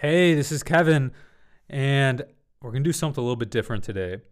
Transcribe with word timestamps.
Hey, 0.00 0.34
this 0.34 0.50
is 0.50 0.62
Kevin, 0.62 1.12
and 1.68 2.22
we're 2.62 2.70
going 2.70 2.82
to 2.82 2.88
do 2.88 2.92
something 2.94 3.20
a 3.20 3.22
little 3.22 3.36
bit 3.36 3.50
different 3.50 3.84
today. 3.84 4.22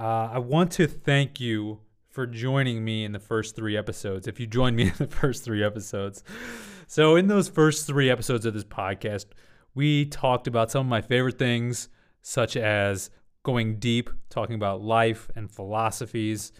Uh, 0.00 0.30
I 0.32 0.38
want 0.38 0.70
to 0.70 0.86
thank 0.86 1.38
you 1.38 1.80
for 2.08 2.26
joining 2.26 2.82
me 2.82 3.04
in 3.04 3.12
the 3.12 3.18
first 3.18 3.54
three 3.54 3.76
episodes. 3.76 4.26
If 4.26 4.40
you 4.40 4.46
joined 4.46 4.74
me 4.74 4.84
in 4.86 4.94
the 4.96 5.06
first 5.06 5.44
three 5.44 5.62
episodes. 5.62 6.24
So, 6.86 7.14
in 7.14 7.26
those 7.26 7.46
first 7.46 7.86
three 7.86 8.08
episodes 8.08 8.46
of 8.46 8.54
this 8.54 8.64
podcast, 8.64 9.26
we 9.74 10.06
talked 10.06 10.46
about 10.46 10.70
some 10.70 10.86
of 10.86 10.86
my 10.86 11.02
favorite 11.02 11.38
things, 11.38 11.90
such 12.22 12.56
as 12.56 13.10
going 13.42 13.78
deep, 13.78 14.08
talking 14.30 14.54
about 14.54 14.80
life 14.80 15.30
and 15.36 15.50
philosophies, 15.50 16.52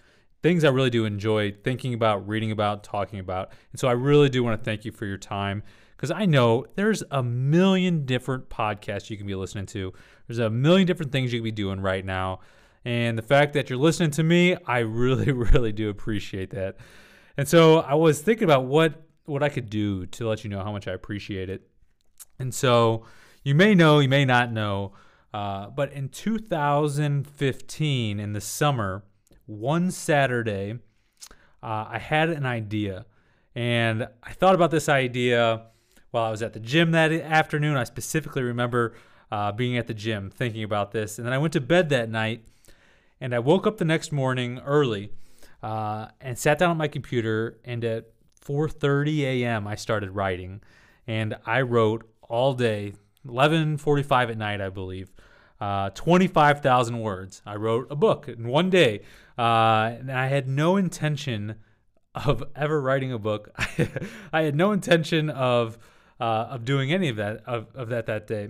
things 0.43 0.63
I 0.63 0.69
really 0.69 0.91
do 0.91 1.07
enjoy 1.07 1.53
thinking 1.65 1.95
about, 1.95 2.29
reading 2.29 2.51
about, 2.51 2.85
talking 2.85 3.19
about. 3.19 3.53
And 3.73 3.81
so, 3.81 3.89
I 3.89 3.93
really 3.93 4.29
do 4.29 4.45
want 4.45 4.61
to 4.61 4.63
thank 4.63 4.85
you 4.85 4.93
for 4.93 5.07
your 5.07 5.17
time 5.17 5.63
because 5.97 6.11
I 6.11 6.27
know 6.27 6.67
there's 6.75 7.03
a 7.11 7.23
million 7.23 8.05
different 8.05 8.51
podcasts 8.51 9.09
you 9.09 9.17
can 9.17 9.27
be 9.27 9.35
listening 9.35 9.67
to. 9.67 9.95
There's 10.27 10.39
a 10.39 10.51
million 10.51 10.87
different 10.87 11.11
things 11.11 11.33
you 11.33 11.41
can 11.41 11.45
be 11.45 11.53
doing 11.53 11.81
right 11.81 12.05
now. 12.05 12.41
And 12.85 13.17
the 13.17 13.23
fact 13.23 13.55
that 13.55 13.71
you're 13.71 13.79
listening 13.79 14.11
to 14.13 14.23
me, 14.23 14.57
I 14.67 14.81
really, 14.81 15.33
really 15.33 15.73
do 15.73 15.89
appreciate 15.89 16.51
that. 16.51 16.77
And 17.37 17.49
so 17.49 17.79
I 17.79 17.95
was 17.95 18.21
thinking 18.21 18.45
about 18.45 18.65
what 18.65 19.03
what 19.25 19.43
I 19.43 19.49
could 19.49 19.69
do 19.69 20.07
to 20.07 20.29
let 20.29 20.45
you 20.45 20.51
know 20.51 20.63
how 20.63 20.71
much 20.71 20.87
I 20.87 20.93
appreciate 20.93 21.51
it. 21.51 21.69
And 22.39 22.55
so 22.55 23.05
you 23.43 23.57
may 23.57 23.75
know, 23.75 23.99
you 23.99 24.09
may 24.09 24.25
not 24.25 24.53
know, 24.53 24.93
uh, 25.35 25.69
but 25.69 25.93
in 25.93 26.09
2015, 26.09 28.21
in 28.21 28.33
the 28.33 28.41
summer, 28.41 29.03
one 29.47 29.91
Saturday, 29.91 30.79
uh, 31.63 31.87
I 31.89 31.99
had 31.99 32.31
an 32.31 32.47
idea. 32.47 33.07
And 33.55 34.07
I 34.23 34.33
thought 34.33 34.55
about 34.55 34.71
this 34.71 34.89
idea 34.89 35.67
while 36.17 36.25
I 36.25 36.31
was 36.31 36.41
at 36.41 36.55
the 36.55 36.61
gym 36.61 36.93
that 36.93 37.13
afternoon. 37.13 37.77
I 37.77 37.85
specifically 37.85 38.43
remember 38.43 38.95
uh, 39.31 39.53
being 39.53 39.77
at 39.77 39.87
the 39.87 39.93
gym 39.93 40.31
thinking 40.31 40.63
about 40.63 40.91
this. 40.91 41.19
And 41.19 41.27
then 41.27 41.35
I 41.35 41.39
went 41.39 41.53
to 41.53 41.61
bed 41.61 41.91
that 41.91 42.09
night 42.09 42.43
and 43.21 43.35
I 43.35 43.39
woke 43.39 43.67
up 43.67 43.77
the 43.77 43.85
next 43.85 44.13
morning 44.13 44.59
early 44.65 45.13
uh, 45.63 46.07
and 46.19 46.39
sat 46.39 46.59
down 46.59 46.71
at 46.71 46.77
my 46.79 46.89
computer. 46.89 47.59
And 47.67 47.85
at 47.85 48.07
4:30 48.43 49.21
a.m., 49.25 49.67
I 49.67 49.75
started 49.75 50.11
writing, 50.13 50.63
and 51.07 51.37
I 51.45 51.61
wrote 51.61 52.09
all 52.23 52.55
day, 52.55 52.95
11:45 53.27 54.31
at 54.31 54.39
night, 54.39 54.61
I 54.63 54.71
believe. 54.71 55.13
Uh, 55.61 55.91
25,000 55.91 56.99
words. 57.01 57.43
I 57.45 57.57
wrote 57.57 57.89
a 57.91 57.97
book 57.97 58.29
in 58.29 58.49
one 58.49 58.71
day, 58.71 59.01
uh, 59.39 59.97
and 59.99 60.13
I 60.13 60.29
had 60.29 60.49
no 60.49 60.77
intention 60.77 61.57
of 62.15 62.43
ever 62.55 62.81
writing 62.81 63.13
a 63.13 63.19
book. 63.19 63.51
I 64.33 64.43
had 64.43 64.55
no 64.55 64.73
intention 64.73 65.29
of 65.29 65.79
uh, 66.21 66.49
of 66.51 66.65
doing 66.65 66.93
any 66.93 67.09
of 67.09 67.17
that 67.17 67.43
of, 67.47 67.69
of 67.75 67.89
that 67.89 68.07
that 68.07 68.27
day. 68.27 68.49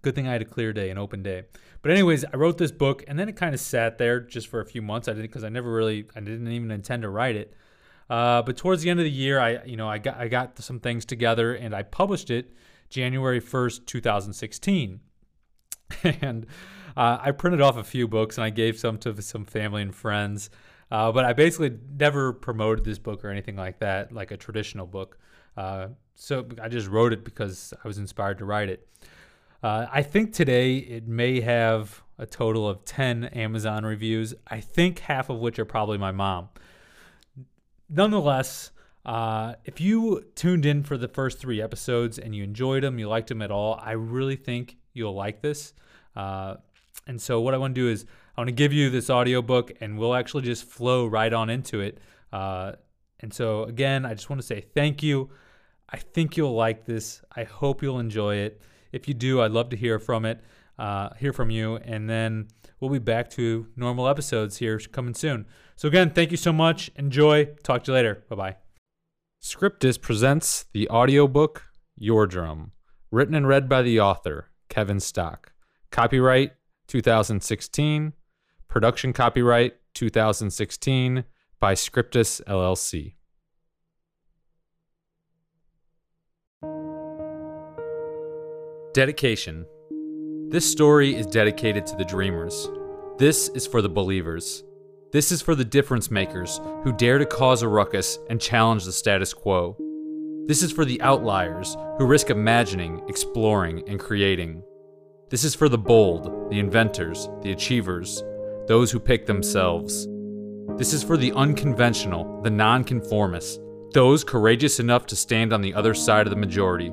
Good 0.00 0.14
thing 0.14 0.26
I 0.26 0.32
had 0.32 0.42
a 0.42 0.46
clear 0.46 0.72
day, 0.72 0.90
an 0.90 0.98
open 0.98 1.22
day. 1.22 1.44
But 1.82 1.90
anyways, 1.92 2.24
I 2.24 2.36
wrote 2.36 2.58
this 2.58 2.72
book, 2.72 3.04
and 3.06 3.18
then 3.18 3.28
it 3.28 3.36
kind 3.36 3.54
of 3.54 3.60
sat 3.60 3.98
there 3.98 4.20
just 4.20 4.48
for 4.48 4.60
a 4.60 4.66
few 4.66 4.82
months. 4.82 5.08
I 5.08 5.12
didn't 5.12 5.26
because 5.26 5.44
I 5.44 5.48
never 5.48 5.72
really, 5.72 6.06
I 6.14 6.20
didn't 6.20 6.48
even 6.48 6.70
intend 6.70 7.02
to 7.02 7.08
write 7.08 7.36
it. 7.36 7.54
Uh, 8.08 8.42
but 8.42 8.56
towards 8.56 8.82
the 8.82 8.90
end 8.90 9.00
of 9.00 9.04
the 9.04 9.10
year, 9.10 9.40
I, 9.40 9.62
you 9.64 9.76
know, 9.76 9.88
I 9.88 9.98
got 9.98 10.16
I 10.16 10.28
got 10.28 10.58
some 10.58 10.80
things 10.80 11.04
together, 11.04 11.54
and 11.54 11.74
I 11.74 11.82
published 11.82 12.30
it 12.30 12.52
January 12.88 13.40
first, 13.40 13.86
two 13.86 14.00
thousand 14.00 14.34
sixteen, 14.34 15.00
and 16.02 16.46
uh, 16.96 17.18
I 17.20 17.30
printed 17.32 17.60
off 17.60 17.76
a 17.76 17.84
few 17.84 18.06
books, 18.08 18.38
and 18.38 18.44
I 18.44 18.50
gave 18.50 18.78
some 18.78 18.98
to 18.98 19.20
some 19.22 19.44
family 19.44 19.82
and 19.82 19.94
friends. 19.94 20.50
Uh, 20.90 21.10
but 21.10 21.24
I 21.24 21.32
basically 21.32 21.78
never 21.98 22.34
promoted 22.34 22.84
this 22.84 22.98
book 22.98 23.24
or 23.24 23.30
anything 23.30 23.56
like 23.56 23.78
that, 23.78 24.12
like 24.12 24.30
a 24.30 24.36
traditional 24.36 24.86
book. 24.86 25.18
Uh, 25.56 25.88
so 26.14 26.46
I 26.60 26.68
just 26.68 26.88
wrote 26.88 27.12
it 27.12 27.24
because 27.24 27.74
I 27.82 27.88
was 27.88 27.98
inspired 27.98 28.38
to 28.38 28.44
write 28.44 28.68
it. 28.68 28.88
Uh, 29.62 29.86
I 29.92 30.02
think 30.02 30.32
today 30.32 30.76
it 30.76 31.06
may 31.06 31.40
have 31.40 32.02
a 32.18 32.26
total 32.26 32.68
of 32.68 32.84
10 32.84 33.24
Amazon 33.24 33.84
reviews. 33.84 34.34
I 34.46 34.60
think 34.60 35.00
half 35.00 35.30
of 35.30 35.38
which 35.38 35.58
are 35.58 35.64
probably 35.64 35.98
my 35.98 36.12
mom. 36.12 36.48
Nonetheless, 37.88 38.70
uh, 39.04 39.54
if 39.64 39.80
you 39.80 40.24
tuned 40.34 40.66
in 40.66 40.82
for 40.82 40.96
the 40.96 41.08
first 41.08 41.38
three 41.38 41.60
episodes 41.60 42.18
and 42.18 42.34
you 42.34 42.44
enjoyed 42.44 42.82
them, 42.82 42.98
you 42.98 43.08
liked 43.08 43.28
them 43.28 43.42
at 43.42 43.50
all, 43.50 43.80
I 43.82 43.92
really 43.92 44.36
think 44.36 44.76
you'll 44.92 45.14
like 45.14 45.42
this. 45.42 45.74
Uh, 46.14 46.56
and 47.06 47.20
so, 47.20 47.40
what 47.40 47.54
I 47.54 47.56
want 47.56 47.74
to 47.74 47.80
do 47.80 47.88
is, 47.88 48.06
I 48.36 48.40
want 48.40 48.48
to 48.48 48.54
give 48.54 48.72
you 48.72 48.90
this 48.90 49.10
audiobook 49.10 49.72
and 49.80 49.98
we'll 49.98 50.14
actually 50.14 50.44
just 50.44 50.64
flow 50.64 51.06
right 51.06 51.32
on 51.32 51.50
into 51.50 51.80
it. 51.80 51.98
Uh, 52.32 52.72
and 53.20 53.32
so, 53.32 53.64
again, 53.64 54.06
I 54.06 54.14
just 54.14 54.30
want 54.30 54.40
to 54.40 54.46
say 54.46 54.60
thank 54.60 55.02
you. 55.02 55.30
I 55.92 55.98
think 55.98 56.36
you'll 56.36 56.54
like 56.54 56.86
this. 56.86 57.22
I 57.36 57.44
hope 57.44 57.82
you'll 57.82 57.98
enjoy 57.98 58.36
it. 58.36 58.62
If 58.92 59.08
you 59.08 59.14
do, 59.14 59.42
I'd 59.42 59.50
love 59.50 59.68
to 59.70 59.76
hear 59.76 59.98
from 59.98 60.24
it, 60.24 60.40
uh, 60.78 61.10
hear 61.18 61.32
from 61.32 61.50
you, 61.50 61.76
and 61.76 62.08
then 62.08 62.48
we'll 62.80 62.90
be 62.90 62.98
back 62.98 63.30
to 63.30 63.66
normal 63.76 64.08
episodes 64.08 64.56
here 64.56 64.78
coming 64.78 65.14
soon. 65.14 65.46
So 65.76 65.88
again, 65.88 66.10
thank 66.10 66.30
you 66.30 66.36
so 66.36 66.52
much. 66.52 66.90
Enjoy. 66.96 67.46
Talk 67.62 67.84
to 67.84 67.92
you 67.92 67.94
later. 67.94 68.24
Bye 68.28 68.36
bye. 68.36 68.56
Scriptus 69.40 69.98
presents 69.98 70.66
the 70.72 70.88
audiobook 70.88 71.64
Your 71.96 72.26
Drum, 72.26 72.72
written 73.10 73.34
and 73.34 73.46
read 73.46 73.68
by 73.68 73.82
the 73.82 74.00
author 74.00 74.50
Kevin 74.68 75.00
Stock. 75.00 75.52
Copyright 75.90 76.52
2016. 76.86 78.12
Production 78.68 79.12
copyright 79.12 79.74
2016 79.94 81.24
by 81.60 81.74
Scriptus 81.74 82.40
LLC. 82.46 83.14
Dedication. 88.94 89.64
This 90.50 90.70
story 90.70 91.14
is 91.14 91.24
dedicated 91.24 91.86
to 91.86 91.96
the 91.96 92.04
dreamers. 92.04 92.68
This 93.16 93.48
is 93.54 93.66
for 93.66 93.80
the 93.80 93.88
believers. 93.88 94.64
This 95.12 95.32
is 95.32 95.40
for 95.40 95.54
the 95.54 95.64
difference 95.64 96.10
makers 96.10 96.60
who 96.84 96.92
dare 96.92 97.16
to 97.16 97.24
cause 97.24 97.62
a 97.62 97.68
ruckus 97.68 98.18
and 98.28 98.38
challenge 98.38 98.84
the 98.84 98.92
status 98.92 99.32
quo. 99.32 99.78
This 100.46 100.62
is 100.62 100.72
for 100.72 100.84
the 100.84 101.00
outliers 101.00 101.74
who 101.96 102.04
risk 102.04 102.28
imagining, 102.28 103.02
exploring, 103.08 103.82
and 103.88 103.98
creating. 103.98 104.62
This 105.30 105.42
is 105.42 105.54
for 105.54 105.70
the 105.70 105.78
bold, 105.78 106.50
the 106.50 106.58
inventors, 106.58 107.30
the 107.40 107.52
achievers, 107.52 108.22
those 108.68 108.90
who 108.90 109.00
pick 109.00 109.24
themselves. 109.24 110.06
This 110.76 110.92
is 110.92 111.02
for 111.02 111.16
the 111.16 111.32
unconventional, 111.32 112.42
the 112.42 112.50
nonconformists, 112.50 113.58
those 113.94 114.22
courageous 114.22 114.80
enough 114.80 115.06
to 115.06 115.16
stand 115.16 115.54
on 115.54 115.62
the 115.62 115.72
other 115.72 115.94
side 115.94 116.26
of 116.26 116.30
the 116.30 116.36
majority. 116.36 116.92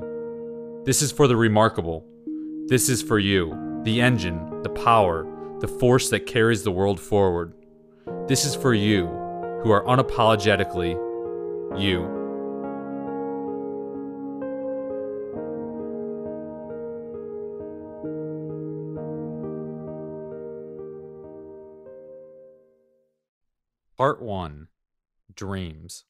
This 0.82 1.02
is 1.02 1.12
for 1.12 1.28
the 1.28 1.36
remarkable. 1.36 2.06
This 2.68 2.88
is 2.88 3.02
for 3.02 3.18
you, 3.18 3.82
the 3.84 4.00
engine, 4.00 4.62
the 4.62 4.70
power, 4.70 5.26
the 5.60 5.68
force 5.68 6.08
that 6.08 6.24
carries 6.24 6.62
the 6.62 6.72
world 6.72 6.98
forward. 6.98 7.52
This 8.26 8.46
is 8.46 8.54
for 8.54 8.72
you, 8.72 9.06
who 9.62 9.70
are 9.72 9.84
unapologetically 9.84 10.94
you. 11.78 12.00
Part 23.98 24.22
1 24.22 24.68
Dreams. 25.34 26.04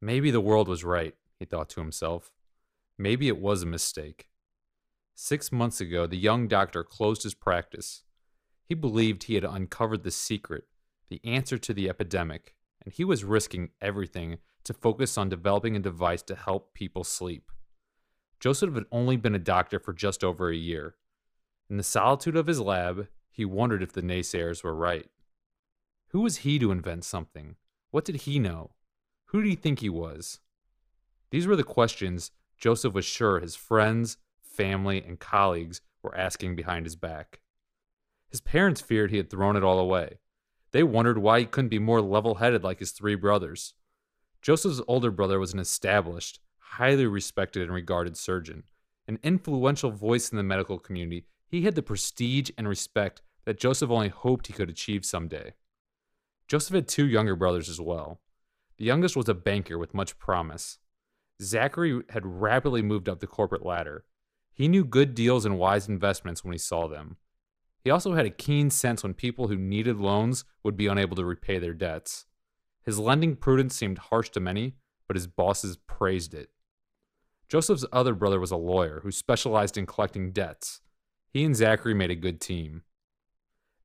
Maybe 0.00 0.30
the 0.30 0.40
world 0.40 0.66
was 0.66 0.82
right, 0.82 1.14
he 1.38 1.44
thought 1.44 1.68
to 1.68 1.80
himself. 1.80 2.30
Maybe 2.98 3.28
it 3.28 3.38
was 3.38 3.62
a 3.62 3.66
mistake. 3.66 4.28
Six 5.14 5.52
months 5.52 5.80
ago, 5.80 6.06
the 6.06 6.16
young 6.16 6.48
doctor 6.48 6.82
closed 6.82 7.22
his 7.22 7.34
practice. 7.34 8.02
He 8.64 8.74
believed 8.74 9.24
he 9.24 9.34
had 9.34 9.44
uncovered 9.44 10.02
the 10.02 10.10
secret, 10.10 10.64
the 11.08 11.20
answer 11.24 11.58
to 11.58 11.74
the 11.74 11.88
epidemic, 11.88 12.54
and 12.84 12.92
he 12.92 13.04
was 13.04 13.24
risking 13.24 13.70
everything 13.80 14.38
to 14.64 14.74
focus 14.74 15.18
on 15.18 15.28
developing 15.28 15.76
a 15.76 15.80
device 15.80 16.22
to 16.22 16.34
help 16.34 16.74
people 16.74 17.04
sleep. 17.04 17.50
Joseph 18.40 18.74
had 18.74 18.84
only 18.90 19.16
been 19.16 19.34
a 19.34 19.40
doctor 19.40 19.78
for 19.78 19.92
just 19.92 20.24
over 20.24 20.50
a 20.50 20.56
year. 20.56 20.96
In 21.68 21.76
the 21.76 21.82
solitude 21.82 22.36
of 22.36 22.46
his 22.46 22.60
lab, 22.60 23.08
he 23.30 23.44
wondered 23.44 23.82
if 23.82 23.92
the 23.92 24.02
naysayers 24.02 24.62
were 24.64 24.74
right. 24.74 25.08
Who 26.08 26.20
was 26.20 26.38
he 26.38 26.58
to 26.58 26.72
invent 26.72 27.04
something? 27.04 27.56
What 27.90 28.04
did 28.04 28.22
he 28.22 28.38
know? 28.38 28.72
Who 29.26 29.42
did 29.42 29.48
he 29.48 29.56
think 29.56 29.78
he 29.78 29.88
was? 29.88 30.40
These 31.30 31.46
were 31.46 31.56
the 31.56 31.64
questions 31.64 32.30
Joseph 32.62 32.94
was 32.94 33.04
sure 33.04 33.40
his 33.40 33.56
friends, 33.56 34.18
family, 34.40 35.02
and 35.02 35.18
colleagues 35.18 35.80
were 36.00 36.16
asking 36.16 36.54
behind 36.54 36.86
his 36.86 36.94
back. 36.94 37.40
His 38.30 38.40
parents 38.40 38.80
feared 38.80 39.10
he 39.10 39.16
had 39.16 39.28
thrown 39.28 39.56
it 39.56 39.64
all 39.64 39.80
away. 39.80 40.20
They 40.70 40.84
wondered 40.84 41.18
why 41.18 41.40
he 41.40 41.46
couldn't 41.46 41.70
be 41.70 41.80
more 41.80 42.00
level 42.00 42.36
headed 42.36 42.62
like 42.62 42.78
his 42.78 42.92
three 42.92 43.16
brothers. 43.16 43.74
Joseph's 44.42 44.80
older 44.86 45.10
brother 45.10 45.40
was 45.40 45.52
an 45.52 45.58
established, 45.58 46.38
highly 46.58 47.04
respected 47.04 47.64
and 47.64 47.72
regarded 47.72 48.16
surgeon. 48.16 48.62
An 49.08 49.18
influential 49.24 49.90
voice 49.90 50.30
in 50.30 50.36
the 50.36 50.44
medical 50.44 50.78
community, 50.78 51.26
he 51.48 51.62
had 51.62 51.74
the 51.74 51.82
prestige 51.82 52.50
and 52.56 52.68
respect 52.68 53.22
that 53.44 53.58
Joseph 53.58 53.90
only 53.90 54.08
hoped 54.08 54.46
he 54.46 54.52
could 54.52 54.70
achieve 54.70 55.04
someday. 55.04 55.54
Joseph 56.46 56.76
had 56.76 56.86
two 56.86 57.08
younger 57.08 57.34
brothers 57.34 57.68
as 57.68 57.80
well. 57.80 58.20
The 58.78 58.84
youngest 58.84 59.16
was 59.16 59.28
a 59.28 59.34
banker 59.34 59.78
with 59.78 59.94
much 59.94 60.16
promise. 60.16 60.78
Zachary 61.40 62.02
had 62.10 62.26
rapidly 62.26 62.82
moved 62.82 63.08
up 63.08 63.20
the 63.20 63.26
corporate 63.26 63.64
ladder. 63.64 64.04
He 64.52 64.68
knew 64.68 64.84
good 64.84 65.14
deals 65.14 65.44
and 65.44 65.58
wise 65.58 65.88
investments 65.88 66.44
when 66.44 66.52
he 66.52 66.58
saw 66.58 66.88
them. 66.88 67.16
He 67.82 67.90
also 67.90 68.14
had 68.14 68.26
a 68.26 68.30
keen 68.30 68.70
sense 68.70 69.02
when 69.02 69.14
people 69.14 69.48
who 69.48 69.56
needed 69.56 69.96
loans 69.96 70.44
would 70.62 70.76
be 70.76 70.86
unable 70.86 71.16
to 71.16 71.24
repay 71.24 71.58
their 71.58 71.74
debts. 71.74 72.26
His 72.84 72.98
lending 72.98 73.36
prudence 73.36 73.74
seemed 73.74 73.98
harsh 73.98 74.30
to 74.30 74.40
many, 74.40 74.74
but 75.08 75.16
his 75.16 75.26
bosses 75.26 75.76
praised 75.76 76.34
it. 76.34 76.50
Joseph's 77.48 77.84
other 77.92 78.14
brother 78.14 78.40
was 78.40 78.50
a 78.50 78.56
lawyer 78.56 79.00
who 79.02 79.10
specialized 79.10 79.76
in 79.76 79.86
collecting 79.86 80.32
debts. 80.32 80.80
He 81.28 81.44
and 81.44 81.56
Zachary 81.56 81.94
made 81.94 82.10
a 82.10 82.14
good 82.14 82.40
team. 82.40 82.82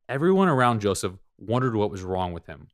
Everyone 0.07 0.47
around 0.47 0.81
Joseph 0.81 1.13
wondered 1.37 1.75
what 1.75 1.91
was 1.91 2.01
wrong 2.03 2.33
with 2.33 2.45
him. 2.45 2.69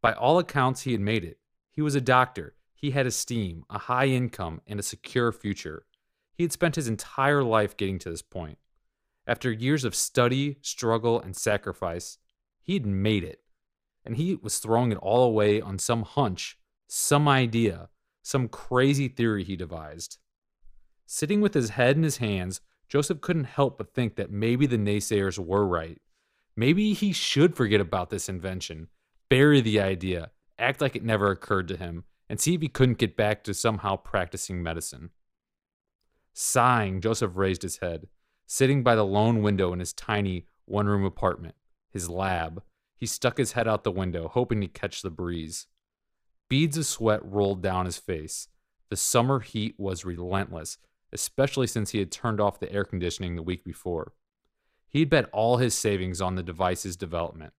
By 0.00 0.12
all 0.12 0.38
accounts, 0.38 0.82
he 0.82 0.92
had 0.92 1.00
made 1.00 1.22
it. 1.22 1.38
He 1.70 1.80
was 1.80 1.94
a 1.94 2.00
doctor. 2.00 2.54
He 2.82 2.90
had 2.90 3.06
esteem, 3.06 3.64
a 3.70 3.78
high 3.78 4.06
income, 4.06 4.60
and 4.66 4.80
a 4.80 4.82
secure 4.82 5.30
future. 5.30 5.86
He 6.34 6.42
had 6.42 6.50
spent 6.50 6.74
his 6.74 6.88
entire 6.88 7.44
life 7.44 7.76
getting 7.76 8.00
to 8.00 8.10
this 8.10 8.22
point. 8.22 8.58
After 9.24 9.52
years 9.52 9.84
of 9.84 9.94
study, 9.94 10.56
struggle, 10.62 11.20
and 11.20 11.36
sacrifice, 11.36 12.18
he 12.60 12.74
had 12.74 12.84
made 12.84 13.22
it. 13.22 13.38
And 14.04 14.16
he 14.16 14.34
was 14.34 14.58
throwing 14.58 14.90
it 14.90 14.98
all 14.98 15.22
away 15.22 15.60
on 15.60 15.78
some 15.78 16.02
hunch, 16.02 16.58
some 16.88 17.28
idea, 17.28 17.88
some 18.20 18.48
crazy 18.48 19.06
theory 19.06 19.44
he 19.44 19.54
devised. 19.54 20.18
Sitting 21.06 21.40
with 21.40 21.54
his 21.54 21.70
head 21.70 21.96
in 21.96 22.02
his 22.02 22.16
hands, 22.16 22.62
Joseph 22.88 23.20
couldn't 23.20 23.44
help 23.44 23.78
but 23.78 23.94
think 23.94 24.16
that 24.16 24.32
maybe 24.32 24.66
the 24.66 24.76
naysayers 24.76 25.38
were 25.38 25.64
right. 25.64 26.00
Maybe 26.56 26.94
he 26.94 27.12
should 27.12 27.54
forget 27.54 27.80
about 27.80 28.10
this 28.10 28.28
invention, 28.28 28.88
bury 29.28 29.60
the 29.60 29.80
idea, 29.80 30.32
act 30.58 30.80
like 30.80 30.96
it 30.96 31.04
never 31.04 31.30
occurred 31.30 31.68
to 31.68 31.76
him, 31.76 32.02
and 32.32 32.40
see 32.40 32.54
if 32.54 32.62
he 32.62 32.68
couldn't 32.68 32.96
get 32.96 33.14
back 33.14 33.44
to 33.44 33.52
somehow 33.52 33.94
practicing 33.94 34.62
medicine. 34.62 35.10
Sighing, 36.32 37.02
Joseph 37.02 37.36
raised 37.36 37.60
his 37.60 37.76
head. 37.76 38.08
Sitting 38.46 38.82
by 38.82 38.94
the 38.94 39.04
lone 39.04 39.42
window 39.42 39.70
in 39.74 39.80
his 39.80 39.92
tiny 39.92 40.46
one 40.64 40.86
room 40.86 41.04
apartment, 41.04 41.56
his 41.90 42.08
lab, 42.08 42.62
he 42.96 43.04
stuck 43.04 43.36
his 43.36 43.52
head 43.52 43.68
out 43.68 43.84
the 43.84 43.90
window, 43.90 44.28
hoping 44.28 44.62
to 44.62 44.66
catch 44.66 45.02
the 45.02 45.10
breeze. 45.10 45.66
Beads 46.48 46.78
of 46.78 46.86
sweat 46.86 47.20
rolled 47.22 47.62
down 47.62 47.84
his 47.84 47.98
face. 47.98 48.48
The 48.88 48.96
summer 48.96 49.40
heat 49.40 49.74
was 49.76 50.06
relentless, 50.06 50.78
especially 51.12 51.66
since 51.66 51.90
he 51.90 51.98
had 51.98 52.10
turned 52.10 52.40
off 52.40 52.60
the 52.60 52.72
air 52.72 52.84
conditioning 52.84 53.36
the 53.36 53.42
week 53.42 53.62
before. 53.62 54.14
He'd 54.88 55.10
bet 55.10 55.28
all 55.34 55.58
his 55.58 55.74
savings 55.74 56.22
on 56.22 56.36
the 56.36 56.42
device's 56.42 56.96
development. 56.96 57.52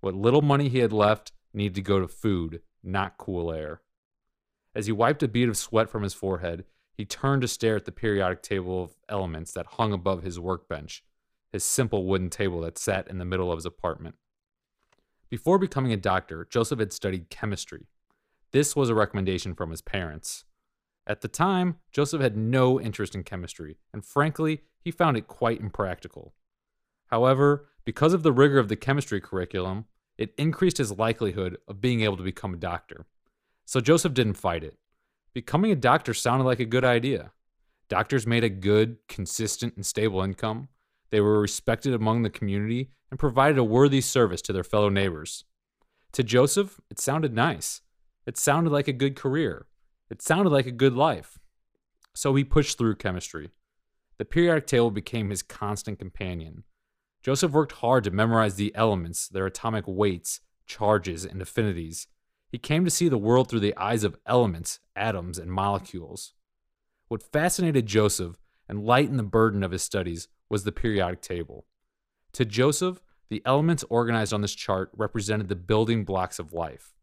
What 0.00 0.16
little 0.16 0.42
money 0.42 0.68
he 0.68 0.80
had 0.80 0.92
left 0.92 1.30
needed 1.54 1.76
to 1.76 1.82
go 1.82 2.00
to 2.00 2.08
food, 2.08 2.62
not 2.82 3.18
cool 3.18 3.52
air. 3.52 3.82
As 4.76 4.84
he 4.84 4.92
wiped 4.92 5.22
a 5.22 5.28
bead 5.28 5.48
of 5.48 5.56
sweat 5.56 5.88
from 5.88 6.02
his 6.02 6.12
forehead, 6.12 6.66
he 6.92 7.06
turned 7.06 7.40
to 7.40 7.48
stare 7.48 7.76
at 7.76 7.86
the 7.86 7.92
periodic 7.92 8.42
table 8.42 8.84
of 8.84 8.94
elements 9.08 9.52
that 9.52 9.64
hung 9.64 9.90
above 9.90 10.22
his 10.22 10.38
workbench, 10.38 11.02
his 11.50 11.64
simple 11.64 12.04
wooden 12.04 12.28
table 12.28 12.60
that 12.60 12.76
sat 12.76 13.08
in 13.08 13.16
the 13.16 13.24
middle 13.24 13.50
of 13.50 13.56
his 13.56 13.64
apartment. 13.64 14.16
Before 15.30 15.58
becoming 15.58 15.94
a 15.94 15.96
doctor, 15.96 16.46
Joseph 16.50 16.78
had 16.78 16.92
studied 16.92 17.30
chemistry. 17.30 17.86
This 18.52 18.76
was 18.76 18.90
a 18.90 18.94
recommendation 18.94 19.54
from 19.54 19.70
his 19.70 19.80
parents. 19.80 20.44
At 21.06 21.22
the 21.22 21.28
time, 21.28 21.76
Joseph 21.90 22.20
had 22.20 22.36
no 22.36 22.78
interest 22.78 23.14
in 23.14 23.24
chemistry, 23.24 23.78
and 23.94 24.04
frankly, 24.04 24.60
he 24.78 24.90
found 24.90 25.16
it 25.16 25.26
quite 25.26 25.58
impractical. 25.58 26.34
However, 27.06 27.70
because 27.86 28.12
of 28.12 28.22
the 28.22 28.32
rigor 28.32 28.58
of 28.58 28.68
the 28.68 28.76
chemistry 28.76 29.22
curriculum, 29.22 29.86
it 30.18 30.34
increased 30.36 30.76
his 30.76 30.92
likelihood 30.92 31.56
of 31.66 31.80
being 31.80 32.02
able 32.02 32.18
to 32.18 32.22
become 32.22 32.52
a 32.52 32.58
doctor. 32.58 33.06
So 33.66 33.80
Joseph 33.80 34.14
didn't 34.14 34.34
fight 34.34 34.64
it. 34.64 34.78
Becoming 35.34 35.70
a 35.70 35.76
doctor 35.76 36.14
sounded 36.14 36.44
like 36.44 36.60
a 36.60 36.64
good 36.64 36.84
idea. 36.84 37.32
Doctors 37.88 38.26
made 38.26 38.44
a 38.44 38.48
good, 38.48 38.96
consistent, 39.08 39.76
and 39.76 39.84
stable 39.84 40.22
income. 40.22 40.68
They 41.10 41.20
were 41.20 41.40
respected 41.40 41.92
among 41.92 42.22
the 42.22 42.30
community 42.30 42.90
and 43.10 43.20
provided 43.20 43.58
a 43.58 43.64
worthy 43.64 44.00
service 44.00 44.40
to 44.42 44.52
their 44.52 44.64
fellow 44.64 44.88
neighbors. 44.88 45.44
To 46.12 46.22
Joseph, 46.22 46.80
it 46.90 46.98
sounded 46.98 47.34
nice. 47.34 47.82
It 48.24 48.38
sounded 48.38 48.70
like 48.70 48.88
a 48.88 48.92
good 48.92 49.14
career. 49.14 49.66
It 50.10 50.22
sounded 50.22 50.50
like 50.50 50.66
a 50.66 50.72
good 50.72 50.94
life. 50.94 51.38
So 52.14 52.34
he 52.34 52.44
pushed 52.44 52.78
through 52.78 52.96
chemistry. 52.96 53.50
The 54.18 54.24
periodic 54.24 54.66
table 54.66 54.90
became 54.90 55.30
his 55.30 55.42
constant 55.42 55.98
companion. 55.98 56.64
Joseph 57.22 57.52
worked 57.52 57.72
hard 57.72 58.04
to 58.04 58.10
memorize 58.10 58.54
the 58.54 58.74
elements, 58.74 59.28
their 59.28 59.46
atomic 59.46 59.84
weights, 59.86 60.40
charges, 60.66 61.24
and 61.24 61.42
affinities. 61.42 62.06
He 62.56 62.60
came 62.60 62.86
to 62.86 62.90
see 62.90 63.10
the 63.10 63.18
world 63.18 63.50
through 63.50 63.60
the 63.60 63.76
eyes 63.76 64.02
of 64.02 64.16
elements, 64.24 64.80
atoms, 64.96 65.38
and 65.38 65.52
molecules. 65.52 66.32
What 67.08 67.22
fascinated 67.22 67.84
Joseph 67.84 68.38
and 68.66 68.82
lightened 68.82 69.18
the 69.18 69.24
burden 69.24 69.62
of 69.62 69.72
his 69.72 69.82
studies 69.82 70.28
was 70.48 70.64
the 70.64 70.72
periodic 70.72 71.20
table. 71.20 71.66
To 72.32 72.46
Joseph, 72.46 73.02
the 73.28 73.42
elements 73.44 73.84
organized 73.90 74.32
on 74.32 74.40
this 74.40 74.54
chart 74.54 74.90
represented 74.96 75.50
the 75.50 75.54
building 75.54 76.06
blocks 76.06 76.38
of 76.38 76.54
life. 76.54 76.94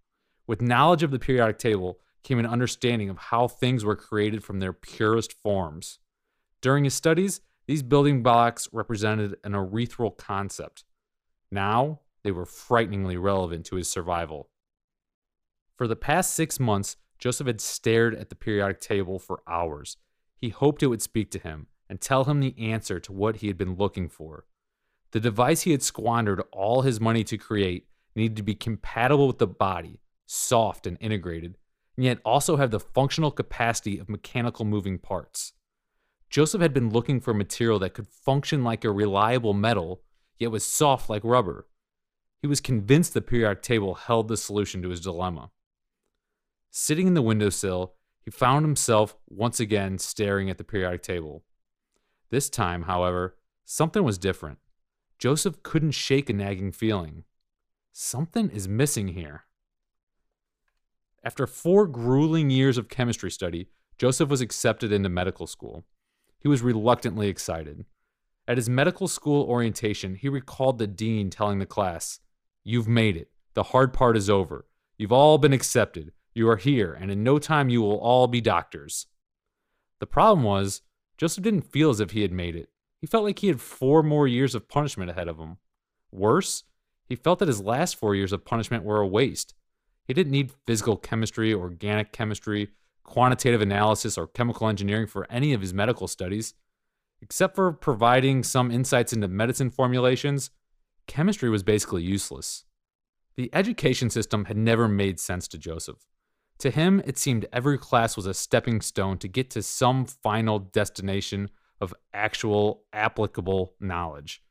With 0.48 0.60
knowledge 0.60 1.04
of 1.04 1.12
the 1.12 1.20
periodic 1.20 1.60
table 1.60 2.00
came 2.24 2.40
an 2.40 2.48
understanding 2.48 3.12
of 3.12 3.20
how 3.20 3.48
things 3.48 3.86
were 3.86 3.96
created 3.96 4.44
from 4.44 4.60
their 4.60 4.74
purest 4.74 5.34
forms. 5.34 6.00
During 6.62 6.84
his 6.84 6.96
studies, 6.96 7.42
these 7.68 7.84
building 7.84 8.24
blocks 8.24 8.68
represented 8.72 9.36
an 9.44 9.52
urethral 9.52 10.18
concept. 10.18 10.84
Now, 11.52 12.00
they 12.24 12.32
were 12.32 12.48
frighteningly 12.48 13.18
relevant 13.18 13.68
to 13.68 13.76
his 13.76 13.88
survival. 13.88 14.50
For 15.84 15.88
the 15.90 15.98
past 15.98 16.34
six 16.34 16.62
months, 16.62 16.96
Joseph 17.20 17.46
had 17.46 17.60
stared 17.60 18.16
at 18.16 18.30
the 18.30 18.36
periodic 18.36 18.80
table 18.80 19.20
for 19.20 19.44
hours. 19.46 19.98
He 20.38 20.48
hoped 20.48 20.82
it 20.82 20.88
would 20.88 21.02
speak 21.02 21.30
to 21.32 21.40
him 21.40 21.68
and 21.90 22.00
tell 22.00 22.24
him 22.24 22.40
the 22.40 22.56
answer 22.58 23.02
to 23.02 23.12
what 23.12 23.36
he 23.36 23.48
had 23.48 23.58
been 23.58 23.76
looking 23.76 24.08
for. 24.08 24.46
The 25.12 25.20
device 25.20 25.64
he 25.64 25.72
had 25.72 25.84
squandered 25.84 26.42
all 26.54 26.84
his 26.84 27.02
money 27.02 27.26
to 27.26 27.38
create 27.38 27.90
needed 28.16 28.38
to 28.38 28.44
be 28.44 28.56
compatible 28.56 29.28
with 29.28 29.40
the 29.40 29.46
body, 29.46 30.00
soft 30.26 30.88
and 30.88 30.98
integrated, 31.02 31.58
and 31.98 32.06
yet 32.06 32.20
also 32.24 32.56
have 32.56 32.72
the 32.72 32.80
functional 32.80 33.32
capacity 33.32 33.98
of 33.98 34.08
mechanical 34.08 34.64
moving 34.64 34.98
parts. 34.98 35.52
Joseph 36.30 36.62
had 36.62 36.74
been 36.74 36.92
looking 36.92 37.20
for 37.20 37.34
material 37.34 37.80
that 37.80 37.94
could 37.94 38.08
function 38.08 38.64
like 38.64 38.86
a 38.86 38.90
reliable 38.90 39.54
metal, 39.54 40.02
yet 40.40 40.50
was 40.50 40.64
soft 40.64 41.10
like 41.10 41.26
rubber. 41.26 41.68
He 42.42 42.48
was 42.48 42.62
convinced 42.62 43.14
the 43.14 43.22
periodic 43.22 43.64
table 43.64 43.96
held 43.96 44.30
the 44.30 44.38
solution 44.38 44.82
to 44.84 44.90
his 44.90 45.02
dilemma. 45.02 45.50
Sitting 46.76 47.06
in 47.06 47.14
the 47.14 47.22
windowsill, 47.22 47.94
he 48.20 48.32
found 48.32 48.66
himself 48.66 49.16
once 49.30 49.60
again 49.60 50.00
staring 50.00 50.50
at 50.50 50.58
the 50.58 50.64
periodic 50.64 51.04
table. 51.04 51.44
This 52.32 52.50
time, 52.50 52.84
however, 52.84 53.38
something 53.64 54.04
was 54.04 54.18
different. 54.18 54.58
Joseph 55.20 55.62
couldn't 55.62 55.92
shake 55.92 56.32
a 56.32 56.34
nagging 56.34 56.72
feeling. 56.72 57.26
Something 57.92 58.50
is 58.50 58.68
missing 58.68 59.10
here. 59.10 59.44
After 61.24 61.46
four 61.46 61.86
grueling 61.86 62.50
years 62.50 62.80
of 62.80 62.90
chemistry 62.90 63.30
study, 63.30 63.68
Joseph 64.00 64.30
was 64.30 64.42
accepted 64.42 64.92
into 64.92 65.10
medical 65.10 65.46
school. 65.46 65.86
He 66.40 66.48
was 66.48 66.64
reluctantly 66.64 67.28
excited. 67.28 67.86
At 68.48 68.58
his 68.58 68.68
medical 68.68 69.08
school 69.08 69.44
orientation, 69.44 70.16
he 70.16 70.28
recalled 70.28 70.80
the 70.80 70.88
dean 70.88 71.30
telling 71.30 71.60
the 71.60 71.68
class, 71.68 72.20
You've 72.64 72.88
made 72.88 73.16
it. 73.16 73.30
The 73.54 73.62
hard 73.62 73.94
part 73.94 74.18
is 74.18 74.28
over. 74.28 74.66
You've 74.98 75.12
all 75.12 75.38
been 75.38 75.54
accepted. 75.54 76.14
You 76.34 76.50
are 76.50 76.58
here, 76.58 76.94
and 76.94 77.12
in 77.12 77.24
no 77.24 77.38
time 77.38 77.70
you 77.70 77.82
will 77.82 77.98
all 77.98 78.28
be 78.28 78.42
doctors. 78.42 79.08
The 80.00 80.08
problem 80.08 80.44
was, 80.44 80.82
Joseph 81.18 81.44
didn't 81.44 81.72
feel 81.72 81.90
as 81.90 82.00
if 82.00 82.12
he 82.12 82.24
had 82.24 82.32
made 82.32 82.56
it. 82.56 82.70
He 83.00 83.08
felt 83.08 83.24
like 83.24 83.40
he 83.40 83.48
had 83.48 83.62
four 83.62 84.02
more 84.02 84.28
years 84.28 84.56
of 84.56 84.68
punishment 84.68 85.12
ahead 85.12 85.28
of 85.28 85.38
him. 85.38 85.58
Worse, 86.12 86.64
he 87.08 87.16
felt 87.16 87.40
that 87.40 87.48
his 87.48 87.62
last 87.62 87.96
four 87.98 88.16
years 88.16 88.34
of 88.34 88.46
punishment 88.46 88.84
were 88.84 89.00
a 89.00 89.08
waste. 89.08 89.54
He 90.06 90.14
didn't 90.14 90.32
need 90.32 90.52
physical 90.66 90.98
chemistry, 90.98 91.54
organic 91.54 92.12
chemistry, 92.12 92.70
quantitative 93.04 93.62
analysis, 93.62 94.18
or 94.18 94.28
chemical 94.28 94.68
engineering 94.68 95.08
for 95.08 95.30
any 95.30 95.54
of 95.54 95.62
his 95.62 95.74
medical 95.74 96.08
studies. 96.08 96.54
Except 97.22 97.56
for 97.56 97.72
providing 97.72 98.44
some 98.44 98.72
insights 98.72 99.14
into 99.14 99.28
medicine 99.28 99.70
formulations, 99.70 100.50
chemistry 101.08 101.50
was 101.50 101.64
basically 101.64 102.04
useless. 102.04 102.66
The 103.36 103.50
education 103.54 104.10
system 104.10 104.46
had 104.46 104.58
never 104.58 104.88
made 104.88 105.20
sense 105.20 105.48
to 105.50 105.58
Joseph. 105.58 106.06
To 106.60 106.70
him, 106.70 107.02
it 107.06 107.18
seemed 107.18 107.46
every 107.52 107.78
class 107.78 108.16
was 108.16 108.26
a 108.26 108.34
stepping 108.34 108.82
stone 108.82 109.18
to 109.20 109.28
get 109.28 109.50
to 109.52 109.62
some 109.62 110.06
final 110.06 110.60
destination 110.60 111.50
of 111.82 111.94
actual 112.14 112.84
applicable 112.94 113.74
knowledge. 113.80 114.42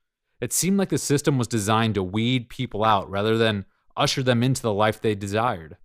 It 0.40 0.52
seemed 0.52 0.76
like 0.76 0.90
the 0.90 0.98
system 0.98 1.38
was 1.38 1.46
designed 1.46 1.94
to 1.94 2.02
weed 2.02 2.48
people 2.48 2.84
out 2.84 3.08
rather 3.08 3.38
than 3.38 3.64
usher 3.96 4.22
them 4.22 4.42
into 4.42 4.62
the 4.62 4.72
life 4.72 5.00
they 5.00 5.14
desired. 5.14 5.76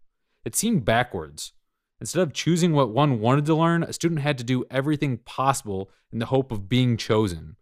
It 0.43 0.55
seemed 0.55 0.83
backwards. 0.83 1.53
Instead 1.99 2.21
of 2.21 2.33
choosing 2.33 2.73
what 2.73 2.89
one 2.89 3.19
wanted 3.19 3.45
to 3.45 3.55
learn, 3.55 3.83
a 3.83 3.93
student 3.93 4.21
had 4.21 4.37
to 4.37 4.43
do 4.43 4.65
everything 4.69 5.17
possible 5.19 5.91
in 6.11 6.19
the 6.19 6.27
hope 6.27 6.51
of 6.51 6.69
being 6.69 6.97
chosen. 6.97 7.55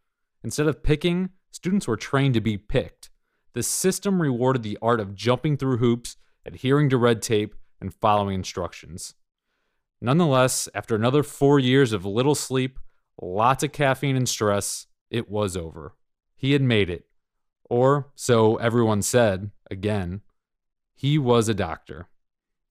Instead 0.43 0.67
of 0.67 0.83
picking, 0.83 1.29
students 1.51 1.87
were 1.87 1.97
trained 1.97 2.33
to 2.33 2.41
be 2.41 2.57
picked. 2.57 3.09
The 3.53 3.63
system 3.63 4.21
rewarded 4.21 4.63
the 4.63 4.77
art 4.81 4.99
of 4.99 5.15
jumping 5.15 5.57
through 5.57 5.77
hoops, 5.77 6.17
adhering 6.45 6.89
to 6.89 6.97
red 6.97 7.21
tape, 7.21 7.55
and 7.85 7.93
following 7.93 8.35
instructions. 8.35 9.13
Nonetheless, 10.01 10.67
after 10.73 10.95
another 10.95 11.23
four 11.23 11.59
years 11.59 11.93
of 11.93 12.05
little 12.05 12.35
sleep, 12.35 12.79
lots 13.21 13.63
of 13.63 13.71
caffeine 13.71 14.15
and 14.15 14.27
stress, 14.27 14.87
it 15.09 15.29
was 15.29 15.55
over. 15.55 15.95
He 16.35 16.53
had 16.53 16.61
made 16.61 16.89
it. 16.89 17.05
Or, 17.69 18.11
so 18.15 18.57
everyone 18.57 19.01
said, 19.01 19.51
again, 19.71 20.21
he 20.95 21.17
was 21.17 21.47
a 21.47 21.53
doctor. 21.53 22.07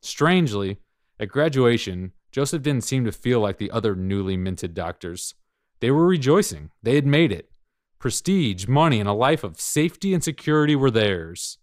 Strangely, 0.03 0.79
at 1.19 1.29
graduation, 1.29 2.13
Joseph 2.31 2.63
didn't 2.63 2.85
seem 2.85 3.05
to 3.05 3.13
feel 3.13 3.41
like 3.41 3.59
the 3.59 3.71
other 3.71 3.95
newly 3.95 4.37
minted 4.37 4.75
doctors. 4.75 5.35
They 5.81 5.91
were 5.91 6.07
rejoicing. 6.07 6.71
They 6.83 6.97
had 6.97 7.07
made 7.07 7.33
it. 7.33 7.51
Prestige, 7.99 8.67
money, 8.67 9.01
and 9.01 9.09
a 9.09 9.13
life 9.13 9.45
of 9.45 9.61
safety 9.61 10.13
and 10.13 10.23
security 10.23 10.77
were 10.77 10.91
theirs. 10.91 11.59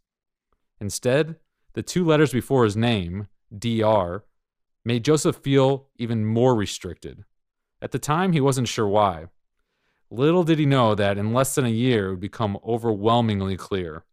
Instead, 0.79 1.35
the 1.73 1.83
two 1.83 2.03
letters 2.03 2.31
before 2.31 2.63
his 2.63 2.75
name, 2.75 3.27
DR, 3.57 4.23
made 4.83 5.05
Joseph 5.05 5.37
feel 5.37 5.87
even 5.97 6.25
more 6.25 6.55
restricted. 6.55 7.23
At 7.81 7.91
the 7.91 7.99
time, 7.99 8.33
he 8.33 8.41
wasn't 8.41 8.67
sure 8.67 8.87
why. 8.87 9.25
Little 10.09 10.43
did 10.43 10.59
he 10.59 10.65
know 10.65 10.93
that 10.93 11.17
in 11.17 11.33
less 11.33 11.55
than 11.55 11.65
a 11.65 11.69
year 11.69 12.07
it 12.07 12.09
would 12.11 12.19
become 12.19 12.57
overwhelmingly 12.65 13.57
clear. 13.57 14.03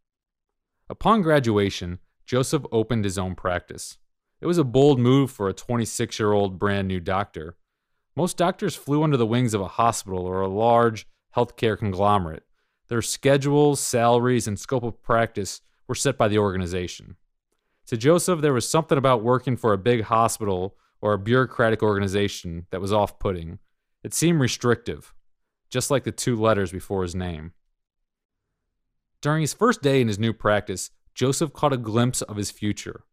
Upon 0.88 1.22
graduation, 1.22 1.98
Joseph 2.24 2.64
opened 2.70 3.04
his 3.04 3.18
own 3.18 3.34
practice. 3.34 3.98
It 4.40 4.46
was 4.46 4.58
a 4.58 4.64
bold 4.64 5.00
move 5.00 5.30
for 5.30 5.48
a 5.48 5.52
26 5.54 6.18
year 6.18 6.32
old 6.32 6.58
brand 6.58 6.88
new 6.88 7.00
doctor. 7.00 7.56
Most 8.14 8.36
doctors 8.36 8.76
flew 8.76 9.02
under 9.02 9.16
the 9.16 9.26
wings 9.26 9.54
of 9.54 9.60
a 9.60 9.68
hospital 9.68 10.24
or 10.24 10.40
a 10.40 10.48
large 10.48 11.06
healthcare 11.36 11.78
conglomerate. 11.78 12.44
Their 12.88 13.02
schedules, 13.02 13.80
salaries, 13.80 14.48
and 14.48 14.58
scope 14.58 14.82
of 14.82 15.02
practice 15.02 15.60
were 15.86 15.94
set 15.94 16.16
by 16.16 16.28
the 16.28 16.38
organization. 16.38 17.16
To 17.88 17.96
Joseph, 17.96 18.42
there 18.42 18.52
was 18.52 18.68
something 18.68 18.98
about 18.98 19.22
working 19.22 19.56
for 19.56 19.72
a 19.72 19.78
big 19.78 20.02
hospital 20.02 20.76
or 21.00 21.14
a 21.14 21.18
bureaucratic 21.18 21.82
organization 21.82 22.66
that 22.70 22.82
was 22.82 22.92
off 22.92 23.18
putting. 23.18 23.60
It 24.04 24.12
seemed 24.12 24.40
restrictive, 24.40 25.14
just 25.70 25.90
like 25.90 26.04
the 26.04 26.12
two 26.12 26.36
letters 26.36 26.70
before 26.70 27.02
his 27.02 27.14
name. 27.14 27.52
During 29.22 29.40
his 29.40 29.54
first 29.54 29.80
day 29.80 30.02
in 30.02 30.08
his 30.08 30.18
new 30.18 30.34
practice, 30.34 30.90
Joseph 31.14 31.54
caught 31.54 31.72
a 31.72 31.78
glimpse 31.78 32.20
of 32.20 32.36
his 32.36 32.50
future. 32.50 33.04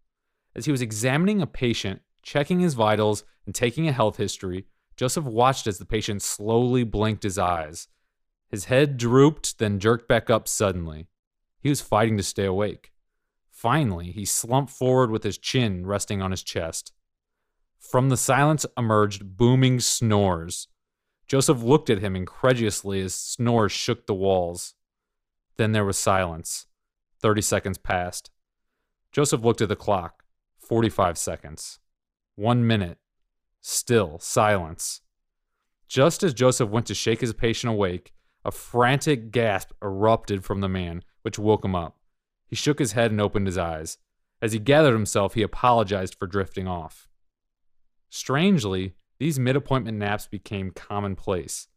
As 0.54 0.66
he 0.66 0.72
was 0.72 0.82
examining 0.82 1.42
a 1.42 1.48
patient, 1.48 2.02
checking 2.22 2.60
his 2.60 2.74
vitals, 2.74 3.24
and 3.46 3.56
taking 3.56 3.88
a 3.88 3.94
health 3.94 4.18
history, 4.18 4.66
Joseph 4.98 5.24
watched 5.24 5.68
as 5.68 5.78
the 5.78 5.86
patient 5.86 6.22
slowly 6.22 6.84
blinked 6.84 7.24
his 7.24 7.38
eyes. 7.38 7.88
His 8.50 8.66
head 8.66 8.98
drooped, 8.98 9.58
then 9.58 9.80
jerked 9.80 10.10
back 10.10 10.30
up 10.30 10.50
suddenly. 10.50 11.08
He 11.62 11.70
was 11.70 11.82
fighting 11.82 12.18
to 12.18 12.24
stay 12.24 12.46
awake. 12.46 12.92
Finally, 13.56 14.12
he 14.12 14.26
slumped 14.26 14.70
forward 14.70 15.10
with 15.10 15.24
his 15.24 15.38
chin 15.38 15.88
resting 15.88 16.22
on 16.22 16.32
his 16.32 16.44
chest. 16.44 16.92
From 17.80 18.10
the 18.10 18.18
silence 18.18 18.66
emerged 18.78 19.38
booming 19.38 19.80
snores. 19.80 20.68
Joseph 21.26 21.64
looked 21.64 21.90
at 21.90 22.00
him 22.00 22.18
incredulously 22.18 23.00
as 23.00 23.16
snores 23.16 23.72
shook 23.72 24.08
the 24.08 24.14
walls. 24.14 24.76
Then 25.56 25.72
there 25.72 25.86
was 25.86 25.98
silence. 25.98 26.68
Thirty 27.22 27.42
seconds 27.42 27.78
passed. 27.78 28.30
Joseph 29.14 29.46
looked 29.46 29.62
at 29.62 29.70
the 29.70 29.76
clock. 29.78 30.26
45 30.60 31.18
seconds. 31.18 31.80
One 32.36 32.68
minute. 32.68 32.98
Still 33.62 34.20
silence. 34.20 35.00
Just 35.88 36.24
as 36.24 36.34
Joseph 36.34 36.70
went 36.70 36.88
to 36.88 36.94
shake 36.94 37.22
his 37.22 37.32
patient 37.32 37.72
awake, 37.72 38.12
a 38.44 38.52
frantic 38.52 39.32
gasp 39.32 39.72
erupted 39.82 40.44
from 40.44 40.60
the 40.60 40.68
man, 40.68 41.04
which 41.22 41.40
woke 41.40 41.64
him 41.64 41.74
up. 41.74 41.98
He 42.48 42.56
shook 42.56 42.80
his 42.80 42.94
head 42.94 43.12
and 43.12 43.20
opened 43.20 43.48
his 43.48 43.58
eyes. 43.58 43.98
As 44.42 44.54
he 44.54 44.60
gathered 44.60 44.94
himself, 44.94 45.34
he 45.34 45.42
apologized 45.42 46.16
for 46.16 46.28
drifting 46.28 46.68
off. 46.68 47.08
Strangely, 48.10 48.94
these 49.20 49.40
mid 49.40 49.56
appointment 49.56 49.98
naps 49.98 50.28
became 50.28 50.72
commonplace. 50.72 51.68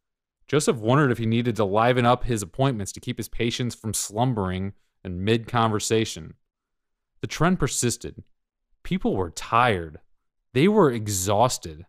Joseph 0.46 0.78
wondered 0.78 1.10
if 1.10 1.18
he 1.18 1.26
needed 1.26 1.56
to 1.56 1.64
liven 1.64 2.06
up 2.06 2.24
his 2.24 2.42
appointments 2.42 2.92
to 2.92 3.00
keep 3.00 3.18
his 3.18 3.28
patients 3.28 3.74
from 3.74 3.94
slumbering 3.94 4.72
in 5.04 5.24
mid 5.24 5.46
conversation. 5.46 6.34
The 7.20 7.26
trend 7.26 7.58
persisted, 7.58 8.22
People 8.82 9.16
were 9.16 9.30
tired. 9.30 10.00
They 10.54 10.68
were 10.68 10.90
exhausted. 10.90 11.84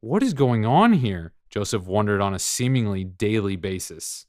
What 0.00 0.22
is 0.22 0.32
going 0.32 0.64
on 0.64 0.94
here? 0.94 1.34
Joseph 1.50 1.86
wondered 1.86 2.20
on 2.20 2.32
a 2.32 2.38
seemingly 2.38 3.04
daily 3.04 3.56
basis. 3.56 4.26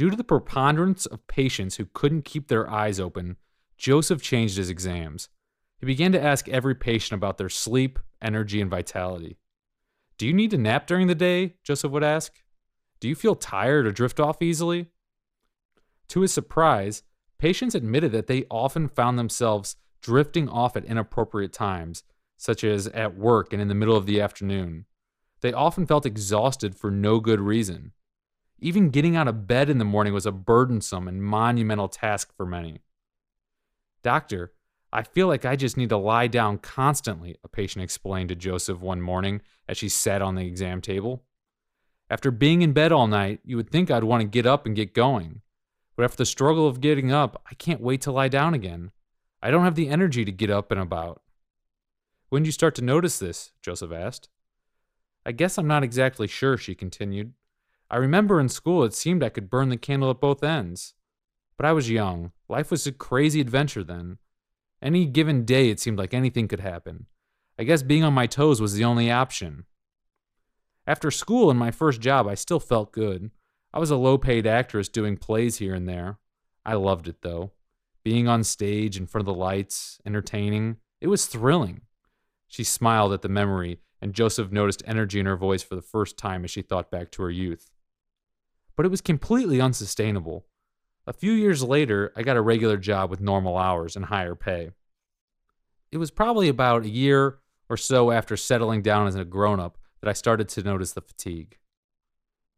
Due 0.00 0.08
to 0.08 0.16
the 0.16 0.24
preponderance 0.24 1.04
of 1.04 1.26
patients 1.26 1.76
who 1.76 1.84
couldn't 1.84 2.24
keep 2.24 2.48
their 2.48 2.70
eyes 2.70 2.98
open, 2.98 3.36
Joseph 3.76 4.22
changed 4.22 4.56
his 4.56 4.70
exams. 4.70 5.28
He 5.76 5.84
began 5.84 6.10
to 6.12 6.22
ask 6.22 6.48
every 6.48 6.74
patient 6.74 7.18
about 7.18 7.36
their 7.36 7.50
sleep, 7.50 7.98
energy, 8.22 8.62
and 8.62 8.70
vitality. 8.70 9.36
Do 10.16 10.26
you 10.26 10.32
need 10.32 10.52
to 10.52 10.56
nap 10.56 10.86
during 10.86 11.06
the 11.06 11.14
day? 11.14 11.56
Joseph 11.64 11.92
would 11.92 12.02
ask. 12.02 12.32
Do 12.98 13.08
you 13.10 13.14
feel 13.14 13.34
tired 13.34 13.86
or 13.86 13.92
drift 13.92 14.18
off 14.18 14.40
easily? 14.40 14.86
To 16.08 16.22
his 16.22 16.32
surprise, 16.32 17.02
patients 17.38 17.74
admitted 17.74 18.10
that 18.12 18.26
they 18.26 18.46
often 18.50 18.88
found 18.88 19.18
themselves 19.18 19.76
drifting 20.00 20.48
off 20.48 20.78
at 20.78 20.86
inappropriate 20.86 21.52
times, 21.52 22.04
such 22.38 22.64
as 22.64 22.86
at 22.86 23.18
work 23.18 23.52
and 23.52 23.60
in 23.60 23.68
the 23.68 23.74
middle 23.74 23.98
of 23.98 24.06
the 24.06 24.18
afternoon. 24.18 24.86
They 25.42 25.52
often 25.52 25.84
felt 25.84 26.06
exhausted 26.06 26.74
for 26.74 26.90
no 26.90 27.20
good 27.20 27.42
reason. 27.42 27.92
Even 28.60 28.90
getting 28.90 29.16
out 29.16 29.28
of 29.28 29.46
bed 29.46 29.70
in 29.70 29.78
the 29.78 29.84
morning 29.84 30.12
was 30.12 30.26
a 30.26 30.32
burdensome 30.32 31.08
and 31.08 31.22
monumental 31.22 31.88
task 31.88 32.34
for 32.36 32.44
many. 32.44 32.80
Doctor, 34.02 34.52
I 34.92 35.02
feel 35.02 35.28
like 35.28 35.44
I 35.44 35.56
just 35.56 35.76
need 35.76 35.88
to 35.90 35.96
lie 35.96 36.26
down 36.26 36.58
constantly, 36.58 37.36
a 37.44 37.48
patient 37.48 37.82
explained 37.82 38.28
to 38.28 38.34
Joseph 38.34 38.80
one 38.80 39.00
morning 39.00 39.40
as 39.68 39.78
she 39.78 39.88
sat 39.88 40.20
on 40.20 40.34
the 40.34 40.46
exam 40.46 40.80
table. 40.80 41.22
After 42.10 42.30
being 42.30 42.62
in 42.62 42.72
bed 42.72 42.92
all 42.92 43.06
night, 43.06 43.40
you 43.44 43.56
would 43.56 43.70
think 43.70 43.90
I'd 43.90 44.04
want 44.04 44.20
to 44.20 44.26
get 44.26 44.46
up 44.46 44.66
and 44.66 44.74
get 44.74 44.94
going. 44.94 45.42
But 45.96 46.04
after 46.04 46.18
the 46.18 46.26
struggle 46.26 46.66
of 46.66 46.80
getting 46.80 47.12
up, 47.12 47.42
I 47.50 47.54
can't 47.54 47.80
wait 47.80 48.00
to 48.02 48.12
lie 48.12 48.28
down 48.28 48.52
again. 48.52 48.90
I 49.40 49.50
don't 49.50 49.64
have 49.64 49.76
the 49.76 49.88
energy 49.88 50.24
to 50.24 50.32
get 50.32 50.50
up 50.50 50.70
and 50.70 50.80
about. 50.80 51.22
When 52.28 52.42
did 52.42 52.48
you 52.48 52.52
start 52.52 52.74
to 52.76 52.82
notice 52.82 53.18
this? 53.18 53.52
Joseph 53.62 53.92
asked. 53.92 54.28
I 55.24 55.32
guess 55.32 55.56
I'm 55.56 55.68
not 55.68 55.84
exactly 55.84 56.26
sure, 56.26 56.56
she 56.56 56.74
continued. 56.74 57.32
I 57.90 57.96
remember 57.96 58.40
in 58.40 58.48
school 58.48 58.84
it 58.84 58.94
seemed 58.94 59.22
I 59.22 59.28
could 59.28 59.50
burn 59.50 59.68
the 59.68 59.76
candle 59.76 60.10
at 60.10 60.20
both 60.20 60.44
ends. 60.44 60.94
But 61.56 61.66
I 61.66 61.72
was 61.72 61.90
young. 61.90 62.32
Life 62.48 62.70
was 62.70 62.86
a 62.86 62.92
crazy 62.92 63.40
adventure 63.40 63.84
then. 63.84 64.18
Any 64.80 65.06
given 65.06 65.44
day 65.44 65.70
it 65.70 65.80
seemed 65.80 65.98
like 65.98 66.14
anything 66.14 66.48
could 66.48 66.60
happen. 66.60 67.06
I 67.58 67.64
guess 67.64 67.82
being 67.82 68.04
on 68.04 68.14
my 68.14 68.26
toes 68.26 68.60
was 68.60 68.74
the 68.74 68.84
only 68.84 69.10
option. 69.10 69.64
After 70.86 71.10
school 71.10 71.50
and 71.50 71.58
my 71.58 71.70
first 71.70 72.00
job, 72.00 72.26
I 72.26 72.34
still 72.34 72.60
felt 72.60 72.92
good. 72.92 73.30
I 73.74 73.78
was 73.78 73.90
a 73.90 73.96
low 73.96 74.16
paid 74.18 74.46
actress 74.46 74.88
doing 74.88 75.16
plays 75.16 75.58
here 75.58 75.74
and 75.74 75.88
there. 75.88 76.18
I 76.64 76.74
loved 76.74 77.08
it 77.08 77.22
though 77.22 77.52
being 78.02 78.28
on 78.28 78.44
stage 78.44 78.96
in 78.96 79.06
front 79.06 79.22
of 79.22 79.34
the 79.34 79.38
lights, 79.38 80.00
entertaining. 80.06 80.76
It 81.00 81.08
was 81.08 81.26
thrilling. 81.26 81.82
She 82.48 82.64
smiled 82.64 83.12
at 83.12 83.22
the 83.22 83.28
memory, 83.28 83.78
and 84.00 84.14
Joseph 84.14 84.50
noticed 84.50 84.82
energy 84.86 85.20
in 85.20 85.26
her 85.26 85.36
voice 85.36 85.62
for 85.62 85.74
the 85.76 85.82
first 85.82 86.16
time 86.16 86.44
as 86.44 86.50
she 86.50 86.62
thought 86.62 86.90
back 86.90 87.10
to 87.12 87.22
her 87.22 87.30
youth. 87.30 87.70
But 88.80 88.86
it 88.86 88.90
was 88.90 89.02
completely 89.02 89.60
unsustainable. 89.60 90.46
A 91.06 91.12
few 91.12 91.32
years 91.32 91.62
later, 91.62 92.14
I 92.16 92.22
got 92.22 92.38
a 92.38 92.40
regular 92.40 92.78
job 92.78 93.10
with 93.10 93.20
normal 93.20 93.58
hours 93.58 93.94
and 93.94 94.06
higher 94.06 94.34
pay. 94.34 94.70
It 95.92 95.98
was 95.98 96.10
probably 96.10 96.48
about 96.48 96.86
a 96.86 96.88
year 96.88 97.40
or 97.68 97.76
so 97.76 98.10
after 98.10 98.38
settling 98.38 98.80
down 98.80 99.06
as 99.06 99.16
a 99.16 99.24
grown 99.26 99.60
up 99.60 99.76
that 100.00 100.08
I 100.08 100.14
started 100.14 100.48
to 100.48 100.62
notice 100.62 100.94
the 100.94 101.02
fatigue. 101.02 101.58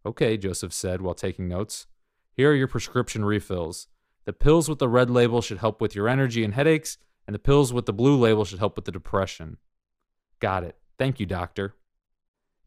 Okay, 0.06 0.36
Joseph 0.36 0.72
said 0.72 1.02
while 1.02 1.16
taking 1.16 1.48
notes. 1.48 1.88
Here 2.32 2.52
are 2.52 2.54
your 2.54 2.68
prescription 2.68 3.24
refills. 3.24 3.88
The 4.24 4.32
pills 4.32 4.68
with 4.68 4.78
the 4.78 4.88
red 4.88 5.10
label 5.10 5.42
should 5.42 5.58
help 5.58 5.80
with 5.80 5.96
your 5.96 6.08
energy 6.08 6.44
and 6.44 6.54
headaches, 6.54 6.98
and 7.26 7.34
the 7.34 7.40
pills 7.40 7.72
with 7.72 7.86
the 7.86 7.92
blue 7.92 8.16
label 8.16 8.44
should 8.44 8.60
help 8.60 8.76
with 8.76 8.84
the 8.84 8.92
depression. 8.92 9.56
Got 10.38 10.62
it. 10.62 10.76
Thank 11.00 11.18
you, 11.18 11.26
doctor. 11.26 11.74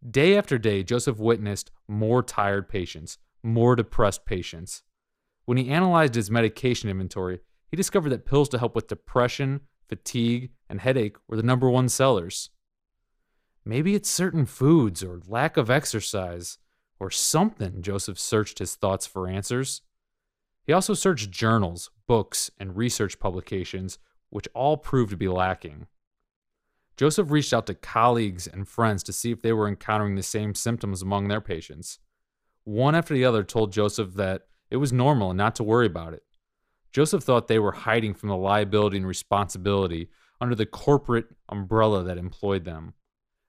Day 0.06 0.38
after 0.38 0.58
day, 0.58 0.84
Joseph 0.84 1.20
witnessed 1.20 1.72
more 1.88 2.22
tired 2.22 2.68
patients, 2.68 3.18
more 3.46 3.76
depressed 3.76 4.26
patients. 4.26 4.84
When 5.46 5.58
he 5.58 5.70
analyzed 5.70 6.16
his 6.16 6.32
medication 6.32 6.90
inventory, 6.90 7.40
he 7.70 7.78
discovered 7.78 8.10
that 8.10 8.26
pills 8.26 8.50
to 8.50 8.58
help 8.58 8.76
with 8.76 8.88
depression, 8.88 9.62
fatigue, 9.88 10.52
and 10.70 10.82
headache 10.82 11.18
were 11.28 11.38
the 11.38 11.44
number 11.44 11.70
one 11.70 11.88
sellers. 11.88 12.50
Maybe 13.64 13.96
it's 13.96 14.10
certain 14.10 14.46
foods 14.46 15.04
or 15.04 15.22
lack 15.28 15.58
of 15.58 15.70
exercise 15.70 16.58
or 17.00 17.12
something, 17.12 17.82
Joseph 17.82 18.20
searched 18.20 18.60
his 18.60 18.76
thoughts 18.76 19.06
for 19.06 19.28
answers. 19.28 19.82
He 20.66 20.74
also 20.74 20.94
searched 20.94 21.30
journals, 21.30 21.92
books, 22.08 22.50
and 22.58 22.76
research 22.76 23.20
publications, 23.20 24.00
which 24.30 24.48
all 24.54 24.78
proved 24.78 25.12
to 25.12 25.18
be 25.18 25.28
lacking. 25.28 25.88
Joseph 26.98 27.30
reached 27.30 27.54
out 27.54 27.68
to 27.68 27.76
colleagues 27.76 28.48
and 28.48 28.68
friends 28.68 29.04
to 29.04 29.14
see 29.14 29.32
if 29.32 29.42
they 29.42 29.52
were 29.52 29.68
encountering 29.68 30.16
the 30.16 30.24
same 30.24 30.56
symptoms 30.56 31.02
among 31.02 31.28
their 31.28 31.42
patients. 31.42 32.00
One 32.66 32.96
after 32.96 33.14
the 33.14 33.26
other 33.26 33.44
told 33.44 33.72
Joseph 33.72 34.16
that 34.16 34.48
it 34.70 34.78
was 34.78 34.92
normal 34.92 35.32
and 35.32 35.38
not 35.38 35.56
to 35.56 35.64
worry 35.64 35.86
about 35.86 36.14
it. 36.14 36.24
Joseph 36.92 37.24
thought 37.24 37.48
they 37.48 37.60
were 37.60 37.72
hiding 37.72 38.14
from 38.14 38.30
the 38.30 38.38
liability 38.38 38.98
and 38.98 39.08
responsibility 39.08 40.10
under 40.42 40.56
the 40.56 40.66
corporate 40.66 41.28
umbrella 41.50 42.04
that 42.04 42.18
employed 42.18 42.66
them. 42.66 42.94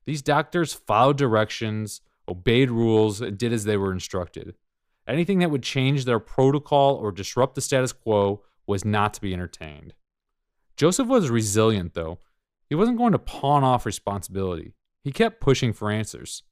These 0.04 0.23
doctors 0.23 0.73
followed 0.73 1.16
directions, 1.16 2.00
obeyed 2.28 2.70
rules, 2.70 3.20
and 3.20 3.38
did 3.38 3.52
as 3.52 3.64
they 3.64 3.76
were 3.76 3.92
instructed. 3.92 4.54
Anything 5.06 5.38
that 5.38 5.50
would 5.50 5.62
change 5.62 6.04
their 6.04 6.18
protocol 6.18 6.96
or 6.96 7.12
disrupt 7.12 7.54
the 7.54 7.61
status 7.61 7.92
quo 7.92 8.42
was 8.66 8.85
not 8.85 9.14
to 9.14 9.20
be 9.20 9.32
entertained. 9.32 9.94
Joseph 10.76 11.06
was 11.06 11.30
resilient, 11.30 11.94
though. 11.94 12.18
He 12.68 12.75
wasn't 12.75 12.99
going 12.99 13.12
to 13.12 13.18
pawn 13.18 13.64
off 13.64 13.87
responsibility. 13.87 14.75
He 15.02 15.12
kept 15.12 15.40
pushing 15.40 15.73
for 15.73 15.90
answers. 15.90 16.42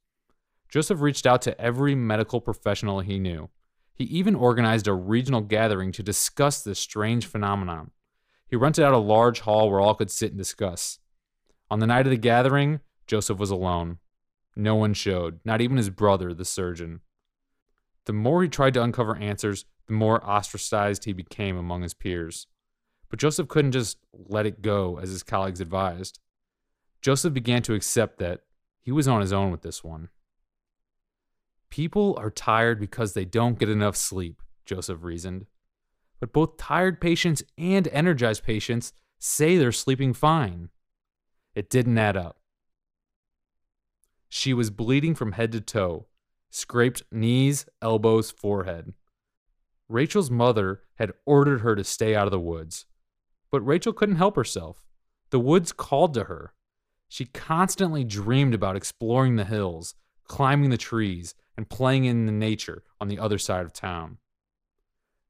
Joseph 0.69 1.01
reached 1.01 1.25
out 1.25 1.41
to 1.43 1.59
every 1.59 1.95
medical 1.95 2.41
professional 2.41 2.99
he 2.99 3.19
knew. 3.19 3.49
He 3.93 4.03
even 4.05 4.35
organized 4.35 4.87
a 4.87 4.93
regional 4.93 5.41
gathering 5.41 5.91
to 5.93 6.03
discuss 6.03 6.61
this 6.61 6.79
strange 6.79 7.25
phenomenon. 7.25 7.91
He 8.47 8.55
rented 8.55 8.83
out 8.83 8.93
a 8.93 8.97
large 8.97 9.41
hall 9.41 9.69
where 9.69 9.79
all 9.79 9.95
could 9.95 10.11
sit 10.11 10.31
and 10.31 10.37
discuss. 10.37 10.99
On 11.71 11.79
the 11.79 11.87
night 11.87 12.05
of 12.05 12.11
the 12.11 12.17
gathering, 12.17 12.81
Joseph 13.07 13.39
was 13.39 13.51
alone. 13.51 13.99
No 14.55 14.75
one 14.75 14.93
showed, 14.93 15.39
not 15.43 15.61
even 15.61 15.77
his 15.77 15.89
brother, 15.89 16.33
the 16.33 16.45
surgeon. 16.45 17.01
The 18.05 18.13
more 18.13 18.43
he 18.43 18.49
tried 18.49 18.73
to 18.75 18.83
uncover 18.83 19.15
answers, 19.17 19.65
the 19.87 19.93
more 19.93 20.23
ostracized 20.23 21.05
he 21.05 21.13
became 21.13 21.57
among 21.57 21.81
his 21.81 21.93
peers. 21.93 22.47
But 23.09 23.19
Joseph 23.19 23.47
couldn't 23.47 23.71
just 23.71 23.97
let 24.13 24.45
it 24.45 24.61
go 24.61 24.97
as 24.97 25.09
his 25.09 25.23
colleagues 25.23 25.61
advised. 25.61 26.19
Joseph 27.01 27.33
began 27.33 27.61
to 27.63 27.73
accept 27.73 28.19
that 28.19 28.41
he 28.81 28.91
was 28.91 29.07
on 29.07 29.21
his 29.21 29.33
own 29.33 29.51
with 29.51 29.61
this 29.61 29.83
one. 29.83 30.09
People 31.69 32.15
are 32.19 32.29
tired 32.29 32.79
because 32.79 33.13
they 33.13 33.25
don't 33.25 33.59
get 33.59 33.69
enough 33.69 33.95
sleep, 33.95 34.41
Joseph 34.65 35.03
reasoned. 35.03 35.47
But 36.19 36.33
both 36.33 36.57
tired 36.57 37.01
patients 37.01 37.43
and 37.57 37.87
energized 37.89 38.43
patients 38.43 38.93
say 39.19 39.57
they're 39.57 39.71
sleeping 39.71 40.13
fine. 40.13 40.69
It 41.53 41.69
didn't 41.69 41.97
add 41.97 42.17
up. 42.17 42.37
She 44.29 44.53
was 44.53 44.69
bleeding 44.69 45.15
from 45.15 45.33
head 45.33 45.51
to 45.53 45.61
toe, 45.61 46.07
scraped 46.49 47.03
knees, 47.11 47.65
elbows, 47.81 48.31
forehead. 48.31 48.93
Rachel's 49.87 50.31
mother 50.31 50.81
had 50.95 51.13
ordered 51.25 51.61
her 51.61 51.75
to 51.75 51.83
stay 51.83 52.15
out 52.15 52.27
of 52.27 52.31
the 52.31 52.39
woods, 52.39 52.85
but 53.51 53.61
Rachel 53.61 53.93
couldn't 53.93 54.15
help 54.15 54.35
herself. 54.35 54.83
The 55.29 55.39
woods 55.39 55.71
called 55.71 56.13
to 56.15 56.25
her. 56.25 56.53
She 57.07 57.25
constantly 57.25 58.03
dreamed 58.03 58.53
about 58.53 58.75
exploring 58.75 59.35
the 59.35 59.45
hills, 59.45 59.95
climbing 60.25 60.69
the 60.69 60.77
trees, 60.77 61.35
and 61.57 61.69
playing 61.69 62.05
in 62.05 62.25
the 62.25 62.31
nature 62.31 62.83
on 62.99 63.07
the 63.07 63.19
other 63.19 63.37
side 63.37 63.65
of 63.65 63.73
town. 63.73 64.17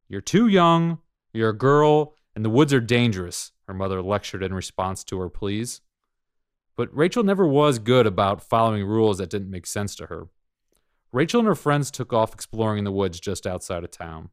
You're 0.08 0.22
too 0.22 0.48
young, 0.48 1.00
you're 1.34 1.50
a 1.50 1.58
girl, 1.58 2.16
and 2.36 2.44
the 2.44 2.50
woods 2.50 2.74
are 2.74 2.82
dangerous, 2.82 3.52
her 3.68 3.74
mother 3.74 4.02
lectured 4.02 4.44
in 4.44 4.54
response 4.54 5.04
to 5.06 5.20
her 5.20 5.30
pleas. 5.30 5.82
But 6.76 6.96
Rachel 6.96 7.24
never 7.24 7.48
was 7.48 7.80
good 7.80 8.06
about 8.06 8.44
following 8.44 8.86
rules 8.86 9.18
that 9.18 9.30
didn't 9.30 9.50
make 9.50 9.66
sense 9.66 9.96
to 9.96 10.08
her. 10.08 10.28
Rachel 11.12 11.40
and 11.40 11.48
her 11.48 11.56
friends 11.56 11.92
took 11.92 12.12
off 12.12 12.34
exploring 12.34 12.80
in 12.80 12.84
the 12.84 12.92
woods 12.92 13.20
just 13.20 13.48
outside 13.48 13.84
of 13.84 13.92
town. 13.92 14.30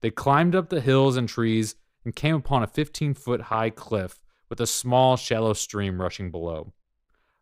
They 0.00 0.10
climbed 0.10 0.54
up 0.54 0.70
the 0.70 0.80
hills 0.80 1.16
and 1.16 1.28
trees 1.28 1.76
and 2.04 2.16
came 2.16 2.34
upon 2.34 2.62
a 2.62 2.66
15 2.66 3.14
foot 3.14 3.42
high 3.42 3.70
cliff 3.70 4.20
with 4.48 4.60
a 4.60 4.66
small, 4.66 5.16
shallow 5.16 5.52
stream 5.52 6.00
rushing 6.00 6.30
below. 6.30 6.72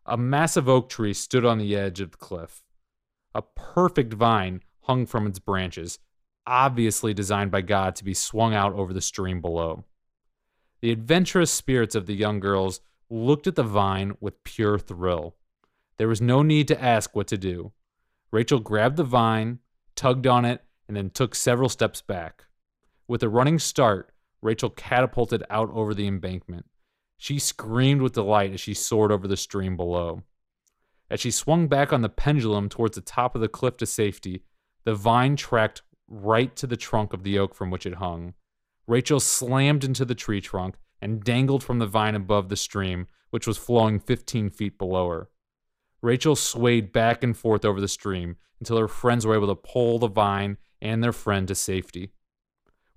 A 0.05 0.17
massive 0.17 0.67
oak 0.67 0.89
tree 0.89 1.13
stood 1.13 1.45
on 1.45 1.57
the 1.57 1.75
edge 1.75 2.01
of 2.01 2.11
the 2.11 2.17
cliff. 2.17 2.61
A 3.35 3.41
perfect 3.41 4.13
vine 4.13 4.61
hung 4.81 5.05
from 5.05 5.27
its 5.27 5.39
branches, 5.39 5.99
obviously 6.45 7.13
designed 7.13 7.51
by 7.51 7.61
God 7.61 7.95
to 7.95 8.03
be 8.03 8.13
swung 8.13 8.53
out 8.53 8.73
over 8.73 8.93
the 8.93 9.01
stream 9.01 9.41
below. 9.41 9.85
The 10.81 10.91
adventurous 10.91 11.51
spirits 11.51 11.95
of 11.95 12.05
the 12.05 12.15
young 12.15 12.39
girls 12.39 12.81
looked 13.09 13.47
at 13.47 13.55
the 13.55 13.63
vine 13.63 14.17
with 14.19 14.43
pure 14.43 14.77
thrill. 14.77 15.35
There 15.97 16.07
was 16.07 16.21
no 16.21 16.43
need 16.43 16.67
to 16.67 16.81
ask 16.81 17.15
what 17.15 17.27
to 17.27 17.37
do. 17.37 17.71
Rachel 18.31 18.59
grabbed 18.59 18.97
the 18.97 19.03
vine, 19.03 19.59
tugged 19.95 20.27
on 20.27 20.43
it, 20.43 20.61
and 20.87 20.97
then 20.97 21.09
took 21.09 21.35
several 21.35 21.69
steps 21.69 22.01
back. 22.01 22.45
With 23.07 23.23
a 23.23 23.29
running 23.29 23.59
start, 23.59 24.11
Rachel 24.41 24.69
catapulted 24.69 25.43
out 25.49 25.69
over 25.73 25.93
the 25.93 26.07
embankment. 26.07 26.65
She 27.17 27.39
screamed 27.39 28.01
with 28.01 28.13
delight 28.13 28.51
as 28.51 28.59
she 28.59 28.73
soared 28.73 29.11
over 29.11 29.27
the 29.27 29.37
stream 29.37 29.77
below. 29.77 30.23
As 31.13 31.19
she 31.19 31.29
swung 31.29 31.67
back 31.67 31.93
on 31.93 32.01
the 32.01 32.09
pendulum 32.09 32.69
towards 32.69 32.95
the 32.95 33.01
top 33.01 33.35
of 33.35 33.41
the 33.41 33.47
cliff 33.47 33.77
to 33.77 33.85
safety, 33.85 34.41
the 34.83 34.95
vine 34.95 35.35
tracked 35.35 35.83
right 36.07 36.55
to 36.55 36.65
the 36.65 36.75
trunk 36.75 37.13
of 37.13 37.21
the 37.21 37.37
oak 37.37 37.53
from 37.53 37.69
which 37.69 37.85
it 37.85 37.93
hung. 37.93 38.33
Rachel 38.87 39.19
slammed 39.19 39.83
into 39.83 40.05
the 40.05 40.15
tree 40.15 40.41
trunk 40.41 40.75
and 40.99 41.23
dangled 41.23 41.63
from 41.63 41.77
the 41.77 41.85
vine 41.85 42.15
above 42.15 42.49
the 42.49 42.55
stream, 42.55 43.05
which 43.29 43.45
was 43.45 43.59
flowing 43.59 43.99
15 43.99 44.49
feet 44.49 44.79
below 44.79 45.07
her. 45.07 45.29
Rachel 46.01 46.35
swayed 46.35 46.91
back 46.91 47.23
and 47.23 47.37
forth 47.37 47.63
over 47.63 47.79
the 47.79 47.87
stream 47.87 48.37
until 48.59 48.79
her 48.79 48.87
friends 48.87 49.23
were 49.23 49.35
able 49.35 49.53
to 49.53 49.55
pull 49.55 49.99
the 49.99 50.07
vine 50.07 50.57
and 50.81 51.03
their 51.03 51.13
friend 51.13 51.47
to 51.47 51.53
safety. 51.53 52.09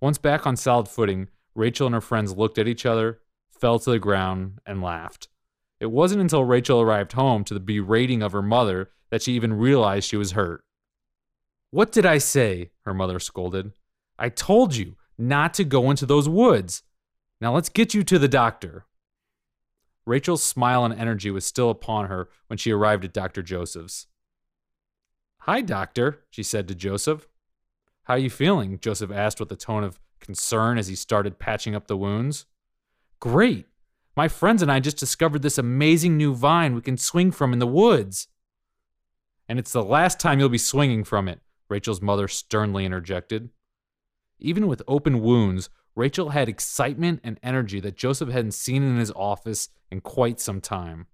Once 0.00 0.16
back 0.16 0.46
on 0.46 0.56
solid 0.56 0.88
footing, 0.88 1.28
Rachel 1.54 1.86
and 1.86 1.94
her 1.94 2.00
friends 2.00 2.34
looked 2.34 2.56
at 2.56 2.66
each 2.66 2.86
other, 2.86 3.20
fell 3.50 3.78
to 3.78 3.90
the 3.90 3.98
ground, 3.98 4.60
and 4.64 4.80
laughed. 4.80 5.28
It 5.80 5.86
wasn't 5.86 6.22
until 6.22 6.44
Rachel 6.44 6.80
arrived 6.80 7.12
home 7.12 7.44
to 7.44 7.54
the 7.54 7.60
berating 7.60 8.22
of 8.22 8.32
her 8.32 8.42
mother 8.42 8.90
that 9.10 9.22
she 9.22 9.32
even 9.32 9.52
realized 9.52 10.08
she 10.08 10.16
was 10.16 10.32
hurt. 10.32 10.64
What 11.70 11.92
did 11.92 12.06
I 12.06 12.18
say? 12.18 12.70
her 12.84 12.94
mother 12.94 13.18
scolded. 13.18 13.72
I 14.18 14.28
told 14.30 14.74
you 14.76 14.96
not 15.18 15.52
to 15.54 15.64
go 15.64 15.90
into 15.90 16.06
those 16.06 16.28
woods. 16.28 16.82
Now 17.40 17.54
let's 17.54 17.68
get 17.68 17.94
you 17.94 18.02
to 18.04 18.18
the 18.18 18.28
doctor. 18.28 18.86
Rachel's 20.06 20.42
smile 20.42 20.84
and 20.84 20.94
energy 20.94 21.30
was 21.30 21.44
still 21.44 21.68
upon 21.68 22.06
her 22.06 22.28
when 22.46 22.56
she 22.56 22.70
arrived 22.70 23.04
at 23.04 23.12
Dr. 23.12 23.42
Joseph's. 23.42 24.06
Hi, 25.40 25.60
doctor, 25.60 26.24
she 26.30 26.42
said 26.42 26.68
to 26.68 26.74
Joseph. 26.74 27.26
How 28.04 28.14
are 28.14 28.18
you 28.18 28.30
feeling? 28.30 28.78
Joseph 28.78 29.10
asked 29.10 29.40
with 29.40 29.50
a 29.50 29.56
tone 29.56 29.84
of 29.84 30.00
concern 30.20 30.78
as 30.78 30.86
he 30.86 30.94
started 30.94 31.38
patching 31.38 31.74
up 31.74 31.88
the 31.88 31.96
wounds. 31.96 32.46
Great. 33.20 33.66
My 34.16 34.28
friends 34.28 34.62
and 34.62 34.72
I 34.72 34.80
just 34.80 34.96
discovered 34.96 35.42
this 35.42 35.58
amazing 35.58 36.16
new 36.16 36.34
vine 36.34 36.74
we 36.74 36.80
can 36.80 36.96
swing 36.96 37.30
from 37.30 37.52
in 37.52 37.58
the 37.58 37.66
woods. 37.66 38.28
And 39.46 39.58
it's 39.58 39.72
the 39.72 39.84
last 39.84 40.18
time 40.18 40.40
you'll 40.40 40.48
be 40.48 40.58
swinging 40.58 41.04
from 41.04 41.28
it, 41.28 41.40
Rachel's 41.68 42.00
mother 42.00 42.26
sternly 42.26 42.86
interjected. 42.86 43.50
Even 44.38 44.68
with 44.68 44.82
open 44.88 45.20
wounds, 45.20 45.68
Rachel 45.94 46.30
had 46.30 46.48
excitement 46.48 47.20
and 47.22 47.38
energy 47.42 47.78
that 47.80 47.96
Joseph 47.96 48.30
hadn't 48.30 48.52
seen 48.52 48.82
in 48.82 48.98
his 48.98 49.12
office 49.12 49.68
in 49.90 50.00
quite 50.00 50.40
some 50.40 50.62
time. 50.62 51.06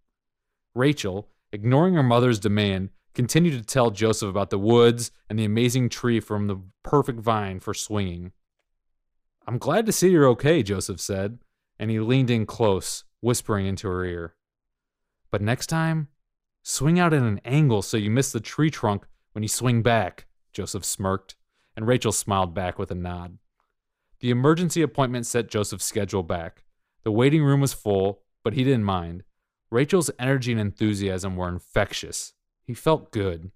Rachel, 0.75 1.29
ignoring 1.53 1.95
her 1.95 2.03
mother's 2.03 2.39
demand, 2.39 2.91
continued 3.15 3.59
to 3.59 3.65
tell 3.65 3.91
Joseph 3.91 4.31
about 4.31 4.51
the 4.51 4.59
woods 4.59 5.11
and 5.29 5.39
the 5.39 5.45
amazing 5.45 5.89
tree 5.89 6.21
from 6.21 6.47
the 6.47 6.61
perfect 6.85 7.21
vine 7.21 7.61
for 7.61 7.75
swinging. 7.75 8.33
I'm 9.47 9.59
glad 9.59 9.87
to 9.87 9.93
see 9.93 10.11
you're 10.11 10.29
okay, 10.29 10.63
Joseph 10.63 11.01
said, 11.01 11.39
and 11.83 11.91
he 11.91 11.99
leaned 11.99 12.31
in 12.31 12.47
close, 12.47 13.03
whispering 13.21 13.67
into 13.67 13.89
her 13.89 14.05
ear. 14.05 14.37
But 15.33 15.43
next 15.43 15.67
time, 15.67 16.07
swing 16.63 17.01
out 17.01 17.13
at 17.13 17.25
an 17.25 17.41
angle 17.45 17.83
so 17.83 17.97
you 17.97 18.09
miss 18.09 18.31
the 18.31 18.39
tree 18.39 18.71
trunk 18.71 19.05
when 19.33 19.43
you 19.43 19.49
swing 19.49 19.83
back, 19.83 20.27
Joseph 20.53 20.85
smirked, 20.85 21.35
and 21.77 21.85
Rachel 21.85 22.13
smiled 22.13 22.55
back 22.55 22.79
with 22.79 22.93
a 22.93 22.95
nod. 22.95 23.39
The 24.21 24.31
emergency 24.31 24.81
appointment 24.81 25.27
set 25.27 25.51
Joseph's 25.51 25.85
schedule 25.85 26.23
back. 26.23 26.63
The 27.03 27.11
waiting 27.11 27.43
room 27.43 27.61
was 27.61 27.73
full, 27.73 28.23
but 28.45 28.53
he 28.53 28.63
didn't 28.63 28.85
mind. 28.85 29.25
Rachel's 29.69 30.13
energy 30.21 30.53
and 30.53 30.61
enthusiasm 30.61 31.35
were 31.35 31.49
infectious. 31.49 32.33
He 32.65 32.75
felt 32.75 33.11
good. 33.11 33.51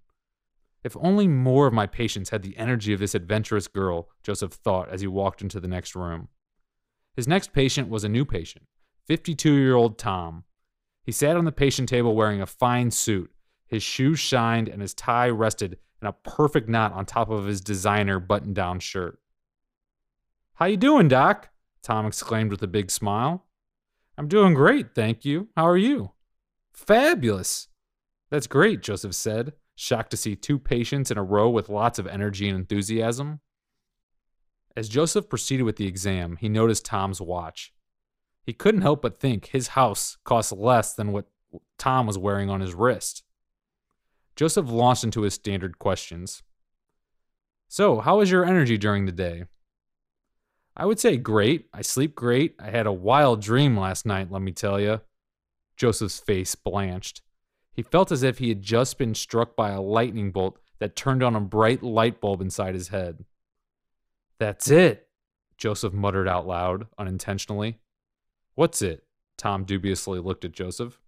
If 0.83 0.97
only 0.97 1.29
more 1.29 1.69
of 1.69 1.73
my 1.73 1.87
patients 1.87 2.31
had 2.31 2.43
the 2.43 2.57
energy 2.57 2.93
of 2.93 2.99
this 2.99 3.15
adventurous 3.15 3.69
girl, 3.69 4.09
Joseph 4.25 4.55
thought 4.55 4.89
as 4.89 5.01
he 5.01 5.07
walked 5.07 5.43
into 5.43 5.61
the 5.61 5.69
next 5.69 5.95
room. 5.95 6.27
His 7.17 7.27
next 7.27 7.55
patient 7.55 7.89
was 7.89 8.05
a 8.05 8.11
new 8.11 8.27
patient, 8.27 8.67
52 9.07 9.55
year 9.55 9.75
old 9.75 9.99
Tom. 9.99 10.45
He 11.03 11.13
sat 11.13 11.37
on 11.37 11.47
the 11.47 11.53
patient 11.53 11.89
table 11.89 12.15
wearing 12.15 12.43
a 12.43 12.47
fine 12.47 12.91
suit. 12.91 13.31
His 13.67 13.83
shoes 13.83 14.19
shined 14.19 14.69
and 14.69 14.83
his 14.83 14.93
tie 14.93 15.31
rested 15.31 15.79
in 16.03 16.09
a 16.09 16.13
perfect 16.13 16.69
knot 16.69 16.93
on 16.93 17.07
top 17.07 17.31
of 17.31 17.47
his 17.47 17.61
designer 17.63 18.21
button 18.21 18.53
down 18.53 18.81
shirt. 18.81 19.19
How 20.55 20.67
you 20.67 20.77
doing, 20.77 21.09
Doc? 21.09 21.49
Tom 21.83 22.07
exclaimed 22.07 22.51
with 22.51 22.63
a 22.63 22.69
big 22.69 22.91
smile. 22.91 23.47
I'm 24.19 24.29
doing 24.29 24.55
great, 24.55 24.95
thank 24.95 25.25
you. 25.25 25.49
How 25.57 25.67
are 25.67 25.77
you? 25.77 26.13
Fabulous. 26.73 27.69
That's 28.31 28.47
great, 28.47 28.83
Joseph 28.83 29.15
said, 29.15 29.53
shocked 29.75 30.11
to 30.11 30.17
see 30.17 30.37
two 30.37 30.59
patients 30.59 31.11
in 31.11 31.19
a 31.19 31.23
row 31.23 31.49
with 31.49 31.69
lots 31.69 31.99
of 31.99 32.07
energy 32.07 32.49
and 32.49 32.59
enthusiasm. 32.59 33.41
As 34.77 34.91
Joseph 34.91 35.31
proceeded 35.31 35.63
with 35.63 35.77
the 35.77 35.87
exam, 35.87 36.37
he 36.37 36.51
noticed 36.51 36.85
Tom's 36.85 37.21
watch. 37.21 37.73
He 38.45 38.53
couldn't 38.53 38.83
help 38.83 39.01
but 39.01 39.19
think 39.19 39.47
his 39.47 39.69
house 39.69 40.19
cost 40.23 40.53
less 40.53 40.93
than 40.93 41.13
what 41.13 41.27
Tom 41.79 42.07
was 42.07 42.19
wearing 42.19 42.51
on 42.51 42.61
his 42.61 42.75
wrist. 42.75 43.25
Joseph 44.37 44.69
launched 44.69 45.05
into 45.05 45.23
his 45.23 45.33
standard 45.33 45.79
questions. 45.79 46.43
So, 47.69 48.01
how 48.01 48.19
was 48.19 48.31
your 48.31 48.45
energy 48.45 48.77
during 48.77 49.07
the 49.07 49.13
day? 49.13 49.45
I 50.77 50.85
would 50.85 51.01
say 51.01 51.17
great. 51.17 51.69
I 51.73 51.81
sleep 51.81 52.15
great. 52.15 52.55
I 52.59 52.71
had 52.71 52.87
a 52.87 52.93
wild 52.93 53.41
dream 53.41 53.79
last 53.79 54.05
night, 54.05 54.31
let 54.31 54.43
me 54.43 54.53
tell 54.53 54.79
you. 54.79 55.01
Joseph's 55.79 56.21
face 56.21 56.55
blanched. 56.55 57.23
He 57.73 57.83
felt 57.83 58.13
as 58.13 58.23
if 58.23 58.39
he 58.39 58.51
had 58.51 58.63
just 58.63 58.99
been 58.99 59.15
struck 59.15 59.57
by 59.57 59.71
a 59.71 59.81
lightning 59.81 60.33
bolt 60.33 60.59
that 60.79 60.97
turned 60.97 61.23
on 61.23 61.35
a 61.35 61.41
bright 61.41 61.83
light 61.83 62.21
bulb 62.21 62.43
inside 62.43 62.75
his 62.75 62.89
head. 62.89 63.25
That's 64.39 64.71
it, 64.71 65.09
Joseph 65.57 65.93
muttered 65.93 66.29
out 66.29 66.47
loud, 66.47 66.87
unintentionally. 66.99 67.79
What's 68.55 68.83
it? 68.83 69.05
Tom 69.37 69.65
dubiously 69.65 70.19
looked 70.21 70.45
at 70.45 70.53
Joseph. 70.53 71.01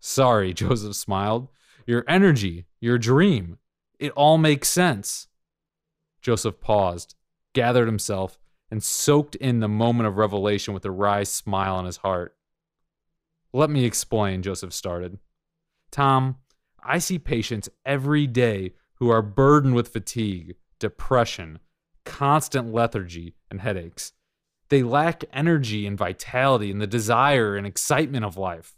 Sorry, 0.00 0.52
Joseph 0.54 0.96
smiled. 0.96 1.48
Your 1.86 2.04
energy, 2.08 2.66
your 2.80 2.98
dream. 2.98 3.58
It 3.98 4.12
all 4.12 4.38
makes 4.38 4.68
sense. 4.68 5.28
Joseph 6.20 6.60
paused, 6.60 7.14
gathered 7.52 7.86
himself, 7.86 8.38
and 8.70 8.82
soaked 8.82 9.36
in 9.36 9.60
the 9.60 9.68
moment 9.68 10.06
of 10.06 10.16
revelation 10.16 10.74
with 10.74 10.84
a 10.84 10.90
wry 10.90 11.22
smile 11.22 11.76
on 11.76 11.84
his 11.84 11.98
heart. 11.98 12.34
Let 13.52 13.70
me 13.70 13.84
explain, 13.84 14.42
Joseph 14.42 14.72
started. 14.72 15.18
Tom, 15.90 16.36
I 16.82 16.98
see 16.98 17.18
patients 17.18 17.68
every 17.86 18.26
day 18.26 18.72
who 18.96 19.10
are 19.10 19.22
burdened 19.22 19.74
with 19.74 19.88
fatigue, 19.88 20.56
depression, 20.80 21.60
constant 22.04 22.72
lethargy, 22.72 23.34
and 23.50 23.60
headaches. 23.60 24.12
They 24.68 24.82
lack 24.82 25.24
energy 25.32 25.86
and 25.86 25.98
vitality 25.98 26.70
and 26.70 26.80
the 26.80 26.86
desire 26.86 27.56
and 27.56 27.66
excitement 27.66 28.24
of 28.24 28.36
life. 28.36 28.74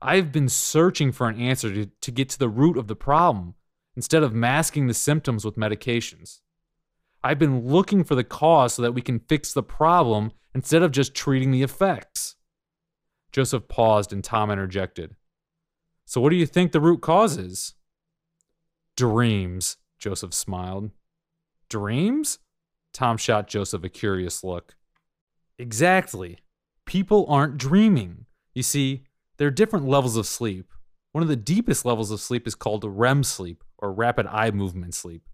I've 0.00 0.30
been 0.30 0.48
searching 0.48 1.12
for 1.12 1.28
an 1.28 1.40
answer 1.40 1.72
to, 1.72 1.86
to 1.86 2.10
get 2.10 2.28
to 2.30 2.38
the 2.38 2.48
root 2.48 2.76
of 2.76 2.86
the 2.86 2.96
problem 2.96 3.54
instead 3.96 4.22
of 4.22 4.32
masking 4.32 4.86
the 4.86 4.94
symptoms 4.94 5.44
with 5.44 5.56
medications. 5.56 6.40
I've 7.24 7.38
been 7.38 7.66
looking 7.66 8.04
for 8.04 8.14
the 8.14 8.22
cause 8.22 8.74
so 8.74 8.82
that 8.82 8.92
we 8.92 9.02
can 9.02 9.18
fix 9.18 9.52
the 9.52 9.62
problem 9.62 10.30
instead 10.54 10.82
of 10.82 10.92
just 10.92 11.14
treating 11.14 11.50
the 11.50 11.62
effects. 11.62 12.36
Joseph 13.32 13.66
paused 13.68 14.12
and 14.12 14.22
Tom 14.22 14.50
interjected. 14.50 15.16
So, 16.04 16.20
what 16.20 16.30
do 16.30 16.36
you 16.36 16.46
think 16.46 16.72
the 16.72 16.80
root 16.80 17.02
cause 17.02 17.36
is? 17.36 17.74
Dreams, 18.96 19.76
Joseph 19.98 20.32
smiled. 20.32 20.90
Dreams? 21.68 22.38
Tom 22.92 23.16
shot 23.16 23.48
Joseph 23.48 23.84
a 23.84 23.88
curious 23.88 24.42
look. 24.42 24.74
Exactly. 25.58 26.38
People 26.86 27.26
aren't 27.28 27.58
dreaming. 27.58 28.26
You 28.54 28.62
see, 28.62 29.04
there 29.36 29.48
are 29.48 29.52
different 29.52 29.86
levels 29.86 30.16
of 30.16 30.26
sleep. 30.26 30.72
One 31.12 31.22
of 31.22 31.28
the 31.28 31.36
deepest 31.36 31.84
levels 31.84 32.10
of 32.10 32.20
sleep 32.20 32.46
is 32.46 32.54
called 32.54 32.84
REM 32.84 33.24
sleep, 33.24 33.64
or 33.78 33.92
rapid 33.92 34.26
eye 34.26 34.50
movement 34.50 34.94
sleep. 34.94 35.28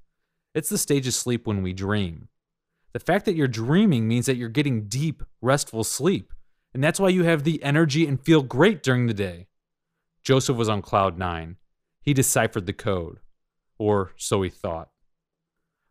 It's 0.55 0.69
the 0.69 0.79
stage 0.79 1.07
of 1.07 1.15
sleep 1.15 1.47
when 1.47 1.63
we 1.63 1.73
dream. 1.73 2.29
The 2.93 3.01
fact 3.01 3.25
that 3.25 3.35
you're 3.35 3.49
dreaming 3.49 4.07
means 4.07 4.27
that 4.27 4.37
you're 4.37 4.49
getting 4.49 4.87
deep, 4.87 5.23
restful 5.41 5.83
sleep, 5.83 6.33
and 6.73 6.83
that's 6.83 7.01
why 7.01 7.09
you 7.09 7.25
have 7.25 7.45
the 7.45 7.63
energy 7.63 8.07
and 8.07 8.21
feel 8.21 8.43
great 8.43 8.83
during 8.83 9.07
the 9.07 9.15
day. 9.15 9.49
Joseph 10.23 10.57
was 10.57 10.69
on 10.69 10.81
cloud 10.81 11.19
nine. 11.19 11.57
He 12.01 12.15
deciphered 12.15 12.67
the 12.67 12.73
code, 12.73 13.19
or 13.79 14.13
so 14.17 14.43
he 14.43 14.51
thought. 14.51 14.91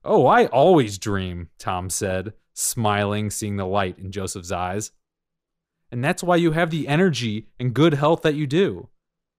Oh, 0.03 0.25
I 0.25 0.47
always 0.47 0.97
dream, 0.97 1.49
Tom 1.57 1.89
said, 1.89 2.33
smiling, 2.53 3.29
seeing 3.29 3.55
the 3.55 3.65
light 3.65 3.97
in 3.97 4.11
Joseph's 4.11 4.51
eyes. 4.51 4.91
And 5.91 6.03
that's 6.03 6.23
why 6.23 6.35
you 6.35 6.51
have 6.51 6.71
the 6.71 6.87
energy 6.87 7.47
and 7.59 7.73
good 7.73 7.93
health 7.93 8.21
that 8.23 8.35
you 8.35 8.47
do. 8.47 8.89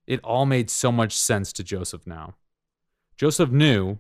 It 0.07 0.21
all 0.23 0.47
made 0.47 0.71
so 0.71 0.93
much 0.93 1.17
sense 1.17 1.53
to 1.55 1.65
Joseph 1.65 2.07
now. 2.07 2.35
Joseph 3.17 3.51
knew, 3.51 3.99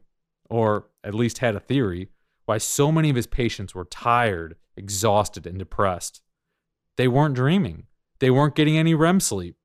or 0.48 0.86
at 1.02 1.14
least 1.14 1.38
had 1.38 1.54
a 1.54 1.60
theory, 1.60 2.08
why 2.46 2.58
so 2.58 2.92
many 2.92 3.10
of 3.10 3.16
his 3.16 3.26
patients 3.26 3.74
were 3.74 3.86
tired, 3.86 4.56
exhausted, 4.76 5.46
and 5.46 5.58
depressed. 5.58 6.20
They 6.96 7.08
weren't 7.08 7.34
dreaming, 7.34 7.84
they 8.20 8.30
weren't 8.30 8.54
getting 8.54 8.78
any 8.78 8.94
REM 8.94 9.20
sleep. 9.20 9.56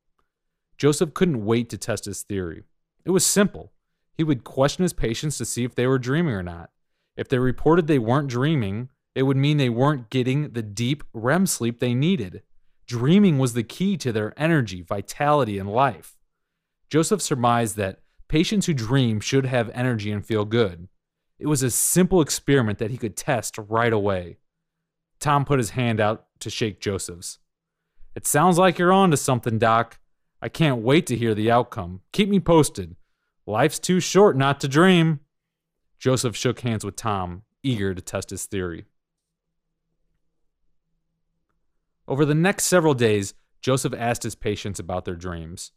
Joseph 0.77 1.13
couldn't 1.13 1.45
wait 1.45 1.69
to 1.69 1.77
test 1.77 2.05
his 2.05 2.23
theory. 2.23 2.63
It 3.05 3.11
was 3.11 3.25
simple. 3.25 3.73
He 4.13 4.23
would 4.23 4.43
question 4.43 4.83
his 4.83 4.93
patients 4.93 5.37
to 5.37 5.45
see 5.45 5.63
if 5.63 5.75
they 5.75 5.87
were 5.87 5.99
dreaming 5.99 6.33
or 6.33 6.43
not. 6.43 6.71
If 7.19 7.27
they 7.27 7.37
reported 7.37 7.87
they 7.87 7.99
weren't 7.99 8.29
dreaming, 8.29 8.87
it 9.13 9.23
would 9.23 9.35
mean 9.35 9.57
they 9.57 9.67
weren't 9.67 10.09
getting 10.09 10.51
the 10.51 10.61
deep 10.61 11.03
REM 11.11 11.47
sleep 11.47 11.81
they 11.81 11.93
needed. 11.93 12.43
Dreaming 12.87 13.37
was 13.37 13.53
the 13.53 13.61
key 13.61 13.97
to 13.97 14.13
their 14.13 14.33
energy, 14.39 14.81
vitality, 14.81 15.59
and 15.59 15.69
life. 15.69 16.15
Joseph 16.89 17.21
surmised 17.21 17.75
that 17.75 17.99
patients 18.29 18.67
who 18.67 18.73
dream 18.73 19.19
should 19.19 19.45
have 19.45 19.69
energy 19.71 20.13
and 20.13 20.25
feel 20.25 20.45
good. 20.45 20.87
It 21.39 21.47
was 21.47 21.61
a 21.61 21.69
simple 21.69 22.21
experiment 22.21 22.79
that 22.79 22.89
he 22.89 22.95
could 22.95 23.17
test 23.17 23.57
right 23.57 23.91
away. 23.91 24.37
Tom 25.19 25.43
put 25.43 25.59
his 25.59 25.71
hand 25.71 25.99
out 25.99 26.27
to 26.39 26.49
shake 26.49 26.79
Joseph's. 26.79 27.39
It 28.15 28.25
sounds 28.25 28.57
like 28.57 28.79
you're 28.79 28.93
on 28.93 29.11
to 29.11 29.17
something, 29.17 29.59
Doc. 29.59 29.99
I 30.41 30.47
can't 30.47 30.83
wait 30.83 31.05
to 31.07 31.17
hear 31.17 31.35
the 31.35 31.51
outcome. 31.51 31.99
Keep 32.13 32.29
me 32.29 32.39
posted. 32.39 32.95
Life's 33.45 33.77
too 33.77 33.99
short 33.99 34.37
not 34.37 34.61
to 34.61 34.69
dream. 34.69 35.19
Joseph 35.99 36.35
shook 36.35 36.61
hands 36.61 36.85
with 36.85 36.95
Tom, 36.95 37.43
eager 37.61 37.93
to 37.93 38.01
test 38.01 38.29
his 38.29 38.45
theory. 38.45 38.85
Over 42.07 42.25
the 42.25 42.33
next 42.33 42.65
several 42.65 42.93
days, 42.93 43.33
Joseph 43.61 43.93
asked 43.93 44.23
his 44.23 44.35
patients 44.35 44.79
about 44.79 45.05
their 45.05 45.15
dreams. 45.15 45.71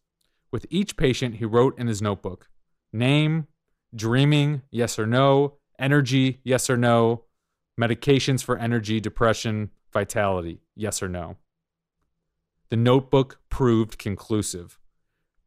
With 0.50 0.66
each 0.70 0.96
patient, 0.96 1.37
he 1.37 1.44
wrote 1.44 1.78
in 1.78 1.88
his 1.88 2.00
notebook 2.00 2.48
name, 2.92 3.48
dreaming, 3.94 4.62
yes 4.70 4.98
or 4.98 5.06
no, 5.06 5.54
energy, 5.78 6.40
yes 6.44 6.70
or 6.70 6.76
no, 6.76 7.24
medications 7.80 8.44
for 8.44 8.58
energy, 8.58 9.00
depression, 9.00 9.70
vitality, 9.92 10.61
yes 10.76 11.02
or 11.02 11.08
no. 11.08 11.37
The 12.68 12.76
notebook 12.76 13.40
proved 13.50 13.98
conclusive. 13.98 14.78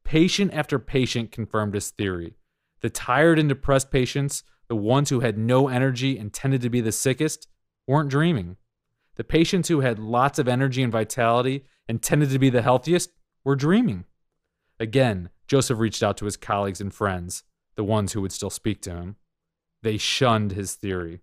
Patient 0.03 0.53
after 0.53 0.77
patient 0.77 1.31
confirmed 1.31 1.73
his 1.73 1.89
theory. 1.89 2.35
The 2.81 2.89
tired 2.89 3.39
and 3.39 3.49
depressed 3.49 3.89
patients 3.89 4.43
the 4.67 4.75
ones 4.75 5.09
who 5.09 5.19
had 5.19 5.37
no 5.37 5.67
energy 5.67 6.17
and 6.17 6.33
tended 6.33 6.61
to 6.61 6.69
be 6.69 6.81
the 6.81 6.91
sickest 6.91 7.47
weren't 7.87 8.09
dreaming. 8.09 8.57
The 9.15 9.23
patients 9.23 9.69
who 9.69 9.81
had 9.81 9.99
lots 9.99 10.39
of 10.39 10.47
energy 10.47 10.83
and 10.83 10.91
vitality 10.91 11.65
and 11.87 12.01
tended 12.01 12.31
to 12.31 12.39
be 12.39 12.49
the 12.49 12.61
healthiest 12.61 13.11
were 13.43 13.55
dreaming. 13.55 14.05
Again, 14.79 15.29
Joseph 15.47 15.79
reached 15.79 16.03
out 16.03 16.17
to 16.17 16.25
his 16.25 16.37
colleagues 16.37 16.81
and 16.81 16.93
friends, 16.93 17.43
the 17.75 17.83
ones 17.83 18.13
who 18.13 18.21
would 18.21 18.31
still 18.31 18.49
speak 18.49 18.81
to 18.81 18.91
him. 18.91 19.15
They 19.83 19.97
shunned 19.97 20.51
his 20.51 20.73
theory. 20.73 21.21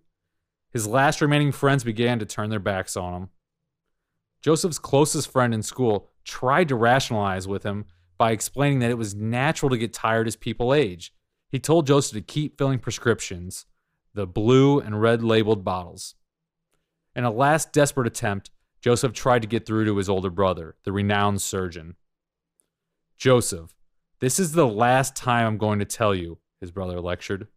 His 0.71 0.87
last 0.87 1.21
remaining 1.21 1.51
friends 1.51 1.83
began 1.83 2.17
to 2.19 2.25
turn 2.25 2.49
their 2.49 2.59
backs 2.59 2.97
on 2.97 3.13
him. 3.13 3.29
Joseph's 4.41 4.79
closest 4.79 5.31
friend 5.31 5.53
in 5.53 5.61
school 5.61 6.09
tried 6.23 6.69
to 6.69 6.75
rationalize 6.75 7.47
with 7.47 7.63
him 7.63 7.85
by 8.17 8.31
explaining 8.31 8.79
that 8.79 8.89
it 8.89 8.97
was 8.97 9.13
natural 9.13 9.69
to 9.69 9.77
get 9.77 9.93
tired 9.93 10.27
as 10.27 10.35
people 10.35 10.73
age 10.73 11.13
he 11.53 11.59
told 11.59 11.85
Joseph 11.85 12.17
to 12.17 12.21
keep 12.21 12.57
filling 12.57 12.79
prescriptions, 12.79 13.67
the 14.15 14.25
blue 14.25 14.79
and 14.79 14.99
red 14.99 15.23
labeled 15.23 15.63
bottles. 15.63 16.15
In 17.15 17.25
a 17.25 17.31
last 17.31 17.71
desperate 17.71 18.07
attempt, 18.07 18.49
Joseph 18.81 19.13
tried 19.13 19.43
to 19.43 19.47
get 19.47 19.63
through 19.63 19.85
to 19.85 19.97
his 19.97 20.09
older 20.09 20.31
brother, 20.31 20.77
the 20.83 20.91
renowned 20.91 21.43
surgeon. 21.43 21.95
Joseph, 23.17 23.75
this 24.19 24.39
is 24.39 24.53
the 24.53 24.65
last 24.65 25.15
time 25.15 25.45
I'm 25.45 25.57
going 25.59 25.77
to 25.77 25.85
tell 25.85 26.15
you, 26.15 26.39
his 26.59 26.71
brother 26.71 26.99
lectured. 26.99 27.47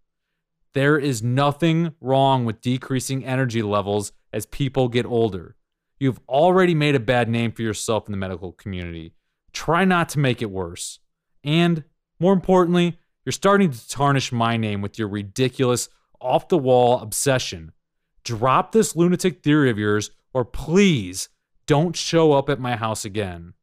There 0.74 0.98
is 0.98 1.22
nothing 1.22 1.94
wrong 1.98 2.44
with 2.44 2.60
decreasing 2.60 3.24
energy 3.24 3.62
levels 3.62 4.12
as 4.30 4.44
people 4.44 4.88
get 4.88 5.06
older. 5.06 5.56
You've 5.98 6.20
already 6.28 6.74
made 6.74 6.96
a 6.96 7.00
bad 7.00 7.30
name 7.30 7.50
for 7.50 7.62
yourself 7.62 8.06
in 8.06 8.12
the 8.12 8.18
medical 8.18 8.52
community. 8.52 9.14
Try 9.54 9.86
not 9.86 10.10
to 10.10 10.18
make 10.18 10.42
it 10.42 10.50
worse. 10.50 10.98
And, 11.42 11.84
more 12.20 12.34
importantly, 12.34 12.98
you're 13.26 13.32
starting 13.32 13.72
to 13.72 13.88
tarnish 13.88 14.30
my 14.30 14.56
name 14.56 14.80
with 14.80 15.00
your 15.00 15.08
ridiculous, 15.08 15.88
off 16.20 16.48
the 16.48 16.56
wall 16.56 17.00
obsession. 17.00 17.72
Drop 18.24 18.70
this 18.70 18.94
lunatic 18.94 19.42
theory 19.42 19.68
of 19.68 19.78
yours, 19.78 20.12
or 20.32 20.44
please 20.44 21.28
don't 21.66 21.96
show 21.96 22.32
up 22.32 22.48
at 22.48 22.60
my 22.60 22.76
house 22.76 23.04
again. 23.04 23.54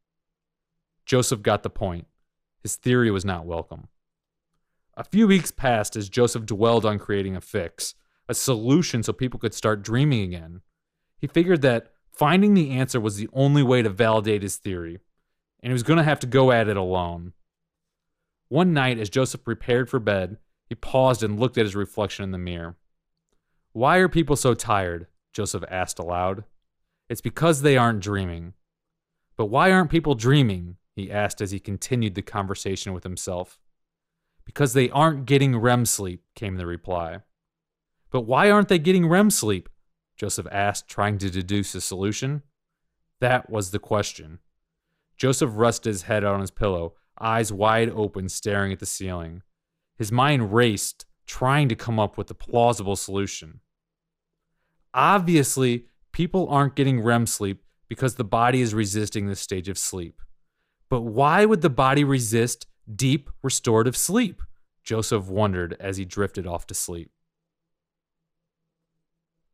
Joseph 1.05 1.41
got 1.41 1.63
the 1.63 1.69
point. 1.69 2.07
His 2.61 2.75
theory 2.75 3.09
was 3.09 3.23
not 3.23 3.45
welcome. 3.45 3.87
A 4.95 5.03
few 5.05 5.27
weeks 5.27 5.49
passed 5.49 5.95
as 5.95 6.09
Joseph 6.09 6.45
dwelled 6.45 6.85
on 6.85 6.99
creating 6.99 7.37
a 7.37 7.41
fix, 7.41 7.95
a 8.27 8.33
solution 8.33 9.01
so 9.01 9.13
people 9.13 9.39
could 9.39 9.53
start 9.53 9.81
dreaming 9.81 10.23
again. 10.23 10.59
He 11.17 11.27
figured 11.27 11.61
that 11.61 11.87
finding 12.11 12.53
the 12.53 12.71
answer 12.71 12.99
was 12.99 13.15
the 13.15 13.29
only 13.31 13.63
way 13.63 13.81
to 13.81 13.89
validate 13.89 14.43
his 14.43 14.57
theory, 14.57 14.99
and 15.61 15.71
he 15.71 15.73
was 15.73 15.83
going 15.83 15.97
to 15.97 16.03
have 16.03 16.19
to 16.19 16.27
go 16.27 16.51
at 16.51 16.67
it 16.67 16.75
alone. 16.75 17.31
One 18.53 18.71
night, 18.71 18.99
as 18.99 19.09
Joseph 19.09 19.43
prepared 19.43 19.89
for 19.89 19.99
bed, 19.99 20.37
he 20.69 20.75
paused 20.75 21.23
and 21.23 21.39
looked 21.39 21.57
at 21.57 21.65
his 21.65 21.75
reflection 21.75 22.21
in 22.21 22.29
the 22.29 22.37
mirror. 22.37 22.75
Why 23.71 23.97
are 23.97 24.07
people 24.07 24.35
so 24.35 24.53
tired? 24.53 25.07
Joseph 25.31 25.63
asked 25.71 25.97
aloud. 25.97 26.43
It's 27.09 27.19
because 27.19 27.63
they 27.63 27.77
aren't 27.77 28.01
dreaming. 28.01 28.53
But 29.37 29.47
why 29.47 29.71
aren't 29.71 29.89
people 29.89 30.13
dreaming? 30.13 30.77
he 30.95 31.11
asked 31.11 31.41
as 31.41 31.49
he 31.49 31.59
continued 31.59 32.13
the 32.13 32.21
conversation 32.21 32.93
with 32.93 33.01
himself. 33.01 33.59
Because 34.45 34.73
they 34.73 34.91
aren't 34.91 35.25
getting 35.25 35.57
REM 35.57 35.87
sleep, 35.87 36.23
came 36.35 36.57
the 36.57 36.67
reply. 36.67 37.21
But 38.11 38.27
why 38.27 38.51
aren't 38.51 38.67
they 38.67 38.77
getting 38.77 39.09
REM 39.09 39.31
sleep? 39.31 39.67
Joseph 40.15 40.45
asked, 40.51 40.87
trying 40.87 41.17
to 41.17 41.31
deduce 41.31 41.73
a 41.73 41.81
solution. 41.81 42.43
That 43.19 43.49
was 43.49 43.71
the 43.71 43.79
question. 43.79 44.37
Joseph 45.17 45.49
rested 45.55 45.89
his 45.89 46.03
head 46.03 46.23
on 46.23 46.39
his 46.39 46.51
pillow, 46.51 46.93
eyes 47.19 47.51
wide 47.51 47.89
open, 47.89 48.29
staring 48.29 48.71
at 48.71 48.79
the 48.79 48.85
ceiling. 48.85 49.41
His 49.97 50.11
mind 50.11 50.53
raced, 50.53 51.05
trying 51.25 51.69
to 51.69 51.75
come 51.75 51.99
up 51.99 52.17
with 52.17 52.29
a 52.31 52.35
plausible 52.35 52.95
solution. 52.95 53.59
Obviously, 54.93 55.85
people 56.11 56.47
aren't 56.49 56.75
getting 56.75 57.01
REM 57.01 57.25
sleep 57.25 57.63
because 57.87 58.15
the 58.15 58.23
body 58.23 58.61
is 58.61 58.73
resisting 58.73 59.27
this 59.27 59.39
stage 59.39 59.69
of 59.69 59.77
sleep. 59.77 60.21
But 60.89 61.01
why 61.01 61.45
would 61.45 61.61
the 61.61 61.69
body 61.69 62.03
resist 62.03 62.67
deep 62.93 63.29
restorative 63.41 63.97
sleep? 63.97 64.41
Joseph 64.83 65.27
wondered 65.27 65.75
as 65.79 65.97
he 65.97 66.05
drifted 66.05 66.45
off 66.45 66.67
to 66.67 66.73
sleep. 66.73 67.11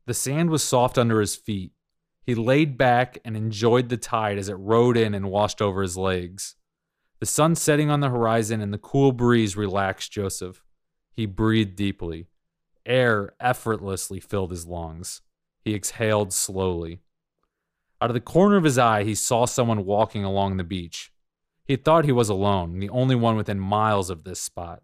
The 0.06 0.14
sand 0.14 0.50
was 0.50 0.64
soft 0.64 0.98
under 0.98 1.20
his 1.22 1.36
feet. 1.36 1.72
He 2.26 2.34
laid 2.36 2.78
back 2.78 3.20
and 3.24 3.38
enjoyed 3.38 3.90
the 3.90 3.98
tide 3.98 4.38
as 4.38 4.50
it 4.50 4.56
rode 4.56 4.98
in 4.98 5.14
and 5.14 5.30
washed 5.30 5.62
over 5.62 5.82
his 5.82 5.98
legs. 5.98 6.56
The 7.20 7.26
sun 7.26 7.56
setting 7.56 7.90
on 7.90 8.00
the 8.00 8.10
horizon 8.10 8.62
and 8.62 8.74
the 8.74 8.78
cool 8.78 9.12
breeze 9.12 9.58
relaxed 9.58 10.12
Joseph. 10.12 10.64
He 11.12 11.26
breathed 11.26 11.76
deeply. 11.76 12.28
Air 12.86 13.34
effortlessly 13.42 14.22
filled 14.22 14.52
his 14.52 14.66
lungs. 14.66 15.22
He 15.62 15.76
exhaled 15.76 16.32
slowly. 16.32 17.02
Out 18.02 18.10
of 18.10 18.14
the 18.14 18.22
corner 18.22 18.56
of 18.56 18.64
his 18.64 18.78
eye, 18.78 19.04
he 19.04 19.16
saw 19.16 19.46
someone 19.46 19.86
walking 19.86 20.24
along 20.24 20.56
the 20.56 20.64
beach. 20.64 21.12
He 21.66 21.76
thought 21.76 22.06
he 22.06 22.14
was 22.14 22.30
alone, 22.30 22.80
the 22.80 22.90
only 22.90 23.16
one 23.16 23.36
within 23.36 23.60
miles 23.60 24.10
of 24.10 24.24
this 24.24 24.40
spot. 24.40 24.82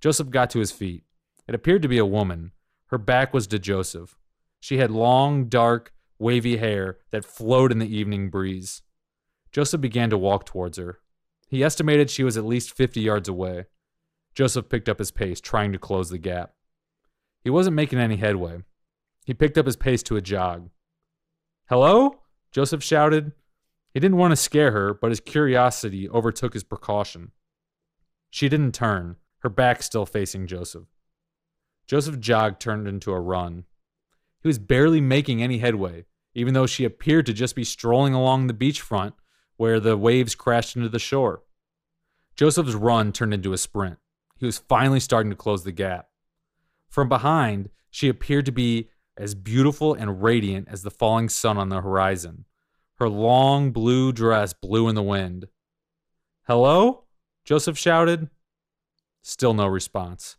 Joseph 0.00 0.28
got 0.28 0.50
to 0.50 0.58
his 0.58 0.70
feet. 0.70 1.04
It 1.48 1.54
appeared 1.54 1.80
to 1.82 1.88
be 1.88 1.98
a 1.98 2.04
woman. 2.04 2.52
Her 2.88 2.98
back 2.98 3.32
was 3.32 3.46
to 3.48 3.58
Joseph. 3.58 4.18
She 4.60 4.78
had 4.78 4.90
long, 4.90 5.46
dark, 5.46 5.94
wavy 6.18 6.58
hair 6.58 6.98
that 7.10 7.24
flowed 7.24 7.72
in 7.72 7.78
the 7.78 7.96
evening 7.96 8.28
breeze. 8.28 8.82
Joseph 9.50 9.80
began 9.80 10.10
to 10.10 10.18
walk 10.18 10.44
towards 10.44 10.76
her. 10.76 11.00
He 11.48 11.64
estimated 11.64 12.10
she 12.10 12.24
was 12.24 12.36
at 12.36 12.44
least 12.44 12.76
50 12.76 13.00
yards 13.00 13.28
away. 13.28 13.64
Joseph 14.34 14.68
picked 14.68 14.88
up 14.88 14.98
his 14.98 15.10
pace, 15.10 15.40
trying 15.40 15.72
to 15.72 15.78
close 15.78 16.10
the 16.10 16.18
gap. 16.18 16.52
He 17.42 17.50
wasn't 17.50 17.76
making 17.76 17.98
any 17.98 18.16
headway. 18.16 18.62
He 19.24 19.34
picked 19.34 19.56
up 19.58 19.66
his 19.66 19.76
pace 19.76 20.02
to 20.04 20.16
a 20.16 20.20
jog. 20.20 20.68
Hello? 21.68 22.20
Joseph 22.52 22.82
shouted. 22.82 23.32
He 23.92 24.00
didn't 24.00 24.18
want 24.18 24.32
to 24.32 24.36
scare 24.36 24.72
her, 24.72 24.92
but 24.92 25.10
his 25.10 25.20
curiosity 25.20 26.08
overtook 26.08 26.52
his 26.52 26.64
precaution. 26.64 27.32
She 28.30 28.48
didn't 28.48 28.72
turn, 28.72 29.16
her 29.38 29.48
back 29.48 29.82
still 29.82 30.04
facing 30.04 30.46
Joseph. 30.46 30.84
Joseph 31.86 32.20
jogged 32.20 32.60
turned 32.60 32.86
into 32.86 33.12
a 33.12 33.20
run. 33.20 33.64
He 34.42 34.48
was 34.48 34.58
barely 34.58 35.00
making 35.00 35.42
any 35.42 35.58
headway, 35.58 36.04
even 36.34 36.52
though 36.52 36.66
she 36.66 36.84
appeared 36.84 37.24
to 37.26 37.32
just 37.32 37.56
be 37.56 37.64
strolling 37.64 38.12
along 38.12 38.46
the 38.46 38.54
beachfront 38.54 39.14
where 39.58 39.78
the 39.78 39.96
waves 39.96 40.34
crashed 40.34 40.74
into 40.74 40.88
the 40.88 40.98
shore. 40.98 41.42
Joseph's 42.34 42.74
run 42.74 43.12
turned 43.12 43.34
into 43.34 43.52
a 43.52 43.58
sprint. 43.58 43.98
He 44.36 44.46
was 44.46 44.58
finally 44.58 45.00
starting 45.00 45.30
to 45.30 45.36
close 45.36 45.64
the 45.64 45.72
gap. 45.72 46.08
From 46.88 47.08
behind, 47.08 47.68
she 47.90 48.08
appeared 48.08 48.46
to 48.46 48.52
be 48.52 48.88
as 49.16 49.34
beautiful 49.34 49.94
and 49.94 50.22
radiant 50.22 50.68
as 50.70 50.82
the 50.82 50.90
falling 50.90 51.28
sun 51.28 51.58
on 51.58 51.68
the 51.68 51.80
horizon. 51.80 52.44
Her 52.94 53.08
long 53.08 53.72
blue 53.72 54.12
dress 54.12 54.52
blew 54.52 54.88
in 54.88 54.94
the 54.94 55.02
wind. 55.02 55.48
Hello? 56.46 57.04
Joseph 57.44 57.76
shouted. 57.76 58.30
Still 59.22 59.54
no 59.54 59.66
response. 59.66 60.36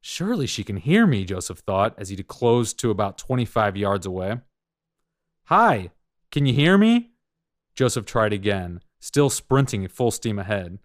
Surely 0.00 0.46
she 0.46 0.64
can 0.64 0.76
hear 0.76 1.06
me, 1.06 1.24
Joseph 1.24 1.60
thought 1.60 1.94
as 1.98 2.10
he 2.10 2.22
closed 2.22 2.78
to 2.78 2.90
about 2.90 3.18
25 3.18 3.76
yards 3.76 4.06
away. 4.06 4.38
Hi, 5.44 5.90
can 6.30 6.44
you 6.44 6.52
hear 6.52 6.76
me? 6.76 7.12
Joseph 7.78 8.06
tried 8.06 8.32
again, 8.32 8.80
still 8.98 9.30
sprinting 9.30 9.84
at 9.84 9.92
full 9.92 10.10
steam 10.10 10.36
ahead. 10.36 10.80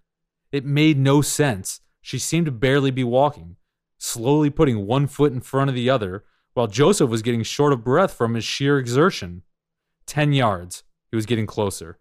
It 0.51 0.63
made 0.63 0.95
no 0.95 1.23
sense. 1.23 1.81
She 2.03 2.19
seemed 2.19 2.45
to 2.45 2.51
barely 2.51 2.91
be 2.91 3.03
walking, 3.03 3.55
slowly 3.97 4.51
putting 4.51 4.85
one 4.85 5.07
foot 5.07 5.33
in 5.33 5.41
front 5.41 5.71
of 5.71 5.75
the 5.75 5.89
other, 5.89 6.23
while 6.53 6.67
Joseph 6.67 7.09
was 7.09 7.23
getting 7.23 7.41
short 7.41 7.73
of 7.73 7.83
breath 7.83 8.13
from 8.13 8.35
his 8.35 8.43
sheer 8.43 8.77
exertion. 8.77 9.41
Ten 10.05 10.33
yards. 10.33 10.83
He 11.09 11.15
was 11.15 11.25
getting 11.25 11.47
closer. 11.47 11.97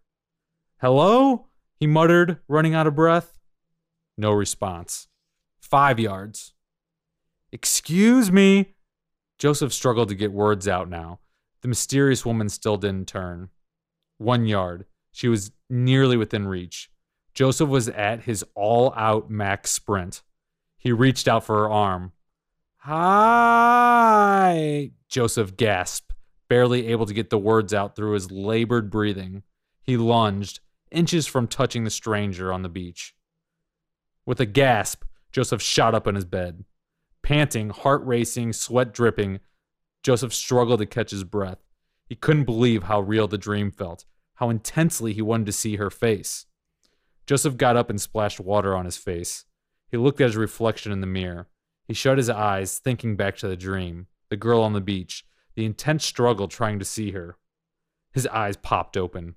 Hello? 0.83 1.47
He 1.75 1.87
muttered, 1.87 2.41
running 2.47 2.75
out 2.75 2.87
of 2.87 2.95
breath. 2.95 3.39
No 4.19 4.33
response. 4.33 5.09
Five 5.59 5.99
yards. 5.99 6.53
Excuse 7.51 8.31
me. 8.31 8.75
Joseph 9.39 9.73
struggled 9.73 10.11
to 10.11 10.15
get 10.15 10.33
words 10.33 10.69
out 10.69 10.91
now. 10.91 11.21
The 11.63 11.69
mysterious 11.69 12.27
woman 12.27 12.51
still 12.51 12.77
didn't 12.77 13.09
turn. 13.09 13.49
One 14.23 14.47
yard. 14.47 14.87
She 15.11 15.29
was 15.29 15.53
nearly 15.69 16.17
within 16.17 16.47
reach. 16.47 16.91
Joseph 17.35 17.69
was 17.69 17.89
at 17.89 18.23
his 18.23 18.45
all 18.55 18.95
out 18.97 19.31
max 19.31 19.71
sprint. 19.71 20.23
He 20.79 20.93
reached 20.93 21.29
out 21.29 21.45
for 21.45 21.57
her 21.57 21.71
arm. 21.71 22.13
Hi! 22.79 23.83
Joseph 25.09 25.57
gasped, 25.57 26.13
barely 26.49 26.89
able 26.89 27.07
to 27.07 27.15
get 27.15 27.31
the 27.31 27.39
words 27.39 27.73
out 27.73 27.95
through 27.95 28.13
his 28.13 28.31
labored 28.31 28.91
breathing. 28.91 29.43
He 29.83 29.97
lunged, 29.97 30.61
inches 30.91 31.27
from 31.27 31.47
touching 31.47 31.85
the 31.85 31.91
stranger 31.91 32.53
on 32.53 32.63
the 32.63 32.69
beach. 32.69 33.15
With 34.27 34.41
a 34.41 34.47
gasp, 34.47 35.05
Joseph 35.33 35.63
shot 35.63 35.95
up 35.95 36.07
in 36.07 36.15
his 36.15 36.25
bed. 36.25 36.65
Panting, 37.23 37.71
heart 37.71 38.05
racing, 38.05 38.53
sweat 38.53 38.93
dripping, 38.93 39.41
Joseph 40.03 40.35
struggled 40.35 40.81
to 40.81 40.87
catch 40.87 41.11
his 41.13 41.25
breath. 41.25 41.59
He 42.07 42.17
couldn't 42.17 42.45
believe 42.45 42.85
how 42.85 43.01
real 43.01 43.29
the 43.29 43.39
dream 43.39 43.71
felt, 43.71 44.05
how 44.35 44.51
intensely 44.51 45.13
he 45.13 45.23
wanted 45.23 45.47
to 45.47 45.53
see 45.53 45.77
her 45.77 45.91
face. 45.91 46.47
Joseph 47.27 47.57
got 47.57 47.77
up 47.77 47.91
and 47.91 48.01
splashed 48.01 48.41
water 48.41 48.75
on 48.75 48.85
his 48.85 48.97
face. 48.97 49.45
He 49.91 49.97
looked 49.97 50.21
at 50.21 50.29
his 50.29 50.37
reflection 50.37 50.93
in 50.93 51.01
the 51.01 51.07
mirror. 51.07 51.49
He 51.87 51.95
shut 51.95 52.19
his 52.19 52.31
eyes, 52.31 52.79
thinking 52.79 53.17
back 53.17 53.37
to 53.39 53.49
the 53.49 53.57
dream, 53.57 54.07
the 54.29 54.37
girl 54.37 54.63
on 54.63 54.73
the 54.73 54.81
beach, 54.81 55.25
the 55.55 55.65
intense 55.65 56.05
struggle 56.05 56.49
trying 56.49 56.79
to 56.79 56.85
see 56.85 57.11
her. 57.13 57.37
His 58.13 58.27
eyes 58.29 58.57
popped 58.57 58.97
open. 58.97 59.35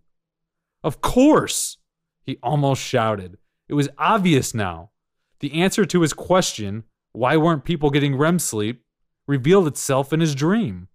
Of 0.83 1.01
course! 1.01 1.77
He 2.23 2.37
almost 2.41 2.81
shouted. 2.81 3.37
It 3.67 3.73
was 3.73 3.89
obvious 3.97 4.53
now. 4.53 4.91
The 5.39 5.53
answer 5.61 5.85
to 5.85 6.01
his 6.01 6.13
question, 6.13 6.83
why 7.11 7.37
weren't 7.37 7.65
people 7.65 7.89
getting 7.89 8.15
REM 8.15 8.39
sleep, 8.39 8.85
revealed 9.27 9.67
itself 9.67 10.13
in 10.13 10.19
his 10.19 10.35
dream. 10.35 10.87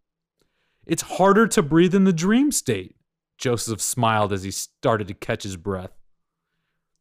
It's 0.86 1.02
harder 1.02 1.46
to 1.48 1.62
breathe 1.62 1.94
in 1.94 2.04
the 2.04 2.12
dream 2.12 2.52
state. 2.52 2.96
Joseph 3.40 3.80
smiled 3.80 4.32
as 4.32 4.42
he 4.42 4.50
started 4.50 5.08
to 5.08 5.14
catch 5.14 5.42
his 5.42 5.56
breath. 5.56 5.98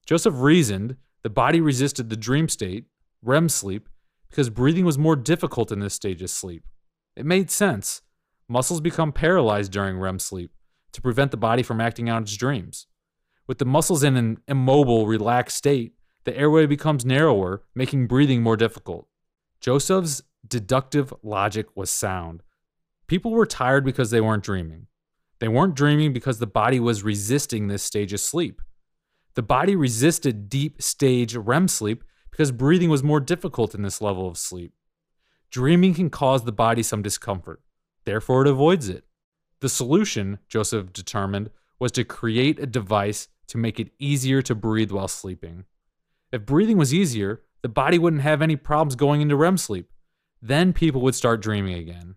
Joseph 0.06 0.34
reasoned 0.38 0.95
the 1.21 1.30
body 1.30 1.60
resisted 1.60 2.10
the 2.10 2.15
dream 2.15 2.47
state, 2.47 2.86
REM 3.21 3.49
sleep, 3.49 3.89
because 4.30 4.49
breathing 4.49 4.86
was 4.86 4.97
more 4.97 5.17
difficult 5.17 5.69
in 5.69 5.82
this 5.82 5.93
stage 5.93 6.21
of 6.21 6.30
sleep. 6.30 6.63
It 7.17 7.25
made 7.25 7.52
sense. 7.52 8.02
Muscles 8.47 8.80
become 8.80 9.12
paralyzed 9.12 9.71
during 9.73 9.99
REM 9.99 10.17
sleep 10.17 10.52
to 10.93 11.02
prevent 11.02 11.32
the 11.32 11.38
body 11.38 11.62
from 11.62 11.82
acting 11.82 12.10
out 12.10 12.21
its 12.21 12.38
dreams. 12.38 12.88
With 13.45 13.58
the 13.58 13.65
muscles 13.65 14.02
in 14.02 14.15
an 14.15 14.38
immobile, 14.47 15.08
relaxed 15.08 15.58
state, 15.58 15.93
the 16.23 16.38
airway 16.38 16.65
becomes 16.65 17.06
narrower, 17.06 17.63
making 17.75 18.08
breathing 18.08 18.41
more 18.41 18.56
difficult. 18.56 19.08
Joseph's 19.60 20.21
deductive 20.47 21.13
logic 21.21 21.67
was 21.75 21.89
sound. 21.89 22.43
People 23.08 23.32
were 23.32 23.45
tired 23.45 23.84
because 23.84 24.10
they 24.10 24.21
weren't 24.21 24.43
dreaming. 24.43 24.88
They 25.39 25.47
weren't 25.47 25.75
dreaming 25.75 26.13
because 26.13 26.39
the 26.39 26.47
body 26.47 26.80
was 26.80 27.04
resisting 27.04 27.67
this 27.67 27.84
stage 27.84 28.13
of 28.13 28.19
sleep. 28.19 28.62
The 29.36 29.41
body 29.41 29.75
resisted 29.75 30.49
deep 30.49 30.82
stage 30.82 31.36
REM 31.36 31.67
sleep 31.67 32.04
because 32.32 32.52
breathing 32.52 32.89
was 32.89 33.04
more 33.04 33.19
difficult 33.19 33.73
in 33.73 33.82
this 33.82 34.02
level 34.02 34.28
of 34.28 34.38
sleep. 34.38 34.73
Dreaming 35.49 35.93
can 35.93 36.10
cause 36.10 36.43
the 36.43 36.52
body 36.52 36.84
some 36.84 37.02
discomfort, 37.02 37.62
therefore, 38.06 38.41
it 38.41 38.47
avoids 38.47 38.89
it. 38.89 39.06
The 39.62 39.69
solution, 39.69 40.39
Joseph 40.47 40.93
determined, 40.93 41.49
was 41.80 41.91
to 41.93 42.04
create 42.04 42.60
a 42.60 42.65
device 42.65 43.28
to 43.47 43.58
make 43.58 43.80
it 43.80 43.91
easier 43.97 44.41
to 44.43 44.56
breathe 44.56 44.91
while 44.91 45.08
sleeping. 45.08 45.65
If 46.32 46.45
breathing 46.45 46.78
was 46.78 46.93
easier, 46.93 47.41
the 47.62 47.69
body 47.69 47.97
wouldn't 47.97 48.21
have 48.21 48.41
any 48.41 48.56
problems 48.56 48.95
going 48.95 49.21
into 49.21 49.36
REM 49.36 49.58
sleep. 49.58 49.89
Then 50.41 50.71
people 50.71 51.02
would 51.02 51.15
start 51.15 51.41
dreaming 51.41 51.73
again. 51.73 52.15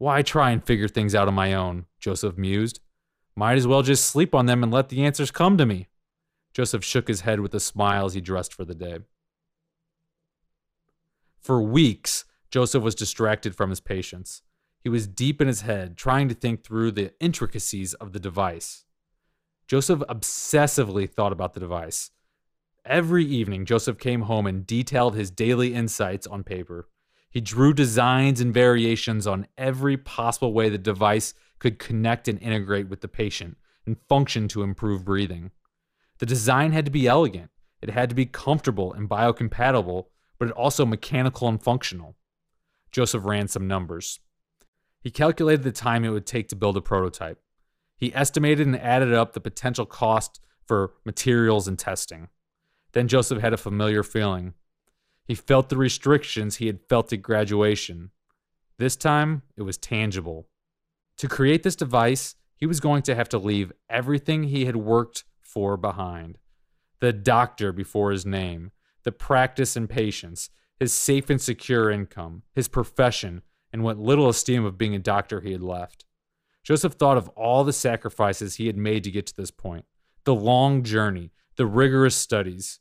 Why 0.00 0.22
try 0.22 0.50
and 0.50 0.64
figure 0.64 0.88
things 0.88 1.14
out 1.14 1.28
on 1.28 1.34
my 1.34 1.52
own? 1.52 1.84
Joseph 1.98 2.38
mused. 2.38 2.80
Might 3.36 3.58
as 3.58 3.66
well 3.66 3.82
just 3.82 4.06
sleep 4.06 4.34
on 4.34 4.46
them 4.46 4.62
and 4.62 4.72
let 4.72 4.88
the 4.88 5.04
answers 5.04 5.30
come 5.30 5.58
to 5.58 5.66
me. 5.66 5.88
Joseph 6.54 6.82
shook 6.82 7.06
his 7.06 7.20
head 7.20 7.40
with 7.40 7.54
a 7.54 7.60
smile 7.60 8.06
as 8.06 8.14
he 8.14 8.22
dressed 8.22 8.54
for 8.54 8.64
the 8.64 8.74
day. 8.74 9.00
For 11.38 11.60
weeks, 11.60 12.24
Joseph 12.50 12.82
was 12.82 12.94
distracted 12.94 13.54
from 13.54 13.68
his 13.68 13.80
patients. 13.80 14.40
He 14.82 14.88
was 14.88 15.06
deep 15.06 15.38
in 15.42 15.48
his 15.48 15.60
head, 15.60 15.98
trying 15.98 16.30
to 16.30 16.34
think 16.34 16.64
through 16.64 16.92
the 16.92 17.12
intricacies 17.20 17.92
of 17.92 18.14
the 18.14 18.20
device. 18.20 18.86
Joseph 19.68 20.00
obsessively 20.08 21.10
thought 21.10 21.32
about 21.32 21.52
the 21.52 21.60
device. 21.60 22.10
Every 22.86 23.26
evening, 23.26 23.66
Joseph 23.66 23.98
came 23.98 24.22
home 24.22 24.46
and 24.46 24.66
detailed 24.66 25.14
his 25.14 25.30
daily 25.30 25.74
insights 25.74 26.26
on 26.26 26.42
paper. 26.42 26.88
He 27.30 27.40
drew 27.40 27.72
designs 27.72 28.40
and 28.40 28.52
variations 28.52 29.26
on 29.26 29.46
every 29.56 29.96
possible 29.96 30.52
way 30.52 30.68
the 30.68 30.78
device 30.78 31.32
could 31.60 31.78
connect 31.78 32.26
and 32.26 32.42
integrate 32.42 32.88
with 32.88 33.00
the 33.00 33.08
patient 33.08 33.56
and 33.86 33.96
function 34.08 34.48
to 34.48 34.62
improve 34.62 35.04
breathing. 35.04 35.52
The 36.18 36.26
design 36.26 36.72
had 36.72 36.84
to 36.84 36.90
be 36.90 37.06
elegant, 37.06 37.50
it 37.80 37.90
had 37.90 38.08
to 38.08 38.14
be 38.14 38.26
comfortable 38.26 38.92
and 38.92 39.08
biocompatible, 39.08 40.06
but 40.38 40.48
it 40.48 40.54
also 40.54 40.84
mechanical 40.84 41.48
and 41.48 41.62
functional. 41.62 42.16
Joseph 42.90 43.24
ran 43.24 43.46
some 43.46 43.68
numbers. 43.68 44.18
He 45.00 45.10
calculated 45.10 45.62
the 45.62 45.72
time 45.72 46.04
it 46.04 46.10
would 46.10 46.26
take 46.26 46.48
to 46.48 46.56
build 46.56 46.76
a 46.76 46.82
prototype. 46.82 47.40
He 47.96 48.14
estimated 48.14 48.66
and 48.66 48.78
added 48.78 49.14
up 49.14 49.32
the 49.32 49.40
potential 49.40 49.86
cost 49.86 50.40
for 50.66 50.94
materials 51.04 51.68
and 51.68 51.78
testing. 51.78 52.28
Then 52.92 53.08
Joseph 53.08 53.40
had 53.40 53.52
a 53.52 53.58
familiar 53.58 54.02
feeling. 54.02 54.54
He 55.30 55.36
felt 55.36 55.68
the 55.68 55.76
restrictions 55.76 56.56
he 56.56 56.66
had 56.66 56.80
felt 56.88 57.12
at 57.12 57.22
graduation. 57.22 58.10
This 58.78 58.96
time, 58.96 59.42
it 59.56 59.62
was 59.62 59.78
tangible. 59.78 60.48
To 61.18 61.28
create 61.28 61.62
this 61.62 61.76
device, 61.76 62.34
he 62.56 62.66
was 62.66 62.80
going 62.80 63.02
to 63.02 63.14
have 63.14 63.28
to 63.28 63.38
leave 63.38 63.70
everything 63.88 64.42
he 64.42 64.64
had 64.64 64.74
worked 64.74 65.22
for 65.40 65.76
behind 65.76 66.38
the 66.98 67.12
doctor 67.12 67.72
before 67.72 68.10
his 68.10 68.26
name, 68.26 68.72
the 69.04 69.12
practice 69.12 69.76
and 69.76 69.88
patience, 69.88 70.50
his 70.80 70.92
safe 70.92 71.30
and 71.30 71.40
secure 71.40 71.92
income, 71.92 72.42
his 72.56 72.66
profession, 72.66 73.42
and 73.72 73.84
what 73.84 74.00
little 74.00 74.28
esteem 74.28 74.64
of 74.64 74.76
being 74.76 74.96
a 74.96 74.98
doctor 74.98 75.42
he 75.42 75.52
had 75.52 75.62
left. 75.62 76.04
Joseph 76.64 76.94
thought 76.94 77.16
of 77.16 77.28
all 77.36 77.62
the 77.62 77.72
sacrifices 77.72 78.56
he 78.56 78.66
had 78.66 78.76
made 78.76 79.04
to 79.04 79.12
get 79.12 79.28
to 79.28 79.36
this 79.36 79.52
point 79.52 79.84
the 80.24 80.34
long 80.34 80.82
journey, 80.82 81.30
the 81.54 81.66
rigorous 81.66 82.16
studies. 82.16 82.80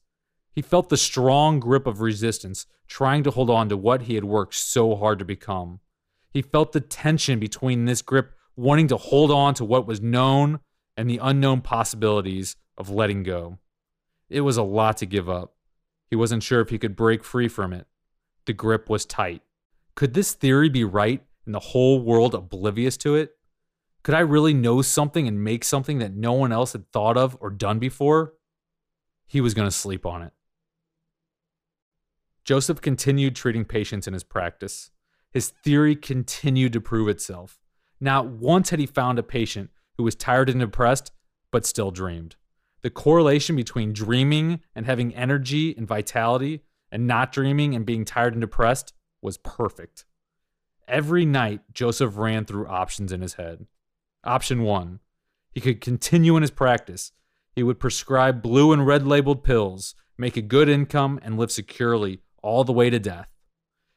He 0.51 0.61
felt 0.61 0.89
the 0.89 0.97
strong 0.97 1.59
grip 1.59 1.87
of 1.87 2.01
resistance, 2.01 2.65
trying 2.87 3.23
to 3.23 3.31
hold 3.31 3.49
on 3.49 3.69
to 3.69 3.77
what 3.77 4.03
he 4.03 4.15
had 4.15 4.25
worked 4.25 4.55
so 4.55 4.95
hard 4.95 5.19
to 5.19 5.25
become. 5.25 5.79
He 6.31 6.41
felt 6.41 6.71
the 6.71 6.81
tension 6.81 7.39
between 7.39 7.85
this 7.85 8.01
grip, 8.01 8.33
wanting 8.55 8.87
to 8.89 8.97
hold 8.97 9.31
on 9.31 9.53
to 9.55 9.65
what 9.65 9.87
was 9.87 10.01
known, 10.01 10.59
and 10.97 11.09
the 11.09 11.19
unknown 11.21 11.61
possibilities 11.61 12.55
of 12.77 12.89
letting 12.89 13.23
go. 13.23 13.57
It 14.29 14.41
was 14.41 14.57
a 14.57 14.63
lot 14.63 14.97
to 14.97 15.05
give 15.05 15.29
up. 15.29 15.55
He 16.09 16.15
wasn't 16.15 16.43
sure 16.43 16.61
if 16.61 16.69
he 16.69 16.77
could 16.77 16.95
break 16.95 17.23
free 17.23 17.47
from 17.47 17.71
it. 17.73 17.87
The 18.45 18.53
grip 18.53 18.89
was 18.89 19.05
tight. 19.05 19.41
Could 19.95 20.13
this 20.13 20.33
theory 20.33 20.69
be 20.69 20.83
right 20.83 21.23
and 21.45 21.53
the 21.53 21.59
whole 21.59 22.01
world 22.01 22.33
oblivious 22.33 22.97
to 22.97 23.15
it? 23.15 23.35
Could 24.03 24.15
I 24.15 24.19
really 24.19 24.53
know 24.53 24.81
something 24.81 25.27
and 25.27 25.43
make 25.43 25.63
something 25.63 25.99
that 25.99 26.15
no 26.15 26.33
one 26.33 26.51
else 26.51 26.73
had 26.73 26.91
thought 26.91 27.17
of 27.17 27.37
or 27.41 27.49
done 27.49 27.79
before? 27.79 28.33
He 29.27 29.41
was 29.41 29.53
going 29.53 29.67
to 29.67 29.75
sleep 29.75 30.05
on 30.05 30.21
it. 30.21 30.33
Joseph 32.43 32.81
continued 32.81 33.35
treating 33.35 33.65
patients 33.65 34.07
in 34.07 34.13
his 34.13 34.23
practice. 34.23 34.91
His 35.31 35.49
theory 35.49 35.95
continued 35.95 36.73
to 36.73 36.81
prove 36.81 37.07
itself. 37.07 37.59
Not 37.99 38.27
once 38.27 38.69
had 38.69 38.79
he 38.79 38.85
found 38.85 39.19
a 39.19 39.23
patient 39.23 39.69
who 39.97 40.03
was 40.03 40.15
tired 40.15 40.49
and 40.49 40.59
depressed, 40.59 41.11
but 41.51 41.65
still 41.65 41.91
dreamed. 41.91 42.35
The 42.81 42.89
correlation 42.89 43.55
between 43.55 43.93
dreaming 43.93 44.61
and 44.73 44.85
having 44.85 45.13
energy 45.13 45.75
and 45.77 45.87
vitality 45.87 46.61
and 46.91 47.05
not 47.05 47.31
dreaming 47.31 47.75
and 47.75 47.85
being 47.85 48.05
tired 48.05 48.33
and 48.33 48.41
depressed 48.41 48.93
was 49.21 49.37
perfect. 49.37 50.05
Every 50.87 51.25
night, 51.25 51.61
Joseph 51.73 52.17
ran 52.17 52.45
through 52.45 52.67
options 52.67 53.11
in 53.11 53.21
his 53.21 53.33
head. 53.35 53.67
Option 54.23 54.63
one, 54.63 54.99
he 55.51 55.61
could 55.61 55.81
continue 55.81 56.35
in 56.35 56.41
his 56.41 56.51
practice. 56.51 57.11
He 57.53 57.63
would 57.63 57.79
prescribe 57.79 58.41
blue 58.41 58.71
and 58.71 58.87
red 58.87 59.05
labeled 59.05 59.43
pills, 59.43 59.93
make 60.17 60.37
a 60.37 60.41
good 60.41 60.69
income, 60.69 61.19
and 61.21 61.37
live 61.37 61.51
securely 61.51 62.21
all 62.41 62.63
the 62.63 62.73
way 62.73 62.89
to 62.89 62.99
death. 62.99 63.29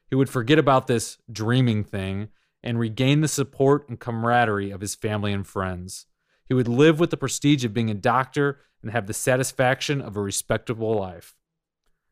He 0.09 0.17
would 0.17 0.29
forget 0.29 0.59
about 0.59 0.87
this 0.87 1.19
dreaming 1.31 1.85
thing 1.85 2.29
and 2.63 2.79
regain 2.79 3.21
the 3.21 3.29
support 3.29 3.89
and 3.89 3.99
camaraderie 3.99 4.71
of 4.71 4.81
his 4.81 4.95
family 4.95 5.33
and 5.33 5.47
friends. 5.47 6.07
He 6.47 6.55
would 6.55 6.69
live 6.69 7.01
with 7.01 7.11
the 7.11 7.17
prestige 7.17 7.65
of 7.65 7.75
being 7.75 7.91
a 7.91 7.95
doctor 7.95 8.61
and 8.83 8.91
have 8.91 9.07
the 9.07 9.15
satisfaction 9.15 10.01
of 10.01 10.17
a 10.17 10.21
respectable 10.21 10.95
life. 10.95 11.35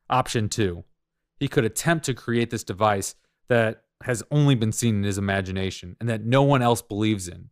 Option 0.09 0.49
two, 0.49 0.85
he 1.39 1.49
could 1.49 1.65
attempt 1.65 2.05
to 2.07 2.15
create 2.15 2.51
this 2.51 2.65
device 2.65 3.15
that 3.49 3.85
has 4.05 4.23
only 4.31 4.55
been 4.55 4.73
seen 4.73 4.97
in 4.97 5.03
his 5.03 5.19
imagination 5.19 5.97
and 6.01 6.09
that 6.09 6.25
no 6.25 6.43
one 6.43 6.63
else 6.63 6.81
believes 6.81 7.29
in. 7.29 7.51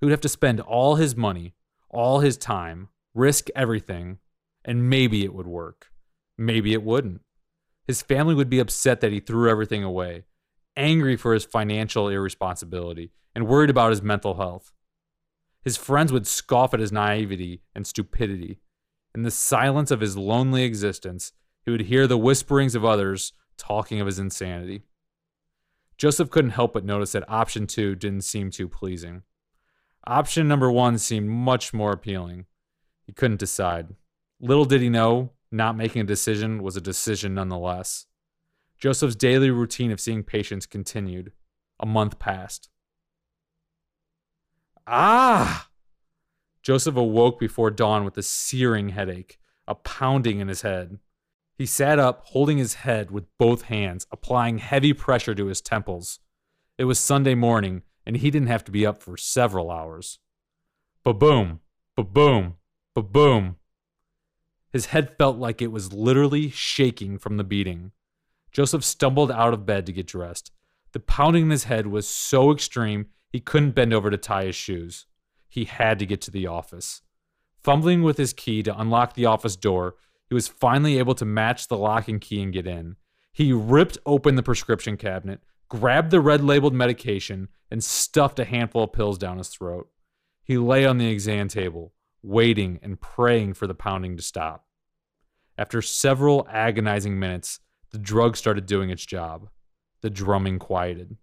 He 0.00 0.06
would 0.06 0.12
have 0.12 0.20
to 0.22 0.28
spend 0.28 0.60
all 0.60 0.96
his 0.96 1.14
money, 1.14 1.54
all 1.90 2.20
his 2.20 2.36
time, 2.36 2.88
risk 3.14 3.48
everything, 3.54 4.18
and 4.64 4.88
maybe 4.88 5.24
it 5.24 5.34
would 5.34 5.46
work. 5.46 5.88
Maybe 6.38 6.72
it 6.72 6.82
wouldn't. 6.82 7.20
His 7.86 8.02
family 8.02 8.34
would 8.34 8.50
be 8.50 8.60
upset 8.60 9.00
that 9.00 9.12
he 9.12 9.20
threw 9.20 9.50
everything 9.50 9.82
away, 9.82 10.24
angry 10.76 11.16
for 11.16 11.34
his 11.34 11.44
financial 11.44 12.08
irresponsibility, 12.08 13.10
and 13.34 13.46
worried 13.46 13.70
about 13.70 13.90
his 13.90 14.02
mental 14.02 14.34
health. 14.34 14.72
His 15.62 15.76
friends 15.76 16.12
would 16.12 16.26
scoff 16.26 16.74
at 16.74 16.80
his 16.80 16.92
naivety 16.92 17.62
and 17.74 17.86
stupidity. 17.86 18.60
In 19.14 19.22
the 19.22 19.30
silence 19.30 19.90
of 19.90 20.00
his 20.00 20.16
lonely 20.16 20.64
existence, 20.64 21.32
he 21.64 21.70
would 21.70 21.82
hear 21.82 22.06
the 22.06 22.18
whisperings 22.18 22.74
of 22.74 22.84
others 22.84 23.32
talking 23.56 24.00
of 24.00 24.06
his 24.06 24.18
insanity. 24.18 24.82
Joseph 25.96 26.30
couldn't 26.30 26.50
help 26.50 26.72
but 26.72 26.84
notice 26.84 27.12
that 27.12 27.28
option 27.28 27.66
two 27.66 27.94
didn't 27.94 28.22
seem 28.22 28.50
too 28.50 28.68
pleasing. 28.68 29.22
Option 30.04 30.48
number 30.48 30.70
one 30.70 30.98
seemed 30.98 31.28
much 31.28 31.72
more 31.72 31.92
appealing. 31.92 32.46
He 33.06 33.12
couldn't 33.12 33.38
decide. 33.38 33.94
Little 34.40 34.64
did 34.64 34.80
he 34.80 34.88
know, 34.88 35.30
not 35.52 35.76
making 35.76 36.02
a 36.02 36.04
decision 36.04 36.62
was 36.62 36.76
a 36.76 36.80
decision 36.80 37.34
nonetheless. 37.34 38.06
Joseph's 38.78 39.14
daily 39.14 39.50
routine 39.50 39.92
of 39.92 40.00
seeing 40.00 40.22
patients 40.22 40.66
continued. 40.66 41.32
A 41.78 41.86
month 41.86 42.18
passed. 42.18 42.68
Ah! 44.86 45.68
Joseph 46.62 46.96
awoke 46.96 47.38
before 47.38 47.70
dawn 47.70 48.04
with 48.04 48.16
a 48.16 48.22
searing 48.22 48.90
headache, 48.90 49.38
a 49.66 49.74
pounding 49.74 50.40
in 50.40 50.48
his 50.48 50.62
head. 50.62 50.98
He 51.56 51.66
sat 51.66 51.98
up, 51.98 52.22
holding 52.26 52.58
his 52.58 52.74
head 52.74 53.10
with 53.10 53.26
both 53.38 53.62
hands, 53.62 54.06
applying 54.10 54.58
heavy 54.58 54.92
pressure 54.92 55.34
to 55.34 55.46
his 55.46 55.60
temples. 55.60 56.18
It 56.78 56.84
was 56.84 56.98
Sunday 56.98 57.34
morning, 57.34 57.82
and 58.06 58.16
he 58.16 58.30
didn't 58.30 58.48
have 58.48 58.64
to 58.64 58.72
be 58.72 58.86
up 58.86 59.02
for 59.02 59.16
several 59.16 59.70
hours. 59.70 60.18
Ba 61.04 61.14
boom, 61.14 61.60
ba 61.96 62.02
boom, 62.02 62.54
ba 62.94 63.02
boom. 63.02 63.56
His 64.72 64.86
head 64.86 65.16
felt 65.18 65.36
like 65.36 65.60
it 65.60 65.70
was 65.70 65.92
literally 65.92 66.48
shaking 66.48 67.18
from 67.18 67.36
the 67.36 67.44
beating. 67.44 67.92
Joseph 68.52 68.84
stumbled 68.84 69.30
out 69.30 69.52
of 69.52 69.66
bed 69.66 69.86
to 69.86 69.92
get 69.92 70.06
dressed. 70.06 70.50
The 70.92 71.00
pounding 71.00 71.44
in 71.44 71.50
his 71.50 71.64
head 71.64 71.86
was 71.86 72.08
so 72.08 72.52
extreme 72.52 73.06
he 73.30 73.40
couldn't 73.40 73.74
bend 73.74 73.92
over 73.92 74.10
to 74.10 74.16
tie 74.16 74.44
his 74.44 74.54
shoes. 74.54 75.06
He 75.48 75.64
had 75.64 75.98
to 75.98 76.06
get 76.06 76.20
to 76.22 76.30
the 76.30 76.46
office. 76.46 77.02
Fumbling 77.62 78.02
with 78.02 78.18
his 78.18 78.32
key 78.32 78.62
to 78.62 78.78
unlock 78.78 79.14
the 79.14 79.26
office 79.26 79.56
door, 79.56 79.96
he 80.28 80.34
was 80.34 80.48
finally 80.48 80.98
able 80.98 81.14
to 81.14 81.24
match 81.24 81.68
the 81.68 81.76
lock 81.76 82.08
and 82.08 82.20
key 82.20 82.42
and 82.42 82.52
get 82.52 82.66
in. 82.66 82.96
He 83.32 83.52
ripped 83.52 83.98
open 84.04 84.34
the 84.34 84.42
prescription 84.42 84.96
cabinet, 84.96 85.40
grabbed 85.68 86.10
the 86.10 86.20
red 86.20 86.42
labeled 86.42 86.74
medication, 86.74 87.48
and 87.70 87.82
stuffed 87.82 88.38
a 88.38 88.44
handful 88.44 88.84
of 88.84 88.92
pills 88.92 89.18
down 89.18 89.38
his 89.38 89.48
throat. 89.48 89.88
He 90.42 90.58
lay 90.58 90.84
on 90.84 90.98
the 90.98 91.08
exam 91.08 91.48
table, 91.48 91.92
waiting 92.22 92.78
and 92.82 93.00
praying 93.00 93.54
for 93.54 93.66
the 93.66 93.74
pounding 93.74 94.16
to 94.16 94.22
stop. 94.22 94.66
After 95.58 95.82
several 95.82 96.46
agonizing 96.50 97.18
minutes, 97.18 97.60
the 97.90 97.98
drug 97.98 98.36
started 98.36 98.66
doing 98.66 98.90
its 98.90 99.04
job. 99.04 99.48
The 100.00 100.10
drumming 100.10 100.58
quieted. 100.58 101.16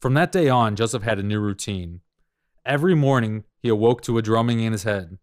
From 0.00 0.14
that 0.14 0.32
day 0.32 0.48
on, 0.48 0.76
Joseph 0.76 1.02
had 1.02 1.18
a 1.18 1.22
new 1.22 1.40
routine. 1.40 2.00
Every 2.66 2.94
morning, 2.94 3.44
he 3.58 3.68
awoke 3.68 4.02
to 4.02 4.18
a 4.18 4.22
drumming 4.22 4.60
in 4.60 4.72
his 4.72 4.82
head. 4.82 5.18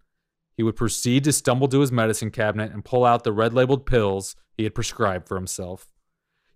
He 0.56 0.64
would 0.64 0.76
proceed 0.76 1.24
to 1.26 1.34
stumble 1.34 1.68
to 1.68 1.82
his 1.82 1.92
medicine 1.92 2.32
cabinet 2.32 2.72
and 2.72 2.86
pull 2.86 3.06
out 3.06 3.24
the 3.24 3.32
red 3.32 3.54
labeled 3.54 3.86
pills 3.86 4.36
he 4.58 4.64
had 4.64 4.76
prescribed 4.76 5.28
for 5.28 5.36
himself. 5.36 5.88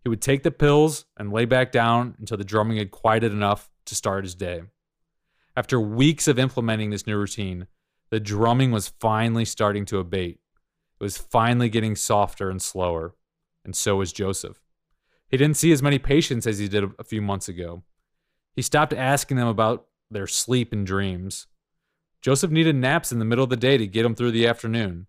He 0.03 0.09
would 0.09 0.21
take 0.21 0.43
the 0.43 0.51
pills 0.51 1.05
and 1.17 1.33
lay 1.33 1.45
back 1.45 1.71
down 1.71 2.15
until 2.19 2.37
the 2.37 2.43
drumming 2.43 2.77
had 2.77 2.91
quieted 2.91 3.31
enough 3.31 3.71
to 3.85 3.95
start 3.95 4.23
his 4.23 4.35
day. 4.35 4.61
After 5.57 5.79
weeks 5.79 6.27
of 6.27 6.37
implementing 6.37 6.89
this 6.89 7.07
new 7.07 7.17
routine, 7.17 7.67
the 8.15 8.19
drumming 8.21 8.71
was 8.71 8.93
finally 9.01 9.43
starting 9.43 9.83
to 9.83 9.99
abate. 9.99 10.39
It 11.01 11.03
was 11.03 11.17
finally 11.17 11.67
getting 11.67 11.97
softer 11.97 12.49
and 12.49 12.61
slower, 12.61 13.13
and 13.65 13.75
so 13.75 13.97
was 13.97 14.13
Joseph. 14.13 14.61
He 15.27 15.35
didn't 15.35 15.57
see 15.57 15.73
as 15.73 15.83
many 15.83 15.99
patients 15.99 16.47
as 16.47 16.57
he 16.57 16.69
did 16.69 16.85
a 16.97 17.03
few 17.03 17.21
months 17.21 17.49
ago. 17.49 17.83
He 18.55 18.61
stopped 18.61 18.93
asking 18.93 19.35
them 19.35 19.49
about 19.49 19.87
their 20.09 20.27
sleep 20.27 20.71
and 20.71 20.87
dreams. 20.87 21.47
Joseph 22.21 22.51
needed 22.51 22.77
naps 22.77 23.11
in 23.11 23.19
the 23.19 23.25
middle 23.25 23.43
of 23.43 23.49
the 23.49 23.57
day 23.57 23.77
to 23.77 23.85
get 23.85 24.05
him 24.05 24.15
through 24.15 24.31
the 24.31 24.47
afternoon. 24.47 25.07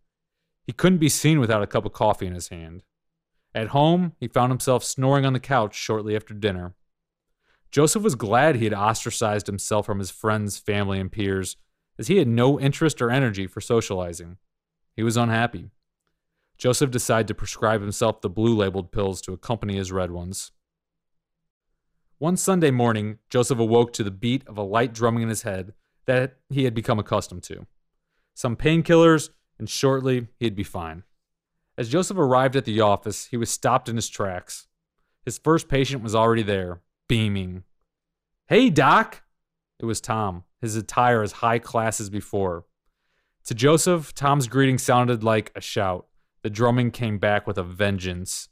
He 0.65 0.73
couldn't 0.73 0.99
be 0.99 1.09
seen 1.09 1.39
without 1.39 1.63
a 1.63 1.69
cup 1.69 1.87
of 1.87 1.93
coffee 1.93 2.27
in 2.27 2.35
his 2.35 2.49
hand. 2.49 2.83
At 3.55 3.69
home, 3.69 4.15
he 4.19 4.27
found 4.27 4.51
himself 4.51 4.83
snoring 4.83 5.25
on 5.25 5.33
the 5.33 5.39
couch 5.39 5.77
shortly 5.77 6.17
after 6.17 6.35
dinner. 6.35 6.75
Joseph 7.71 8.03
was 8.03 8.17
glad 8.17 8.57
he 8.57 8.65
had 8.65 8.75
ostracized 8.75 9.47
himself 9.47 9.87
from 9.87 10.01
his 10.01 10.11
friends, 10.11 10.59
family, 10.59 10.99
and 10.99 11.13
peers, 11.13 11.57
as 11.99 12.09
he 12.09 12.19
had 12.19 12.29
no 12.29 12.59
interest 12.61 13.01
or 13.01 13.11
energy 13.11 13.47
for 13.47 13.61
socializing. 13.61 14.37
He 14.95 15.03
was 15.03 15.17
unhappy. 15.17 15.71
Joseph 16.59 16.91
decided 16.91 17.29
to 17.29 17.35
prescribe 17.35 17.81
himself 17.81 18.21
the 18.21 18.31
blue 18.31 18.57
labeled 18.57 18.93
pills 18.93 19.21
to 19.23 19.33
accompany 19.33 19.77
his 19.77 19.93
red 19.93 20.11
ones. 20.11 20.53
One 22.19 22.37
Sunday 22.37 22.71
morning, 22.71 23.19
Joseph 23.29 23.59
awoke 23.59 23.93
to 23.95 24.03
the 24.03 24.11
beat 24.11 24.47
of 24.47 24.57
a 24.57 24.63
light 24.63 24.95
drumming 24.95 25.23
in 25.23 25.29
his 25.29 25.43
head 25.43 25.75
that 26.07 26.37
he 26.49 26.65
had 26.65 26.75
become 26.75 26.99
accustomed 26.99 27.43
to. 27.45 27.67
Some 28.33 28.57
painkillers 28.57 29.31
and 29.59 29.69
shortly 29.69 30.29
he'd 30.39 30.57
be 30.57 30.63
fine. 30.63 31.03
As 31.77 31.91
Joseph 31.91 32.17
arrived 32.17 32.57
at 32.57 32.65
the 32.65 32.81
office, 32.81 33.27
he 33.27 33.37
was 33.37 33.51
stopped 33.51 33.89
in 33.89 33.97
his 33.97 34.09
tracks. 34.09 34.67
His 35.27 35.37
first 35.37 35.69
patient 35.69 36.03
was 36.03 36.15
already 36.15 36.43
there, 36.43 36.81
beaming. 37.07 37.65
Hey, 38.47 38.71
Doc! 38.71 39.23
It 39.79 39.85
was 39.85 40.01
Tom, 40.01 40.45
his 40.61 40.77
attire 40.77 41.23
as 41.23 41.33
high 41.33 41.59
class 41.59 42.01
as 42.01 42.11
before. 42.11 42.65
To 43.47 43.55
Joseph, 43.55 44.15
Tom's 44.15 44.49
greeting 44.49 44.79
sounded 44.79 45.23
like 45.23 45.53
a 45.55 45.61
shout. 45.61 46.07
The 46.43 46.51
drumming 46.51 46.91
came 46.91 47.19
back 47.19 47.47
with 47.47 47.59
a 47.59 47.63
vengeance. 47.63 48.49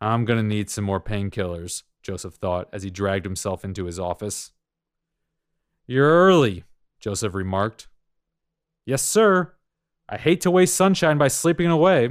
I'm 0.00 0.24
gonna 0.24 0.42
need 0.42 0.70
some 0.70 0.84
more 0.84 1.00
painkillers, 1.00 1.82
Joseph 2.02 2.34
thought 2.34 2.68
as 2.72 2.82
he 2.82 2.90
dragged 2.90 3.26
himself 3.26 3.64
into 3.64 3.84
his 3.84 3.98
office. 3.98 4.52
You're 5.86 6.08
early, 6.08 6.64
Joseph 7.00 7.34
remarked. 7.34 7.88
Yes, 8.86 9.02
sir. 9.02 9.52
I 10.08 10.16
hate 10.16 10.40
to 10.42 10.50
waste 10.50 10.74
sunshine 10.74 11.18
by 11.18 11.28
sleeping 11.28 11.66
away. 11.66 12.10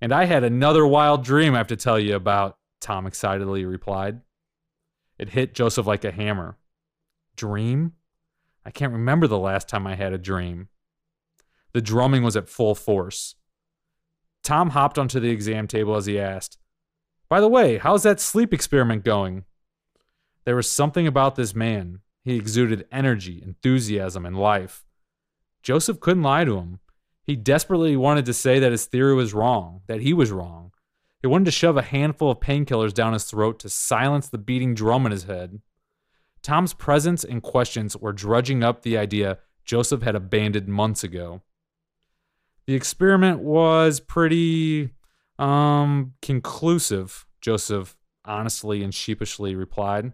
And 0.00 0.12
I 0.12 0.26
had 0.26 0.44
another 0.44 0.86
wild 0.86 1.24
dream 1.24 1.54
I 1.54 1.58
have 1.58 1.66
to 1.68 1.76
tell 1.76 1.98
you 1.98 2.14
about, 2.14 2.58
Tom 2.80 3.06
excitedly 3.06 3.64
replied. 3.64 4.20
It 5.18 5.30
hit 5.30 5.54
Joseph 5.54 5.86
like 5.86 6.04
a 6.04 6.10
hammer. 6.10 6.58
Dream? 7.36 7.92
I 8.64 8.70
can't 8.70 8.92
remember 8.92 9.26
the 9.26 9.38
last 9.38 9.68
time 9.68 9.86
I 9.86 9.94
had 9.94 10.12
a 10.12 10.18
dream. 10.18 10.68
The 11.72 11.80
drumming 11.80 12.22
was 12.22 12.36
at 12.36 12.48
full 12.48 12.74
force. 12.74 13.36
Tom 14.42 14.70
hopped 14.70 14.98
onto 14.98 15.20
the 15.20 15.30
exam 15.30 15.66
table 15.66 15.96
as 15.96 16.06
he 16.06 16.18
asked, 16.18 16.58
By 17.28 17.40
the 17.40 17.48
way, 17.48 17.78
how's 17.78 18.02
that 18.04 18.20
sleep 18.20 18.54
experiment 18.54 19.04
going? 19.04 19.44
There 20.44 20.56
was 20.56 20.70
something 20.70 21.06
about 21.06 21.34
this 21.34 21.54
man. 21.54 22.00
He 22.24 22.36
exuded 22.36 22.86
energy, 22.90 23.42
enthusiasm, 23.44 24.24
and 24.24 24.38
life. 24.38 24.84
Joseph 25.62 26.00
couldn't 26.00 26.22
lie 26.22 26.44
to 26.44 26.56
him. 26.58 26.80
He 27.24 27.34
desperately 27.34 27.96
wanted 27.96 28.24
to 28.26 28.32
say 28.32 28.60
that 28.60 28.70
his 28.70 28.86
theory 28.86 29.14
was 29.14 29.34
wrong, 29.34 29.82
that 29.88 30.00
he 30.00 30.12
was 30.12 30.30
wrong. 30.30 30.72
He 31.20 31.26
wanted 31.26 31.46
to 31.46 31.50
shove 31.50 31.76
a 31.76 31.82
handful 31.82 32.30
of 32.30 32.38
painkillers 32.38 32.94
down 32.94 33.12
his 33.12 33.24
throat 33.24 33.58
to 33.60 33.68
silence 33.68 34.28
the 34.28 34.38
beating 34.38 34.74
drum 34.74 35.06
in 35.06 35.12
his 35.12 35.24
head. 35.24 35.60
Tom's 36.46 36.74
presence 36.74 37.24
and 37.24 37.42
questions 37.42 37.96
were 37.96 38.12
drudging 38.12 38.62
up 38.62 38.82
the 38.82 38.96
idea 38.96 39.38
Joseph 39.64 40.02
had 40.02 40.14
abandoned 40.14 40.68
months 40.68 41.02
ago. 41.02 41.42
The 42.66 42.74
experiment 42.74 43.40
was 43.40 43.98
pretty 43.98 44.90
um 45.40 46.14
conclusive, 46.22 47.26
Joseph 47.40 47.96
honestly 48.24 48.84
and 48.84 48.94
sheepishly 48.94 49.56
replied. 49.56 50.12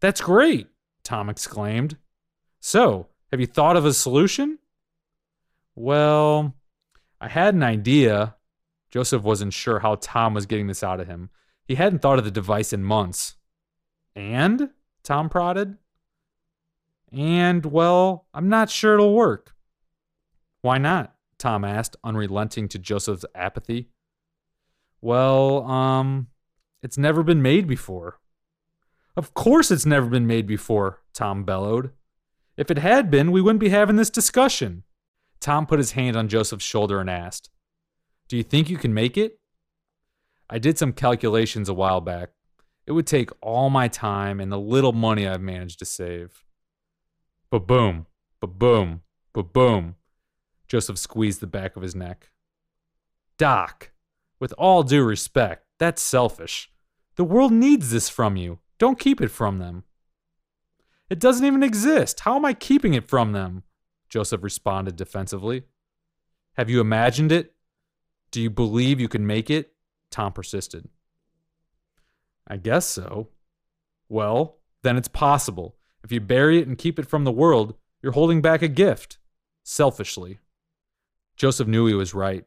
That's 0.00 0.20
great, 0.20 0.66
Tom 1.04 1.30
exclaimed. 1.30 1.98
So, 2.58 3.06
have 3.30 3.38
you 3.38 3.46
thought 3.46 3.76
of 3.76 3.84
a 3.84 3.94
solution? 3.94 4.58
Well, 5.76 6.56
I 7.20 7.28
had 7.28 7.54
an 7.54 7.62
idea. 7.62 8.34
Joseph 8.90 9.22
wasn't 9.22 9.52
sure 9.52 9.78
how 9.78 9.94
Tom 10.00 10.34
was 10.34 10.46
getting 10.46 10.66
this 10.66 10.82
out 10.82 10.98
of 10.98 11.06
him. 11.06 11.30
He 11.64 11.76
hadn't 11.76 12.00
thought 12.02 12.18
of 12.18 12.24
the 12.24 12.32
device 12.32 12.72
in 12.72 12.82
months. 12.82 13.36
And? 14.16 14.70
Tom 15.04 15.28
prodded. 15.28 15.76
And, 17.12 17.64
well, 17.66 18.26
I'm 18.34 18.48
not 18.48 18.70
sure 18.70 18.94
it'll 18.94 19.14
work. 19.14 19.54
Why 20.62 20.78
not? 20.78 21.14
Tom 21.38 21.64
asked, 21.64 21.96
unrelenting 22.02 22.68
to 22.68 22.78
Joseph's 22.78 23.24
apathy. 23.34 23.90
Well, 25.00 25.64
um, 25.70 26.28
it's 26.82 26.98
never 26.98 27.22
been 27.22 27.42
made 27.42 27.66
before. 27.66 28.18
Of 29.16 29.34
course 29.34 29.70
it's 29.70 29.86
never 29.86 30.06
been 30.06 30.26
made 30.26 30.46
before, 30.46 31.02
Tom 31.12 31.44
bellowed. 31.44 31.90
If 32.56 32.70
it 32.70 32.78
had 32.78 33.10
been, 33.10 33.30
we 33.30 33.40
wouldn't 33.40 33.60
be 33.60 33.68
having 33.68 33.96
this 33.96 34.10
discussion. 34.10 34.82
Tom 35.40 35.66
put 35.66 35.78
his 35.78 35.92
hand 35.92 36.16
on 36.16 36.28
Joseph's 36.28 36.64
shoulder 36.64 37.00
and 37.00 37.10
asked, 37.10 37.50
Do 38.28 38.36
you 38.36 38.42
think 38.42 38.70
you 38.70 38.78
can 38.78 38.94
make 38.94 39.18
it? 39.18 39.38
I 40.48 40.58
did 40.58 40.78
some 40.78 40.92
calculations 40.92 41.68
a 41.68 41.74
while 41.74 42.00
back. 42.00 42.30
It 42.86 42.92
would 42.92 43.06
take 43.06 43.30
all 43.40 43.70
my 43.70 43.88
time 43.88 44.40
and 44.40 44.52
the 44.52 44.58
little 44.58 44.92
money 44.92 45.26
I've 45.26 45.40
managed 45.40 45.78
to 45.78 45.84
save. 45.84 46.44
But 47.50 47.66
boom, 47.66 48.06
but 48.40 48.58
boom, 48.58 49.02
but 49.32 49.52
boom. 49.52 49.96
Joseph 50.68 50.98
squeezed 50.98 51.40
the 51.40 51.46
back 51.46 51.76
of 51.76 51.82
his 51.82 51.94
neck. 51.94 52.30
Doc, 53.38 53.90
with 54.38 54.52
all 54.58 54.82
due 54.82 55.04
respect, 55.04 55.66
that's 55.78 56.02
selfish. 56.02 56.70
The 57.16 57.24
world 57.24 57.52
needs 57.52 57.90
this 57.90 58.08
from 58.08 58.36
you. 58.36 58.58
Don't 58.78 58.98
keep 58.98 59.20
it 59.20 59.30
from 59.30 59.58
them. 59.58 59.84
It 61.08 61.20
doesn't 61.20 61.46
even 61.46 61.62
exist. 61.62 62.20
How 62.20 62.36
am 62.36 62.44
I 62.44 62.54
keeping 62.54 62.94
it 62.94 63.08
from 63.08 63.32
them? 63.32 63.62
Joseph 64.08 64.42
responded 64.42 64.96
defensively. 64.96 65.64
Have 66.56 66.70
you 66.70 66.80
imagined 66.80 67.32
it? 67.32 67.54
Do 68.30 68.40
you 68.40 68.50
believe 68.50 69.00
you 69.00 69.08
can 69.08 69.26
make 69.26 69.50
it? 69.50 69.74
Tom 70.10 70.32
persisted. 70.32 70.88
I 72.46 72.56
guess 72.56 72.86
so. 72.86 73.28
Well, 74.08 74.58
then 74.82 74.96
it's 74.96 75.08
possible. 75.08 75.76
If 76.02 76.12
you 76.12 76.20
bury 76.20 76.58
it 76.58 76.68
and 76.68 76.76
keep 76.76 76.98
it 76.98 77.06
from 77.06 77.24
the 77.24 77.32
world, 77.32 77.74
you're 78.02 78.12
holding 78.12 78.42
back 78.42 78.62
a 78.62 78.68
gift. 78.68 79.18
Selfishly. 79.62 80.38
Joseph 81.36 81.66
knew 81.66 81.86
he 81.86 81.94
was 81.94 82.14
right. 82.14 82.44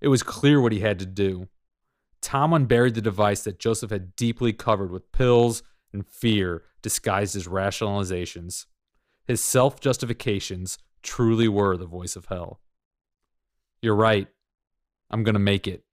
It 0.00 0.08
was 0.08 0.22
clear 0.22 0.60
what 0.60 0.72
he 0.72 0.80
had 0.80 0.98
to 1.00 1.06
do. 1.06 1.48
Tom 2.22 2.52
unburied 2.52 2.94
the 2.94 3.00
device 3.00 3.42
that 3.42 3.58
Joseph 3.58 3.90
had 3.90 4.14
deeply 4.14 4.52
covered 4.52 4.90
with 4.90 5.10
pills 5.12 5.62
and 5.92 6.06
fear 6.06 6.62
disguised 6.82 7.34
as 7.34 7.46
rationalizations. 7.46 8.66
His 9.26 9.40
self 9.40 9.80
justifications 9.80 10.78
truly 11.02 11.48
were 11.48 11.76
the 11.76 11.86
voice 11.86 12.16
of 12.16 12.26
hell. 12.26 12.60
You're 13.82 13.96
right. 13.96 14.28
I'm 15.10 15.24
going 15.24 15.34
to 15.34 15.40
make 15.40 15.66
it. 15.66 15.84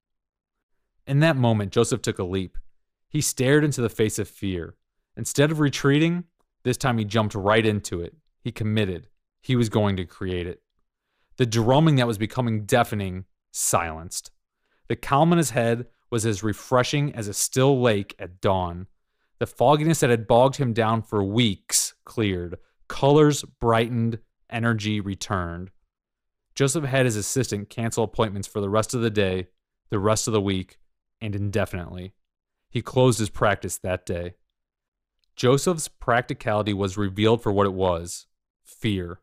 In 1.06 1.22
that 1.22 1.38
moment, 1.38 1.72
Joseph 1.72 2.02
took 2.02 2.20
a 2.20 2.24
leap. 2.24 2.58
He 3.10 3.22
stared 3.22 3.64
into 3.64 3.82
the 3.82 3.90
face 3.90 4.20
of 4.20 4.28
fear. 4.28 4.76
Instead 5.16 5.52
of 5.52 5.60
retreating, 5.60 6.26
this 6.64 6.78
time 6.78 6.98
he 6.98 7.06
jumped 7.06 7.36
right 7.36 7.66
into 7.66 8.02
it. 8.02 8.16
He 8.42 8.52
committed. 8.52 9.08
He 9.42 9.56
was 9.56 9.70
going 9.70 9.96
to 9.98 10.06
create 10.06 10.48
it. 10.48 10.62
The 11.38 11.46
drumming 11.46 11.96
that 11.96 12.08
was 12.08 12.18
becoming 12.18 12.66
deafening 12.66 13.26
silenced. 13.52 14.32
The 14.88 14.96
calm 14.96 15.32
in 15.32 15.38
his 15.38 15.52
head 15.52 15.86
was 16.10 16.26
as 16.26 16.44
refreshing 16.44 17.14
as 17.14 17.28
a 17.28 17.34
still 17.34 17.82
lake 17.82 18.16
at 18.20 18.42
dawn. 18.42 18.88
The 19.40 19.48
fogginess 19.48 20.00
that 20.00 20.10
had 20.10 20.28
bogged 20.28 20.56
him 20.56 20.74
down 20.74 21.02
for 21.02 21.24
weeks 21.24 21.94
cleared. 22.06 22.58
Colors 22.88 23.44
brightened, 23.60 24.20
energy 24.50 25.00
returned. 25.00 25.72
Joseph 26.56 26.86
had 26.86 27.06
his 27.06 27.16
assistant 27.16 27.70
cancel 27.70 28.04
appointments 28.04 28.48
for 28.48 28.62
the 28.62 28.70
rest 28.70 28.94
of 28.94 29.02
the 29.02 29.12
day, 29.12 29.48
the 29.90 30.00
rest 30.00 30.28
of 30.28 30.34
the 30.34 30.42
week, 30.42 30.78
and 31.22 31.36
indefinitely. 31.36 32.14
He 32.78 32.84
closed 32.84 33.18
his 33.18 33.32
practice 33.32 33.80
that 33.80 34.06
day. 34.06 34.36
Joseph's 35.36 35.88
practicality 35.88 36.76
was 36.76 36.96
revealed 36.96 37.42
for 37.42 37.52
what 37.52 37.66
it 37.66 37.74
was 37.74 38.28
fear. 38.64 39.20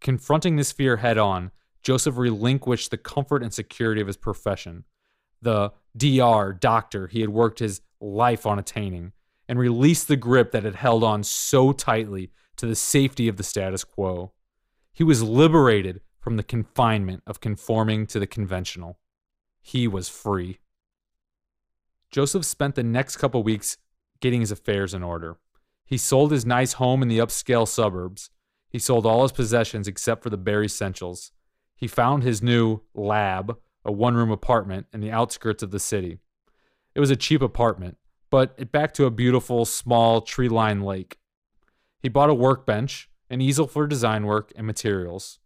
Confronting 0.00 0.56
this 0.56 0.72
fear 0.72 0.96
head 0.96 1.18
on, 1.18 1.50
Joseph 1.82 2.16
relinquished 2.16 2.90
the 2.90 2.96
comfort 2.96 3.42
and 3.42 3.52
security 3.52 4.00
of 4.00 4.06
his 4.06 4.16
profession, 4.16 4.84
the 5.42 5.74
DR 5.98 6.54
doctor 6.54 7.08
he 7.08 7.20
had 7.20 7.28
worked 7.28 7.58
his 7.58 7.82
life 8.00 8.46
on 8.46 8.58
attaining, 8.58 9.12
and 9.46 9.58
released 9.58 10.08
the 10.08 10.16
grip 10.16 10.50
that 10.52 10.64
had 10.64 10.76
held 10.76 11.04
on 11.04 11.22
so 11.22 11.72
tightly 11.72 12.30
to 12.56 12.64
the 12.64 12.74
safety 12.74 13.28
of 13.28 13.36
the 13.36 13.42
status 13.42 13.84
quo. 13.84 14.32
He 14.94 15.04
was 15.04 15.22
liberated 15.22 16.00
from 16.18 16.38
the 16.38 16.42
confinement 16.42 17.22
of 17.26 17.42
conforming 17.42 18.06
to 18.06 18.18
the 18.18 18.26
conventional. 18.26 18.98
He 19.60 19.86
was 19.86 20.08
free. 20.08 20.60
Joseph 22.10 22.44
spent 22.44 22.74
the 22.74 22.82
next 22.82 23.16
couple 23.16 23.42
weeks 23.42 23.76
getting 24.20 24.40
his 24.40 24.50
affairs 24.50 24.94
in 24.94 25.02
order. 25.02 25.36
He 25.84 25.96
sold 25.96 26.32
his 26.32 26.46
nice 26.46 26.74
home 26.74 27.02
in 27.02 27.08
the 27.08 27.18
upscale 27.18 27.66
suburbs. 27.66 28.30
He 28.68 28.78
sold 28.78 29.06
all 29.06 29.22
his 29.22 29.32
possessions 29.32 29.88
except 29.88 30.22
for 30.22 30.30
the 30.30 30.36
bare 30.36 30.62
essentials. 30.62 31.32
He 31.76 31.86
found 31.86 32.22
his 32.22 32.42
new 32.42 32.80
lab, 32.94 33.58
a 33.84 33.92
one 33.92 34.14
room 34.14 34.30
apartment 34.30 34.86
in 34.92 35.00
the 35.00 35.10
outskirts 35.10 35.62
of 35.62 35.70
the 35.70 35.78
city. 35.78 36.18
It 36.94 37.00
was 37.00 37.10
a 37.10 37.16
cheap 37.16 37.40
apartment, 37.40 37.96
but 38.30 38.54
it 38.58 38.72
backed 38.72 38.96
to 38.96 39.06
a 39.06 39.10
beautiful, 39.10 39.64
small, 39.64 40.20
tree 40.20 40.48
lined 40.48 40.84
lake. 40.84 41.18
He 42.00 42.08
bought 42.08 42.30
a 42.30 42.34
workbench, 42.34 43.08
an 43.30 43.40
easel 43.40 43.66
for 43.66 43.86
design 43.86 44.26
work, 44.26 44.52
and 44.56 44.66
materials. 44.66 45.38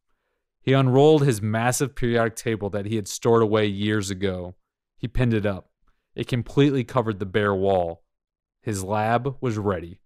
He 0.61 0.73
unrolled 0.73 1.25
his 1.25 1.43
massive 1.43 1.95
periodic 1.95 2.37
table 2.37 2.71
that 2.71 2.87
he 2.87 2.97
had 2.97 3.09
stored 3.09 3.43
away 3.43 3.67
years 3.67 4.11
ago. 4.11 4.55
He 4.97 5.09
pinned 5.09 5.35
it 5.35 5.45
up. 5.45 5.72
It 6.15 6.29
completely 6.29 6.85
covered 6.85 7.19
the 7.19 7.27
bare 7.27 7.55
wall. 7.55 8.03
His 8.61 8.85
lab 8.85 9.37
was 9.41 9.59
ready. 9.59 9.99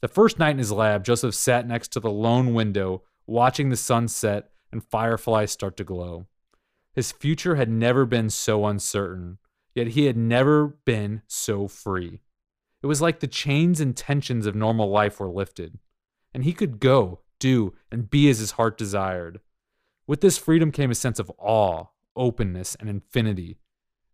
The 0.00 0.08
first 0.08 0.38
night 0.38 0.52
in 0.52 0.58
his 0.58 0.72
lab, 0.72 1.04
Joseph 1.04 1.34
sat 1.34 1.68
next 1.68 1.88
to 1.88 2.00
the 2.00 2.10
lone 2.10 2.54
window, 2.54 3.02
watching 3.26 3.68
the 3.68 3.76
sun 3.76 4.08
set 4.08 4.50
and 4.72 4.82
fireflies 4.82 5.52
start 5.52 5.76
to 5.76 5.84
glow. 5.84 6.26
His 6.94 7.12
future 7.12 7.56
had 7.56 7.68
never 7.68 8.06
been 8.06 8.30
so 8.30 8.66
uncertain, 8.66 9.38
yet 9.74 9.88
he 9.88 10.06
had 10.06 10.16
never 10.16 10.68
been 10.84 11.22
so 11.26 11.68
free. 11.68 12.20
It 12.82 12.86
was 12.86 13.02
like 13.02 13.20
the 13.20 13.26
chains 13.26 13.80
and 13.80 13.96
tensions 13.96 14.46
of 14.46 14.54
normal 14.54 14.88
life 14.88 15.20
were 15.20 15.28
lifted, 15.28 15.78
and 16.32 16.44
he 16.44 16.52
could 16.52 16.80
go, 16.80 17.20
do, 17.38 17.74
and 17.92 18.10
be 18.10 18.30
as 18.30 18.38
his 18.38 18.52
heart 18.52 18.78
desired. 18.78 19.40
With 20.06 20.22
this 20.22 20.38
freedom 20.38 20.72
came 20.72 20.90
a 20.90 20.94
sense 20.94 21.18
of 21.18 21.30
awe, 21.38 21.86
openness, 22.16 22.74
and 22.80 22.88
infinity. 22.88 23.58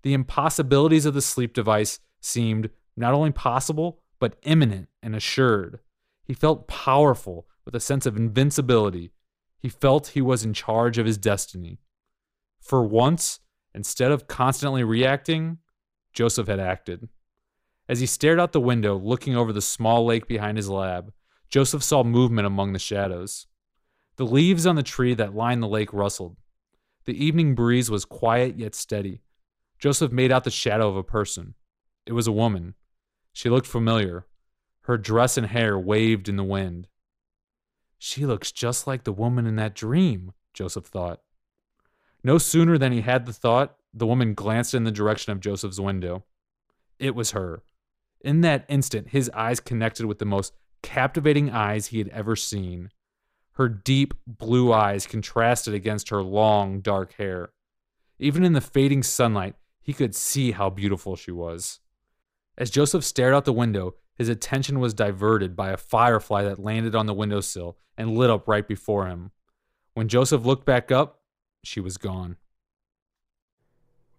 The 0.07 0.15
impossibilities 0.15 1.05
of 1.05 1.15
the 1.15 1.21
sleep 1.21 1.53
device 1.53 1.99
seemed 2.21 2.71
not 2.97 3.13
only 3.13 3.33
possible, 3.33 4.03
but 4.21 4.37
imminent 4.45 4.89
and 5.03 5.17
assured. 5.17 5.81
He 6.23 6.33
felt 6.33 6.69
powerful 6.69 7.49
with 7.65 7.75
a 7.75 7.81
sense 7.81 8.07
of 8.07 8.17
invincibility. 8.17 9.11
He 9.59 9.69
felt 9.69 10.07
he 10.07 10.23
was 10.23 10.45
in 10.45 10.55
charge 10.55 10.99
of 10.99 11.07
his 11.07 11.19
destiny. 11.19 11.81
For 12.61 12.85
once, 12.85 13.41
instead 13.75 14.13
of 14.13 14.29
constantly 14.29 14.85
reacting, 14.85 15.59
Joseph 16.13 16.47
had 16.47 16.61
acted. 16.61 17.09
As 17.89 17.99
he 17.99 18.07
stared 18.07 18.39
out 18.39 18.53
the 18.53 18.61
window, 18.61 18.97
looking 18.97 19.35
over 19.37 19.53
the 19.53 19.61
small 19.61 20.07
lake 20.07 20.29
behind 20.29 20.57
his 20.57 20.71
lab, 20.71 21.13
Joseph 21.51 21.83
saw 21.83 22.05
movement 22.05 22.47
among 22.47 22.75
the 22.75 22.79
shadows. 22.79 23.49
The 24.19 24.25
leaves 24.25 24.69
on 24.69 24.77
the 24.77 24.85
tree 24.85 25.15
that 25.15 25.35
lined 25.35 25.65
the 25.65 25.67
lake 25.67 25.93
rustled. 25.93 26.37
The 27.07 27.25
evening 27.25 27.57
breeze 27.57 27.91
was 27.91 28.05
quiet 28.05 28.57
yet 28.57 28.77
steady. 28.77 29.23
Joseph 29.79 30.13
made 30.13 30.33
out 30.33 30.45
the 30.45 30.51
shadow 30.51 30.89
of 30.89 30.97
a 30.97 31.03
person. 31.03 31.55
It 32.07 32.13
was 32.13 32.27
a 32.27 32.33
woman. 32.33 32.75
She 33.33 33.51
looked 33.51 33.67
familiar. 33.67 34.27
Her 34.83 34.97
dress 34.97 35.37
and 35.37 35.49
hair 35.49 35.79
waved 35.79 36.29
in 36.29 36.37
the 36.37 36.45
wind. 36.45 36.89
She 37.99 38.25
looks 38.25 38.53
just 38.53 38.87
like 38.87 39.05
the 39.05 39.13
woman 39.13 39.47
in 39.47 39.57
that 39.57 39.75
dream, 39.75 40.33
Joseph 40.55 40.87
thought. 40.87 41.21
No 42.23 42.39
sooner 42.39 42.79
than 42.79 42.93
he 42.93 43.01
had 43.03 43.27
the 43.27 43.33
thought, 43.33 43.77
the 43.93 44.07
woman 44.07 44.35
glanced 44.35 44.75
in 44.75 44.85
the 44.85 44.91
direction 44.91 45.33
of 45.33 45.41
Joseph's 45.41 45.81
window. 45.81 46.25
It 46.99 47.15
was 47.15 47.33
her. 47.33 47.63
In 48.21 48.41
that 48.43 48.65
instant, 48.69 49.11
his 49.11 49.31
eyes 49.31 49.61
connected 49.61 50.07
with 50.07 50.19
the 50.19 50.25
most 50.25 50.53
captivating 50.83 51.51
eyes 51.51 51.89
he 51.89 51.99
had 51.99 52.09
ever 52.09 52.37
seen. 52.37 52.91
Her 53.53 53.69
deep 53.69 54.15
blue 54.27 54.73
eyes 54.73 55.07
contrasted 55.07 55.75
against 55.75 56.11
her 56.11 56.23
long, 56.23 56.81
dark 56.81 57.15
hair. 57.15 57.51
Even 58.19 58.45
in 58.45 58.53
the 58.53 58.61
fading 58.61 59.03
sunlight, 59.03 59.55
he 59.87 59.93
could 59.93 60.17
see 60.17 60.51
how 60.51 60.69
beautiful 60.69 61.15
she 61.15 61.31
was. 61.31 61.79
As 62.59 62.71
Joseph 62.71 63.05
stared 63.05 63.33
out 63.33 63.45
the 63.45 63.53
window, 63.53 63.95
his 64.17 64.29
attention 64.29 64.81
was 64.81 64.93
diverted 64.93 65.55
by 65.55 65.71
a 65.71 65.77
firefly 65.77 66.43
that 66.43 66.59
landed 66.59 66.97
on 66.97 67.07
the 67.07 67.15
windowsill 67.15 67.77
and 67.97 68.17
lit 68.17 68.29
up 68.29 68.49
right 68.49 68.67
before 68.67 69.07
him. 69.07 69.31
When 69.95 70.09
Joseph 70.09 70.45
looked 70.45 70.67
back 70.67 70.91
up, 70.91 71.21
she 71.63 71.79
was 71.79 71.99
gone. 71.99 72.37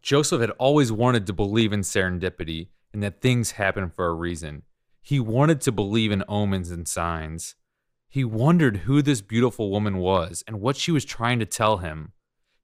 Joseph 0.02 0.40
had 0.40 0.52
always 0.52 0.90
wanted 0.90 1.28
to 1.28 1.34
believe 1.34 1.74
in 1.74 1.82
serendipity 1.82 2.70
and 2.94 3.04
that 3.04 3.20
things 3.20 3.52
happen 3.52 3.90
for 3.90 4.08
a 4.08 4.14
reason. 4.14 4.64
He 5.02 5.20
wanted 5.20 5.60
to 5.62 5.74
believe 5.74 6.14
in 6.14 6.24
omens 6.30 6.72
and 6.72 6.88
signs. 6.88 7.56
He 8.08 8.24
wondered 8.24 8.78
who 8.78 9.02
this 9.02 9.20
beautiful 9.20 9.70
woman 9.70 9.98
was 9.98 10.46
and 10.48 10.62
what 10.62 10.78
she 10.78 10.94
was 10.94 11.04
trying 11.04 11.40
to 11.40 11.46
tell 11.46 11.80
him. 11.80 12.14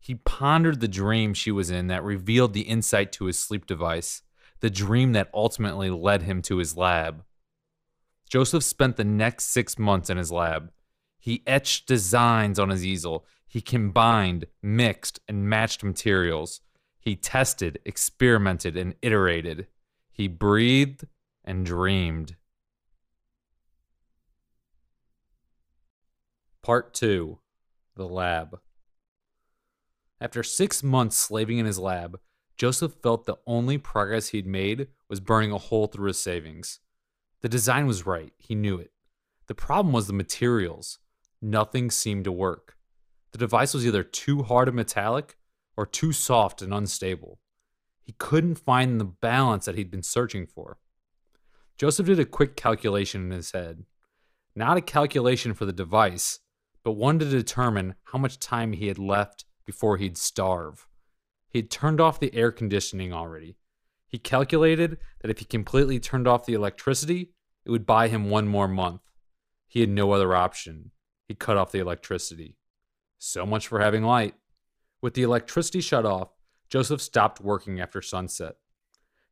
He 0.04 0.16
pondered 0.16 0.82
the 0.82 0.90
dream 0.90 1.34
she 1.34 1.50
was 1.50 1.72
in 1.72 1.88
that 1.88 2.04
revealed 2.04 2.52
the 2.52 2.64
insight 2.64 3.14
to 3.14 3.26
his 3.26 3.40
sleep 3.40 3.66
device 3.66 4.22
the 4.60 4.70
dream 4.70 5.14
that 5.14 5.30
ultimately 5.34 5.90
led 5.90 6.24
him 6.24 6.42
to 6.42 6.58
his 6.58 6.76
lab. 6.76 7.24
Joseph 8.30 8.64
spent 8.64 8.98
the 8.98 9.06
next 9.06 9.46
six 9.46 9.80
months 9.80 10.10
in 10.10 10.18
his 10.18 10.32
lab. 10.32 10.72
He 11.20 11.42
etched 11.48 11.88
designs 11.88 12.60
on 12.60 12.70
his 12.70 12.86
easel. 12.86 13.26
He 13.46 13.62
combined, 13.62 14.48
mixed, 14.62 15.22
and 15.28 15.50
matched 15.50 15.84
materials. 15.84 16.60
He 17.00 17.16
tested, 17.16 17.80
experimented, 17.86 18.76
and 18.76 18.96
iterated. 19.02 19.68
He 20.12 20.28
breathed 20.28 21.08
and 21.46 21.66
dreamed. 21.66 22.36
Part 26.62 26.94
2 26.94 27.40
The 27.96 28.08
Lab. 28.08 28.60
After 30.24 30.42
six 30.42 30.82
months 30.82 31.18
slaving 31.18 31.58
in 31.58 31.66
his 31.66 31.78
lab, 31.78 32.18
Joseph 32.56 32.94
felt 33.04 33.26
the 33.26 33.36
only 33.46 33.78
progress 33.78 34.30
he'd 34.30 34.48
made 34.48 34.88
was 35.10 35.20
burning 35.20 35.52
a 35.52 35.58
hole 35.58 35.88
through 35.88 36.08
his 36.08 36.24
savings. 36.24 36.80
The 37.42 37.50
design 37.50 37.88
was 37.88 38.06
right, 38.06 38.32
he 38.38 38.56
knew 38.56 38.78
it. 38.78 38.92
The 39.48 39.54
problem 39.54 39.92
was 39.92 40.08
the 40.08 40.14
materials. 40.14 41.00
Nothing 41.42 41.92
seemed 41.92 42.24
to 42.24 42.32
work. 42.32 42.78
The 43.34 43.38
device 43.38 43.74
was 43.74 43.86
either 43.86 44.02
too 44.02 44.44
hard 44.44 44.70
and 44.70 44.78
metallic 44.78 45.36
or 45.76 45.86
too 45.86 46.14
soft 46.14 46.62
and 46.62 46.74
unstable. 46.74 47.42
He 48.02 48.14
couldn't 48.14 48.56
find 48.56 49.02
the 49.02 49.06
balance 49.06 49.66
that 49.66 49.76
he'd 49.76 49.92
been 49.92 50.04
searching 50.04 50.48
for. 50.48 50.78
Joseph 51.78 52.06
did 52.06 52.20
a 52.20 52.24
quick 52.24 52.56
calculation 52.56 53.26
in 53.26 53.32
his 53.32 53.52
head. 53.52 53.84
Not 54.56 54.78
a 54.78 54.82
calculation 54.82 55.54
for 55.54 55.66
the 55.66 55.74
device, 55.74 56.40
but 56.82 56.94
one 56.94 57.20
to 57.20 57.26
determine 57.26 57.96
how 58.06 58.20
much 58.20 58.40
time 58.40 58.72
he 58.72 58.88
had 58.88 58.98
left 58.98 59.44
before 59.66 59.98
he'd 59.98 60.18
starve. 60.18 60.88
He'd 61.50 61.70
turned 61.70 62.02
off 62.02 62.20
the 62.20 62.34
air 62.34 62.52
conditioning 62.52 63.14
already. 63.14 63.58
He 64.08 64.18
calculated 64.18 64.98
that 65.22 65.32
if 65.32 65.40
he 65.40 65.46
completely 65.46 66.00
turned 66.00 66.28
off 66.28 66.46
the 66.46 66.54
electricity, 66.54 67.32
it 67.66 67.72
would 67.72 67.86
buy 67.86 68.08
him 68.08 68.30
one 68.30 68.48
more 68.48 68.68
month. 68.68 69.02
He 69.68 69.80
had 69.80 69.90
no 69.90 70.12
other 70.12 70.36
option. 70.36 70.92
He 71.28 71.36
cut 71.36 71.58
off 71.58 71.72
the 71.72 71.80
electricity. 71.80 72.58
So 73.18 73.46
much 73.46 73.68
for 73.68 73.80
having 73.80 74.04
light. 74.04 74.36
With 75.02 75.14
the 75.14 75.24
electricity 75.24 75.82
shut 75.82 76.06
off, 76.06 76.30
Joseph 76.70 77.02
stopped 77.02 77.42
working 77.42 77.80
after 77.80 78.02
sunset. 78.02 78.56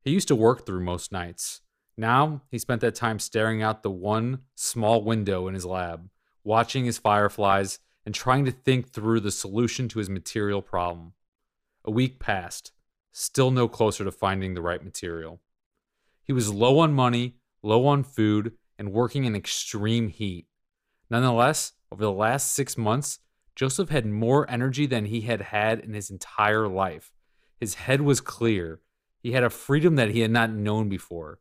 He 0.04 0.12
used 0.12 0.28
to 0.30 0.36
work 0.36 0.66
through 0.66 0.84
most 0.84 1.12
nights. 1.12 1.62
Now, 1.98 2.42
he 2.50 2.58
spent 2.58 2.82
that 2.82 2.96
time 2.96 3.20
staring 3.20 3.62
out 3.62 3.84
the 3.84 3.92
one 3.92 4.40
small 4.56 5.04
window 5.04 5.48
in 5.48 5.54
his 5.54 5.66
lab, 5.66 6.10
watching 6.44 6.86
his 6.86 6.98
fireflies, 6.98 7.80
and 8.06 8.16
trying 8.16 8.46
to 8.46 8.52
think 8.52 8.90
through 8.90 9.20
the 9.20 9.32
solution 9.32 9.88
to 9.90 10.00
his 10.00 10.10
material 10.10 10.62
problem. 10.62 11.14
A 11.86 11.92
week 11.92 12.20
passed, 12.20 12.72
still 13.12 13.52
no 13.52 13.68
closer 13.68 14.04
to 14.04 14.12
finding 14.12 14.54
the 14.54 14.62
right 14.62 14.84
material. 14.84 15.42
He 16.24 16.34
was 16.34 16.54
low 16.54 16.80
on 16.80 16.94
money, 16.94 17.36
low 17.62 17.86
on 17.88 18.04
food, 18.04 18.54
and 18.78 18.94
working 18.94 19.26
in 19.26 19.36
extreme 19.36 20.08
heat. 20.08 20.48
Nonetheless, 21.10 21.74
over 21.92 22.04
the 22.04 22.12
last 22.12 22.54
six 22.54 22.78
months, 22.78 23.20
Joseph 23.56 23.90
had 23.90 24.06
more 24.06 24.50
energy 24.50 24.86
than 24.86 25.06
he 25.06 25.22
had 25.22 25.42
had 25.42 25.80
in 25.80 25.94
his 25.94 26.10
entire 26.10 26.68
life. 26.68 27.12
His 27.60 27.76
head 27.76 28.02
was 28.02 28.22
clear. 28.22 28.80
He 29.20 29.34
had 29.34 29.44
a 29.44 29.50
freedom 29.50 29.98
that 29.98 30.12
he 30.12 30.22
had 30.22 30.32
not 30.32 30.52
known 30.52 30.90
before. 30.90 31.40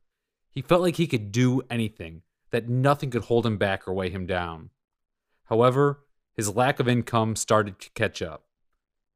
He 0.51 0.61
felt 0.61 0.83
like 0.83 0.97
he 0.97 1.07
could 1.07 1.33
do 1.33 1.63
anything, 1.71 2.23
that 2.51 2.69
nothing 2.69 3.11
could 3.11 3.23
hold 3.23 3.47
him 3.47 3.57
back 3.57 3.87
or 3.87 3.95
weigh 3.95 4.11
him 4.11 4.27
down. 4.27 4.71
However, 5.45 6.01
his 6.37 6.55
lack 6.55 6.81
of 6.81 6.89
income 6.89 7.37
started 7.37 7.79
to 7.81 7.91
catch 7.91 8.23
up. 8.23 8.45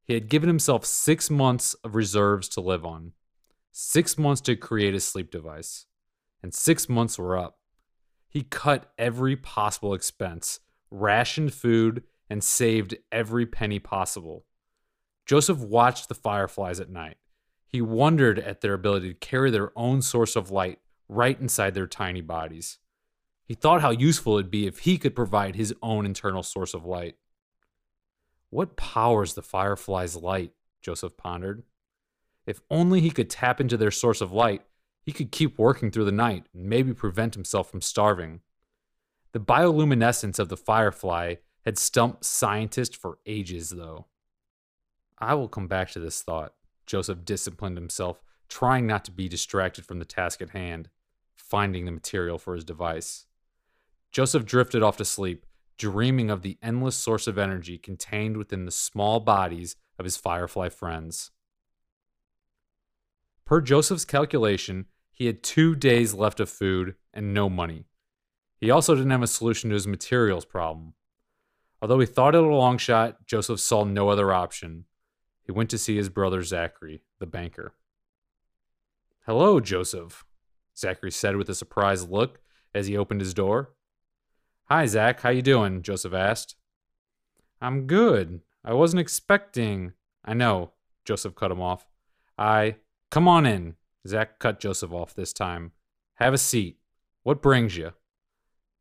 He 0.03 0.13
had 0.13 0.29
given 0.29 0.47
himself 0.47 0.85
six 0.85 1.29
months 1.29 1.73
of 1.83 1.95
reserves 1.95 2.47
to 2.49 2.61
live 2.61 2.85
on, 2.85 3.13
six 3.71 4.17
months 4.17 4.41
to 4.41 4.55
create 4.55 4.93
a 4.93 4.99
sleep 4.99 5.31
device, 5.31 5.85
and 6.43 6.53
six 6.53 6.87
months 6.87 7.17
were 7.17 7.37
up. 7.37 7.57
He 8.29 8.43
cut 8.43 8.91
every 8.97 9.35
possible 9.35 9.93
expense, 9.93 10.59
rationed 10.91 11.53
food, 11.53 12.03
and 12.29 12.43
saved 12.43 12.95
every 13.11 13.45
penny 13.45 13.79
possible. 13.79 14.45
Joseph 15.25 15.59
watched 15.59 16.07
the 16.07 16.15
fireflies 16.15 16.79
at 16.79 16.89
night. 16.89 17.17
He 17.67 17.81
wondered 17.81 18.37
at 18.37 18.61
their 18.61 18.73
ability 18.73 19.09
to 19.09 19.19
carry 19.19 19.51
their 19.51 19.71
own 19.77 20.01
source 20.01 20.35
of 20.35 20.51
light 20.51 20.79
right 21.09 21.39
inside 21.39 21.73
their 21.73 21.87
tiny 21.87 22.21
bodies. 22.21 22.77
He 23.45 23.53
thought 23.53 23.81
how 23.81 23.91
useful 23.91 24.37
it'd 24.37 24.49
be 24.49 24.67
if 24.67 24.79
he 24.79 24.97
could 24.97 25.15
provide 25.15 25.55
his 25.55 25.73
own 25.81 26.05
internal 26.05 26.43
source 26.43 26.73
of 26.73 26.85
light. 26.85 27.15
What 28.49 28.75
powers 28.75 29.33
the 29.33 29.41
firefly's 29.41 30.15
light? 30.15 30.53
Joseph 30.81 31.17
pondered. 31.17 31.63
If 32.45 32.61
only 32.69 33.01
he 33.01 33.11
could 33.11 33.29
tap 33.29 33.59
into 33.61 33.77
their 33.77 33.91
source 33.91 34.21
of 34.21 34.31
light, 34.31 34.63
he 35.01 35.11
could 35.11 35.31
keep 35.31 35.57
working 35.59 35.91
through 35.91 36.05
the 36.05 36.11
night 36.11 36.45
and 36.53 36.65
maybe 36.65 36.93
prevent 36.93 37.35
himself 37.35 37.69
from 37.69 37.81
starving. 37.81 38.41
The 39.31 39.39
bioluminescence 39.39 40.39
of 40.39 40.49
the 40.49 40.57
firefly 40.57 41.35
had 41.65 41.77
stumped 41.77 42.25
scientists 42.25 42.95
for 42.95 43.19
ages, 43.25 43.71
though. 43.71 44.05
I 45.19 45.33
will 45.33 45.47
come 45.47 45.67
back 45.67 45.91
to 45.91 45.99
this 45.99 46.21
thought. 46.21 46.53
Joseph 46.85 47.25
disciplined 47.25 47.77
himself, 47.77 48.21
trying 48.47 48.87
not 48.87 49.05
to 49.05 49.11
be 49.11 49.27
distracted 49.27 49.85
from 49.85 49.99
the 49.99 50.05
task 50.05 50.41
at 50.41 50.51
hand 50.51 50.89
finding 51.35 51.85
the 51.85 51.91
material 51.91 52.37
for 52.37 52.55
his 52.55 52.63
device. 52.63 53.25
Joseph 54.15 54.45
drifted 54.45 54.81
off 54.81 54.95
to 54.95 55.03
sleep, 55.03 55.45
dreaming 55.77 56.29
of 56.29 56.41
the 56.41 56.57
endless 56.63 56.95
source 56.95 57.27
of 57.27 57.37
energy 57.37 57.77
contained 57.77 58.37
within 58.37 58.63
the 58.63 58.71
small 58.71 59.19
bodies 59.19 59.75
of 59.99 60.05
his 60.05 60.15
firefly 60.15 60.69
friends. 60.69 61.31
Per 63.43 63.59
Joseph's 63.59 64.05
calculation, 64.05 64.85
he 65.11 65.25
had 65.25 65.43
two 65.43 65.75
days 65.75 66.13
left 66.13 66.39
of 66.39 66.47
food 66.47 66.95
and 67.13 67.33
no 67.33 67.49
money. 67.49 67.87
He 68.57 68.71
also 68.71 68.95
didn't 68.95 69.11
have 69.11 69.21
a 69.21 69.27
solution 69.27 69.69
to 69.69 69.73
his 69.73 69.85
materials 69.85 70.45
problem. 70.45 70.93
Although 71.81 71.99
he 71.99 72.05
thought 72.05 72.35
it 72.35 72.41
a 72.41 72.47
long 72.47 72.77
shot, 72.77 73.27
Joseph 73.27 73.59
saw 73.59 73.83
no 73.83 74.07
other 74.07 74.31
option. 74.31 74.85
He 75.43 75.51
went 75.51 75.69
to 75.71 75.77
see 75.77 75.97
his 75.97 76.07
brother 76.07 76.41
Zachary, 76.41 77.01
the 77.19 77.25
banker. 77.25 77.73
Hello, 79.25 79.59
Joseph, 79.59 80.23
Zachary 80.73 81.11
said 81.11 81.35
with 81.35 81.49
a 81.49 81.53
surprised 81.53 82.09
look 82.09 82.39
as 82.73 82.87
he 82.87 82.95
opened 82.95 83.19
his 83.19 83.33
door. 83.33 83.74
Hi, 84.67 84.87
Zach. 84.87 85.21
How 85.21 85.29
you 85.29 85.43
doing? 85.43 85.83
Joseph 85.83 86.15
asked. 86.15 86.55
I'm 87.61 87.85
good. 87.85 88.41
I 88.63 88.73
wasn't 88.73 88.99
expecting. 88.99 89.93
I 90.23 90.33
know, 90.33 90.71
Joseph 91.05 91.35
cut 91.35 91.51
him 91.51 91.61
off. 91.61 91.85
I. 92.35 92.77
Come 93.11 93.27
on 93.27 93.45
in. 93.45 93.75
Zach 94.07 94.39
cut 94.39 94.59
Joseph 94.59 94.91
off 94.91 95.13
this 95.13 95.33
time. 95.33 95.71
Have 96.15 96.33
a 96.33 96.39
seat. 96.39 96.79
What 97.21 97.43
brings 97.43 97.77
you? 97.77 97.91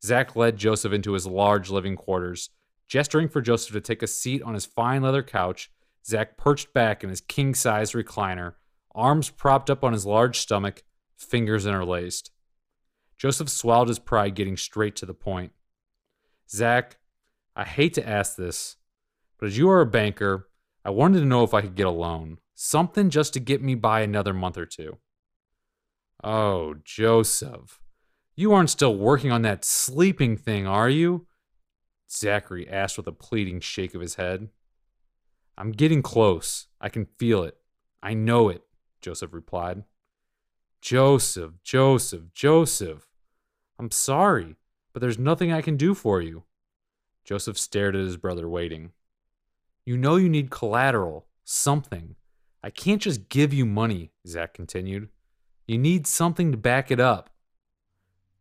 Zach 0.03 0.35
led 0.35 0.57
Joseph 0.57 0.95
into 0.95 1.13
his 1.13 1.27
large 1.27 1.69
living 1.69 1.97
quarters. 1.97 2.49
Gesturing 2.89 3.29
for 3.29 3.43
Joseph 3.43 3.75
to 3.75 3.81
take 3.83 4.03
a 4.03 4.07
seat 4.07 4.43
on 4.43 4.55
his 4.55 4.65
fine 4.65 5.03
leather 5.03 5.23
couch, 5.23 5.71
Zach 6.07 6.39
perched 6.39 6.73
back 6.73 7.05
in 7.05 7.11
his 7.11 7.21
king 7.21 7.55
sized 7.55 7.93
recliner, 7.93 8.55
arms 8.95 9.29
propped 9.29 9.69
up 9.69 9.85
on 9.85 9.93
his 9.93 10.07
large 10.07 10.39
stomach, 10.39 10.83
fingers 11.19 11.67
interlaced. 11.67 12.31
Joseph 13.19 13.51
swallowed 13.51 13.89
his 13.89 13.99
pride, 13.99 14.35
getting 14.35 14.57
straight 14.57 14.97
to 14.97 15.05
the 15.05 15.13
point. 15.13 15.53
Zach, 16.55 16.99
I 17.57 17.65
hate 17.65 17.95
to 17.95 18.09
ask 18.09 18.37
this, 18.37 18.77
but 19.39 19.47
as 19.47 19.59
you 19.59 19.69
are 19.71 19.81
a 19.81 19.87
banker, 19.87 20.49
I 20.85 20.91
wanted 20.91 21.19
to 21.21 21.27
know 21.27 21.43
if 21.43 21.53
I 21.53 21.63
could 21.63 21.75
get 21.75 21.87
a 21.87 21.91
loan. 21.91 22.39
Something 22.55 23.11
just 23.11 23.33
to 23.35 23.41
get 23.41 23.61
me 23.61 23.75
by 23.75 24.03
another 24.03 24.33
month 24.33 24.57
or 24.57 24.67
two. 24.67 24.99
Oh, 26.23 26.77
Joseph. 26.85 27.81
You 28.37 28.53
aren't 28.53 28.71
still 28.71 28.97
working 28.97 29.33
on 29.33 29.43
that 29.43 29.65
sleeping 29.65 30.37
thing, 30.37 30.67
are 30.67 30.89
you? 30.89 31.27
Zachary 32.09 32.69
asked 32.69 32.97
with 32.97 33.09
a 33.09 33.13
pleading 33.13 33.59
shake 33.61 33.95
of 33.95 34.01
his 34.01 34.15
head. 34.15 34.49
I'm 35.59 35.73
getting 35.73 36.03
close. 36.03 36.69
I 36.81 36.89
can 36.89 37.07
feel 37.19 37.43
it. 37.43 37.57
I 38.01 38.15
know 38.15 38.49
it, 38.49 38.63
Joseph 39.01 39.33
replied. 39.33 39.83
Joseph, 40.81 41.55
Joseph, 41.65 42.33
Joseph. 42.33 43.09
I'm 43.79 43.91
sorry, 43.91 44.57
but 44.95 45.01
there's 45.01 45.19
nothing 45.19 45.53
I 45.53 45.61
can 45.61 45.77
do 45.77 45.93
for 45.93 46.23
you. 46.23 46.45
Joseph 47.25 47.59
stared 47.59 47.97
at 47.97 48.05
his 48.05 48.17
brother, 48.17 48.49
waiting. 48.49 48.93
You 49.85 49.99
know 49.99 50.17
you 50.17 50.29
need 50.31 50.51
collateral, 50.51 51.27
something. 51.43 52.15
I 52.63 52.71
can't 52.71 53.03
just 53.03 53.29
give 53.29 53.53
you 53.53 53.67
money, 53.67 54.13
Zach 54.27 54.55
continued. 54.55 55.09
You 55.67 55.77
need 55.77 56.07
something 56.07 56.53
to 56.53 56.57
back 56.57 56.91
it 56.91 57.01
up. 57.01 57.31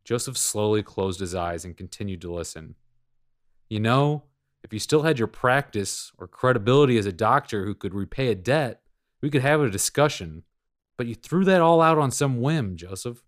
Joseph 0.04 0.38
slowly 0.38 0.82
closed 0.82 1.20
his 1.20 1.34
eyes 1.34 1.64
and 1.64 1.76
continued 1.76 2.20
to 2.20 2.32
listen. 2.32 2.76
You 3.68 3.80
know, 3.80 4.24
if 4.62 4.72
you 4.72 4.78
still 4.78 5.02
had 5.02 5.18
your 5.18 5.28
practice 5.28 6.12
or 6.18 6.28
credibility 6.28 6.98
as 6.98 7.06
a 7.06 7.12
doctor 7.12 7.64
who 7.64 7.74
could 7.74 7.94
repay 7.94 8.28
a 8.28 8.34
debt, 8.34 8.82
we 9.20 9.30
could 9.30 9.42
have 9.42 9.60
a 9.60 9.70
discussion. 9.70 10.44
But 10.96 11.06
you 11.06 11.14
threw 11.14 11.44
that 11.46 11.60
all 11.60 11.82
out 11.82 11.98
on 11.98 12.10
some 12.10 12.40
whim, 12.40 12.76
Joseph. 12.76 13.23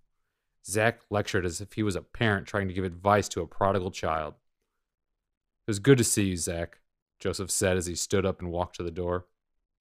Zach 0.69 1.01
lectured 1.11 1.47
as 1.47 1.61
if 1.61 1.75
he 1.75 1.83
was 1.83 1.97
a 1.97 2.03
parent 2.03 2.47
trying 2.47 2.67
to 2.69 2.75
give 2.75 2.85
advice 2.85 3.29
to 3.31 3.41
a 3.41 3.47
prodigal 3.47 3.93
child. 3.93 4.35
It 5.67 5.71
was 5.71 5.79
good 5.79 5.99
to 5.99 6.05
see 6.05 6.25
you, 6.25 6.37
Zach, 6.37 6.81
Joseph 7.21 7.51
said 7.51 7.77
as 7.77 7.87
he 7.87 7.95
stood 7.95 8.27
up 8.27 8.41
and 8.41 8.51
walked 8.51 8.77
to 8.77 8.83
the 8.83 8.91
door. 8.91 9.27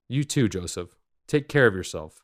You 0.08 0.22
too, 0.22 0.48
Joseph. 0.48 0.96
Take 1.26 1.48
care 1.48 1.66
of 1.66 1.74
yourself. 1.74 2.22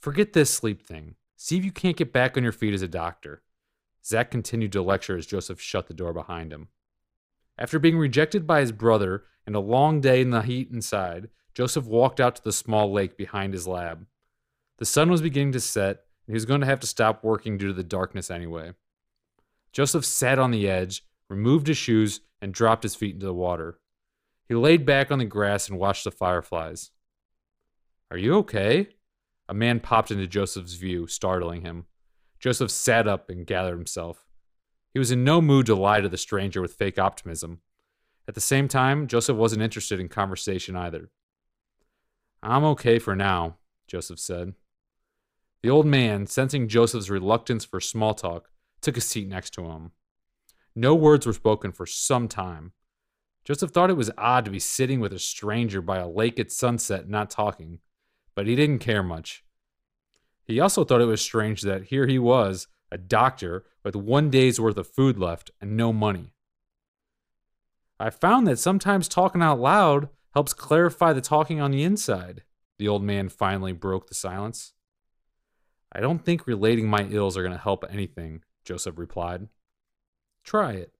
Forget 0.00 0.32
this 0.32 0.50
sleep 0.50 0.86
thing. 0.86 1.16
See 1.36 1.58
if 1.58 1.64
you 1.64 1.72
can't 1.72 1.96
get 1.96 2.12
back 2.12 2.36
on 2.36 2.42
your 2.42 2.52
feet 2.52 2.74
as 2.74 2.82
a 2.82 2.88
doctor. 2.88 3.42
Zach 4.04 4.30
continued 4.30 4.72
to 4.72 4.82
lecture 4.82 5.16
as 5.16 5.26
Joseph 5.26 5.60
shut 5.60 5.86
the 5.86 5.94
door 5.94 6.12
behind 6.14 6.52
him. 6.52 6.68
After 7.58 7.78
being 7.78 7.98
rejected 7.98 8.46
by 8.46 8.60
his 8.60 8.72
brother 8.72 9.24
and 9.46 9.54
a 9.54 9.60
long 9.60 10.00
day 10.00 10.20
in 10.20 10.30
the 10.30 10.42
heat 10.42 10.70
inside, 10.70 11.28
Joseph 11.54 11.86
walked 11.86 12.20
out 12.20 12.36
to 12.36 12.44
the 12.44 12.52
small 12.52 12.90
lake 12.92 13.16
behind 13.16 13.52
his 13.52 13.66
lab. 13.66 14.06
The 14.78 14.86
sun 14.86 15.10
was 15.10 15.20
beginning 15.20 15.52
to 15.52 15.60
set, 15.60 16.04
and 16.28 16.34
he 16.34 16.36
was 16.36 16.44
going 16.44 16.60
to 16.60 16.66
have 16.66 16.80
to 16.80 16.86
stop 16.86 17.24
working 17.24 17.56
due 17.56 17.68
to 17.68 17.72
the 17.72 17.82
darkness 17.82 18.30
anyway. 18.30 18.72
Joseph 19.72 20.04
sat 20.04 20.38
on 20.38 20.50
the 20.50 20.68
edge, 20.68 21.02
removed 21.30 21.68
his 21.68 21.78
shoes, 21.78 22.20
and 22.42 22.52
dropped 22.52 22.82
his 22.82 22.94
feet 22.94 23.14
into 23.14 23.24
the 23.24 23.32
water. 23.32 23.78
He 24.46 24.54
laid 24.54 24.84
back 24.84 25.10
on 25.10 25.18
the 25.18 25.24
grass 25.24 25.70
and 25.70 25.78
watched 25.78 26.04
the 26.04 26.10
fireflies. 26.10 26.90
Are 28.10 28.18
you 28.18 28.34
okay? 28.36 28.88
A 29.48 29.54
man 29.54 29.80
popped 29.80 30.10
into 30.10 30.26
Joseph's 30.26 30.74
view, 30.74 31.06
startling 31.06 31.62
him. 31.62 31.86
Joseph 32.38 32.70
sat 32.70 33.08
up 33.08 33.30
and 33.30 33.46
gathered 33.46 33.76
himself. 33.76 34.26
He 34.92 34.98
was 34.98 35.10
in 35.10 35.24
no 35.24 35.40
mood 35.40 35.64
to 35.66 35.74
lie 35.74 36.02
to 36.02 36.10
the 36.10 36.18
stranger 36.18 36.60
with 36.60 36.74
fake 36.74 36.98
optimism. 36.98 37.60
At 38.26 38.34
the 38.34 38.40
same 38.42 38.68
time, 38.68 39.06
Joseph 39.06 39.38
wasn't 39.38 39.62
interested 39.62 39.98
in 39.98 40.08
conversation 40.08 40.76
either. 40.76 41.08
I'm 42.42 42.64
okay 42.64 42.98
for 42.98 43.16
now, 43.16 43.56
Joseph 43.86 44.18
said. 44.18 44.52
The 45.62 45.70
old 45.70 45.86
man, 45.86 46.26
sensing 46.26 46.68
Joseph's 46.68 47.10
reluctance 47.10 47.64
for 47.64 47.80
small 47.80 48.14
talk, 48.14 48.50
took 48.80 48.96
a 48.96 49.00
seat 49.00 49.28
next 49.28 49.50
to 49.54 49.64
him. 49.64 49.90
No 50.74 50.94
words 50.94 51.26
were 51.26 51.32
spoken 51.32 51.72
for 51.72 51.86
some 51.86 52.28
time. 52.28 52.72
Joseph 53.44 53.70
thought 53.70 53.90
it 53.90 53.96
was 53.96 54.10
odd 54.16 54.44
to 54.44 54.50
be 54.50 54.60
sitting 54.60 55.00
with 55.00 55.12
a 55.12 55.18
stranger 55.18 55.82
by 55.82 55.98
a 55.98 56.08
lake 56.08 56.38
at 56.38 56.52
sunset 56.52 57.08
not 57.08 57.30
talking, 57.30 57.80
but 58.34 58.46
he 58.46 58.54
didn't 58.54 58.78
care 58.78 59.02
much. 59.02 59.42
He 60.44 60.60
also 60.60 60.84
thought 60.84 61.00
it 61.00 61.06
was 61.06 61.20
strange 61.20 61.62
that 61.62 61.84
here 61.84 62.06
he 62.06 62.18
was, 62.18 62.68
a 62.92 62.98
doctor, 62.98 63.64
with 63.82 63.96
one 63.96 64.30
day's 64.30 64.60
worth 64.60 64.76
of 64.76 64.86
food 64.86 65.18
left 65.18 65.50
and 65.60 65.76
no 65.76 65.92
money. 65.92 66.34
I 67.98 68.10
found 68.10 68.46
that 68.46 68.58
sometimes 68.58 69.08
talking 69.08 69.42
out 69.42 69.58
loud 69.58 70.08
helps 70.34 70.52
clarify 70.52 71.12
the 71.12 71.20
talking 71.20 71.60
on 71.60 71.72
the 71.72 71.82
inside. 71.82 72.44
The 72.78 72.86
old 72.86 73.02
man 73.02 73.28
finally 73.28 73.72
broke 73.72 74.06
the 74.06 74.14
silence. 74.14 74.74
I 75.92 76.00
don't 76.00 76.24
think 76.24 76.46
relating 76.46 76.88
my 76.88 77.06
ills 77.10 77.36
are 77.36 77.42
going 77.42 77.54
to 77.54 77.58
help 77.58 77.84
anything, 77.90 78.42
Joseph 78.64 78.98
replied. 78.98 79.48
Try 80.44 80.72
it. 80.72 80.94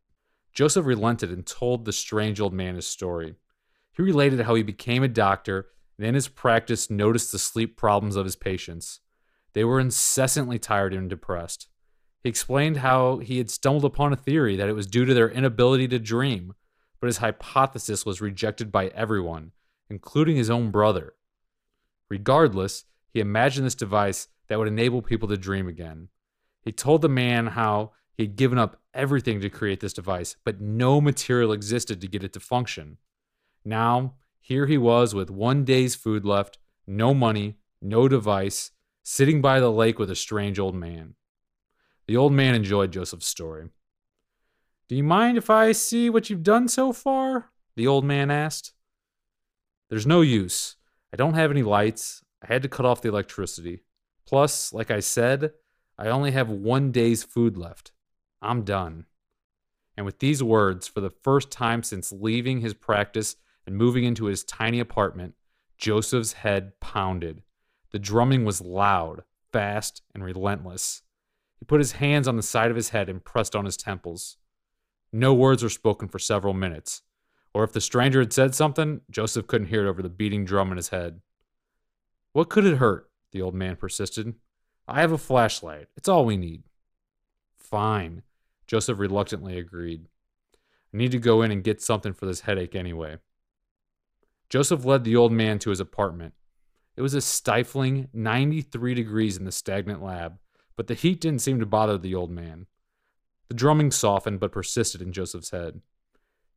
Joseph 0.52 0.86
relented 0.86 1.30
and 1.30 1.46
told 1.46 1.84
the 1.84 1.92
strange 1.92 2.40
old 2.40 2.52
man 2.52 2.74
his 2.74 2.86
story. 2.86 3.36
He 3.92 4.02
related 4.02 4.40
how 4.40 4.54
he 4.54 4.62
became 4.62 5.02
a 5.02 5.08
doctor 5.08 5.68
and 5.98 6.06
in 6.06 6.14
his 6.14 6.28
practice 6.28 6.90
noticed 6.90 7.32
the 7.32 7.38
sleep 7.38 7.76
problems 7.76 8.16
of 8.16 8.24
his 8.24 8.36
patients. 8.36 9.00
They 9.52 9.64
were 9.64 9.80
incessantly 9.80 10.58
tired 10.58 10.94
and 10.94 11.10
depressed. 11.10 11.68
He 12.22 12.28
explained 12.28 12.78
how 12.78 13.18
he 13.18 13.38
had 13.38 13.50
stumbled 13.50 13.84
upon 13.84 14.12
a 14.12 14.16
theory 14.16 14.56
that 14.56 14.68
it 14.68 14.74
was 14.74 14.86
due 14.86 15.04
to 15.04 15.14
their 15.14 15.30
inability 15.30 15.88
to 15.88 15.98
dream, 15.98 16.54
but 17.00 17.06
his 17.06 17.18
hypothesis 17.18 18.04
was 18.04 18.20
rejected 18.20 18.72
by 18.72 18.88
everyone, 18.88 19.52
including 19.88 20.36
his 20.36 20.50
own 20.50 20.70
brother. 20.70 21.14
Regardless, 22.10 22.84
he 23.12 23.20
imagined 23.20 23.66
this 23.66 23.74
device 23.74 24.28
that 24.48 24.58
would 24.58 24.68
enable 24.68 25.02
people 25.02 25.28
to 25.28 25.36
dream 25.36 25.68
again. 25.68 26.08
He 26.62 26.72
told 26.72 27.02
the 27.02 27.08
man 27.08 27.48
how 27.48 27.92
he 28.14 28.24
had 28.24 28.36
given 28.36 28.58
up 28.58 28.80
everything 28.92 29.40
to 29.40 29.50
create 29.50 29.80
this 29.80 29.92
device, 29.92 30.36
but 30.44 30.60
no 30.60 31.00
material 31.00 31.52
existed 31.52 32.00
to 32.00 32.08
get 32.08 32.24
it 32.24 32.32
to 32.32 32.40
function. 32.40 32.98
Now, 33.64 34.14
here 34.40 34.66
he 34.66 34.78
was 34.78 35.14
with 35.14 35.30
one 35.30 35.64
day's 35.64 35.94
food 35.94 36.24
left, 36.24 36.58
no 36.86 37.14
money, 37.14 37.58
no 37.80 38.08
device, 38.08 38.72
sitting 39.02 39.40
by 39.40 39.60
the 39.60 39.70
lake 39.70 39.98
with 39.98 40.10
a 40.10 40.16
strange 40.16 40.58
old 40.58 40.74
man. 40.74 41.14
The 42.06 42.16
old 42.16 42.32
man 42.32 42.54
enjoyed 42.54 42.92
Joseph's 42.92 43.26
story. 43.26 43.68
Do 44.88 44.96
you 44.96 45.04
mind 45.04 45.36
if 45.36 45.50
I 45.50 45.72
see 45.72 46.08
what 46.08 46.30
you've 46.30 46.42
done 46.42 46.66
so 46.66 46.92
far? 46.92 47.50
The 47.76 47.86
old 47.86 48.04
man 48.04 48.30
asked. 48.30 48.72
There's 49.90 50.06
no 50.06 50.22
use. 50.22 50.76
I 51.12 51.16
don't 51.16 51.34
have 51.34 51.50
any 51.50 51.62
lights. 51.62 52.24
I 52.42 52.46
had 52.52 52.62
to 52.62 52.68
cut 52.68 52.86
off 52.86 53.02
the 53.02 53.08
electricity. 53.08 53.82
Plus, 54.28 54.74
like 54.74 54.90
I 54.90 55.00
said, 55.00 55.52
I 55.96 56.08
only 56.08 56.32
have 56.32 56.50
one 56.50 56.92
day's 56.92 57.24
food 57.24 57.56
left. 57.56 57.92
I'm 58.42 58.62
done. 58.62 59.06
And 59.96 60.04
with 60.04 60.18
these 60.18 60.42
words, 60.42 60.86
for 60.86 61.00
the 61.00 61.14
first 61.24 61.50
time 61.50 61.82
since 61.82 62.12
leaving 62.12 62.60
his 62.60 62.74
practice 62.74 63.36
and 63.66 63.74
moving 63.74 64.04
into 64.04 64.26
his 64.26 64.44
tiny 64.44 64.80
apartment, 64.80 65.34
Joseph's 65.78 66.34
head 66.34 66.78
pounded. 66.78 67.42
The 67.90 67.98
drumming 67.98 68.44
was 68.44 68.60
loud, 68.60 69.22
fast, 69.50 70.02
and 70.14 70.22
relentless. 70.22 71.00
He 71.58 71.64
put 71.64 71.80
his 71.80 71.92
hands 71.92 72.28
on 72.28 72.36
the 72.36 72.42
side 72.42 72.70
of 72.70 72.76
his 72.76 72.90
head 72.90 73.08
and 73.08 73.24
pressed 73.24 73.56
on 73.56 73.64
his 73.64 73.78
temples. 73.78 74.36
No 75.10 75.32
words 75.32 75.62
were 75.62 75.70
spoken 75.70 76.06
for 76.06 76.18
several 76.18 76.52
minutes, 76.52 77.00
or 77.54 77.64
if 77.64 77.72
the 77.72 77.80
stranger 77.80 78.20
had 78.20 78.34
said 78.34 78.54
something, 78.54 79.00
Joseph 79.10 79.46
couldn't 79.46 79.68
hear 79.68 79.86
it 79.86 79.88
over 79.88 80.02
the 80.02 80.10
beating 80.10 80.44
drum 80.44 80.70
in 80.70 80.76
his 80.76 80.90
head. 80.90 81.22
What 82.34 82.50
could 82.50 82.66
it 82.66 82.76
hurt? 82.76 83.07
The 83.32 83.42
old 83.42 83.54
man 83.54 83.76
persisted. 83.76 84.34
I 84.86 85.00
have 85.00 85.12
a 85.12 85.18
flashlight. 85.18 85.88
It's 85.96 86.08
all 86.08 86.24
we 86.24 86.36
need. 86.36 86.62
Fine, 87.56 88.22
Joseph 88.66 88.98
reluctantly 88.98 89.58
agreed. 89.58 90.06
I 90.94 90.96
need 90.96 91.12
to 91.12 91.18
go 91.18 91.42
in 91.42 91.50
and 91.50 91.62
get 91.62 91.82
something 91.82 92.14
for 92.14 92.26
this 92.26 92.40
headache 92.40 92.74
anyway. 92.74 93.18
Joseph 94.48 94.84
led 94.84 95.04
the 95.04 95.16
old 95.16 95.32
man 95.32 95.58
to 95.58 95.70
his 95.70 95.80
apartment. 95.80 96.32
It 96.96 97.02
was 97.02 97.14
a 97.14 97.20
stifling 97.20 98.08
93 98.12 98.94
degrees 98.94 99.36
in 99.36 99.44
the 99.44 99.52
stagnant 99.52 100.02
lab, 100.02 100.38
but 100.74 100.86
the 100.86 100.94
heat 100.94 101.20
didn't 101.20 101.42
seem 101.42 101.60
to 101.60 101.66
bother 101.66 101.98
the 101.98 102.14
old 102.14 102.30
man. 102.30 102.66
The 103.48 103.54
drumming 103.54 103.90
softened 103.90 104.40
but 104.40 104.52
persisted 104.52 105.02
in 105.02 105.12
Joseph's 105.12 105.50
head. 105.50 105.80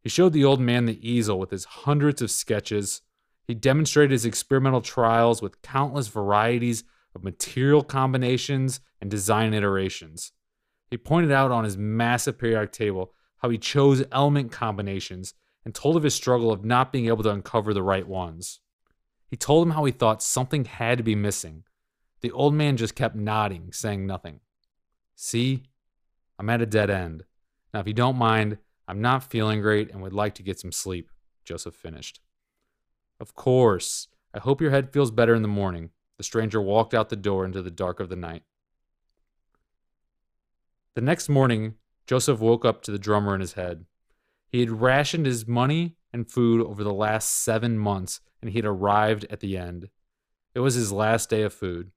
He 0.01 0.09
showed 0.09 0.33
the 0.33 0.45
old 0.45 0.59
man 0.59 0.85
the 0.85 1.07
easel 1.07 1.37
with 1.37 1.51
his 1.51 1.65
hundreds 1.65 2.21
of 2.21 2.31
sketches. 2.31 3.01
He 3.47 3.53
demonstrated 3.53 4.11
his 4.11 4.25
experimental 4.25 4.81
trials 4.81 5.41
with 5.41 5.61
countless 5.61 6.07
varieties 6.07 6.83
of 7.15 7.23
material 7.23 7.83
combinations 7.83 8.79
and 9.01 9.09
design 9.11 9.53
iterations. 9.53 10.31
He 10.89 10.97
pointed 10.97 11.31
out 11.31 11.51
on 11.51 11.63
his 11.63 11.77
massive 11.77 12.37
periodic 12.37 12.71
table 12.71 13.13
how 13.37 13.49
he 13.49 13.57
chose 13.57 14.03
element 14.11 14.51
combinations 14.51 15.33
and 15.65 15.73
told 15.73 15.95
of 15.95 16.03
his 16.03 16.15
struggle 16.15 16.51
of 16.51 16.65
not 16.65 16.91
being 16.91 17.07
able 17.07 17.23
to 17.23 17.31
uncover 17.31 17.73
the 17.73 17.83
right 17.83 18.07
ones. 18.07 18.59
He 19.27 19.37
told 19.37 19.65
him 19.65 19.73
how 19.73 19.85
he 19.85 19.91
thought 19.91 20.21
something 20.21 20.65
had 20.65 20.97
to 20.97 21.03
be 21.03 21.15
missing. 21.15 21.63
The 22.21 22.31
old 22.31 22.53
man 22.53 22.77
just 22.77 22.95
kept 22.95 23.15
nodding, 23.15 23.71
saying 23.71 24.05
nothing. 24.05 24.41
See, 25.15 25.63
I'm 26.37 26.49
at 26.49 26.61
a 26.61 26.65
dead 26.65 26.89
end. 26.89 27.23
Now, 27.73 27.79
if 27.79 27.87
you 27.87 27.93
don't 27.93 28.17
mind, 28.17 28.57
I'm 28.87 29.01
not 29.01 29.23
feeling 29.23 29.61
great 29.61 29.91
and 29.91 30.01
would 30.01 30.13
like 30.13 30.35
to 30.35 30.43
get 30.43 30.59
some 30.59 30.71
sleep, 30.71 31.09
Joseph 31.45 31.75
finished. 31.75 32.19
Of 33.21 33.35
course. 33.35 34.07
I 34.33 34.39
hope 34.39 34.61
your 34.61 34.71
head 34.71 34.91
feels 34.91 35.11
better 35.11 35.35
in 35.35 35.43
the 35.43 35.47
morning. 35.47 35.91
The 36.17 36.23
stranger 36.23 36.59
walked 36.59 36.95
out 36.95 37.09
the 37.09 37.15
door 37.15 37.45
into 37.45 37.61
the 37.61 37.69
dark 37.69 37.99
of 37.99 38.09
the 38.09 38.15
night. 38.15 38.41
The 40.95 41.01
next 41.01 41.29
morning, 41.29 41.75
Joseph 42.07 42.39
woke 42.39 42.65
up 42.65 42.81
to 42.81 42.91
the 42.91 42.97
drummer 42.97 43.35
in 43.35 43.41
his 43.41 43.53
head. 43.53 43.85
He 44.49 44.59
had 44.59 44.81
rationed 44.81 45.27
his 45.27 45.47
money 45.47 45.97
and 46.11 46.29
food 46.29 46.65
over 46.65 46.83
the 46.83 46.93
last 46.93 47.43
seven 47.43 47.77
months, 47.77 48.21
and 48.41 48.49
he 48.49 48.57
had 48.57 48.65
arrived 48.65 49.25
at 49.29 49.39
the 49.39 49.55
end. 49.55 49.89
It 50.55 50.59
was 50.59 50.73
his 50.73 50.91
last 50.91 51.29
day 51.29 51.43
of 51.43 51.53
food. 51.53 51.91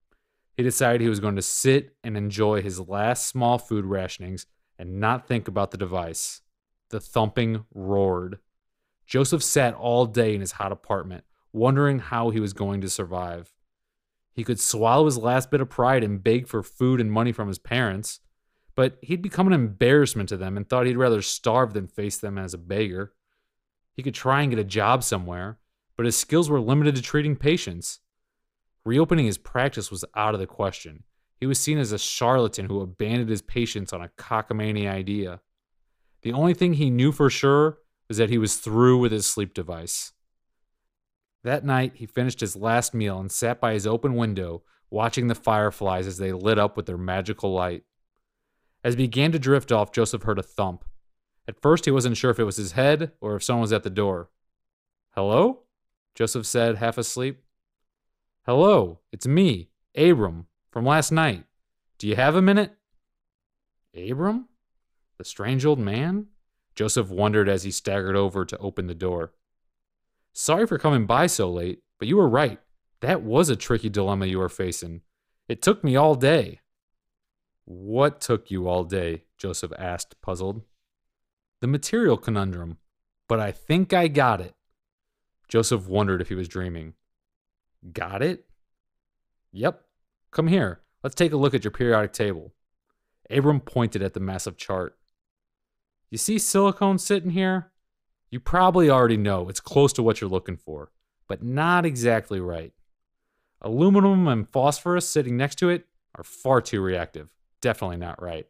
He 0.56 0.62
decided 0.62 1.00
he 1.00 1.08
was 1.08 1.20
going 1.20 1.36
to 1.36 1.42
sit 1.42 1.96
and 2.04 2.18
enjoy 2.18 2.60
his 2.60 2.78
last 2.78 3.26
small 3.26 3.58
food 3.58 3.86
rationings 3.86 4.44
and 4.78 5.00
not 5.00 5.26
think 5.26 5.48
about 5.48 5.70
the 5.70 5.78
device. 5.78 6.42
The 6.90 7.00
thumping 7.00 7.64
roared. 7.74 8.40
Joseph 9.06 9.42
sat 9.42 9.74
all 9.74 10.06
day 10.06 10.34
in 10.34 10.40
his 10.40 10.52
hot 10.52 10.72
apartment, 10.72 11.24
wondering 11.52 11.98
how 11.98 12.30
he 12.30 12.40
was 12.40 12.52
going 12.52 12.80
to 12.80 12.90
survive. 12.90 13.52
He 14.32 14.44
could 14.44 14.58
swallow 14.58 15.04
his 15.04 15.18
last 15.18 15.50
bit 15.50 15.60
of 15.60 15.70
pride 15.70 16.02
and 16.02 16.22
beg 16.22 16.48
for 16.48 16.62
food 16.62 17.00
and 17.00 17.10
money 17.10 17.32
from 17.32 17.48
his 17.48 17.58
parents, 17.58 18.20
but 18.74 18.98
he'd 19.02 19.22
become 19.22 19.46
an 19.46 19.52
embarrassment 19.52 20.28
to 20.30 20.36
them 20.36 20.56
and 20.56 20.68
thought 20.68 20.86
he'd 20.86 20.96
rather 20.96 21.22
starve 21.22 21.72
than 21.72 21.86
face 21.86 22.18
them 22.18 22.36
as 22.36 22.54
a 22.54 22.58
beggar. 22.58 23.12
He 23.92 24.02
could 24.02 24.14
try 24.14 24.42
and 24.42 24.50
get 24.50 24.58
a 24.58 24.64
job 24.64 25.04
somewhere, 25.04 25.58
but 25.96 26.06
his 26.06 26.16
skills 26.16 26.50
were 26.50 26.60
limited 26.60 26.96
to 26.96 27.02
treating 27.02 27.36
patients. 27.36 28.00
Reopening 28.84 29.26
his 29.26 29.38
practice 29.38 29.90
was 29.90 30.04
out 30.16 30.34
of 30.34 30.40
the 30.40 30.46
question. 30.46 31.04
He 31.38 31.46
was 31.46 31.60
seen 31.60 31.78
as 31.78 31.92
a 31.92 31.98
charlatan 31.98 32.66
who 32.66 32.80
abandoned 32.80 33.30
his 33.30 33.42
patients 33.42 33.92
on 33.92 34.02
a 34.02 34.10
cockamamie 34.18 34.90
idea. 34.90 35.40
The 36.22 36.32
only 36.32 36.54
thing 36.54 36.74
he 36.74 36.90
knew 36.90 37.12
for 37.12 37.30
sure 37.30 37.78
was 38.08 38.18
that 38.18 38.30
he 38.30 38.38
was 38.38 38.56
through 38.56 38.98
with 38.98 39.12
his 39.12 39.26
sleep 39.26 39.54
device. 39.54 40.12
That 41.42 41.64
night, 41.64 41.92
he 41.96 42.06
finished 42.06 42.40
his 42.40 42.56
last 42.56 42.94
meal 42.94 43.18
and 43.18 43.30
sat 43.30 43.60
by 43.60 43.74
his 43.74 43.86
open 43.86 44.14
window, 44.14 44.62
watching 44.90 45.28
the 45.28 45.34
fireflies 45.34 46.06
as 46.06 46.18
they 46.18 46.32
lit 46.32 46.58
up 46.58 46.76
with 46.76 46.86
their 46.86 46.98
magical 46.98 47.52
light. 47.52 47.84
As 48.82 48.94
he 48.94 48.98
began 49.04 49.32
to 49.32 49.38
drift 49.38 49.72
off, 49.72 49.92
Joseph 49.92 50.22
heard 50.22 50.38
a 50.38 50.42
thump. 50.42 50.84
At 51.46 51.60
first, 51.60 51.84
he 51.84 51.90
wasn't 51.90 52.16
sure 52.16 52.30
if 52.30 52.38
it 52.38 52.44
was 52.44 52.56
his 52.56 52.72
head 52.72 53.12
or 53.20 53.36
if 53.36 53.44
someone 53.44 53.62
was 53.62 53.72
at 53.72 53.82
the 53.82 53.90
door. 53.90 54.30
Hello? 55.14 55.60
Joseph 56.14 56.46
said, 56.46 56.76
half 56.76 56.96
asleep. 56.96 57.42
Hello, 58.46 59.00
it's 59.10 59.26
me, 59.26 59.70
Abram, 59.96 60.46
from 60.70 60.84
last 60.84 61.10
night. 61.10 61.44
Do 61.98 62.06
you 62.06 62.16
have 62.16 62.36
a 62.36 62.42
minute? 62.42 62.72
Abram? 63.96 64.48
The 65.18 65.24
strange 65.24 65.64
old 65.64 65.78
man? 65.78 66.26
Joseph 66.74 67.10
wondered 67.10 67.48
as 67.48 67.62
he 67.62 67.70
staggered 67.70 68.16
over 68.16 68.44
to 68.44 68.58
open 68.58 68.86
the 68.86 68.94
door. 68.94 69.32
Sorry 70.32 70.66
for 70.66 70.78
coming 70.78 71.06
by 71.06 71.26
so 71.26 71.50
late, 71.50 71.80
but 71.98 72.08
you 72.08 72.16
were 72.16 72.28
right. 72.28 72.60
That 73.00 73.22
was 73.22 73.48
a 73.48 73.56
tricky 73.56 73.88
dilemma 73.88 74.26
you 74.26 74.38
were 74.38 74.48
facing. 74.48 75.02
It 75.48 75.62
took 75.62 75.84
me 75.84 75.94
all 75.94 76.14
day. 76.14 76.60
What 77.64 78.20
took 78.20 78.50
you 78.50 78.68
all 78.68 78.84
day? 78.84 79.24
Joseph 79.38 79.72
asked, 79.78 80.20
puzzled. 80.20 80.62
The 81.60 81.66
material 81.66 82.16
conundrum, 82.16 82.78
but 83.28 83.40
I 83.40 83.52
think 83.52 83.92
I 83.92 84.08
got 84.08 84.40
it. 84.40 84.54
Joseph 85.48 85.86
wondered 85.86 86.20
if 86.20 86.28
he 86.28 86.34
was 86.34 86.48
dreaming. 86.48 86.94
Got 87.92 88.22
it? 88.22 88.46
Yep. 89.52 89.82
Come 90.30 90.48
here. 90.48 90.80
Let's 91.02 91.14
take 91.14 91.32
a 91.32 91.36
look 91.36 91.54
at 91.54 91.62
your 91.62 91.70
periodic 91.70 92.12
table. 92.12 92.52
Abram 93.30 93.60
pointed 93.60 94.02
at 94.02 94.14
the 94.14 94.20
massive 94.20 94.56
chart. 94.56 94.96
You 96.14 96.18
see 96.18 96.38
silicone 96.38 96.98
sitting 96.98 97.30
here? 97.30 97.72
You 98.30 98.38
probably 98.38 98.88
already 98.88 99.16
know 99.16 99.48
it's 99.48 99.58
close 99.58 99.92
to 99.94 100.02
what 100.04 100.20
you're 100.20 100.30
looking 100.30 100.56
for, 100.56 100.92
but 101.26 101.42
not 101.42 101.84
exactly 101.84 102.38
right. 102.38 102.72
Aluminum 103.60 104.28
and 104.28 104.48
phosphorus 104.48 105.08
sitting 105.08 105.36
next 105.36 105.56
to 105.56 105.70
it 105.70 105.86
are 106.14 106.22
far 106.22 106.60
too 106.60 106.80
reactive 106.80 107.30
definitely 107.60 107.96
not 107.96 108.22
right. 108.22 108.46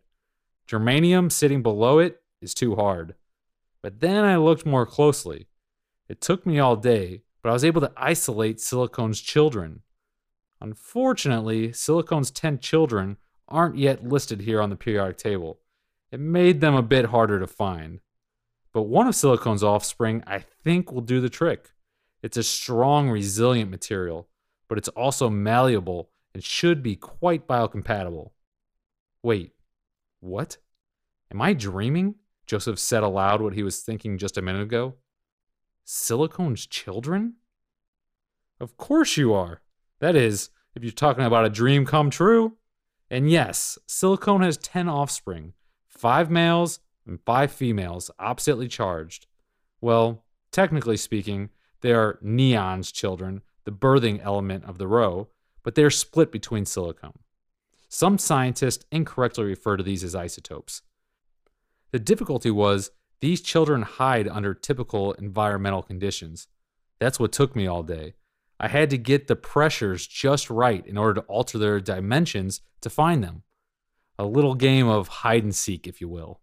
Germanium 0.69 1.33
sitting 1.33 1.63
below 1.63 2.01
it 2.01 2.21
is 2.43 2.53
too 2.53 2.77
hard. 2.77 3.15
But 3.81 4.01
then 4.01 4.27
I 4.27 4.37
looked 4.37 4.67
more 4.67 4.85
closely. 4.85 5.49
It 6.07 6.21
took 6.21 6.45
me 6.45 6.59
all 6.59 6.77
day, 6.77 7.23
but 7.41 7.49
I 7.49 7.55
was 7.55 7.65
able 7.65 7.81
to 7.81 7.93
isolate 7.97 8.59
silicone's 8.59 9.23
children. 9.23 9.81
Unfortunately, 10.61 11.71
silicone's 11.71 12.31
10 12.31 12.59
children 12.59 13.17
aren't 13.49 13.79
yet 13.79 14.07
listed 14.07 14.43
here 14.43 14.61
on 14.61 14.69
the 14.69 14.77
periodic 14.77 15.17
table. 15.17 15.61
It 16.15 16.21
made 16.21 16.61
them 16.61 16.77
a 16.77 16.83
bit 16.83 17.07
harder 17.07 17.41
to 17.41 17.47
find. 17.49 17.99
But 18.73 18.85
one 18.85 19.09
of 19.09 19.17
silicone's 19.17 19.65
offspring 19.65 20.23
I 20.29 20.39
think 20.39 20.93
will 20.93 21.01
do 21.01 21.21
the 21.21 21.29
trick. 21.29 21.73
It's 22.23 22.37
a 22.37 22.45
strong, 22.45 23.11
resilient 23.11 23.69
material, 23.69 24.29
but 24.69 24.79
it's 24.79 24.89
also 24.91 25.29
malleable 25.29 26.11
and 26.33 26.45
should 26.45 26.85
be 26.85 26.95
quite 26.95 27.49
biocompatible. 27.49 28.31
Wait, 29.25 29.55
what? 30.21 30.59
Am 31.33 31.43
I 31.43 31.53
dreaming? 31.53 32.15
Joseph 32.47 32.79
said 32.79 33.03
aloud 33.03 33.43
what 33.43 33.55
he 33.55 33.65
was 33.65 33.83
thinking 33.83 34.17
just 34.17 34.39
a 34.39 34.43
minute 34.43 34.63
ago. 34.63 34.95
Silicone's 35.85 36.65
children? 36.65 37.39
Of 38.61 38.77
course 38.77 39.17
you 39.17 39.35
are. 39.35 39.63
That 39.99 40.15
is, 40.15 40.51
if 40.77 40.85
you're 40.85 40.93
talking 40.93 41.25
about 41.25 41.45
a 41.45 41.51
dream 41.51 41.85
come 41.85 42.09
true. 42.09 42.57
And 43.11 43.29
yes, 43.29 43.79
silicone 43.89 44.43
has 44.43 44.57
10 44.59 44.89
offspring, 44.89 45.55
five 45.97 46.31
males 46.31 46.81
and 47.07 47.21
five 47.25 47.53
females, 47.53 48.11
oppositely 48.19 48.69
charged. 48.69 49.27
Well, 49.81 50.25
technically 50.51 50.97
speaking, 50.97 51.51
they 51.81 51.93
are 51.93 52.19
neon's 52.23 52.91
children, 52.91 53.43
the 53.65 53.73
birthing 53.73 54.21
element 54.25 54.65
of 54.65 54.79
the 54.79 54.87
row, 54.87 55.29
but 55.63 55.75
they 55.75 55.83
are 55.85 55.91
split 55.91 56.33
between 56.33 56.67
silicone. 56.67 57.19
Some 57.89 58.19
scientists 58.19 58.85
incorrectly 58.91 59.45
refer 59.45 59.77
to 59.77 59.83
these 59.83 60.03
as 60.03 60.15
isotopes. 60.15 60.83
The 61.93 61.99
difficulty 61.99 62.51
was 62.51 62.91
these 63.21 63.41
children 63.41 63.83
hide 63.83 64.27
under 64.27 64.53
typical 64.53 65.13
environmental 65.13 65.83
conditions. 65.83 66.49
That's 66.99 67.21
what 67.21 67.33
took 67.33 67.55
me 67.55 67.67
all 67.67 67.83
day. 67.83 68.15
I 68.59 68.69
had 68.69 68.91
to 68.91 68.99
get 68.99 69.27
the 69.27 69.37
pressures 69.37 70.07
just 70.07 70.51
right 70.51 70.87
in 70.87 70.97
order 70.97 71.21
to 71.21 71.27
alter 71.27 71.59
their 71.59 71.81
dimensions 71.81 72.61
to 72.81 72.91
find 72.91 73.23
them. 73.23 73.43
A 74.19 74.25
little 74.25 74.55
game 74.55 74.89
of 74.89 75.09
hide 75.09 75.43
and 75.43 75.55
seek, 75.55 75.87
if 75.87 76.01
you 76.01 76.09
will. 76.09 76.41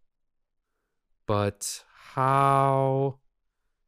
But 1.26 1.84
how? 2.14 3.20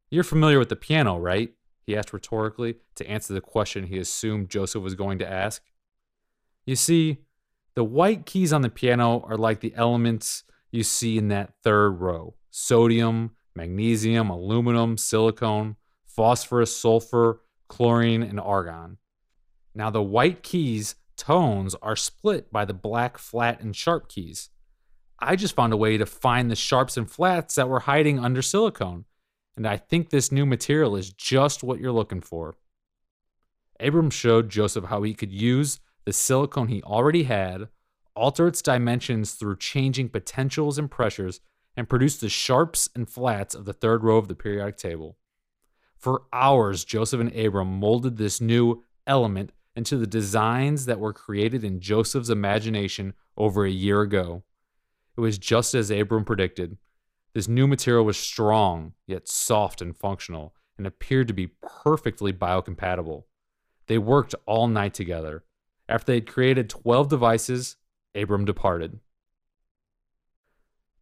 You're 0.10 0.24
familiar 0.24 0.60
with 0.60 0.70
the 0.70 0.76
piano, 0.76 1.18
right? 1.18 1.52
He 1.86 1.98
asked 1.98 2.14
rhetorically 2.14 2.76
to 2.96 3.08
answer 3.08 3.34
the 3.34 3.42
question 3.42 3.88
he 3.88 3.98
assumed 3.98 4.50
Joseph 4.50 4.82
was 4.82 4.96
going 4.96 5.20
to 5.20 5.30
ask. 5.30 5.62
You 6.66 6.76
see, 6.76 7.18
the 7.76 7.84
white 7.84 8.26
keys 8.26 8.54
on 8.54 8.62
the 8.62 8.70
piano 8.70 9.22
are 9.28 9.38
like 9.38 9.60
the 9.60 9.74
elements 9.76 10.44
you 10.72 10.84
see 10.84 11.18
in 11.18 11.28
that 11.30 11.54
third 11.64 12.00
row 12.00 12.36
sodium, 12.52 13.32
magnesium, 13.56 14.30
aluminum, 14.30 14.96
silicon, 14.96 15.76
phosphorus, 16.06 16.76
sulfur, 16.76 17.42
chlorine, 17.68 18.22
and 18.22 18.40
argon. 18.40 18.98
Now, 19.74 19.90
the 19.90 20.04
white 20.04 20.44
keys 20.44 20.96
tones 21.24 21.74
are 21.82 21.96
split 21.96 22.52
by 22.52 22.66
the 22.66 22.74
black 22.74 23.18
flat 23.18 23.62
and 23.62 23.74
sharp 23.74 24.10
keys. 24.10 24.50
I 25.20 25.38
just 25.38 25.56
found 25.56 25.72
a 25.72 25.78
way 25.78 25.98
to 25.98 26.06
find 26.06 26.52
the 26.52 26.56
sharps 26.56 26.98
and 26.98 27.10
flats 27.10 27.56
that 27.56 27.70
were 27.70 27.82
hiding 27.82 28.20
under 28.20 28.42
silicone, 28.42 29.06
and 29.56 29.66
I 29.66 29.78
think 29.78 30.10
this 30.10 30.34
new 30.34 30.46
material 30.46 30.98
is 30.98 31.14
just 31.14 31.64
what 31.64 31.80
you're 31.80 31.94
looking 31.94 32.20
for. 32.20 32.56
Abram 33.80 34.10
showed 34.10 34.50
Joseph 34.50 34.86
how 34.86 35.04
he 35.04 35.14
could 35.14 35.32
use 35.32 35.80
the 36.04 36.12
silicone 36.12 36.68
he 36.68 36.84
already 36.84 37.24
had, 37.24 37.70
alter 38.16 38.48
its 38.48 38.62
dimensions 38.62 39.32
through 39.32 39.58
changing 39.58 40.10
potentials 40.10 40.78
and 40.78 40.92
pressures, 40.92 41.40
and 41.78 41.88
produce 41.88 42.18
the 42.18 42.28
sharps 42.28 42.90
and 42.94 43.10
flats 43.10 43.56
of 43.56 43.64
the 43.64 43.72
third 43.72 44.04
row 44.04 44.18
of 44.18 44.28
the 44.28 44.36
periodic 44.36 44.76
table. 44.76 45.18
For 45.98 46.24
hours, 46.34 46.84
Joseph 46.84 47.22
and 47.22 47.34
Abram 47.34 47.80
molded 47.80 48.18
this 48.18 48.42
new 48.42 48.84
element 49.08 49.54
into 49.76 49.98
the 49.98 50.08
designs 50.08 50.86
that 50.86 51.00
were 51.00 51.14
created 51.14 51.64
in 51.64 51.80
Joseph's 51.80 52.30
imagination 52.30 53.14
over 53.38 53.66
a 53.66 53.72
year 53.72 54.02
ago. 54.02 54.44
It 55.18 55.22
was 55.22 55.38
just 55.38 55.74
as 55.74 55.92
Abram 55.92 56.26
predicted. 56.26 56.78
This 57.34 57.48
new 57.48 57.68
material 57.68 58.06
was 58.06 58.18
strong, 58.18 58.94
yet 59.08 59.28
soft 59.28 59.82
and 59.82 59.96
functional, 59.96 60.54
and 60.78 60.86
appeared 60.86 61.28
to 61.28 61.34
be 61.34 61.52
perfectly 61.62 62.32
biocompatible. 62.32 63.24
They 63.88 63.98
worked 63.98 64.36
all 64.46 64.68
night 64.68 64.94
together, 64.94 65.44
after 65.90 66.12
they 66.12 66.16
had 66.16 66.28
created 66.28 66.70
12 66.70 67.10
devices, 67.10 67.76
Abram 68.16 68.46
departed. 68.46 69.00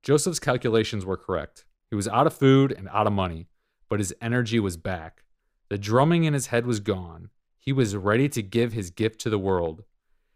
Joseph's 0.01 0.39
calculations 0.39 1.05
were 1.05 1.17
correct. 1.17 1.65
He 1.89 1.95
was 1.95 2.07
out 2.07 2.26
of 2.26 2.34
food 2.34 2.72
and 2.72 2.89
out 2.89 3.05
of 3.05 3.13
money, 3.13 3.47
but 3.89 3.99
his 3.99 4.13
energy 4.22 4.59
was 4.59 4.78
back. 4.78 5.24
The 5.69 5.78
drumming 5.78 6.24
in 6.24 6.34
his 6.34 6.47
head 6.47 6.65
was 6.65 6.80
gone. 6.80 7.30
He 7.62 7.72
was 7.72 7.95
ready 7.95 8.28
to 8.30 8.41
give 8.41 8.74
his 8.74 8.89
gift 8.89 9.22
to 9.22 9.30
the 9.30 9.38
world. 9.38 9.84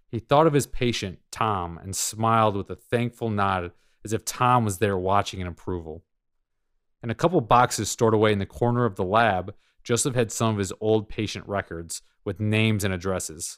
He 0.08 0.20
thought 0.20 0.46
of 0.46 0.54
his 0.54 0.68
patient, 0.68 1.20
Tom, 1.32 1.80
and 1.80 1.96
smiled 1.96 2.56
with 2.56 2.70
a 2.70 2.76
thankful 2.76 3.32
nod 3.32 3.72
as 4.06 4.14
if 4.14 4.24
Tom 4.24 4.64
was 4.64 4.78
there 4.78 4.96
watching 4.96 5.40
in 5.40 5.48
approval. 5.48 6.04
In 7.02 7.10
a 7.10 7.16
couple 7.16 7.42
boxes 7.42 7.90
stored 7.90 8.14
away 8.14 8.32
in 8.32 8.38
the 8.38 8.46
corner 8.46 8.86
of 8.86 8.96
the 8.96 9.04
lab, 9.04 9.56
Joseph 9.84 10.14
had 10.14 10.32
some 10.32 10.54
of 10.54 10.60
his 10.60 10.72
old 10.80 11.10
patient 11.10 11.48
records 11.48 12.04
with 12.24 12.40
names 12.40 12.84
and 12.84 12.94
addresses. 12.94 13.58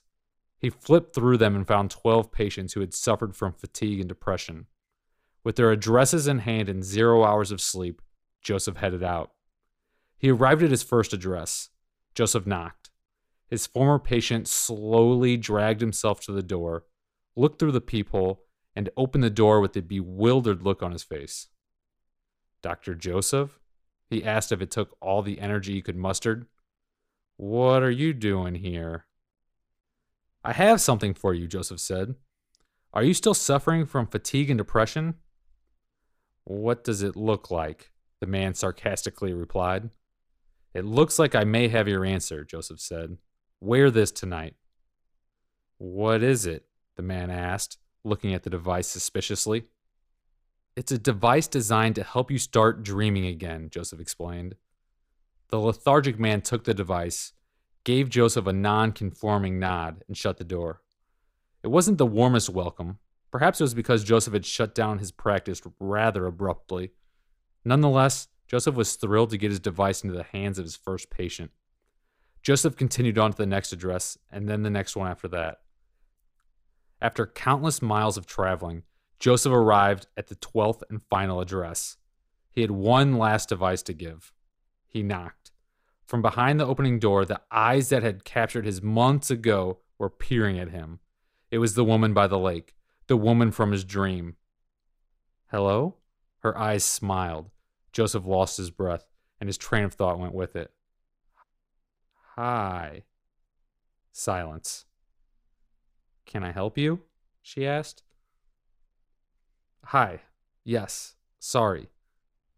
He 0.58 0.70
flipped 0.70 1.14
through 1.14 1.38
them 1.38 1.54
and 1.54 1.68
found 1.68 1.92
12 1.92 2.32
patients 2.32 2.74
who 2.74 2.80
had 2.80 2.94
suffered 2.94 3.36
from 3.36 3.52
fatigue 3.52 4.00
and 4.00 4.08
depression. 4.08 4.68
With 5.44 5.58
their 5.58 5.72
addresses 5.72 6.26
in 6.28 6.40
hand 6.40 6.70
and 6.70 6.84
zero 6.84 7.26
hours 7.26 7.52
of 7.52 7.62
sleep, 7.62 8.02
Joseph 8.42 8.78
headed 8.78 9.04
out. 9.04 9.32
He 10.18 10.32
arrived 10.32 10.64
at 10.64 10.72
his 10.72 10.84
first 10.84 11.14
address. 11.14 11.70
Joseph 12.16 12.48
knocked. 12.48 12.87
His 13.50 13.66
former 13.66 14.00
patient 14.00 14.48
slowly 14.48 15.38
dragged 15.38 15.82
himself 15.82 16.20
to 16.22 16.32
the 16.32 16.44
door, 16.44 16.86
looked 17.36 17.60
through 17.60 17.72
the 17.72 17.82
peephole, 17.82 18.44
and 18.76 18.90
opened 18.98 19.24
the 19.24 19.30
door 19.30 19.62
with 19.62 19.76
a 19.76 19.82
bewildered 19.82 20.64
look 20.64 20.84
on 20.84 20.92
his 20.92 21.04
face. 21.04 21.48
Dr. 22.62 22.94
Joseph? 22.94 23.60
He 24.10 24.24
asked 24.24 24.52
if 24.52 24.62
it 24.62 24.72
took 24.72 24.96
all 25.02 25.22
the 25.22 25.40
energy 25.40 25.74
he 25.74 25.82
could 25.82 25.96
muster. 25.96 26.48
What 27.38 27.84
are 27.84 27.92
you 27.92 28.14
doing 28.14 28.56
here? 28.56 29.06
I 30.44 30.54
have 30.54 30.82
something 30.82 31.14
for 31.14 31.34
you, 31.34 31.48
Joseph 31.48 31.80
said. 31.80 32.16
Are 32.94 33.04
you 33.04 33.14
still 33.14 33.34
suffering 33.34 33.86
from 33.86 34.08
fatigue 34.08 34.50
and 34.50 34.58
depression? 34.58 35.16
What 36.44 36.84
does 36.84 37.02
it 37.04 37.16
look 37.16 37.52
like? 37.52 37.92
The 38.22 38.28
man 38.28 38.54
sarcastically 38.54 39.34
replied. 39.34 39.90
It 40.74 40.86
looks 40.86 41.20
like 41.20 41.36
I 41.36 41.44
may 41.44 41.68
have 41.68 41.88
your 41.88 42.06
answer, 42.06 42.44
Joseph 42.44 42.80
said. 42.80 43.18
Wear 43.60 43.90
this 43.90 44.12
tonight. 44.12 44.54
What 45.80 46.22
is 46.22 46.46
it? 46.46 46.66
The 46.96 47.02
man 47.02 47.32
asked, 47.32 47.80
looking 48.04 48.34
at 48.34 48.44
the 48.44 48.52
device 48.52 48.88
suspiciously. 48.88 49.64
It's 50.76 50.92
a 50.92 51.00
device 51.00 51.48
designed 51.48 51.96
to 51.96 52.04
help 52.04 52.30
you 52.30 52.38
start 52.38 52.84
dreaming 52.84 53.26
again, 53.26 53.70
Joseph 53.72 54.00
explained. 54.00 54.56
The 55.50 55.60
lethargic 55.60 56.20
man 56.20 56.42
took 56.42 56.66
the 56.66 56.76
device, 56.76 57.34
gave 57.84 58.10
Joseph 58.10 58.46
a 58.46 58.54
non 58.54 58.92
conforming 58.92 59.58
nod, 59.58 60.04
and 60.08 60.16
shut 60.16 60.38
the 60.38 60.44
door. 60.44 60.82
It 61.64 61.70
wasn't 61.70 61.98
the 61.98 62.06
warmest 62.06 62.52
welcome. 62.52 63.00
Perhaps 63.32 63.60
it 63.60 63.64
was 63.64 63.74
because 63.74 64.04
Joseph 64.04 64.34
had 64.34 64.46
shut 64.46 64.76
down 64.76 65.00
his 65.00 65.12
practice 65.12 65.64
rather 65.80 66.28
abruptly. 66.28 66.92
Nonetheless, 67.66 68.28
Joseph 68.48 68.76
was 68.76 68.96
thrilled 68.96 69.32
to 69.32 69.38
get 69.38 69.50
his 69.50 69.60
device 69.60 70.04
into 70.04 70.16
the 70.16 70.24
hands 70.24 70.60
of 70.60 70.66
his 70.66 70.76
first 70.76 71.10
patient. 71.10 71.50
Joseph 72.48 72.78
continued 72.78 73.18
on 73.18 73.32
to 73.32 73.38
the 73.38 73.46
next 73.46 73.74
address 73.74 74.18
and 74.32 74.48
then 74.48 74.64
the 74.64 74.70
next 74.70 74.96
one 74.96 75.12
after 75.12 75.28
that. 75.28 75.58
After 77.02 77.26
countless 77.26 77.82
miles 77.82 78.16
of 78.16 78.26
traveling, 78.26 78.84
Joseph 79.20 79.52
arrived 79.52 80.08
at 80.16 80.28
the 80.28 80.38
12th 80.38 80.82
and 80.90 81.02
final 81.10 81.42
address. 81.42 81.98
He 82.50 82.62
had 82.62 82.72
one 82.72 83.18
last 83.18 83.50
device 83.50 83.84
to 83.84 83.94
give. 83.94 84.32
He 84.88 85.04
knocked. 85.04 85.52
From 86.06 86.22
behind 86.22 86.58
the 86.58 86.66
opening 86.66 87.00
door, 87.00 87.26
the 87.26 87.42
eyes 87.52 87.90
that 87.90 88.02
had 88.02 88.24
captured 88.24 88.64
his 88.66 88.82
months 88.82 89.30
ago 89.30 89.80
were 89.98 90.10
peering 90.10 90.58
at 90.58 90.70
him. 90.70 91.02
It 91.52 91.58
was 91.58 91.76
the 91.76 91.84
woman 91.84 92.14
by 92.14 92.28
the 92.28 92.40
lake, 92.40 92.76
the 93.08 93.18
woman 93.18 93.52
from 93.52 93.74
his 93.74 93.84
dream. 93.84 94.38
Hello? 95.52 95.96
Her 96.40 96.58
eyes 96.58 96.86
smiled. 96.86 97.50
Joseph 97.92 98.26
lost 98.26 98.56
his 98.56 98.72
breath, 98.72 99.04
and 99.42 99.50
his 99.50 99.58
train 99.58 99.84
of 99.84 99.96
thought 99.96 100.18
went 100.18 100.34
with 100.34 100.56
it. 100.56 100.72
Hi. 102.38 103.02
Silence. 104.12 104.86
Can 106.28 106.44
I 106.44 106.52
help 106.52 106.78
you? 106.78 107.02
she 107.42 107.66
asked. 107.66 108.04
Hi. 109.86 110.22
Yes. 110.64 111.16
Sorry. 111.40 111.90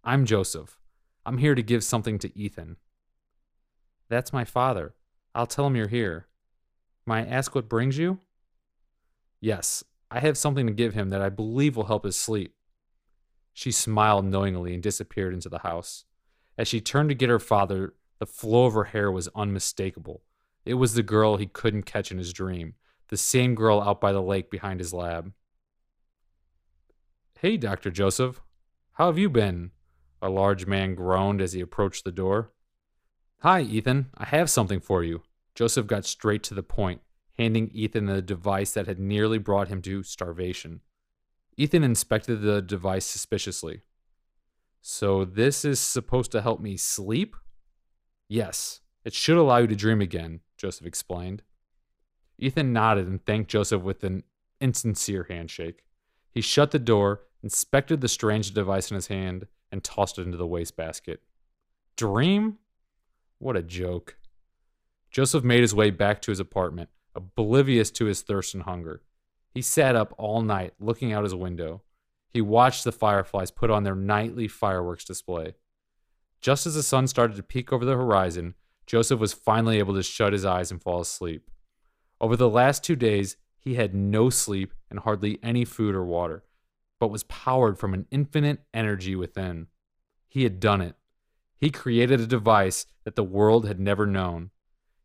I'm 0.03 0.25
Joseph. 0.25 0.80
I'm 1.25 1.38
here 1.38 1.55
to 1.55 1.63
give 1.63 1.84
something 1.84 2.19
to 2.19 2.38
Ethan. 2.38 2.75
That's 4.09 4.34
my 4.34 4.43
father. 4.43 4.95
I'll 5.34 5.47
tell 5.47 5.67
him 5.67 5.77
you're 5.77 5.88
here. 5.88 6.27
May 7.05 7.15
I 7.15 7.21
ask 7.21 7.55
what 7.55 7.69
brings 7.69 7.97
you? 7.97 8.19
Yes, 9.39 9.84
I 10.11 10.19
have 10.19 10.38
something 10.38 10.67
to 10.67 10.73
give 10.73 10.93
him 10.93 11.09
that 11.09 11.21
I 11.21 11.30
believe 11.30 11.77
will 11.77 11.86
help 11.86 12.03
his 12.03 12.17
sleep. 12.17 12.53
She 13.53 13.71
smiled 13.71 14.25
knowingly 14.25 14.73
and 14.73 14.84
disappeared 14.84 15.34
into 15.34 15.47
the 15.47 15.59
house. 15.59 16.03
As 16.57 16.67
she 16.67 16.82
turned 16.82 17.09
to 17.09 17.15
get 17.15 17.30
her 17.30 17.39
father, 17.39 17.93
the 18.20 18.26
flow 18.26 18.65
of 18.65 18.74
her 18.74 18.86
hair 18.86 19.11
was 19.11 19.30
unmistakable. 19.36 20.24
It 20.65 20.76
was 20.76 20.93
the 20.93 21.03
girl 21.03 21.38
he 21.38 21.47
couldn't 21.47 21.84
catch 21.84 22.11
in 22.11 22.17
his 22.17 22.34
dream, 22.34 22.76
the 23.07 23.17
same 23.17 23.55
girl 23.55 23.82
out 23.82 23.99
by 23.99 24.11
the 24.11 24.22
lake 24.22 24.51
behind 24.51 24.80
his 24.80 24.93
lab. 24.93 25.34
Hey, 27.39 27.57
Dr. 27.57 27.89
Joseph. 27.89 28.41
How 28.93 29.07
have 29.07 29.17
you 29.17 29.30
been? 29.30 29.72
A 30.22 30.30
large 30.30 30.65
man 30.65 30.95
groaned 30.95 31.41
as 31.41 31.53
he 31.53 31.61
approached 31.61 32.03
the 32.03 32.11
door. 32.11 32.51
Hi, 33.39 33.61
Ethan. 33.61 34.07
I 34.17 34.26
have 34.26 34.49
something 34.49 34.82
for 34.82 35.03
you. 35.03 35.24
Joseph 35.55 35.88
got 35.88 36.05
straight 36.05 36.43
to 36.43 36.53
the 36.53 36.63
point, 36.63 37.01
handing 37.38 37.70
Ethan 37.74 38.05
the 38.05 38.22
device 38.22 38.74
that 38.74 38.88
had 38.88 38.99
nearly 38.99 39.38
brought 39.38 39.70
him 39.70 39.82
to 39.84 40.03
starvation. 40.03 40.82
Ethan 41.55 41.84
inspected 41.84 42.41
the 42.41 42.61
device 42.61 43.05
suspiciously. 43.05 43.82
So, 44.82 45.24
this 45.26 45.63
is 45.63 45.80
supposed 45.80 46.32
to 46.32 46.41
help 46.41 46.59
me 46.59 46.76
sleep? 46.78 47.36
Yes, 48.30 48.82
it 49.03 49.13
should 49.13 49.38
allow 49.38 49.57
you 49.57 49.67
to 49.67 49.75
dream 49.75 50.01
again, 50.01 50.41
Joseph 50.55 50.86
explained. 50.86 51.41
Ethan 52.38 52.71
nodded 52.71 53.07
and 53.07 53.25
thanked 53.25 53.49
Joseph 53.49 53.82
with 53.82 54.03
an 54.03 54.23
insincere 54.61 55.25
handshake. 55.27 55.84
He 56.32 56.41
shut 56.41 56.71
the 56.71 56.80
door, 56.80 57.21
inspected 57.41 58.01
the 58.01 58.07
strange 58.07 58.53
device 58.53 58.91
in 58.91 58.95
his 58.95 59.07
hand, 59.07 59.47
and 59.71 59.84
tossed 59.84 60.19
it 60.19 60.23
into 60.23 60.38
the 60.38 60.47
wastebasket. 60.47 61.21
Dream? 61.97 62.59
What 63.39 63.57
a 63.57 63.63
joke. 63.63 64.17
Joseph 65.09 65.43
made 65.43 65.61
his 65.61 65.73
way 65.73 65.89
back 65.89 66.21
to 66.21 66.32
his 66.32 66.39
apartment, 66.39 66.89
oblivious 67.15 67.89
to 67.91 68.05
his 68.05 68.21
thirst 68.21 68.53
and 68.53 68.63
hunger. 68.63 69.01
He 69.53 69.61
sat 69.63 69.95
up 69.95 70.13
all 70.17 70.41
night, 70.41 70.73
looking 70.80 71.11
out 71.11 71.23
his 71.23 71.34
window. 71.34 71.82
He 72.32 72.41
watched 72.41 72.84
the 72.84 72.91
fireflies 72.91 73.49
put 73.49 73.71
on 73.71 73.84
their 73.84 73.95
nightly 73.95 74.47
fireworks 74.47 75.03
display. 75.03 75.55
Just 76.41 76.65
as 76.65 76.75
the 76.75 76.83
sun 76.83 77.07
started 77.07 77.35
to 77.37 77.43
peek 77.43 77.73
over 77.73 77.85
the 77.85 77.95
horizon, 77.95 78.55
Joseph 78.85 79.19
was 79.19 79.33
finally 79.33 79.79
able 79.79 79.93
to 79.93 80.03
shut 80.03 80.33
his 80.33 80.45
eyes 80.45 80.71
and 80.71 80.81
fall 80.81 81.01
asleep. 81.01 81.49
Over 82.21 82.35
the 82.35 82.49
last 82.49 82.83
two 82.83 82.95
days, 82.95 83.37
he 83.59 83.75
had 83.75 83.93
no 83.93 84.29
sleep 84.29 84.73
and 84.89 84.99
hardly 84.99 85.37
any 85.43 85.65
food 85.65 85.95
or 85.95 86.05
water, 86.05 86.43
but 86.99 87.11
was 87.11 87.23
powered 87.23 87.77
from 87.77 87.93
an 87.93 88.07
infinite 88.09 88.63
energy 88.73 89.15
within. 89.15 89.67
He 90.27 90.43
had 90.43 90.59
done 90.59 90.81
it. 90.81 90.95
He 91.57 91.69
created 91.69 92.21
a 92.21 92.27
device 92.27 92.85
that 93.03 93.15
the 93.15 93.23
world 93.23 93.67
had 93.67 93.79
never 93.79 94.05
known. 94.05 94.51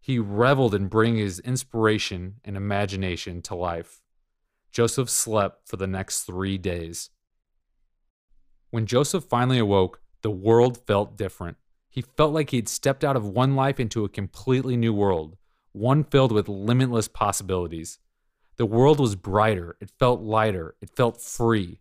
He 0.00 0.18
reveled 0.18 0.74
in 0.74 0.88
bringing 0.88 1.18
his 1.18 1.40
inspiration 1.40 2.36
and 2.44 2.56
imagination 2.56 3.42
to 3.42 3.54
life. 3.54 4.02
Joseph 4.70 5.10
slept 5.10 5.68
for 5.68 5.76
the 5.76 5.86
next 5.86 6.22
three 6.22 6.58
days. 6.58 7.10
When 8.70 8.86
Joseph 8.86 9.24
finally 9.24 9.58
awoke, 9.58 10.00
the 10.24 10.30
world 10.30 10.78
felt 10.86 11.18
different. 11.18 11.58
He 11.90 12.00
felt 12.00 12.32
like 12.32 12.48
he'd 12.48 12.66
stepped 12.66 13.04
out 13.04 13.14
of 13.14 13.26
one 13.26 13.54
life 13.54 13.78
into 13.78 14.06
a 14.06 14.08
completely 14.08 14.74
new 14.74 14.94
world, 14.94 15.36
one 15.72 16.02
filled 16.02 16.32
with 16.32 16.48
limitless 16.48 17.08
possibilities. 17.08 17.98
The 18.56 18.64
world 18.64 18.98
was 18.98 19.16
brighter, 19.16 19.76
it 19.82 19.90
felt 19.98 20.22
lighter, 20.22 20.76
it 20.80 20.88
felt 20.96 21.20
free. 21.20 21.80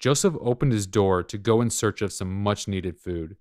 Joseph 0.00 0.34
opened 0.40 0.72
his 0.72 0.88
door 0.88 1.22
to 1.22 1.38
go 1.38 1.60
in 1.60 1.70
search 1.70 2.02
of 2.02 2.12
some 2.12 2.42
much 2.42 2.66
needed 2.66 2.98
food. 2.98 3.36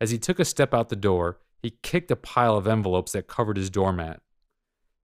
As 0.00 0.10
he 0.10 0.16
took 0.16 0.40
a 0.40 0.44
step 0.46 0.72
out 0.72 0.88
the 0.88 0.96
door, 0.96 1.40
he 1.60 1.76
kicked 1.82 2.10
a 2.10 2.16
pile 2.16 2.56
of 2.56 2.66
envelopes 2.66 3.12
that 3.12 3.28
covered 3.28 3.58
his 3.58 3.68
doormat. 3.68 4.22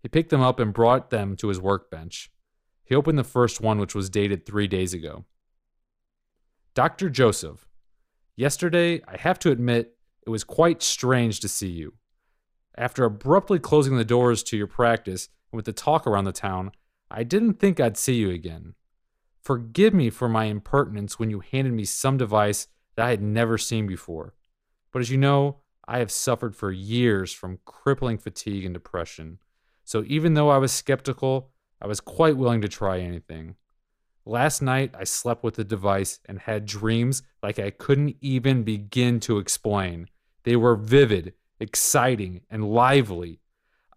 He 0.03 0.09
picked 0.09 0.30
them 0.30 0.40
up 0.40 0.59
and 0.59 0.72
brought 0.72 1.11
them 1.11 1.36
to 1.36 1.49
his 1.49 1.61
workbench. 1.61 2.32
He 2.84 2.95
opened 2.95 3.18
the 3.18 3.22
first 3.22 3.61
one, 3.61 3.78
which 3.78 3.95
was 3.95 4.09
dated 4.09 4.47
three 4.47 4.66
days 4.66 4.95
ago. 4.95 5.26
Dr. 6.75 7.09
Joseph, 7.09 7.68
yesterday, 8.35 9.01
I 9.07 9.16
have 9.16 9.39
to 9.41 9.53
admit, 9.53 9.95
it 10.27 10.31
was 10.31 10.43
quite 10.43 10.83
strange 10.83 11.39
to 11.41 11.49
see 11.49 11.68
you. 11.68 11.95
After 12.77 13.05
abruptly 13.05 13.61
closing 13.61 13.97
the 13.97 14.05
doors 14.05 14.43
to 14.45 14.57
your 14.57 14.66
practice 14.66 15.29
and 15.53 15.57
with 15.57 15.66
the 15.66 15.72
talk 15.72 16.05
around 16.05 16.25
the 16.25 16.33
town, 16.33 16.72
I 17.09 17.22
didn't 17.22 17.61
think 17.61 17.79
I'd 17.79 17.97
see 17.97 18.14
you 18.14 18.31
again. 18.31 18.75
Forgive 19.41 19.95
me 19.95 20.11
for 20.11 20.29
my 20.29 20.47
impertinence 20.47 21.16
when 21.16 21.31
you 21.31 21.39
handed 21.41 21.75
me 21.75 21.85
some 21.85 22.16
device 22.16 22.66
that 22.97 23.07
I 23.07 23.11
had 23.11 23.22
never 23.22 23.57
seen 23.57 23.87
before. 23.87 24.35
But 24.91 24.99
as 24.99 25.11
you 25.11 25.16
know, 25.16 25.59
I 25.87 25.99
have 25.99 26.11
suffered 26.11 26.57
for 26.57 26.72
years 26.72 27.33
from 27.33 27.61
crippling 27.64 28.18
fatigue 28.18 28.64
and 28.64 28.75
depression. 28.75 29.39
So 29.85 30.03
even 30.09 30.35
though 30.35 30.49
I 30.49 30.59
was 30.59 30.72
skeptical, 30.72 31.51
I 31.81 31.87
was 31.87 32.01
quite 32.01 32.37
willing 32.37 32.62
to 32.62 32.68
try 32.68 32.99
anything. 32.99 33.55
Last 34.27 34.62
night, 34.62 34.95
I 34.99 35.05
slept 35.05 35.45
with 35.45 35.57
the 35.57 35.64
device 35.64 36.18
and 36.27 36.39
had 36.39 36.64
dreams 36.64 37.22
like 37.43 37.59
I 37.59 37.70
couldn't 37.70 38.16
even 38.22 38.62
begin 38.62 39.20
to 39.20 39.37
explain. 39.37 40.09
They 40.45 40.57
were 40.57 40.77
vivid, 40.77 41.35
exciting, 41.61 42.41
and 42.51 42.64
lively. 42.64 43.41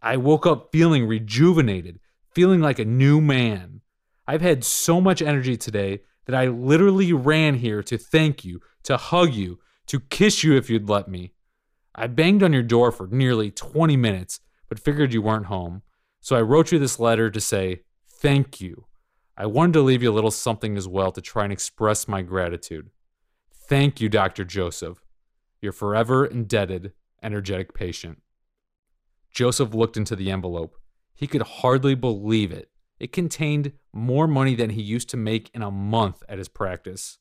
I 0.01 0.17
woke 0.17 0.45
up 0.45 0.69
feeling 0.71 1.07
rejuvenated, 1.07 1.99
feeling 2.31 2.59
like 2.59 2.77
a 2.77 2.85
new 2.85 3.21
man. 3.21 3.81
I've 4.27 4.41
had 4.41 4.65
so 4.65 4.99
much 4.99 5.21
energy 5.21 5.55
today 5.55 6.01
that 6.25 6.35
I 6.35 6.47
literally 6.47 7.13
ran 7.13 7.55
here 7.55 7.81
to 7.83 7.97
thank 7.97 8.43
you, 8.43 8.61
to 8.83 8.97
hug 8.97 9.33
you, 9.33 9.59
to 9.87 10.01
kiss 10.01 10.43
you 10.43 10.57
if 10.57 10.69
you'd 10.69 10.89
let 10.89 11.07
me. 11.07 11.31
I 11.95 12.07
banged 12.07 12.43
on 12.43 12.51
your 12.51 12.63
door 12.63 12.91
for 12.91 13.07
nearly 13.07 13.49
20 13.49 13.95
minutes, 13.95 14.41
but 14.67 14.79
figured 14.79 15.13
you 15.13 15.21
weren't 15.21 15.45
home. 15.45 15.83
So 16.19 16.35
I 16.35 16.41
wrote 16.41 16.73
you 16.73 16.79
this 16.79 16.99
letter 16.99 17.31
to 17.31 17.39
say 17.39 17.83
thank 18.09 18.59
you. 18.59 18.86
I 19.39 19.45
wanted 19.45 19.73
to 19.73 19.81
leave 19.81 20.01
you 20.01 20.11
a 20.11 20.13
little 20.15 20.31
something 20.31 20.75
as 20.77 20.87
well 20.87 21.11
to 21.11 21.21
try 21.21 21.43
and 21.43 21.53
express 21.53 22.07
my 22.07 22.23
gratitude. 22.23 22.89
Thank 23.53 24.01
you, 24.01 24.09
Dr. 24.09 24.43
Joseph. 24.43 25.05
Your 25.61 25.71
forever 25.71 26.25
indebted, 26.25 26.93
energetic 27.21 27.75
patient. 27.75 28.23
Joseph 29.29 29.75
looked 29.75 29.95
into 29.95 30.15
the 30.15 30.31
envelope. 30.31 30.75
He 31.13 31.27
could 31.27 31.43
hardly 31.43 31.93
believe 31.93 32.51
it. 32.51 32.71
It 32.99 33.11
contained 33.11 33.73
more 33.93 34.27
money 34.27 34.55
than 34.55 34.71
he 34.71 34.81
used 34.81 35.09
to 35.09 35.17
make 35.17 35.51
in 35.53 35.61
a 35.61 35.69
month 35.69 36.23
at 36.27 36.39
his 36.39 36.47
practice. 36.47 37.19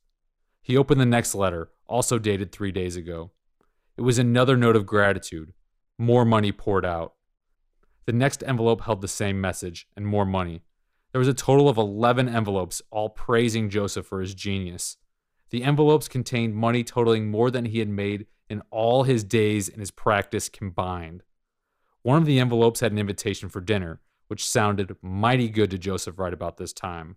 He 0.63 0.77
opened 0.77 1.03
the 1.03 1.07
next 1.07 1.35
letter, 1.35 1.71
also 1.87 2.19
dated 2.19 2.51
three 2.51 2.73
days 2.73 2.97
ago. 2.97 3.33
It 3.99 4.03
was 4.03 4.19
another 4.19 4.57
note 4.57 4.77
of 4.77 4.87
gratitude. 4.87 5.53
More 5.99 6.25
money 6.25 6.51
poured 6.51 6.87
out. 6.87 7.13
The 8.07 8.13
next 8.13 8.43
envelope 8.47 8.83
held 8.83 9.03
the 9.03 9.09
same 9.09 9.39
message 9.39 9.87
and 9.95 10.07
more 10.07 10.25
money. 10.25 10.63
There 11.17 11.21
was 11.21 11.29
a 11.29 11.33
total 11.33 11.71
of 11.71 11.79
11 11.79 12.29
envelopes, 12.29 12.83
all 12.91 13.09
praising 13.09 13.71
Joseph 13.71 14.05
for 14.05 14.21
his 14.21 14.35
genius. 14.35 14.99
The 15.49 15.65
envelopes 15.65 16.09
contained 16.09 16.55
money 16.55 16.85
totaling 16.85 17.31
more 17.31 17.51
than 17.51 17.65
he 17.65 17.79
had 17.79 17.89
made 17.89 18.27
in 18.51 18.61
all 18.71 19.05
his 19.05 19.25
days 19.25 19.67
in 19.67 19.81
his 19.81 19.91
practice 19.91 20.51
combined. 20.51 21.23
One 22.03 22.19
of 22.19 22.27
the 22.27 22.39
envelopes 22.39 22.81
had 22.81 22.93
an 22.93 22.99
invitation 22.99 23.49
for 23.49 23.63
dinner, 23.63 24.03
which 24.27 24.47
sounded 24.47 24.95
mighty 25.01 25.49
good 25.49 25.71
to 25.71 25.79
Joseph 25.79 26.19
right 26.19 26.35
about 26.35 26.59
this 26.59 26.75
time. 26.75 27.17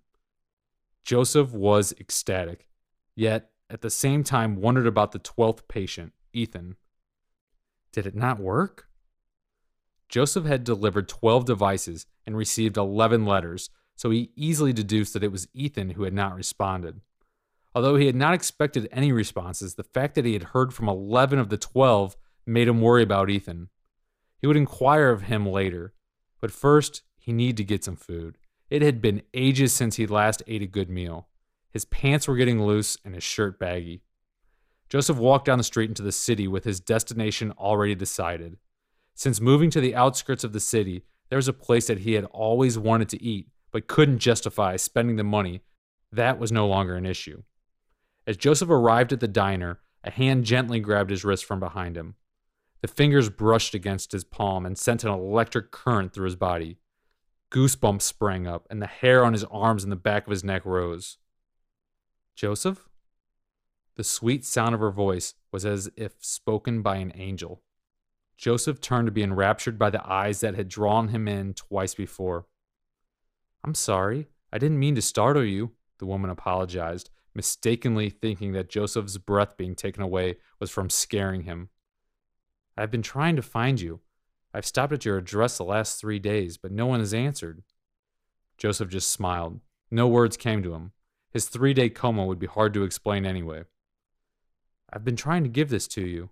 Joseph 1.03 1.51
was 1.51 1.93
ecstatic, 1.99 2.69
yet 3.17 3.49
at 3.69 3.81
the 3.81 3.89
same 3.89 4.23
time 4.23 4.61
wondered 4.61 4.87
about 4.87 5.11
the 5.11 5.19
12th 5.19 5.67
patient, 5.67 6.13
Ethan. 6.31 6.77
Did 7.91 8.05
it 8.05 8.15
not 8.15 8.39
work? 8.39 8.87
Joseph 10.07 10.45
had 10.45 10.63
delivered 10.63 11.09
12 11.09 11.43
devices 11.43 12.05
and 12.25 12.37
received 12.37 12.77
11 12.77 13.25
letters, 13.25 13.69
so 13.99 14.11
he 14.11 14.31
easily 14.37 14.71
deduced 14.71 15.11
that 15.11 15.25
it 15.25 15.31
was 15.31 15.49
Ethan 15.53 15.89
who 15.89 16.03
had 16.03 16.13
not 16.13 16.33
responded. 16.33 17.01
Although 17.75 17.97
he 17.97 18.05
had 18.05 18.15
not 18.15 18.33
expected 18.33 18.87
any 18.93 19.11
responses, 19.11 19.75
the 19.75 19.83
fact 19.83 20.15
that 20.15 20.23
he 20.23 20.31
had 20.31 20.53
heard 20.55 20.73
from 20.73 20.87
11 20.87 21.37
of 21.37 21.49
the 21.49 21.57
12 21.57 22.15
made 22.45 22.69
him 22.69 22.79
worry 22.79 23.03
about 23.03 23.29
Ethan. 23.29 23.67
He 24.37 24.47
would 24.47 24.55
inquire 24.55 25.09
of 25.09 25.23
him 25.23 25.45
later, 25.45 25.91
but 26.39 26.49
first 26.49 27.01
he 27.17 27.33
needed 27.33 27.57
to 27.57 27.65
get 27.65 27.83
some 27.83 27.97
food. 27.97 28.37
It 28.69 28.81
had 28.81 29.01
been 29.01 29.21
ages 29.33 29.73
since 29.73 29.97
he 29.97 30.07
last 30.07 30.41
ate 30.47 30.61
a 30.61 30.65
good 30.65 30.89
meal. 30.89 31.27
His 31.69 31.83
pants 31.83 32.25
were 32.25 32.37
getting 32.37 32.63
loose 32.63 32.97
and 33.03 33.13
his 33.13 33.23
shirt 33.25 33.59
baggy. 33.59 34.01
Joseph 34.87 35.17
walked 35.17 35.43
down 35.43 35.57
the 35.57 35.63
street 35.65 35.89
into 35.89 36.03
the 36.03 36.13
city 36.13 36.47
with 36.47 36.63
his 36.63 36.79
destination 36.79 37.51
already 37.57 37.95
decided. 37.95 38.55
Since 39.13 39.41
moving 39.41 39.69
to 39.71 39.81
the 39.81 39.93
outskirts 39.93 40.45
of 40.45 40.53
the 40.53 40.61
city, 40.61 41.03
there 41.27 41.35
was 41.35 41.49
a 41.49 41.53
place 41.53 41.87
that 41.87 41.99
he 41.99 42.13
had 42.13 42.23
always 42.31 42.79
wanted 42.79 43.09
to 43.09 43.21
eat, 43.21 43.49
but 43.71 43.87
couldn't 43.87 44.19
justify 44.19 44.75
spending 44.75 45.15
the 45.15 45.23
money, 45.23 45.61
that 46.11 46.39
was 46.39 46.51
no 46.51 46.67
longer 46.67 46.95
an 46.95 47.05
issue. 47.05 47.43
As 48.25 48.37
Joseph 48.37 48.69
arrived 48.69 49.13
at 49.13 49.19
the 49.19 49.27
diner, 49.27 49.79
a 50.03 50.11
hand 50.11 50.45
gently 50.45 50.79
grabbed 50.79 51.09
his 51.09 51.23
wrist 51.23 51.45
from 51.45 51.59
behind 51.59 51.97
him. 51.97 52.15
The 52.81 52.87
fingers 52.87 53.29
brushed 53.29 53.73
against 53.73 54.11
his 54.11 54.23
palm 54.23 54.65
and 54.65 54.77
sent 54.77 55.03
an 55.03 55.11
electric 55.11 55.71
current 55.71 56.13
through 56.13 56.25
his 56.25 56.35
body. 56.35 56.77
Goosebumps 57.51 58.03
sprang 58.03 58.47
up, 58.47 58.67
and 58.69 58.81
the 58.81 58.87
hair 58.87 59.25
on 59.25 59.33
his 59.33 59.43
arms 59.45 59.83
and 59.83 59.91
the 59.91 59.97
back 59.97 60.25
of 60.25 60.31
his 60.31 60.43
neck 60.43 60.65
rose. 60.65 61.17
Joseph? 62.35 62.87
The 63.95 64.03
sweet 64.03 64.45
sound 64.45 64.73
of 64.73 64.81
her 64.81 64.91
voice 64.91 65.33
was 65.51 65.65
as 65.65 65.89
if 65.97 66.13
spoken 66.19 66.81
by 66.81 66.97
an 66.97 67.11
angel. 67.15 67.63
Joseph 68.37 68.79
turned 68.79 69.07
to 69.07 69.11
be 69.11 69.23
enraptured 69.23 69.77
by 69.77 69.89
the 69.89 70.07
eyes 70.09 70.39
that 70.39 70.55
had 70.55 70.69
drawn 70.69 71.09
him 71.09 71.27
in 71.27 71.53
twice 71.53 71.95
before. 71.95 72.45
I'm 73.63 73.75
sorry. 73.75 74.27
I 74.51 74.57
didn't 74.57 74.79
mean 74.79 74.95
to 74.95 75.01
startle 75.01 75.43
you, 75.43 75.71
the 75.99 76.05
woman 76.05 76.29
apologized, 76.29 77.09
mistakenly 77.35 78.09
thinking 78.09 78.53
that 78.53 78.69
Joseph's 78.69 79.17
breath 79.17 79.57
being 79.57 79.75
taken 79.75 80.01
away 80.01 80.37
was 80.59 80.71
from 80.71 80.89
scaring 80.89 81.43
him. 81.43 81.69
I've 82.77 82.91
been 82.91 83.01
trying 83.01 83.35
to 83.35 83.41
find 83.41 83.79
you. 83.79 83.99
I've 84.53 84.65
stopped 84.65 84.93
at 84.93 85.05
your 85.05 85.17
address 85.17 85.57
the 85.57 85.63
last 85.65 85.99
three 85.99 86.19
days, 86.19 86.57
but 86.57 86.71
no 86.71 86.85
one 86.85 86.99
has 86.99 87.13
answered. 87.13 87.61
Joseph 88.57 88.89
just 88.89 89.11
smiled. 89.11 89.59
No 89.91 90.07
words 90.07 90.37
came 90.37 90.63
to 90.63 90.73
him. 90.73 90.91
His 91.31 91.47
three 91.47 91.73
day 91.73 91.89
coma 91.89 92.25
would 92.25 92.39
be 92.39 92.47
hard 92.47 92.73
to 92.73 92.83
explain 92.83 93.25
anyway. 93.25 93.63
I've 94.91 95.05
been 95.05 95.15
trying 95.15 95.43
to 95.43 95.49
give 95.49 95.69
this 95.69 95.87
to 95.89 96.01
you. 96.01 96.29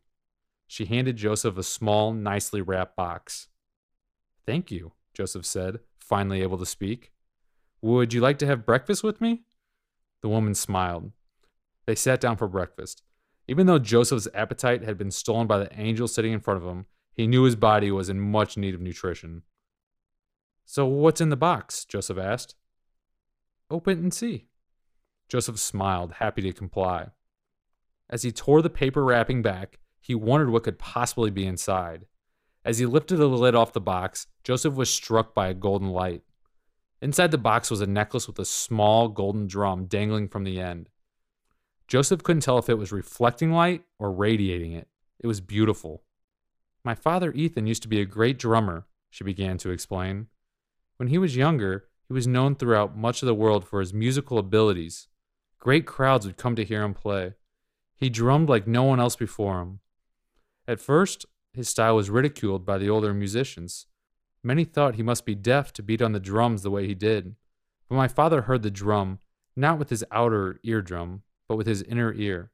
She 0.67 0.85
handed 0.85 1.15
Joseph 1.15 1.57
a 1.57 1.63
small, 1.63 2.11
nicely 2.13 2.61
wrapped 2.61 2.95
box. 2.95 3.47
Thank 4.45 4.71
you, 4.71 4.93
Joseph 5.13 5.45
said, 5.45 5.79
finally 5.99 6.41
able 6.41 6.57
to 6.57 6.65
speak. 6.65 7.11
Would 7.87 8.11
you 8.11 8.19
like 8.19 8.37
to 8.39 8.45
have 8.45 8.65
breakfast 8.65 9.01
with 9.01 9.21
me? 9.21 9.43
The 10.21 10.27
woman 10.27 10.55
smiled. 10.55 11.13
They 11.85 11.95
sat 11.95 12.19
down 12.19 12.35
for 12.35 12.49
breakfast. 12.49 13.01
Even 13.47 13.65
though 13.65 13.79
Joseph's 13.79 14.27
appetite 14.33 14.83
had 14.83 14.97
been 14.97 15.09
stolen 15.09 15.47
by 15.47 15.59
the 15.59 15.79
angel 15.79 16.09
sitting 16.09 16.33
in 16.33 16.41
front 16.41 16.61
of 16.61 16.67
him, 16.67 16.85
he 17.13 17.27
knew 17.27 17.43
his 17.43 17.55
body 17.55 17.89
was 17.89 18.09
in 18.09 18.19
much 18.19 18.57
need 18.57 18.75
of 18.75 18.81
nutrition. 18.81 19.43
So, 20.65 20.85
what's 20.85 21.21
in 21.21 21.29
the 21.29 21.37
box? 21.37 21.85
Joseph 21.85 22.17
asked. 22.17 22.55
Oh, 23.71 23.77
Open 23.77 23.99
and 23.99 24.13
see. 24.13 24.47
Joseph 25.29 25.57
smiled, 25.57 26.15
happy 26.15 26.41
to 26.41 26.51
comply. 26.51 27.11
As 28.09 28.23
he 28.23 28.33
tore 28.33 28.61
the 28.61 28.69
paper 28.69 29.01
wrapping 29.01 29.41
back, 29.41 29.79
he 30.01 30.13
wondered 30.13 30.49
what 30.49 30.63
could 30.63 30.77
possibly 30.77 31.31
be 31.31 31.45
inside. 31.45 32.05
As 32.65 32.79
he 32.79 32.85
lifted 32.85 33.15
the 33.15 33.29
lid 33.29 33.55
off 33.55 33.71
the 33.71 33.79
box, 33.79 34.27
Joseph 34.43 34.73
was 34.73 34.89
struck 34.89 35.33
by 35.33 35.47
a 35.47 35.53
golden 35.53 35.87
light. 35.87 36.23
Inside 37.01 37.31
the 37.31 37.37
box 37.37 37.69
was 37.69 37.81
a 37.81 37.87
necklace 37.87 38.27
with 38.27 38.39
a 38.39 38.45
small 38.45 39.07
golden 39.07 39.47
drum 39.47 39.85
dangling 39.85 40.27
from 40.27 40.43
the 40.43 40.59
end. 40.59 40.89
Joseph 41.87 42.23
couldn't 42.23 42.41
tell 42.41 42.57
if 42.57 42.69
it 42.69 42.77
was 42.77 42.91
reflecting 42.91 43.51
light 43.51 43.83
or 43.99 44.11
radiating 44.11 44.73
it. 44.73 44.87
It 45.19 45.27
was 45.27 45.39
beautiful. 45.39 46.03
My 46.83 46.95
father 46.95 47.31
Ethan 47.31 47.67
used 47.67 47.83
to 47.83 47.87
be 47.87 48.01
a 48.01 48.05
great 48.05 48.39
drummer, 48.39 48.87
she 49.09 49.23
began 49.23 49.57
to 49.59 49.69
explain. 49.69 50.27
When 50.97 51.09
he 51.09 51.17
was 51.17 51.35
younger, 51.35 51.85
he 52.07 52.13
was 52.13 52.27
known 52.27 52.55
throughout 52.55 52.97
much 52.97 53.21
of 53.21 53.27
the 53.27 53.35
world 53.35 53.65
for 53.65 53.79
his 53.79 53.93
musical 53.93 54.37
abilities. 54.37 55.07
Great 55.59 55.85
crowds 55.85 56.25
would 56.25 56.37
come 56.37 56.55
to 56.55 56.65
hear 56.65 56.83
him 56.83 56.93
play. 56.93 57.33
He 57.95 58.09
drummed 58.09 58.49
like 58.49 58.67
no 58.67 58.83
one 58.83 58.99
else 58.99 59.15
before 59.15 59.61
him. 59.61 59.79
At 60.67 60.79
first, 60.79 61.25
his 61.53 61.69
style 61.69 61.95
was 61.95 62.09
ridiculed 62.09 62.65
by 62.65 62.77
the 62.77 62.89
older 62.89 63.13
musicians. 63.13 63.87
Many 64.47 64.63
thought 64.63 64.95
he 64.95 65.03
must 65.03 65.25
be 65.25 65.35
deaf 65.35 65.73
to 65.73 65.83
beat 65.83 66.01
on 66.01 66.13
the 66.13 66.21
drums 66.21 66.61
the 66.61 66.71
way 66.71 66.87
he 66.87 66.95
did. 66.95 67.35
But 67.89 67.95
my 67.95 68.07
father 68.07 68.43
heard 68.43 68.63
the 68.63 68.71
drum, 68.71 69.19
not 69.57 69.77
with 69.77 69.89
his 69.89 70.05
outer 70.09 70.61
eardrum, 70.63 71.23
but 71.49 71.57
with 71.57 71.67
his 71.67 71.83
inner 71.83 72.13
ear. 72.13 72.51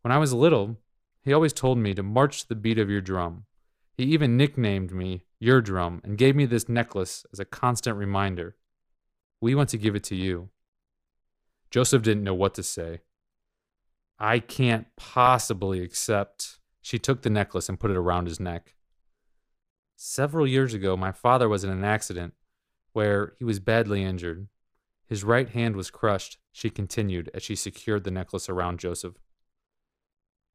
When 0.00 0.10
I 0.10 0.16
was 0.16 0.32
little, 0.32 0.78
he 1.20 1.34
always 1.34 1.52
told 1.52 1.76
me 1.76 1.92
to 1.92 2.02
march 2.02 2.40
to 2.40 2.48
the 2.48 2.54
beat 2.54 2.78
of 2.78 2.88
your 2.88 3.02
drum. 3.02 3.44
He 3.92 4.04
even 4.04 4.38
nicknamed 4.38 4.90
me 4.90 5.24
Your 5.38 5.60
Drum 5.60 6.00
and 6.02 6.16
gave 6.16 6.34
me 6.34 6.46
this 6.46 6.66
necklace 6.66 7.26
as 7.30 7.38
a 7.38 7.44
constant 7.44 7.98
reminder. 7.98 8.56
We 9.38 9.54
want 9.54 9.68
to 9.68 9.76
give 9.76 9.94
it 9.94 10.04
to 10.04 10.16
you. 10.16 10.48
Joseph 11.70 12.00
didn't 12.00 12.24
know 12.24 12.32
what 12.32 12.54
to 12.54 12.62
say. 12.62 13.02
I 14.18 14.38
can't 14.38 14.86
possibly 14.96 15.82
accept. 15.82 16.58
She 16.80 16.98
took 16.98 17.20
the 17.20 17.28
necklace 17.28 17.68
and 17.68 17.78
put 17.78 17.90
it 17.90 17.98
around 17.98 18.28
his 18.28 18.40
neck. 18.40 18.76
Several 20.04 20.48
years 20.48 20.74
ago, 20.74 20.96
my 20.96 21.12
father 21.12 21.48
was 21.48 21.62
in 21.62 21.70
an 21.70 21.84
accident 21.84 22.34
where 22.92 23.34
he 23.38 23.44
was 23.44 23.60
badly 23.60 24.02
injured. 24.02 24.48
His 25.06 25.22
right 25.22 25.48
hand 25.48 25.76
was 25.76 25.92
crushed, 25.92 26.38
she 26.50 26.70
continued 26.70 27.30
as 27.32 27.44
she 27.44 27.54
secured 27.54 28.02
the 28.02 28.10
necklace 28.10 28.48
around 28.48 28.80
Joseph. 28.80 29.14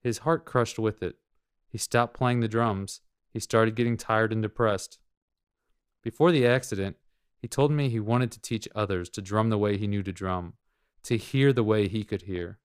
His 0.04 0.18
heart 0.20 0.44
crushed 0.44 0.78
with 0.78 1.02
it. 1.02 1.16
He 1.70 1.78
stopped 1.78 2.14
playing 2.14 2.42
the 2.42 2.50
drums. 2.50 3.00
He 3.32 3.40
started 3.40 3.78
getting 3.78 3.96
tired 3.96 4.34
and 4.34 4.42
depressed. 4.42 5.00
Before 6.04 6.34
the 6.34 6.46
accident, 6.46 6.98
he 7.42 7.48
told 7.48 7.72
me 7.72 7.88
he 7.88 8.02
wanted 8.02 8.34
to 8.34 8.42
teach 8.42 8.68
others 8.76 9.08
to 9.12 9.22
drum 9.22 9.50
the 9.50 9.58
way 9.58 9.78
he 9.78 9.88
knew 9.88 10.04
to 10.04 10.12
drum, 10.12 10.56
to 11.04 11.16
hear 11.16 11.54
the 11.54 11.64
way 11.64 11.88
he 11.88 12.04
could 12.04 12.24
hear. 12.24 12.60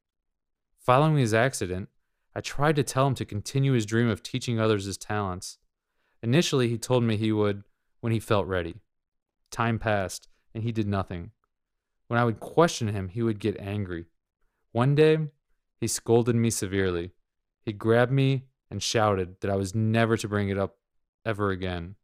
Following 0.81 1.17
his 1.17 1.33
accident, 1.33 1.91
I 2.35 2.41
tried 2.41 2.75
to 2.75 2.83
tell 2.83 3.07
him 3.07 3.15
to 3.15 3.25
continue 3.25 3.73
his 3.73 3.87
dream 3.87 4.09
of 4.09 4.21
teaching 4.21 4.59
others 4.59 4.87
his 4.87 4.99
talents. 4.99 5.59
Initially, 6.23 6.69
he 6.69 6.79
told 6.79 7.03
me 7.03 7.17
he 7.17 7.33
would 7.33 7.65
when 8.01 8.13
he 8.13 8.21
felt 8.21 8.47
ready. 8.47 8.77
Time 9.51 9.79
passed, 9.79 10.29
and 10.55 10.63
he 10.63 10.73
did 10.73 10.87
nothing. 10.87 11.33
When 12.09 12.19
I 12.19 12.25
would 12.25 12.41
question 12.41 12.89
him, 12.89 13.09
he 13.09 13.23
would 13.23 13.41
get 13.41 13.59
angry. 13.59 14.07
One 14.73 14.95
day, 14.95 15.19
he 15.81 15.89
scolded 15.89 16.37
me 16.37 16.51
severely. 16.51 17.13
He 17.65 17.73
grabbed 17.73 18.13
me 18.13 18.45
and 18.71 18.83
shouted 18.83 19.41
that 19.41 19.51
I 19.51 19.57
was 19.57 19.75
never 19.75 20.17
to 20.17 20.29
bring 20.29 20.49
it 20.49 20.59
up 20.59 20.77
ever 21.25 21.51
again. 21.51 21.97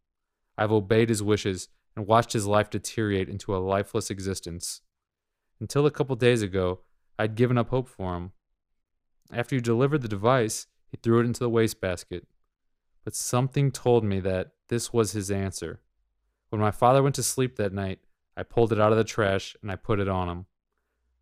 I've 0.57 0.73
obeyed 0.73 1.09
his 1.09 1.23
wishes 1.23 1.69
and 1.95 2.07
watched 2.07 2.33
his 2.33 2.47
life 2.47 2.71
deteriorate 2.71 3.29
into 3.29 3.55
a 3.55 3.59
lifeless 3.59 4.11
existence. 4.11 4.81
Until 5.61 5.87
a 5.87 5.91
couple 5.91 6.15
days 6.17 6.43
ago, 6.43 6.81
I'd 7.19 7.35
given 7.35 7.59
up 7.59 7.71
hope 7.71 7.89
for 7.89 8.17
him. 8.17 8.33
After 9.33 9.55
you 9.55 9.61
delivered 9.61 10.03
the 10.03 10.09
device, 10.09 10.67
he 10.91 10.97
threw 10.97 11.21
it 11.21 11.27
into 11.27 11.41
the 11.41 11.51
wastebasket. 11.51 12.27
But 13.09 13.15
something 13.15 13.73
told 13.73 14.05
me 14.05 14.21
that 14.21 14.51
this 14.69 14.93
was 14.93 15.13
his 15.13 15.31
answer. 15.31 15.81
When 16.51 16.61
my 16.61 16.71
father 16.71 17.03
went 17.03 17.15
to 17.15 17.23
sleep 17.23 17.57
that 17.57 17.73
night, 17.73 18.01
I 18.37 18.43
pulled 18.43 18.71
it 18.71 18.79
out 18.79 18.93
of 18.93 18.99
the 18.99 19.03
trash 19.03 19.57
and 19.63 19.73
I 19.73 19.77
put 19.77 19.99
it 19.99 20.11
on 20.11 20.29
him. 20.29 20.45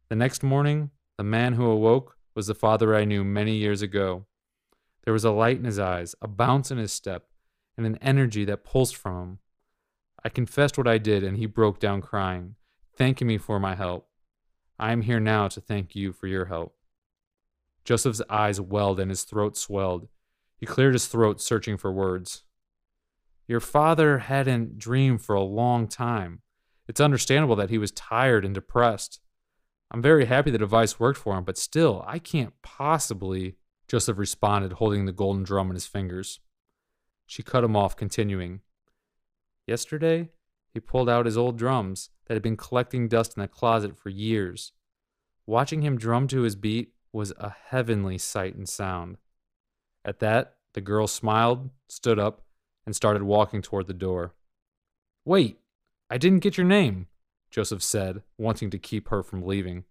The 0.09 0.16
next 0.16 0.43
morning, 0.43 0.91
the 1.16 1.22
man 1.22 1.53
who 1.53 1.64
awoke 1.64 2.16
was 2.34 2.49
the 2.49 2.57
father 2.57 2.97
I 2.97 3.05
knew 3.05 3.22
many 3.22 3.55
years 3.55 3.82
ago. 3.82 4.26
There 5.05 5.12
was 5.12 5.24
a 5.24 5.30
light 5.30 5.59
in 5.59 5.64
his 5.64 5.78
eyes, 5.78 6.16
a 6.20 6.26
bounce 6.26 6.72
in 6.72 6.78
his 6.78 6.93
step, 6.93 7.28
and 7.76 7.87
an 7.87 7.99
energy 8.03 8.45
that 8.47 8.64
pulsed 8.64 8.97
from 8.97 9.22
him. 9.22 9.39
I 10.24 10.28
confessed 10.28 10.76
what 10.76 10.89
I 10.89 10.99
did, 10.99 11.22
and 11.22 11.37
he 11.37 11.47
broke 11.47 11.78
down 11.78 12.01
crying, 12.01 12.57
thanking 12.97 13.28
me 13.28 13.39
for 13.39 13.61
my 13.61 13.76
help. 13.76 14.09
I 14.76 14.91
am 14.91 15.03
here 15.03 15.20
now 15.20 15.47
to 15.47 15.61
thank 15.61 15.95
you 15.95 16.12
for 16.12 16.26
your 16.26 16.47
help. 16.47 16.74
Joseph's 17.84 18.22
eyes 18.28 18.61
welled 18.61 18.99
and 18.99 19.09
his 19.09 19.22
throat 19.22 19.57
swelled. 19.57 20.09
He 20.57 20.66
cleared 20.66 20.94
his 20.94 21.07
throat, 21.07 21.40
searching 21.40 21.76
for 21.76 21.92
words. 21.92 22.44
Your 23.46 23.61
father 23.61 24.18
hadn't 24.18 24.78
dreamed 24.78 25.22
for 25.22 25.34
a 25.34 25.42
long 25.42 25.86
time. 25.86 26.40
It's 26.88 27.00
understandable 27.00 27.57
that 27.57 27.70
he 27.70 27.78
was 27.78 27.90
tired 27.90 28.44
and 28.44 28.54
depressed. 28.54 29.20
I'm 29.90 30.02
very 30.02 30.24
happy 30.24 30.50
the 30.50 30.59
device 30.59 30.98
worked 30.98 31.18
for 31.18 31.36
him, 31.36 31.44
but 31.44 31.59
still, 31.59 32.04
I 32.07 32.18
can't 32.18 32.54
possibly. 32.62 33.57
Joseph 33.88 34.18
responded, 34.18 34.74
holding 34.74 35.07
the 35.07 35.12
golden 35.12 35.44
drum 35.44 35.68
in 35.68 35.74
his 35.74 35.86
fingers. 35.86 36.40
She 37.26 37.42
cut 37.42 37.62
him 37.62 37.76
off, 37.76 37.96
continuing. 37.96 38.61
Yesterday, 39.66 40.30
he 40.72 40.80
pulled 40.80 41.09
out 41.09 41.26
his 41.26 41.38
old 41.38 41.57
drums 41.57 42.11
that 42.26 42.34
had 42.34 42.42
been 42.42 42.57
collecting 42.57 43.09
dust 43.09 43.36
in 43.36 43.40
the 43.40 43.48
closet 43.48 43.96
for 43.96 44.09
years. 44.09 44.72
Watching 45.46 45.82
him 45.82 45.96
drum 45.96 46.26
to 46.28 46.42
his 46.42 46.57
beat 46.57 46.94
was 47.12 47.32
a 47.38 47.54
heavenly 47.68 48.18
sight 48.18 48.57
and 48.57 48.68
sound. 48.68 49.18
At 50.07 50.20
that, 50.20 50.54
the 50.74 50.80
girl 50.80 51.09
smiled, 51.09 51.68
stood 51.88 52.18
up, 52.18 52.42
and 52.86 52.94
started 52.94 53.24
walking 53.24 53.61
toward 53.61 53.88
the 53.88 53.92
door. 53.92 54.34
Wait, 55.24 55.59
I 56.09 56.16
didn't 56.16 56.38
get 56.38 56.57
your 56.57 56.66
name, 56.66 57.09
Joseph 57.50 57.82
said, 57.82 58.22
wanting 58.38 58.70
to 58.70 58.78
keep 58.78 59.09
her 59.09 59.24
from 59.24 59.44
leaving. 59.44 59.84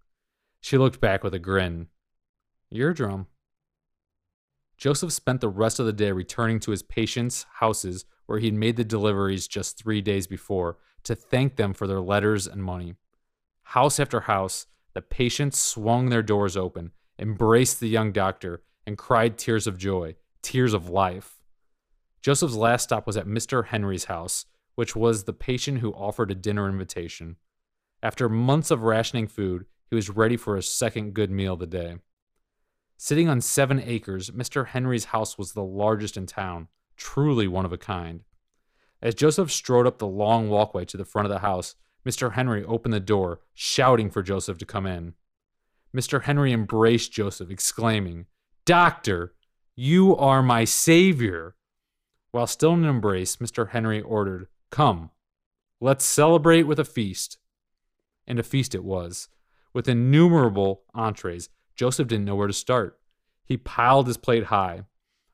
She 0.61 0.78
looked 0.78 1.01
back 1.01 1.22
with 1.22 1.34
a 1.34 1.39
grin. 1.39 1.88
Your 2.72 2.93
drum. 2.93 3.28
Joseph 4.78 5.11
spent 5.11 5.41
the 5.41 5.49
rest 5.49 5.80
of 5.80 5.86
the 5.86 5.93
day 5.93 6.13
returning 6.13 6.61
to 6.61 6.72
his 6.72 6.82
patients' 6.84 7.45
houses 7.55 8.05
where 8.26 8.39
he'd 8.39 8.53
made 8.53 8.78
the 8.78 8.84
deliveries 8.86 9.47
just 9.47 9.78
three 9.78 10.01
days 10.01 10.28
before 10.28 10.78
to 11.03 11.13
thank 11.13 11.57
them 11.57 11.74
for 11.74 11.88
their 11.88 11.99
letters 11.99 12.47
and 12.47 12.63
money. 12.63 12.95
House 13.63 13.99
after 13.99 14.22
house, 14.22 14.66
the 14.93 15.01
patients 15.01 15.59
swung 15.59 16.09
their 16.09 16.24
doors 16.24 16.55
open, 16.55 16.91
embraced 17.20 17.80
the 17.80 17.89
young 17.89 18.11
doctor, 18.11 18.63
and 18.86 18.98
cried 18.98 19.38
tears 19.38 19.68
of 19.68 19.78
joy, 19.78 20.16
tears 20.42 20.74
of 20.74 20.90
life. 20.90 21.42
Joseph's 22.22 22.56
last 22.56 22.84
stop 22.84 23.06
was 23.06 23.18
at 23.18 23.28
Mr. 23.28 23.68
Henry's 23.68 24.06
house, 24.06 24.46
which 24.76 24.96
was 24.96 25.24
the 25.24 25.34
patient 25.34 25.80
who 25.80 25.94
offered 25.94 26.32
a 26.32 26.36
dinner 26.36 26.68
invitation. 26.70 27.38
After 28.04 28.30
months 28.30 28.72
of 28.72 28.84
rationing 28.84 29.28
food, 29.28 29.66
he 29.90 29.96
was 29.96 30.10
ready 30.10 30.38
for 30.38 30.58
a 30.58 30.64
second 30.64 31.14
good 31.14 31.32
meal 31.32 31.54
of 31.54 31.60
the 31.60 31.68
day. 31.68 31.98
Sitting 32.98 33.28
on 33.28 33.42
seven 33.42 33.80
acres, 33.80 34.32
Mr. 34.32 34.68
Henry's 34.68 35.06
house 35.06 35.38
was 35.38 35.54
the 35.54 35.64
largest 35.64 36.18
in 36.18 36.26
town, 36.26 36.68
truly 36.96 37.48
one 37.48 37.66
of 37.66 37.74
a 37.74 37.78
kind. 37.78 38.22
As 39.02 39.16
Joseph 39.16 39.52
strode 39.52 39.86
up 39.86 40.00
the 40.00 40.08
long 40.08 40.50
walkway 40.50 40.86
to 40.86 40.98
the 40.98 41.06
front 41.06 41.26
of 41.26 41.32
the 41.32 41.40
house, 41.40 41.76
Mr. 42.06 42.34
Henry 42.34 42.64
opened 42.64 42.94
the 42.94 43.00
door, 43.00 43.42
shouting 43.54 44.10
for 44.10 44.24
Joseph 44.24 44.58
to 44.60 44.66
come 44.66 44.86
in. 44.86 45.14
Mr. 45.96 46.24
Henry 46.24 46.52
embraced 46.52 47.12
Joseph, 47.12 47.50
exclaiming, 47.50 48.26
Doctor, 48.66 49.36
you 49.76 50.16
are 50.18 50.41
my 50.41 50.63
savior. 50.63 51.55
While 52.32 52.47
still 52.47 52.74
in 52.74 52.84
an 52.84 52.89
embrace, 52.89 53.36
Mr. 53.36 53.70
Henry 53.70 54.01
ordered, 54.01 54.47
Come, 54.72 55.11
let's 55.80 56.03
celebrate 56.03 56.63
with 56.63 56.80
a 56.80 56.84
feast. 56.84 57.38
And 58.26 58.39
a 58.39 58.43
feast 58.43 58.74
it 58.74 58.84
was, 58.84 59.30
with 59.72 59.88
innumerable 59.88 60.82
entrees, 60.95 61.49
Joseph 61.76 62.07
didn't 62.07 62.26
know 62.26 62.36
where 62.36 62.47
to 62.47 62.53
start. 62.53 62.97
He 63.45 63.55
piled 63.55 64.07
his 64.07 64.18
plate 64.18 64.45
high. 64.45 64.86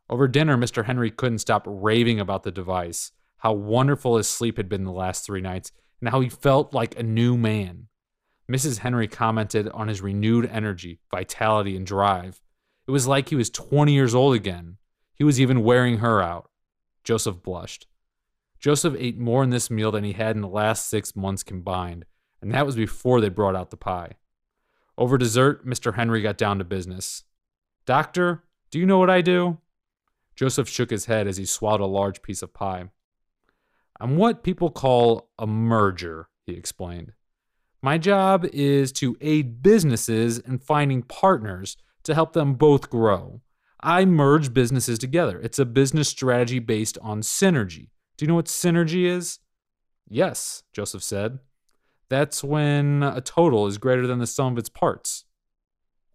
Over 0.09 0.27
dinner, 0.27 0.57
Mr. 0.57 0.84
Henry 0.84 1.09
couldn't 1.09 1.39
stop 1.39 1.63
raving 1.65 2.19
about 2.19 2.43
the 2.43 2.51
device, 2.51 3.13
how 3.38 3.53
wonderful 3.53 4.17
his 4.17 4.27
sleep 4.27 4.57
had 4.57 4.67
been 4.67 4.84
the 4.84 4.91
last 4.91 5.25
three 5.25 5.39
nights, 5.39 5.71
and 6.01 6.09
how 6.09 6.19
he 6.19 6.27
felt 6.27 6.73
like 6.73 6.99
a 6.99 7.03
new 7.03 7.38
man. 7.38 7.88
Mrs. 8.51 8.79
Henry 8.79 9.07
commented 9.07 9.69
on 9.69 9.88
his 9.88 10.01
renewed 10.01 10.47
energy, 10.47 10.99
vitality, 11.09 11.77
and 11.77 11.88
drive. 11.88 12.41
It 12.91 12.99
was 12.99 13.07
like 13.07 13.29
he 13.29 13.37
was 13.37 13.49
20 13.49 13.93
years 13.93 14.13
old 14.13 14.35
again. 14.35 14.75
He 15.15 15.23
was 15.23 15.39
even 15.39 15.63
wearing 15.63 15.99
her 15.99 16.21
out. 16.21 16.51
Joseph 17.05 17.41
blushed. 17.41 17.87
Joseph 18.59 18.95
ate 18.99 19.17
more 19.17 19.45
in 19.45 19.49
this 19.49 19.71
meal 19.71 19.91
than 19.91 20.03
he 20.03 20.11
had 20.11 20.35
in 20.35 20.41
the 20.41 20.49
last 20.49 20.89
six 20.89 21.15
months 21.15 21.41
combined, 21.41 22.03
and 22.41 22.53
that 22.53 22.65
was 22.65 22.75
before 22.75 23.21
they 23.21 23.29
brought 23.29 23.55
out 23.55 23.69
the 23.69 23.77
pie. 23.77 24.17
Over 24.97 25.17
dessert, 25.17 25.65
Mr. 25.65 25.95
Henry 25.95 26.21
got 26.21 26.37
down 26.37 26.57
to 26.57 26.65
business. 26.65 27.23
Doctor, 27.85 28.43
do 28.71 28.77
you 28.77 28.85
know 28.85 28.97
what 28.97 29.09
I 29.09 29.21
do? 29.21 29.59
Joseph 30.35 30.67
shook 30.67 30.89
his 30.89 31.05
head 31.05 31.27
as 31.27 31.37
he 31.37 31.45
swallowed 31.45 31.79
a 31.79 31.85
large 31.85 32.21
piece 32.21 32.41
of 32.41 32.53
pie. 32.53 32.89
I'm 34.01 34.17
what 34.17 34.43
people 34.43 34.69
call 34.69 35.29
a 35.39 35.47
merger, 35.47 36.27
he 36.45 36.55
explained. 36.55 37.13
My 37.81 37.97
job 37.97 38.45
is 38.51 38.91
to 38.91 39.15
aid 39.21 39.63
businesses 39.63 40.39
in 40.39 40.59
finding 40.59 41.03
partners 41.03 41.77
to 42.04 42.14
help 42.14 42.34
them 42.34 42.54
both 42.56 42.89
grow. 42.89 43.41
I 43.82 44.06
merge 44.06 44.54
businesses 44.54 44.99
together. 44.99 45.39
It's 45.39 45.60
a 45.60 45.66
business 45.66 46.10
strategy 46.10 46.60
based 46.60 46.97
on 47.02 47.22
synergy. 47.22 47.89
Do 48.18 48.26
you 48.26 48.28
know 48.28 48.36
what 48.36 48.45
synergy 48.45 49.06
is? 49.06 49.39
Yes, 50.08 50.64
Joseph 50.74 51.04
said. 51.04 51.39
That's 52.10 52.43
when 52.43 53.02
a 53.04 53.22
total 53.22 53.68
is 53.68 53.78
greater 53.78 54.06
than 54.06 54.20
the 54.20 54.28
sum 54.28 54.54
of 54.54 54.60
its 54.60 54.70
parts. 54.70 55.26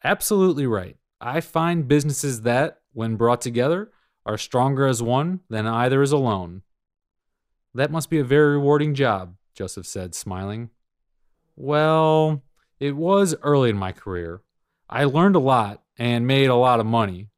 Absolutely 0.05 0.67
right. 0.67 0.97
I 1.21 1.41
find 1.41 1.89
businesses 1.89 2.43
that, 2.43 2.81
when 2.93 3.17
brought 3.17 3.41
together, 3.41 3.91
are 4.27 4.37
stronger 4.37 4.87
as 4.87 5.03
one 5.03 5.41
than 5.49 5.67
either 5.67 6.03
is 6.03 6.13
alone. 6.13 6.63
That 7.75 7.91
must 7.91 8.11
be 8.11 8.19
a 8.19 8.25
very 8.25 8.53
rewarding 8.53 8.95
job, 8.95 9.37
Joseph 9.55 9.87
said, 9.87 10.15
smiling. 10.15 10.71
Well, 11.57 12.43
it 12.79 12.97
was 12.97 13.35
early 13.43 13.71
in 13.71 13.77
my 13.77 13.93
career. 13.93 14.43
I 14.89 15.05
learned 15.05 15.37
a 15.37 15.41
lot 15.41 15.83
and 15.99 16.27
made 16.27 16.47
a 16.47 16.55
lot 16.55 16.81
of 16.81 16.87
money, 16.87 17.29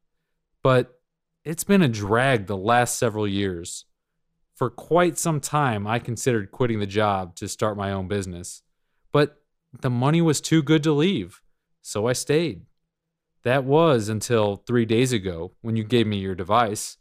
but 0.61 0.99
it's 1.43 1.63
been 1.63 1.81
a 1.81 1.87
drag 1.87 2.45
the 2.45 2.57
last 2.57 2.97
several 2.97 3.27
years. 3.27 3.85
For 4.55 4.69
quite 4.69 5.17
some 5.17 5.39
time, 5.39 5.87
I 5.87 5.99
considered 5.99 6.51
quitting 6.51 6.79
the 6.79 6.85
job 6.85 7.35
to 7.37 7.47
start 7.47 7.77
my 7.77 7.91
own 7.91 8.07
business, 8.07 8.61
but 9.11 9.41
the 9.81 9.89
money 9.89 10.21
was 10.21 10.41
too 10.41 10.61
good 10.61 10.83
to 10.83 10.91
leave, 10.91 11.41
so 11.81 12.07
I 12.07 12.13
stayed. 12.13 12.65
That 13.43 13.63
was 13.63 14.09
until 14.09 14.57
three 14.57 14.85
days 14.85 15.13
ago 15.13 15.53
when 15.61 15.75
you 15.75 15.83
gave 15.83 16.05
me 16.05 16.17
your 16.17 16.35
device. 16.35 16.97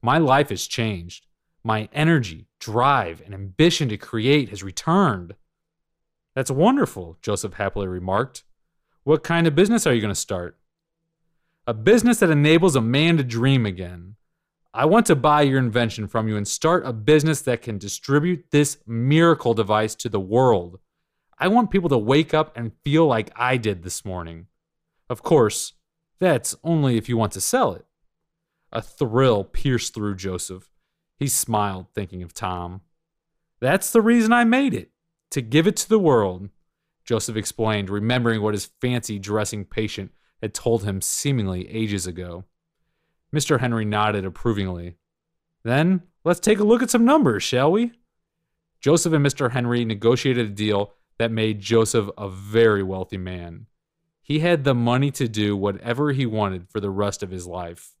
My 0.00 0.18
life 0.18 0.50
has 0.50 0.66
changed. 0.66 1.26
My 1.64 1.88
energy, 1.92 2.46
drive, 2.58 3.20
and 3.24 3.34
ambition 3.34 3.88
to 3.88 3.96
create 3.96 4.48
has 4.50 4.62
returned. 4.62 5.34
That's 6.34 6.50
wonderful, 6.50 7.18
Joseph 7.20 7.54
happily 7.54 7.88
remarked. 7.88 8.44
What 9.04 9.22
kind 9.22 9.46
of 9.46 9.54
business 9.54 9.86
are 9.86 9.94
you 9.94 10.00
going 10.00 10.12
to 10.12 10.20
start? 10.20 10.58
A 11.66 11.72
business 11.72 12.18
that 12.18 12.30
enables 12.30 12.76
a 12.76 12.82
man 12.82 13.16
to 13.16 13.24
dream 13.24 13.64
again. 13.64 14.16
I 14.74 14.84
want 14.84 15.06
to 15.06 15.16
buy 15.16 15.42
your 15.42 15.58
invention 15.58 16.06
from 16.06 16.28
you 16.28 16.36
and 16.36 16.46
start 16.46 16.86
a 16.86 16.92
business 16.92 17.40
that 17.42 17.62
can 17.62 17.78
distribute 17.78 18.50
this 18.50 18.78
miracle 18.86 19.54
device 19.54 19.94
to 19.96 20.08
the 20.08 20.20
world. 20.20 20.80
I 21.38 21.48
want 21.48 21.70
people 21.70 21.88
to 21.88 21.98
wake 21.98 22.34
up 22.34 22.54
and 22.56 22.72
feel 22.84 23.06
like 23.06 23.32
I 23.34 23.56
did 23.56 23.82
this 23.82 24.04
morning. 24.04 24.46
Of 25.08 25.22
course, 25.22 25.72
that's 26.18 26.54
only 26.62 26.98
if 26.98 27.08
you 27.08 27.16
want 27.16 27.32
to 27.32 27.40
sell 27.40 27.72
it. 27.72 27.86
A 28.70 28.82
thrill 28.82 29.44
pierced 29.44 29.94
through 29.94 30.16
Joseph. 30.16 30.70
He 31.18 31.26
smiled, 31.26 31.86
thinking 31.94 32.22
of 32.22 32.34
Tom. 32.34 32.82
That's 33.60 33.90
the 33.90 34.02
reason 34.02 34.32
I 34.32 34.44
made 34.44 34.74
it, 34.74 34.90
to 35.30 35.40
give 35.40 35.66
it 35.66 35.76
to 35.76 35.88
the 35.88 35.98
world, 35.98 36.50
Joseph 37.10 37.34
explained, 37.34 37.90
remembering 37.90 38.40
what 38.40 38.54
his 38.54 38.70
fancy 38.80 39.18
dressing 39.18 39.64
patient 39.64 40.12
had 40.40 40.54
told 40.54 40.84
him 40.84 41.00
seemingly 41.00 41.68
ages 41.68 42.06
ago. 42.06 42.44
Mr. 43.34 43.58
Henry 43.58 43.84
nodded 43.84 44.24
approvingly. 44.24 44.94
Then 45.64 46.02
let's 46.22 46.38
take 46.38 46.60
a 46.60 46.64
look 46.64 46.84
at 46.84 46.90
some 46.90 47.04
numbers, 47.04 47.42
shall 47.42 47.72
we? 47.72 47.90
Joseph 48.80 49.12
and 49.12 49.26
Mr. 49.26 49.50
Henry 49.50 49.84
negotiated 49.84 50.46
a 50.46 50.54
deal 50.54 50.92
that 51.18 51.32
made 51.32 51.58
Joseph 51.58 52.08
a 52.16 52.28
very 52.28 52.84
wealthy 52.84 53.18
man. 53.18 53.66
He 54.22 54.38
had 54.38 54.62
the 54.62 54.72
money 54.72 55.10
to 55.10 55.26
do 55.26 55.56
whatever 55.56 56.12
he 56.12 56.26
wanted 56.26 56.70
for 56.70 56.78
the 56.78 56.90
rest 56.90 57.24
of 57.24 57.32
his 57.32 57.44
life. 57.44 57.96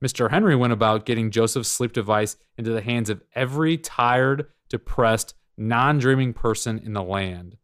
Mr. 0.00 0.30
Henry 0.30 0.54
went 0.54 0.72
about 0.72 1.06
getting 1.06 1.32
Joseph's 1.32 1.72
sleep 1.72 1.92
device 1.92 2.36
into 2.56 2.70
the 2.70 2.82
hands 2.82 3.10
of 3.10 3.20
every 3.34 3.76
tired, 3.76 4.46
depressed, 4.68 5.34
non 5.56 5.98
dreaming 5.98 6.32
person 6.32 6.78
in 6.78 6.92
the 6.92 7.02
land. 7.02 7.56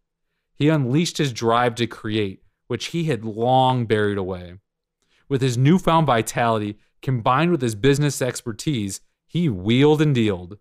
He 0.55 0.69
unleashed 0.69 1.19
his 1.19 1.33
drive 1.33 1.75
to 1.77 1.87
create, 1.87 2.43
which 2.69 2.87
he 2.87 3.05
had 3.05 3.25
long 3.25 3.87
buried 3.87 4.19
away. 4.19 4.55
With 5.29 5.43
his 5.43 5.59
newfound 5.59 6.07
vitality, 6.07 6.79
combined 7.03 7.51
with 7.51 7.61
his 7.61 7.75
business 7.75 8.23
expertise, 8.23 9.01
he 9.27 9.49
wheeled 9.49 10.01
and 10.01 10.15
dealed. 10.15 10.59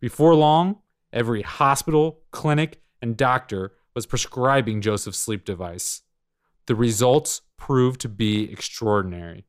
Before 0.00 0.34
long, 0.34 0.78
every 1.12 1.42
hospital, 1.42 2.22
clinic, 2.30 2.82
and 3.00 3.16
doctor 3.16 3.72
was 3.94 4.06
prescribing 4.06 4.80
Joseph's 4.80 5.18
sleep 5.18 5.44
device. 5.44 6.02
The 6.66 6.74
results 6.74 7.42
proved 7.56 8.00
to 8.00 8.08
be 8.08 8.50
extraordinary. 8.50 9.46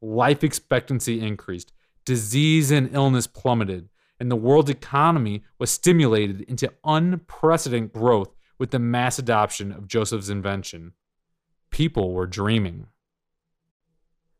Life 0.00 0.44
expectancy 0.44 1.20
increased, 1.20 1.72
disease 2.04 2.70
and 2.70 2.94
illness 2.94 3.26
plummeted, 3.26 3.88
and 4.20 4.30
the 4.30 4.36
world's 4.36 4.70
economy 4.70 5.44
was 5.58 5.70
stimulated 5.70 6.42
into 6.42 6.72
unprecedented 6.84 7.92
growth 7.92 8.34
with 8.58 8.70
the 8.70 8.78
mass 8.78 9.18
adoption 9.18 9.72
of 9.72 9.88
Joseph's 9.88 10.28
invention. 10.28 10.92
People 11.70 12.12
were 12.12 12.26
dreaming. 12.26 12.86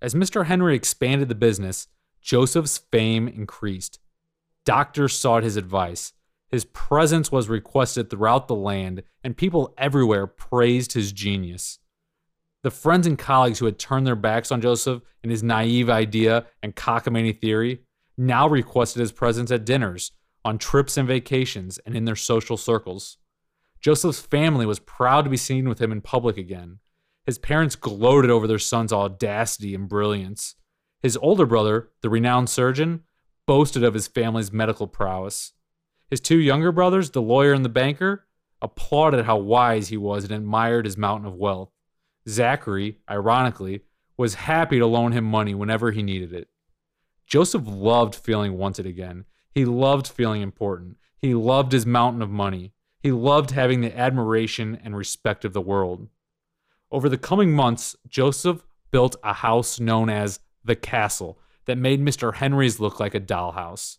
As 0.00 0.14
Mr. 0.14 0.46
Henry 0.46 0.76
expanded 0.76 1.28
the 1.28 1.34
business, 1.34 1.88
Joseph's 2.20 2.78
fame 2.78 3.26
increased. 3.28 3.98
Doctors 4.64 5.12
sought 5.14 5.42
his 5.42 5.56
advice. 5.56 6.12
His 6.50 6.64
presence 6.66 7.32
was 7.32 7.48
requested 7.48 8.08
throughout 8.08 8.48
the 8.48 8.54
land, 8.54 9.02
and 9.22 9.36
people 9.36 9.74
everywhere 9.76 10.26
praised 10.26 10.92
his 10.92 11.12
genius. 11.12 11.78
The 12.62 12.70
friends 12.70 13.06
and 13.06 13.18
colleagues 13.18 13.58
who 13.58 13.66
had 13.66 13.78
turned 13.78 14.06
their 14.06 14.14
backs 14.14 14.50
on 14.50 14.60
Joseph 14.60 15.02
and 15.22 15.30
his 15.30 15.42
naive 15.42 15.90
idea 15.90 16.46
and 16.62 16.74
cockamamie 16.74 17.40
theory 17.40 17.80
now 18.16 18.48
requested 18.48 19.00
his 19.00 19.12
presence 19.12 19.50
at 19.50 19.66
dinners, 19.66 20.12
on 20.44 20.58
trips 20.58 20.96
and 20.96 21.08
vacations, 21.08 21.78
and 21.78 21.96
in 21.96 22.04
their 22.04 22.16
social 22.16 22.56
circles. 22.56 23.18
Joseph's 23.85 24.23
family 24.23 24.65
was 24.65 24.78
proud 24.78 25.24
to 25.24 25.31
be 25.31 25.36
seen 25.36 25.69
with 25.69 25.78
him 25.78 25.93
in 25.93 26.01
public 26.01 26.39
again. 26.39 26.78
His 27.27 27.36
parents 27.36 27.77
gloated 27.77 28.31
over 28.31 28.47
their 28.47 28.59
son's 28.59 28.94
audacity 28.94 29.74
and 29.74 29.86
brilliance. 29.86 30.55
His 31.02 31.19
older 31.19 31.44
brother, 31.44 31.90
the 32.01 32.09
renowned 32.09 32.48
surgeon, 32.48 33.02
boasted 33.47 33.85
of 33.85 33.93
his 33.93 34.09
family's 34.09 34.51
medical 34.51 34.86
prowess. 34.86 35.52
His 36.09 36.20
two 36.20 36.39
younger 36.39 36.73
brothers, 36.73 37.11
the 37.11 37.20
lawyer 37.20 37.52
and 37.52 37.62
the 37.62 37.69
banker, 37.69 38.27
applauded 38.62 39.27
how 39.27 39.36
wise 39.36 39.89
he 39.89 39.98
was 39.98 40.24
and 40.24 40.32
admired 40.32 40.86
his 40.86 40.97
mountain 40.97 41.28
of 41.28 41.35
wealth. 41.35 41.69
Zachary, 42.27 43.01
ironically, 43.11 43.82
was 44.16 44.32
happy 44.32 44.78
to 44.78 44.86
loan 44.86 45.12
him 45.12 45.24
money 45.24 45.55
whenever 45.55 45.90
he 45.90 46.02
needed 46.02 46.32
it. 46.32 46.48
Joseph 47.27 47.65
loved 47.66 48.15
feeling 48.15 48.56
wanted 48.56 48.86
again. 48.86 49.27
He 49.51 49.66
loved 49.66 50.09
feeling 50.09 50.40
important. 50.40 50.97
He 51.19 51.35
loved 51.35 51.73
his 51.73 51.85
mountain 51.85 52.23
of 52.23 52.31
money. 52.31 52.73
He 53.05 53.12
loved 53.12 53.51
having 53.51 53.82
the 53.82 53.94
admiration 53.94 54.81
and 54.82 54.97
respect 54.97 55.44
of 55.44 55.52
the 55.52 55.60
world. 55.60 56.09
Over 56.90 57.10
the 57.10 57.18
coming 57.18 57.52
months, 57.52 57.94
Joseph 58.09 58.64
built 58.90 59.14
a 59.22 59.35
house 59.35 59.78
known 59.78 60.09
as 60.09 60.40
the 60.64 60.74
Castle 60.74 61.39
that 61.66 61.76
made 61.76 62.01
Mr. 62.01 62.36
Henry's 62.36 62.81
look 62.81 62.98
like 62.98 63.14
a 63.14 63.20
dollhouse. 63.20 63.98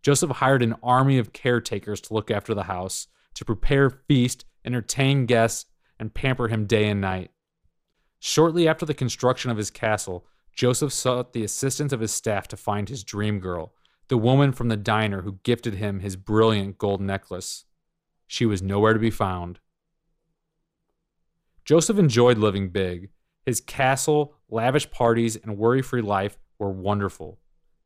Joseph 0.00 0.30
hired 0.30 0.62
an 0.62 0.76
army 0.80 1.18
of 1.18 1.32
caretakers 1.32 2.00
to 2.02 2.14
look 2.14 2.30
after 2.30 2.54
the 2.54 2.62
house, 2.62 3.08
to 3.34 3.44
prepare 3.44 3.90
feast, 3.90 4.44
entertain 4.64 5.26
guests, 5.26 5.66
and 5.98 6.14
pamper 6.14 6.46
him 6.46 6.66
day 6.66 6.88
and 6.88 7.00
night. 7.00 7.32
Shortly 8.20 8.68
after 8.68 8.86
the 8.86 8.94
construction 8.94 9.50
of 9.50 9.56
his 9.56 9.72
castle, 9.72 10.24
Joseph 10.54 10.92
sought 10.92 11.32
the 11.32 11.42
assistance 11.42 11.92
of 11.92 11.98
his 11.98 12.14
staff 12.14 12.46
to 12.46 12.56
find 12.56 12.88
his 12.88 13.02
dream 13.02 13.40
girl, 13.40 13.74
the 14.06 14.16
woman 14.16 14.52
from 14.52 14.68
the 14.68 14.76
diner 14.76 15.22
who 15.22 15.40
gifted 15.42 15.74
him 15.74 15.98
his 15.98 16.14
brilliant 16.14 16.78
gold 16.78 17.00
necklace. 17.00 17.64
She 18.26 18.46
was 18.46 18.62
nowhere 18.62 18.92
to 18.92 18.98
be 18.98 19.10
found. 19.10 19.60
Joseph 21.64 21.98
enjoyed 21.98 22.38
living 22.38 22.68
big. 22.70 23.10
His 23.44 23.60
castle, 23.60 24.34
lavish 24.48 24.90
parties, 24.90 25.36
and 25.36 25.58
worry 25.58 25.82
free 25.82 26.02
life 26.02 26.38
were 26.58 26.70
wonderful. 26.70 27.38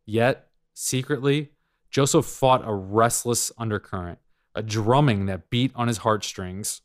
Yet, 0.04 0.48
secretly, 0.74 1.50
Joseph 1.90 2.26
fought 2.26 2.66
a 2.66 2.74
restless 2.74 3.50
undercurrent, 3.58 4.18
a 4.54 4.62
drumming 4.62 5.26
that 5.26 5.50
beat 5.50 5.72
on 5.74 5.88
his 5.88 5.98
heartstrings. 5.98 6.82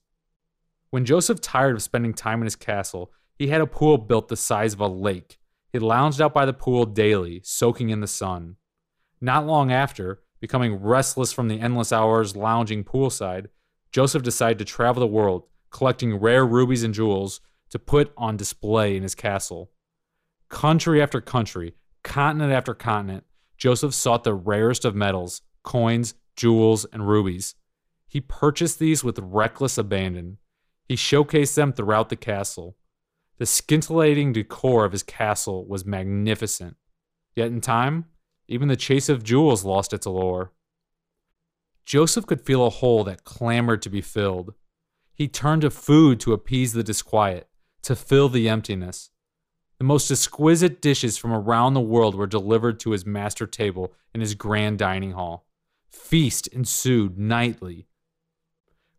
When 0.90 1.06
Joseph 1.06 1.42
tired 1.42 1.76
of 1.76 1.84
spending 1.84 2.14
time 2.14 2.40
in 2.40 2.46
his 2.46 2.56
castle, 2.56 3.12
he 3.38 3.48
had 3.48 3.62
a 3.62 3.68
pool 3.68 3.98
built 3.98 4.30
the 4.30 4.38
size 4.38 4.74
of 4.74 4.80
a 4.80 4.88
lake. 4.88 5.38
He 5.72 5.80
lounged 5.80 6.22
out 6.22 6.34
by 6.34 6.46
the 6.46 6.54
pool 6.54 6.86
daily, 6.86 7.42
soaking 7.44 7.90
in 7.90 8.00
the 8.00 8.08
sun. 8.08 8.56
Not 9.20 9.46
long 9.46 9.72
after, 9.72 10.22
becoming 10.46 10.76
restless 10.76 11.34
from 11.34 11.48
the 11.48 11.60
endless 11.60 11.92
hours 11.92 12.36
lounging 12.36 12.84
poolside, 12.84 13.48
Joseph 13.92 14.22
decided 14.22 14.60
to 14.60 14.64
travel 14.64 15.00
the 15.00 15.08
world, 15.08 15.42
collecting 15.72 16.20
rare 16.20 16.46
rubies 16.46 16.84
and 16.84 16.94
jewels 16.94 17.42
to 17.72 17.80
put 17.80 18.14
on 18.16 18.38
display 18.38 18.96
in 18.96 19.02
his 19.02 19.16
castle. 19.16 19.72
Country 20.48 21.02
after 21.02 21.20
country, 21.20 21.74
continent 22.04 22.54
after 22.54 22.76
continent, 22.76 23.24
Joseph 23.58 23.96
sought 23.96 24.24
the 24.24 24.36
rarest 24.36 24.86
of 24.86 24.94
metals, 24.94 25.42
coins, 25.64 26.14
jewels, 26.36 26.86
and 26.94 27.08
rubies. 27.08 27.56
He 28.08 28.22
purchased 28.22 28.78
these 28.78 29.04
with 29.04 29.18
reckless 29.18 29.80
abandon. 29.80 30.38
He 30.88 30.96
showcased 30.96 31.56
them 31.56 31.74
throughout 31.74 32.10
the 32.10 32.16
castle. 32.16 32.78
The 33.40 33.48
scintillating 33.48 34.32
decor 34.32 34.86
of 34.86 34.92
his 34.92 35.02
castle 35.02 35.66
was 35.66 35.88
magnificent. 35.88 36.78
Yet 37.36 37.48
in 37.48 37.62
time, 37.62 38.06
even 38.48 38.68
the 38.68 38.76
chase 38.76 39.10
of 39.10 39.24
jewels 39.24 39.64
lost 39.64 39.94
its 39.94 40.06
allure. 40.06 40.52
Joseph 41.86 42.26
could 42.26 42.42
feel 42.42 42.66
a 42.66 42.72
hole 42.72 43.04
that 43.04 43.24
clamored 43.24 43.82
to 43.84 43.90
be 43.90 44.02
filled. 44.02 44.54
He 45.14 45.28
turned 45.28 45.62
to 45.62 45.70
food 45.70 46.20
to 46.22 46.34
appease 46.34 46.74
the 46.74 46.84
disquiet, 46.84 47.48
to 47.84 47.96
fill 47.96 48.28
the 48.28 48.50
emptiness. 48.50 49.12
The 49.78 49.86
most 49.86 50.10
exquisite 50.10 50.82
dishes 50.82 51.18
from 51.18 51.32
around 51.32 51.74
the 51.74 51.82
world 51.82 52.16
were 52.16 52.28
delivered 52.28 52.80
to 52.82 52.92
his 52.92 53.06
master 53.06 53.46
table 53.46 53.94
in 54.14 54.22
his 54.22 54.34
grand 54.34 54.80
dining 54.80 55.12
hall. 55.12 55.46
Feast 55.90 56.48
ensued 56.48 57.20
nightly. 57.20 57.88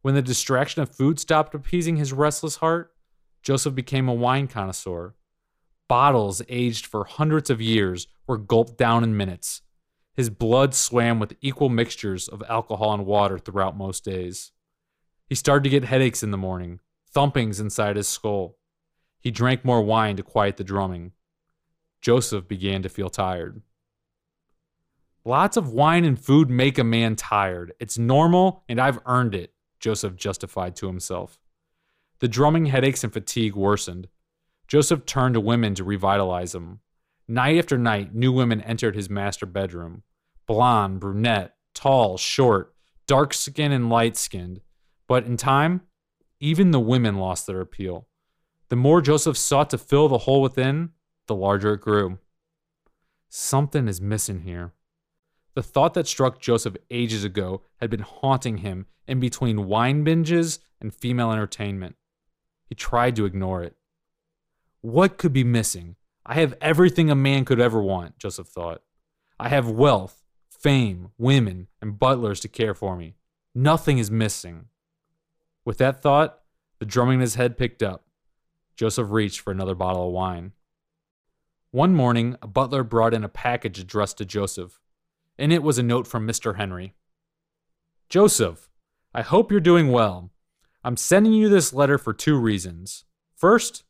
When 0.02 0.14
the 0.14 0.23
distraction 0.23 0.82
of 0.82 0.94
food 0.94 1.18
stopped 1.18 1.55
appeasing 1.55 1.97
his 1.97 2.12
restless 2.12 2.56
heart, 2.56 2.94
Joseph 3.43 3.74
became 3.74 4.09
a 4.09 4.14
wine 4.14 4.47
connoisseur. 4.47 5.15
Bottles 5.88 6.42
aged 6.48 6.86
for 6.86 7.04
hundreds 7.04 7.50
of 7.50 7.60
years 7.60 8.08
were 8.26 8.38
gulped 8.38 8.76
down 8.76 9.04
in 9.04 9.16
minutes. 9.16 9.62
His 10.14 10.30
blood 10.30 10.74
swam 10.74 11.20
with 11.20 11.36
equal 11.40 11.68
mixtures 11.68 12.26
of 12.26 12.42
alcohol 12.48 12.94
and 12.94 13.06
water 13.06 13.38
throughout 13.38 13.76
most 13.76 14.04
days. 14.04 14.52
He 15.28 15.34
started 15.34 15.64
to 15.64 15.70
get 15.70 15.84
headaches 15.84 16.22
in 16.22 16.30
the 16.30 16.38
morning, 16.38 16.80
thumpings 17.14 17.60
inside 17.60 17.96
his 17.96 18.08
skull. 18.08 18.56
He 19.20 19.30
drank 19.30 19.64
more 19.64 19.82
wine 19.82 20.16
to 20.16 20.22
quiet 20.22 20.56
the 20.56 20.64
drumming. 20.64 21.12
Joseph 22.00 22.48
began 22.48 22.82
to 22.82 22.88
feel 22.88 23.10
tired. 23.10 23.62
Lots 25.24 25.56
of 25.56 25.72
wine 25.72 26.04
and 26.04 26.18
food 26.18 26.48
make 26.48 26.78
a 26.78 26.84
man 26.84 27.16
tired. 27.16 27.72
It's 27.80 27.98
normal, 27.98 28.62
and 28.68 28.80
I've 28.80 29.00
earned 29.06 29.34
it, 29.34 29.52
Joseph 29.80 30.14
justified 30.14 30.76
to 30.76 30.86
himself. 30.86 31.38
The 32.20 32.28
drumming 32.28 32.66
headaches 32.66 33.02
and 33.02 33.12
fatigue 33.12 33.56
worsened. 33.56 34.08
Joseph 34.68 35.06
turned 35.06 35.34
to 35.34 35.40
women 35.40 35.74
to 35.74 35.84
revitalize 35.84 36.55
him. 36.55 36.80
Night 37.28 37.59
after 37.59 37.78
night, 37.78 38.14
new 38.14 38.32
women 38.32 38.60
entered 38.62 38.94
his 38.94 39.10
master 39.10 39.47
bedroom 39.47 40.02
blonde, 40.47 41.01
brunette, 41.01 41.56
tall, 41.74 42.16
short, 42.16 42.74
dark 43.06 43.34
skinned, 43.34 43.74
and 43.74 43.90
light 43.90 44.16
skinned. 44.16 44.60
But 45.09 45.26
in 45.26 45.36
time, 45.36 45.82
even 46.40 46.70
the 46.70 46.80
women 46.80 47.16
lost 47.16 47.47
their 47.47 47.60
appeal. 47.60 48.06
The 48.68 48.76
more 48.76 49.01
Joseph 49.01 49.36
sought 49.36 49.70
to 49.70 49.78
fill 49.78 50.09
the 50.09 50.18
hole 50.18 50.40
within, 50.40 50.90
the 51.26 51.34
larger 51.34 51.74
it 51.74 51.80
grew. 51.80 52.18
Something 53.28 53.88
is 53.88 54.01
missing 54.01 54.40
here. 54.40 54.72
The 55.55 55.62
thought 55.62 55.94
that 55.94 56.06
struck 56.06 56.40
Joseph 56.40 56.76
ages 56.90 57.24
ago 57.24 57.62
had 57.80 57.90
been 57.90 58.01
haunting 58.01 58.59
him 58.59 58.86
in 59.06 59.20
between 59.20 59.66
wine 59.66 60.05
binges 60.05 60.59
and 60.80 60.94
female 60.94 61.32
entertainment. 61.32 61.97
He 62.68 62.74
tried 62.74 63.16
to 63.16 63.24
ignore 63.24 63.62
it. 63.62 63.76
What 64.86 65.18
could 65.18 65.32
be 65.32 65.42
missing? 65.42 65.96
I 66.24 66.34
have 66.34 66.54
everything 66.60 67.10
a 67.10 67.16
man 67.16 67.44
could 67.44 67.58
ever 67.58 67.82
want, 67.82 68.20
Joseph 68.20 68.46
thought. 68.46 68.82
I 69.36 69.48
have 69.48 69.68
wealth, 69.68 70.22
fame, 70.48 71.08
women, 71.18 71.66
and 71.82 71.98
butlers 71.98 72.38
to 72.42 72.48
care 72.48 72.72
for 72.72 72.96
me. 72.96 73.16
Nothing 73.52 73.98
is 73.98 74.12
missing. 74.12 74.66
With 75.64 75.78
that 75.78 76.02
thought, 76.02 76.38
the 76.78 76.86
drumming 76.86 77.14
in 77.14 77.22
his 77.22 77.34
head 77.34 77.58
picked 77.58 77.82
up. 77.82 78.04
Joseph 78.76 79.08
reached 79.10 79.40
for 79.40 79.50
another 79.50 79.74
bottle 79.74 80.06
of 80.06 80.12
wine. 80.12 80.52
One 81.72 81.92
morning, 81.92 82.36
a 82.40 82.46
butler 82.46 82.84
brought 82.84 83.12
in 83.12 83.24
a 83.24 83.28
package 83.28 83.80
addressed 83.80 84.18
to 84.18 84.24
Joseph. 84.24 84.78
In 85.36 85.50
it 85.50 85.64
was 85.64 85.78
a 85.78 85.82
note 85.82 86.06
from 86.06 86.28
Mr. 86.28 86.58
Henry 86.58 86.94
Joseph, 88.08 88.70
I 89.12 89.22
hope 89.22 89.50
you're 89.50 89.58
doing 89.58 89.90
well. 89.90 90.30
I'm 90.84 90.96
sending 90.96 91.32
you 91.32 91.48
this 91.48 91.72
letter 91.72 91.98
for 91.98 92.12
two 92.12 92.38
reasons. 92.38 93.04
First, 93.34 93.82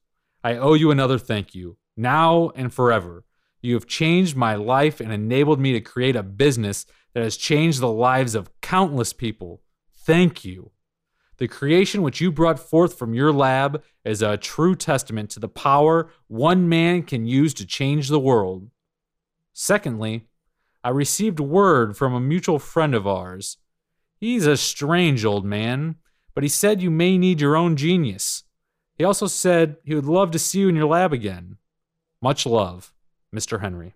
I 0.47 0.59
owe 0.59 0.75
you 0.75 0.93
another 0.93 1.19
thank 1.19 1.57
you, 1.57 1.77
now 1.97 2.53
and 2.55 2.73
forever. 2.73 3.25
You 3.63 3.75
have 3.75 3.89
changed 3.89 4.37
my 4.37 4.55
life 4.55 5.01
and 5.01 5.13
enabled 5.13 5.59
me 5.59 5.73
to 5.73 5.81
create 5.81 6.15
a 6.15 6.23
business 6.23 6.87
that 7.15 7.25
has 7.25 7.37
changed 7.37 7.81
the 7.81 7.91
lives 7.91 8.37
of 8.37 8.53
countless 8.61 9.13
people. 9.13 9.61
Thank 9.93 10.45
you. 10.45 10.71
The 11.39 11.49
creation 11.49 12.01
which 12.01 12.21
you 12.21 12.31
brought 12.31 12.61
forth 12.61 12.97
from 12.97 13.13
your 13.13 13.33
lab 13.33 13.83
is 14.05 14.23
a 14.23 14.37
true 14.37 14.77
testament 14.77 15.31
to 15.31 15.41
the 15.41 15.49
power 15.49 16.13
one 16.29 16.69
man 16.69 17.03
can 17.03 17.27
use 17.27 17.53
to 17.55 17.67
change 17.67 18.09
the 18.09 18.21
world. 18.21 18.71
Secondly, 19.53 20.29
I 20.85 20.91
received 20.91 21.41
word 21.41 21.97
from 21.97 22.15
a 22.15 22.21
mutual 22.21 22.61
friend 22.61 22.95
of 22.95 23.05
ours. 23.05 23.57
He's 24.15 24.47
a 24.47 24.57
strange 24.57 25.25
old 25.25 25.45
man, 25.45 25.97
but 26.35 26.45
he 26.45 26.49
said 26.49 26.81
you 26.81 26.93
may 26.93 27.19
need 27.19 27.41
your 27.41 27.57
own 27.57 27.75
genius. 27.75 28.45
He 28.97 29.05
also 29.05 29.27
said 29.27 29.77
he 29.85 29.95
would 29.95 30.07
love 30.07 30.31
to 30.31 30.39
see 30.39 30.61
you 30.61 30.69
in 30.69 30.77
your 30.77 30.87
lab 30.87 31.13
again. 31.13 31.59
Much 32.23 32.47
love, 32.47 32.95
Mr. 33.35 33.61
Henry. 33.61 33.95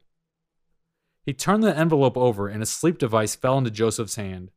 He 1.25 1.33
turned 1.33 1.63
the 1.63 1.77
envelope 1.77 2.17
over 2.17 2.49
and 2.49 2.63
a 2.63 2.67
sleep 2.67 2.99
device 2.99 3.35
fell 3.35 3.59
into 3.59 3.71
Joseph's 3.71 4.17
hand. 4.17 4.51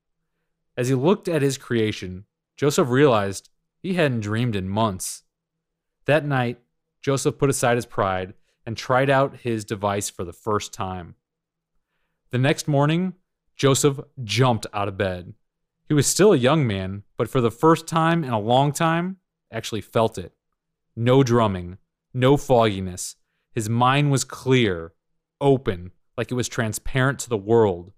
As 0.76 0.90
he 0.90 0.96
looked 0.96 1.28
at 1.28 1.42
his 1.42 1.58
creation, 1.58 2.26
Joseph 2.58 2.90
realized 2.90 3.50
he 3.82 3.94
hadn't 3.94 4.22
dreamed 4.22 4.56
in 4.56 4.68
months. 4.68 5.24
That 6.06 6.26
night, 6.26 6.60
Joseph 7.02 7.38
put 7.38 7.50
aside 7.50 7.76
his 7.76 7.86
pride 7.86 8.34
and 8.66 8.76
tried 8.76 9.10
out 9.10 9.42
his 9.42 9.66
device 9.66 10.10
for 10.10 10.24
the 10.24 10.34
first 10.34 10.74
time. 10.74 11.16
The 12.32 12.38
next 12.38 12.68
morning, 12.68 13.14
Joseph 13.56 14.00
jumped 14.24 14.66
out 14.74 14.88
of 14.88 14.98
bed. 14.98 15.34
He 15.88 15.94
was 15.94 16.08
still 16.08 16.34
a 16.34 16.38
young 16.38 16.66
man, 16.66 17.04
but 17.18 17.30
for 17.30 17.42
the 17.42 17.52
first 17.52 17.88
time 17.88 18.24
in 18.24 18.32
a 18.32 18.40
long 18.40 18.72
time, 18.72 19.18
actually 19.54 19.82
felt 19.82 20.18
it. 20.18 20.34
No 20.96 21.24
drumming, 21.24 21.78
no 22.14 22.38
fogginess. 22.38 23.16
His 23.54 23.70
mind 23.70 24.12
was 24.12 24.24
clear, 24.24 24.94
open, 25.40 25.92
like 26.18 26.32
it 26.32 26.36
was 26.36 26.48
transparent 26.48 27.20
to 27.20 27.30
the 27.30 27.38
world. 27.38 27.92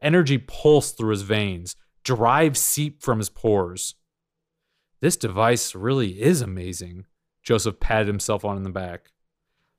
Energy 0.00 0.38
pulsed 0.38 0.96
through 0.96 1.10
his 1.10 1.22
veins, 1.22 1.76
drive 2.04 2.56
seeped 2.56 3.02
from 3.02 3.18
his 3.18 3.28
pores. 3.28 3.94
This 5.00 5.16
device 5.16 5.74
really 5.74 6.20
is 6.20 6.40
amazing. 6.40 7.06
Joseph 7.42 7.80
patted 7.80 8.08
himself 8.08 8.44
on 8.44 8.62
the 8.62 8.70
back. 8.70 9.12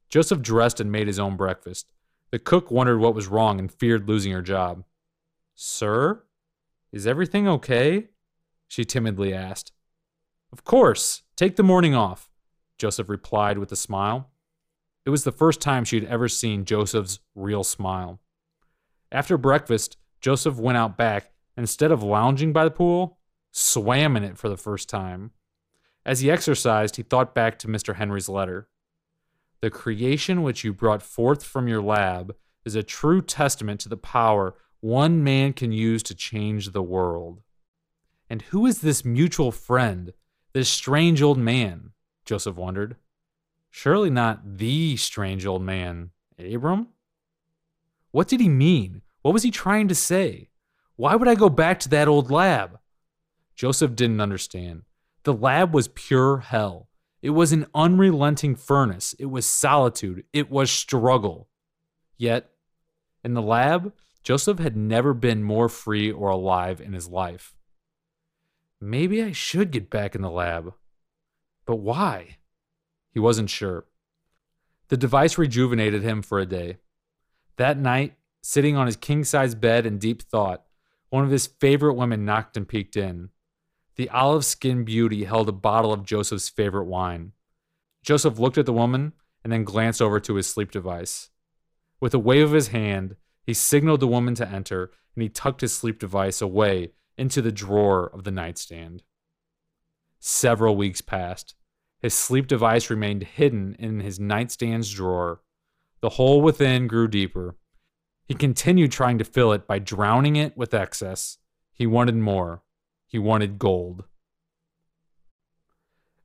Joseph 0.10 0.42
dressed 0.42 0.80
and 0.80 0.92
made 0.92 1.08
his 1.08 1.20
own 1.20 1.36
breakfast. 1.36 1.92
The 2.32 2.40
cook 2.40 2.72
wondered 2.72 3.00
what 3.00 3.16
was 3.16 3.28
wrong 3.28 3.60
and 3.60 3.72
feared 3.72 4.08
losing 4.08 4.32
her 4.32 4.42
job. 4.42 4.84
Sir? 5.56 6.24
Is 6.92 7.06
everything 7.06 7.48
okay? 7.48 8.08
She 8.68 8.86
timidly 8.86 9.34
asked. 9.34 9.72
Of 10.52 10.64
course. 10.64 11.24
Take 11.36 11.56
the 11.56 11.64
morning 11.64 11.96
off, 11.96 12.30
Joseph 12.78 13.10
replied 13.10 13.58
with 13.58 13.72
a 13.72 13.78
smile. 13.78 14.30
It 15.06 15.10
was 15.10 15.24
the 15.24 15.32
first 15.32 15.62
time 15.62 15.86
she 15.86 16.00
had 16.00 16.10
ever 16.10 16.28
seen 16.28 16.66
Joseph's 16.66 17.20
real 17.34 17.64
smile. 17.64 18.20
After 19.12 19.38
breakfast, 19.38 19.98
Joseph 20.22 20.58
went 20.58 20.78
out 20.78 20.98
back 20.98 21.32
and 21.56 21.64
instead 21.64 21.92
of 21.92 22.04
lounging 22.04 22.54
by 22.54 22.64
the 22.64 22.72
pool, 22.72 23.20
swam 23.52 24.16
in 24.16 24.24
it 24.24 24.38
for 24.38 24.50
the 24.50 24.58
first 24.58 24.90
time. 24.90 25.32
As 26.06 26.22
he 26.22 26.32
exercised, 26.32 26.96
he 26.96 27.04
thought 27.04 27.36
back 27.36 27.60
to 27.60 27.68
Mr. 27.68 27.96
Henry's 27.96 28.30
letter. 28.30 28.70
The 29.62 29.70
creation 29.70 30.42
which 30.42 30.64
you 30.64 30.74
brought 30.74 31.02
forth 31.02 31.44
from 31.44 31.68
your 31.68 31.82
lab 31.82 32.36
is 32.66 32.76
a 32.76 32.84
true 32.84 33.22
testament 33.22 33.80
to 33.82 33.90
the 33.90 33.98
power 33.98 34.56
one 34.82 35.24
man 35.24 35.52
can 35.52 35.72
use 35.72 36.02
to 36.04 36.16
change 36.16 36.70
the 36.70 36.82
world. 36.82 37.42
And 38.30 38.44
who 38.44 38.66
is 38.66 38.80
this 38.80 39.04
mutual 39.04 39.52
friend, 39.52 40.14
this 40.54 40.70
strange 40.70 41.22
old 41.22 41.38
man? 41.38 41.92
Joseph 42.26 42.56
wondered. 42.56 42.96
Surely 43.70 44.10
not 44.10 44.58
the 44.58 44.98
strange 44.98 45.46
old 45.46 45.62
man, 45.62 46.12
Abram? 46.38 46.88
What 48.12 48.28
did 48.28 48.40
he 48.40 48.50
mean? 48.50 49.02
What 49.22 49.34
was 49.34 49.44
he 49.44 49.52
trying 49.52 49.88
to 49.90 49.96
say? 49.96 50.50
Why 50.96 51.16
would 51.16 51.28
I 51.28 51.36
go 51.36 51.50
back 51.50 51.80
to 51.82 51.90
that 51.90 52.08
old 52.08 52.32
lab? 52.32 52.80
Joseph 53.56 53.96
didn't 53.96 54.22
understand. 54.22 54.84
The 55.24 55.34
lab 55.34 55.74
was 55.74 55.90
pure 55.90 56.40
hell. 56.40 56.88
It 57.22 57.32
was 57.32 57.52
an 57.52 57.68
unrelenting 57.76 58.56
furnace. 58.56 59.14
It 59.20 59.26
was 59.28 59.46
solitude. 59.46 60.24
It 60.34 60.50
was 60.50 60.72
struggle. 60.72 61.50
Yet, 62.18 62.50
in 63.24 63.34
the 63.34 63.42
lab, 63.42 63.94
Joseph 64.24 64.60
had 64.60 64.78
never 64.78 65.14
been 65.14 65.44
more 65.44 65.70
free 65.70 66.12
or 66.12 66.30
alive 66.30 66.80
in 66.82 66.94
his 66.94 67.08
life. 67.08 67.56
Maybe 68.82 69.22
I 69.22 69.32
should 69.32 69.72
get 69.72 69.90
back 69.90 70.16
in 70.16 70.22
the 70.22 70.30
lab. 70.30 70.74
But 71.66 71.78
why? 71.78 72.38
He 73.12 73.20
wasn't 73.20 73.50
sure. 73.50 73.86
The 74.88 74.98
device 74.98 75.38
rejuvenated 75.38 76.02
him 76.02 76.22
for 76.22 76.40
a 76.40 76.46
day. 76.46 76.78
That 77.58 77.78
night, 77.78 78.16
sitting 78.42 78.78
on 78.78 78.86
his 78.86 78.96
king 78.96 79.24
size 79.24 79.54
bed 79.54 79.86
in 79.86 79.98
deep 79.98 80.22
thought, 80.22 80.64
one 81.10 81.24
of 81.24 81.32
his 81.32 81.48
favorite 81.48 81.96
women 81.96 82.26
knocked 82.26 82.56
and 82.56 82.68
peeked 82.68 82.96
in. 82.96 83.30
The 83.98 84.10
olive 84.10 84.46
skinned 84.46 84.86
beauty 84.86 85.26
held 85.26 85.50
a 85.50 85.54
bottle 85.54 85.92
of 85.92 86.06
Joseph's 86.06 86.48
favorite 86.48 86.86
wine. 86.86 87.34
Joseph 88.02 88.40
looked 88.40 88.58
at 88.58 88.66
the 88.66 88.74
woman 88.74 89.14
and 89.44 89.52
then 89.52 89.64
glanced 89.66 90.02
over 90.02 90.20
to 90.22 90.36
his 90.36 90.48
sleep 90.48 90.72
device. 90.72 91.30
With 92.00 92.14
a 92.14 92.20
wave 92.20 92.46
of 92.46 92.54
his 92.54 92.70
hand, 92.70 93.18
he 93.44 93.54
signaled 93.54 94.00
the 94.00 94.08
woman 94.08 94.36
to 94.36 94.48
enter 94.48 94.92
and 95.16 95.24
he 95.24 95.30
tucked 95.30 95.62
his 95.62 95.74
sleep 95.74 96.00
device 96.00 96.42
away 96.42 96.94
into 97.20 97.42
the 97.42 97.52
drawer 97.52 98.10
of 98.14 98.24
the 98.24 98.32
nightstand. 98.32 99.04
Several 100.20 100.76
weeks 100.76 101.02
passed. 101.02 101.56
His 102.02 102.14
sleep 102.14 102.48
device 102.48 102.90
remained 102.90 103.24
hidden 103.24 103.76
in 103.78 104.00
his 104.00 104.20
nightstand's 104.20 104.92
drawer. 104.92 105.42
The 106.02 106.10
hole 106.10 106.42
within 106.42 106.88
grew 106.88 107.08
deeper. 107.08 107.58
He 108.26 108.34
continued 108.34 108.92
trying 108.92 109.18
to 109.18 109.26
fill 109.26 109.52
it 109.52 109.68
by 109.68 109.80
drowning 109.80 110.36
it 110.36 110.56
with 110.56 110.74
excess. 110.74 111.38
He 111.74 111.86
wanted 111.86 112.16
more. 112.16 112.64
He 113.06 113.20
wanted 113.20 113.60
gold. 113.60 114.06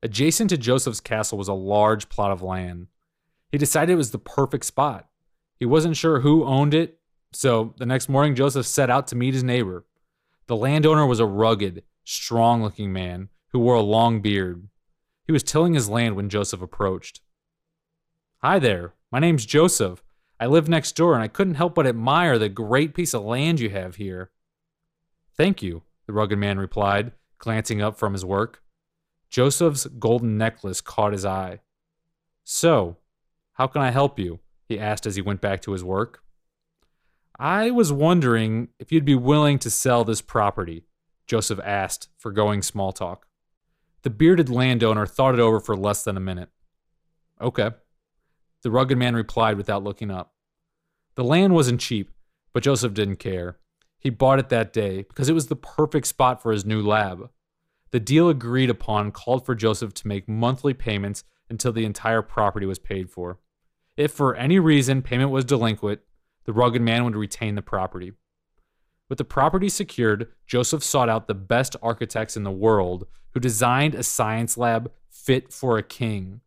Adjacent 0.02 0.50
to 0.50 0.58
Joseph's 0.58 1.00
castle 1.00 1.38
was 1.38 1.48
a 1.48 1.54
large 1.54 2.08
plot 2.08 2.30
of 2.30 2.42
land. 2.42 2.88
He 3.50 3.58
decided 3.58 3.94
it 3.94 3.96
was 3.96 4.10
the 4.10 4.18
perfect 4.18 4.66
spot. 4.66 5.08
He 5.58 5.64
wasn't 5.64 5.96
sure 5.96 6.20
who 6.20 6.44
owned 6.44 6.74
it, 6.74 6.98
so 7.32 7.74
the 7.78 7.86
next 7.86 8.08
morning 8.08 8.34
Joseph 8.34 8.66
set 8.66 8.90
out 8.90 9.06
to 9.08 9.16
meet 9.16 9.34
his 9.34 9.42
neighbor. 9.42 9.86
The 10.46 10.56
landowner 10.56 11.06
was 11.06 11.20
a 11.20 11.26
rugged, 11.26 11.84
strong 12.04 12.62
looking 12.62 12.92
man 12.92 13.30
who 13.48 13.60
wore 13.60 13.76
a 13.76 13.80
long 13.80 14.20
beard. 14.20 14.68
He 15.26 15.32
was 15.32 15.42
tilling 15.42 15.72
his 15.72 15.88
land 15.88 16.16
when 16.16 16.28
Joseph 16.28 16.60
approached. 16.60 17.22
Hi 18.42 18.58
there, 18.58 18.92
my 19.10 19.20
name's 19.20 19.46
Joseph. 19.46 20.02
I 20.38 20.46
live 20.46 20.68
next 20.68 20.92
door 20.96 21.14
and 21.14 21.22
I 21.22 21.28
couldn't 21.28 21.54
help 21.54 21.74
but 21.74 21.86
admire 21.86 22.38
the 22.38 22.50
great 22.50 22.94
piece 22.94 23.14
of 23.14 23.22
land 23.22 23.58
you 23.60 23.70
have 23.70 23.96
here. 23.96 24.32
Thank 25.34 25.62
you, 25.62 25.82
the 26.06 26.12
rugged 26.12 26.38
man 26.38 26.58
replied, 26.58 27.12
glancing 27.38 27.80
up 27.80 27.96
from 27.96 28.12
his 28.12 28.24
work. 28.24 28.62
Joseph's 29.30 29.86
golden 29.86 30.36
necklace 30.36 30.82
caught 30.82 31.12
his 31.12 31.24
eye. 31.24 31.60
So, 32.44 32.98
how 33.54 33.66
can 33.66 33.80
I 33.80 33.90
help 33.90 34.18
you? 34.18 34.40
he 34.68 34.78
asked 34.78 35.06
as 35.06 35.16
he 35.16 35.22
went 35.22 35.40
back 35.40 35.62
to 35.62 35.72
his 35.72 35.84
work. 35.84 36.23
I 37.38 37.70
was 37.70 37.92
wondering 37.92 38.68
if 38.78 38.92
you'd 38.92 39.04
be 39.04 39.16
willing 39.16 39.58
to 39.60 39.70
sell 39.70 40.04
this 40.04 40.20
property, 40.20 40.84
Joseph 41.26 41.58
asked, 41.64 42.08
forgoing 42.16 42.62
small 42.62 42.92
talk. 42.92 43.26
The 44.02 44.10
bearded 44.10 44.48
landowner 44.48 45.06
thought 45.06 45.34
it 45.34 45.40
over 45.40 45.58
for 45.58 45.76
less 45.76 46.04
than 46.04 46.16
a 46.16 46.20
minute. 46.20 46.50
Okay. 47.40 47.70
The 48.62 48.70
rugged 48.70 48.98
man 48.98 49.14
replied 49.14 49.56
without 49.56 49.82
looking 49.82 50.10
up. 50.10 50.34
The 51.16 51.24
land 51.24 51.54
wasn't 51.54 51.80
cheap, 51.80 52.10
but 52.52 52.62
Joseph 52.62 52.94
didn't 52.94 53.16
care. 53.16 53.58
He 53.98 54.10
bought 54.10 54.38
it 54.38 54.48
that 54.50 54.72
day 54.72 55.02
because 55.02 55.28
it 55.28 55.34
was 55.34 55.48
the 55.48 55.56
perfect 55.56 56.06
spot 56.06 56.42
for 56.42 56.52
his 56.52 56.64
new 56.64 56.82
lab. 56.82 57.30
The 57.90 58.00
deal 58.00 58.28
agreed 58.28 58.70
upon 58.70 59.12
called 59.12 59.46
for 59.46 59.54
Joseph 59.54 59.94
to 59.94 60.08
make 60.08 60.28
monthly 60.28 60.74
payments 60.74 61.24
until 61.48 61.72
the 61.72 61.84
entire 61.84 62.22
property 62.22 62.66
was 62.66 62.78
paid 62.78 63.10
for. 63.10 63.38
If 63.96 64.12
for 64.12 64.34
any 64.34 64.58
reason 64.58 65.02
payment 65.02 65.30
was 65.30 65.44
delinquent, 65.44 66.00
the 66.44 66.52
rugged 66.52 66.82
man 66.82 67.04
would 67.04 67.16
retain 67.16 67.54
the 67.54 67.62
property. 67.62 68.12
With 69.08 69.18
the 69.18 69.24
property 69.24 69.68
secured, 69.68 70.28
Joseph 70.46 70.82
sought 70.82 71.08
out 71.08 71.26
the 71.26 71.34
best 71.34 71.76
architects 71.82 72.36
in 72.36 72.42
the 72.42 72.50
world 72.50 73.06
who 73.32 73.40
designed 73.40 73.94
a 73.94 74.02
science 74.02 74.56
lab 74.56 74.90
fit 75.10 75.52
for 75.52 75.76
a 75.76 75.82
king. 75.82 76.40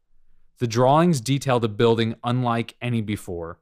The 0.59 0.67
drawings 0.67 1.21
detailed 1.21 1.63
a 1.63 1.69
building 1.69 2.15
unlike 2.23 2.75
any 2.81 3.01
before. 3.01 3.59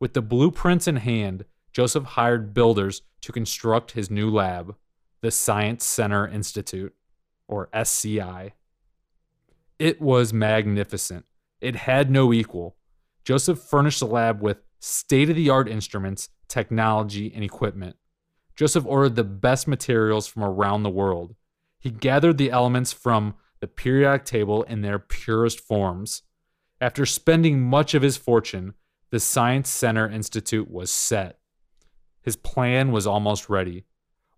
With 0.00 0.14
the 0.14 0.22
blueprints 0.22 0.88
in 0.88 0.96
hand, 0.96 1.44
Joseph 1.72 2.04
hired 2.04 2.54
builders 2.54 3.02
to 3.20 3.32
construct 3.32 3.92
his 3.92 4.10
new 4.10 4.30
lab, 4.30 4.76
the 5.20 5.30
Science 5.30 5.84
Center 5.84 6.26
Institute, 6.26 6.94
or 7.46 7.68
SCI. 7.72 8.54
It 9.78 10.00
was 10.00 10.32
magnificent. 10.32 11.26
It 11.60 11.76
had 11.76 12.10
no 12.10 12.32
equal. 12.32 12.76
Joseph 13.24 13.58
furnished 13.58 14.00
the 14.00 14.06
lab 14.06 14.40
with 14.40 14.58
state 14.80 15.30
of 15.30 15.36
the 15.36 15.50
art 15.50 15.68
instruments, 15.68 16.28
technology, 16.48 17.32
and 17.34 17.44
equipment. 17.44 17.96
Joseph 18.56 18.86
ordered 18.86 19.16
the 19.16 19.24
best 19.24 19.68
materials 19.68 20.26
from 20.26 20.42
around 20.42 20.82
the 20.82 20.90
world. 20.90 21.34
He 21.78 21.90
gathered 21.90 22.38
the 22.38 22.50
elements 22.50 22.92
from 22.92 23.34
the 23.60 23.68
periodic 23.68 24.24
table 24.24 24.62
in 24.64 24.82
their 24.82 24.98
purest 24.98 25.60
forms. 25.60 26.22
After 26.80 27.06
spending 27.06 27.60
much 27.60 27.94
of 27.94 28.02
his 28.02 28.16
fortune, 28.16 28.74
the 29.10 29.20
Science 29.20 29.68
Center 29.68 30.08
Institute 30.08 30.70
was 30.70 30.90
set. 30.90 31.38
His 32.22 32.36
plan 32.36 32.92
was 32.92 33.06
almost 33.06 33.48
ready. 33.48 33.84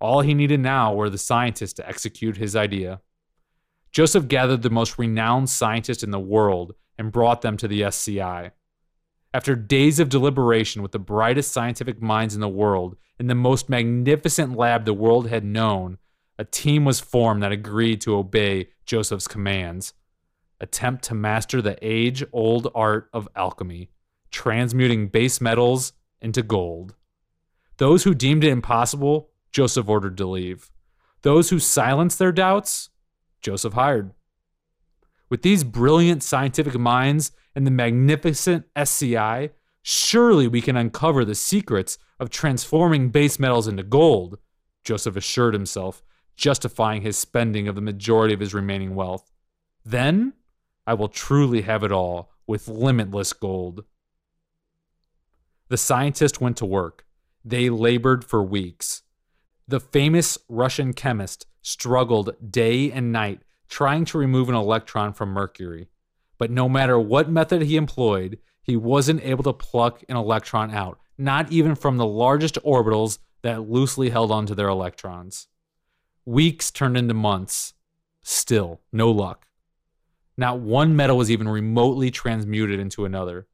All 0.00 0.20
he 0.20 0.32
needed 0.32 0.60
now 0.60 0.94
were 0.94 1.10
the 1.10 1.18
scientists 1.18 1.74
to 1.74 1.88
execute 1.88 2.36
his 2.36 2.56
idea. 2.56 3.00
Joseph 3.90 4.28
gathered 4.28 4.62
the 4.62 4.70
most 4.70 4.98
renowned 4.98 5.50
scientists 5.50 6.02
in 6.02 6.10
the 6.10 6.20
world 6.20 6.74
and 6.96 7.10
brought 7.10 7.42
them 7.42 7.56
to 7.56 7.66
the 7.66 7.82
SCI. 7.84 8.52
After 9.32 9.54
days 9.54 10.00
of 10.00 10.08
deliberation 10.08 10.82
with 10.82 10.90
the 10.90 10.98
brightest 10.98 11.52
scientific 11.52 12.02
minds 12.02 12.34
in 12.34 12.40
the 12.40 12.48
world 12.48 12.96
in 13.18 13.28
the 13.28 13.34
most 13.34 13.68
magnificent 13.68 14.56
lab 14.56 14.84
the 14.84 14.94
world 14.94 15.28
had 15.28 15.44
known, 15.44 15.98
a 16.36 16.44
team 16.44 16.84
was 16.84 16.98
formed 16.98 17.42
that 17.42 17.52
agreed 17.52 18.00
to 18.00 18.16
obey 18.16 18.70
Joseph's 18.86 19.28
commands. 19.28 19.94
Attempt 20.60 21.04
to 21.04 21.14
master 21.14 21.62
the 21.62 21.78
age 21.80 22.24
old 22.32 22.72
art 22.74 23.08
of 23.12 23.28
alchemy, 23.36 23.90
transmuting 24.32 25.08
base 25.08 25.40
metals 25.40 25.92
into 26.20 26.42
gold. 26.42 26.96
Those 27.76 28.04
who 28.04 28.14
deemed 28.14 28.42
it 28.42 28.50
impossible, 28.50 29.30
Joseph 29.52 29.88
ordered 29.88 30.16
to 30.18 30.26
leave. 30.26 30.70
Those 31.22 31.50
who 31.50 31.58
silenced 31.60 32.18
their 32.18 32.32
doubts, 32.32 32.90
Joseph 33.42 33.74
hired. 33.74 34.12
With 35.30 35.42
these 35.42 35.62
brilliant 35.62 36.24
scientific 36.24 36.76
minds 36.76 37.30
and 37.54 37.66
the 37.66 37.70
magnificent 37.70 38.66
SCI, 38.74 39.50
surely 39.82 40.48
we 40.48 40.60
can 40.60 40.76
uncover 40.76 41.24
the 41.24 41.36
secrets 41.36 41.98
of 42.18 42.30
transforming 42.30 43.10
base 43.10 43.38
metals 43.38 43.68
into 43.68 43.84
gold, 43.84 44.38
Joseph 44.84 45.16
assured 45.16 45.54
himself, 45.54 46.02
justifying 46.36 47.02
his 47.02 47.16
spending 47.16 47.68
of 47.68 47.76
the 47.76 47.80
majority 47.80 48.34
of 48.34 48.40
his 48.40 48.52
remaining 48.52 48.94
wealth. 48.94 49.30
Then 49.84 50.32
I 50.86 50.94
will 50.94 51.08
truly 51.08 51.62
have 51.62 51.84
it 51.84 51.92
all 51.92 52.32
with 52.46 52.66
limitless 52.66 53.32
gold. 53.32 53.84
The 55.68 55.76
scientist 55.76 56.40
went 56.40 56.56
to 56.56 56.66
work. 56.66 57.06
They 57.44 57.70
labored 57.70 58.24
for 58.24 58.42
weeks. 58.42 59.02
The 59.68 59.78
famous 59.78 60.36
Russian 60.48 60.92
chemist 60.92 61.46
struggled 61.62 62.34
day 62.50 62.90
and 62.90 63.12
night 63.12 63.42
trying 63.70 64.04
to 64.04 64.18
remove 64.18 64.48
an 64.48 64.54
electron 64.54 65.14
from 65.14 65.30
Mercury. 65.30 65.88
But 66.36 66.50
no 66.50 66.68
matter 66.68 66.98
what 66.98 67.30
method 67.30 67.62
he 67.62 67.76
employed, 67.76 68.38
he 68.62 68.76
wasn't 68.76 69.24
able 69.24 69.44
to 69.44 69.52
pluck 69.52 70.02
an 70.08 70.16
electron 70.16 70.70
out, 70.70 70.98
not 71.16 71.50
even 71.50 71.74
from 71.74 71.96
the 71.96 72.06
largest 72.06 72.58
orbitals 72.64 73.18
that 73.42 73.70
loosely 73.70 74.10
held 74.10 74.30
onto 74.30 74.54
their 74.54 74.68
electrons. 74.68 75.48
Weeks 76.26 76.70
turned 76.70 76.96
into 76.96 77.14
months. 77.14 77.72
Still, 78.22 78.80
no 78.92 79.10
luck. 79.10 79.46
Not 80.36 80.60
one 80.60 80.94
metal 80.96 81.16
was 81.16 81.30
even 81.30 81.48
remotely 81.48 82.10
transmuted 82.10 82.80
into 82.80 83.04
another. 83.04 83.46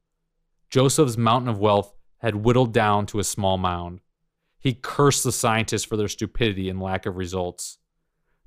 Joseph's 0.69 1.17
mountain 1.17 1.49
of 1.49 1.59
wealth 1.59 1.93
had 2.19 2.35
whittled 2.35 2.73
down 2.73 3.05
to 3.07 3.19
a 3.19 3.23
small 3.23 3.57
mound. 3.57 4.01
He 4.59 4.73
cursed 4.73 5.23
the 5.23 5.31
scientists 5.31 5.85
for 5.85 5.95
their 5.95 6.07
stupidity 6.07 6.69
and 6.69 6.81
lack 6.81 7.05
of 7.05 7.15
results. 7.15 7.77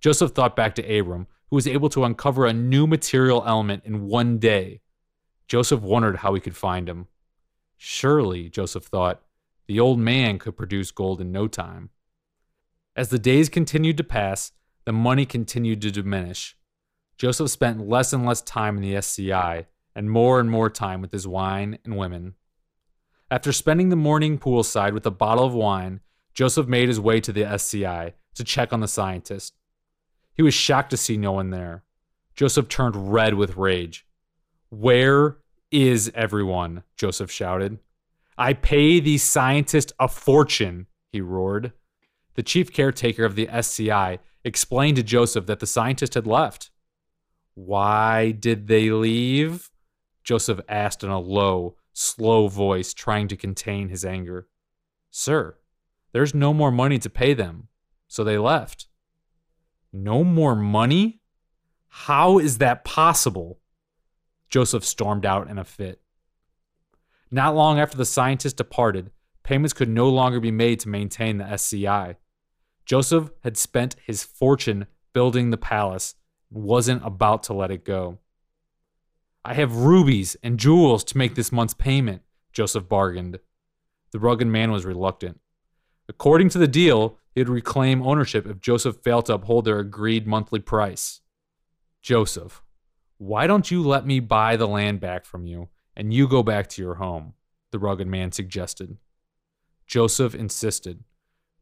Joseph 0.01 0.33
thought 0.33 0.57
back 0.57 0.75
to 0.75 0.99
Abram, 0.99 1.27
who 1.51 1.57
was 1.57 1.67
able 1.67 1.89
to 1.91 2.05
uncover 2.05 2.47
a 2.47 2.53
new 2.53 2.87
material 2.87 3.43
element 3.47 3.83
in 3.85 4.07
one 4.07 4.39
day. 4.39 4.81
Joseph 5.49 5.83
wondered 5.83 6.17
how 6.17 6.33
he 6.35 6.41
could 6.41 6.57
find 6.57 6.89
him. 6.89 7.09
Surely, 7.77 8.49
Joseph 8.49 8.85
thought, 8.85 9.23
the 9.67 9.81
old 9.81 9.99
man 9.99 10.39
could 10.39 10.57
produce 10.57 10.91
gold 10.91 11.21
in 11.21 11.33
no 11.33 11.49
time. 11.49 11.91
As 12.95 13.09
the 13.09 13.19
days 13.19 13.49
continued 13.49 13.97
to 13.97 14.05
pass, 14.05 14.53
the 14.85 14.93
money 14.93 15.27
continued 15.27 15.81
to 15.83 15.91
diminish. 15.91 16.57
Joseph 17.19 17.51
spent 17.51 17.87
less 17.87 18.13
and 18.13 18.25
less 18.25 18.41
time 18.43 18.77
in 18.77 18.83
the 18.83 18.97
SCI 18.97 19.67
and 19.95 20.11
more 20.11 20.41
and 20.41 20.51
more 20.51 20.71
time 20.71 21.01
with 21.01 21.13
his 21.13 21.27
wine 21.27 21.79
and 21.85 21.97
women. 21.97 22.35
After 23.31 23.53
spending 23.53 23.91
the 23.91 23.97
morning 23.97 24.39
poolside 24.39 24.93
with 24.93 25.07
a 25.07 25.11
bottle 25.11 25.45
of 25.45 25.55
wine, 25.55 26.01
Joseph 26.33 26.67
made 26.67 26.89
his 26.89 26.99
way 26.99 27.21
to 27.21 27.33
the 27.33 27.45
SCI 27.45 28.15
to 28.35 28.45
check 28.45 28.73
on 28.73 28.81
the 28.81 28.89
scientist. 28.89 29.55
He 30.41 30.43
was 30.43 30.55
shocked 30.55 30.89
to 30.89 30.97
see 30.97 31.19
no 31.19 31.33
one 31.33 31.51
there. 31.51 31.85
Joseph 32.35 32.67
turned 32.67 33.13
red 33.13 33.35
with 33.35 33.59
rage. 33.59 34.07
Where 34.71 35.37
is 35.71 36.11
everyone? 36.15 36.83
Joseph 36.97 37.31
shouted. 37.31 37.79
I 38.39 38.55
pay 38.55 39.01
these 39.01 39.23
scientists 39.23 39.93
a 40.01 40.09
fortune, 40.09 40.87
he 41.13 41.21
roared. 41.21 41.75
The 42.37 42.43
chief 42.43 42.73
caretaker 42.73 43.27
of 43.27 43.35
the 43.35 43.51
SCI 43.51 44.19
explained 44.43 44.97
to 44.97 45.03
Joseph 45.03 45.45
that 45.45 45.61
the 45.61 45.67
scientist 45.67 46.15
had 46.15 46.27
left. 46.27 46.71
Why 47.53 48.31
did 48.31 48.67
they 48.67 48.89
leave? 48.89 49.71
Joseph 50.25 50.61
asked 50.71 51.05
in 51.05 51.11
a 51.11 51.21
low, 51.21 51.77
slow 51.93 52.49
voice, 52.49 52.95
trying 52.95 53.29
to 53.29 53.37
contain 53.37 53.91
his 53.91 54.07
anger. 54.07 54.49
Sir, 55.11 55.59
there's 56.13 56.35
no 56.35 56.55
more 56.55 56.73
money 56.73 56.99
to 56.99 57.11
pay 57.11 57.35
them, 57.35 57.69
so 58.09 58.25
they 58.25 58.39
left. 58.39 58.87
No 59.93 60.25
more 60.25 60.55
money? 60.55 61.21
How 61.89 62.39
is 62.39 62.59
that 62.59 62.85
possible? 62.85 63.59
Joseph 64.49 64.85
stormed 64.85 65.27
out 65.27 65.49
in 65.49 65.59
a 65.59 65.65
fit. 65.65 66.01
Not 67.31 67.55
long 67.55 67.79
after 67.79 67.97
the 67.97 68.05
scientist 68.05 68.57
departed, 68.57 69.11
payments 69.43 69.73
could 69.73 69.89
no 69.89 70.09
longer 70.09 70.41
be 70.41 70.51
made 70.51 70.81
to 70.81 70.89
maintain 70.89 71.39
the 71.39 71.45
SCI. 71.45 72.17
Joseph 72.85 73.31
had 73.45 73.57
spent 73.57 73.97
his 74.05 74.25
fortune 74.25 74.87
building 75.13 75.51
the 75.51 75.57
palace 75.57 76.17
and 76.53 76.65
wasn't 76.65 77.05
about 77.05 77.45
to 77.45 77.53
let 77.53 77.71
it 77.71 77.85
go. 77.85 78.19
I 79.45 79.55
have 79.55 79.77
rubies 79.77 80.37
and 80.43 80.59
jewels 80.59 81.05
to 81.05 81.19
make 81.19 81.35
this 81.35 81.53
month's 81.53 81.75
payment, 81.75 82.23
Joseph 82.53 82.89
bargained. 82.89 83.39
The 84.11 84.19
rugged 84.19 84.49
man 84.49 84.73
was 84.73 84.85
reluctant. 84.85 85.41
According 86.09 86.49
to 86.51 86.59
the 86.59 86.69
deal, 86.69 87.20
he'd 87.35 87.49
reclaim 87.49 88.03
ownership 88.03 88.47
if 88.47 88.61
Joseph 88.61 88.99
failed 89.03 89.27
to 89.27 89.35
uphold 89.35 89.65
their 89.65 89.79
agreed 89.79 90.27
monthly 90.27 90.61
price. 90.61 91.21
Joseph, 92.03 92.63
why 93.19 93.47
don't 93.47 93.71
you 93.71 93.83
let 93.83 94.07
me 94.07 94.21
buy 94.21 94.57
the 94.57 94.69
land 94.69 95.01
back 95.01 95.25
from 95.25 95.47
you 95.47 95.69
and 95.97 96.15
you 96.15 96.27
go 96.27 96.43
back 96.43 96.69
to 96.69 96.83
your 96.83 96.95
home? 96.95 97.35
The 97.73 97.79
rugged 97.79 98.09
man 98.09 98.33
suggested. 98.33 98.97
Joseph 99.87 100.35
insisted. 100.35 101.05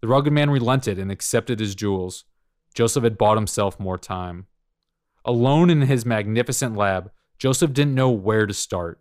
The 0.00 0.08
rugged 0.08 0.32
man 0.32 0.50
relented 0.50 0.98
and 0.98 1.10
accepted 1.10 1.60
his 1.60 1.74
jewels. 1.74 2.24
Joseph 2.74 3.04
had 3.04 3.18
bought 3.18 3.36
himself 3.36 3.80
more 3.80 3.98
time. 3.98 4.46
Alone 5.24 5.68
in 5.70 5.82
his 5.82 6.06
magnificent 6.06 6.76
lab, 6.76 7.10
Joseph 7.38 7.72
didn't 7.72 7.94
know 7.94 8.10
where 8.10 8.46
to 8.46 8.54
start. 8.54 9.00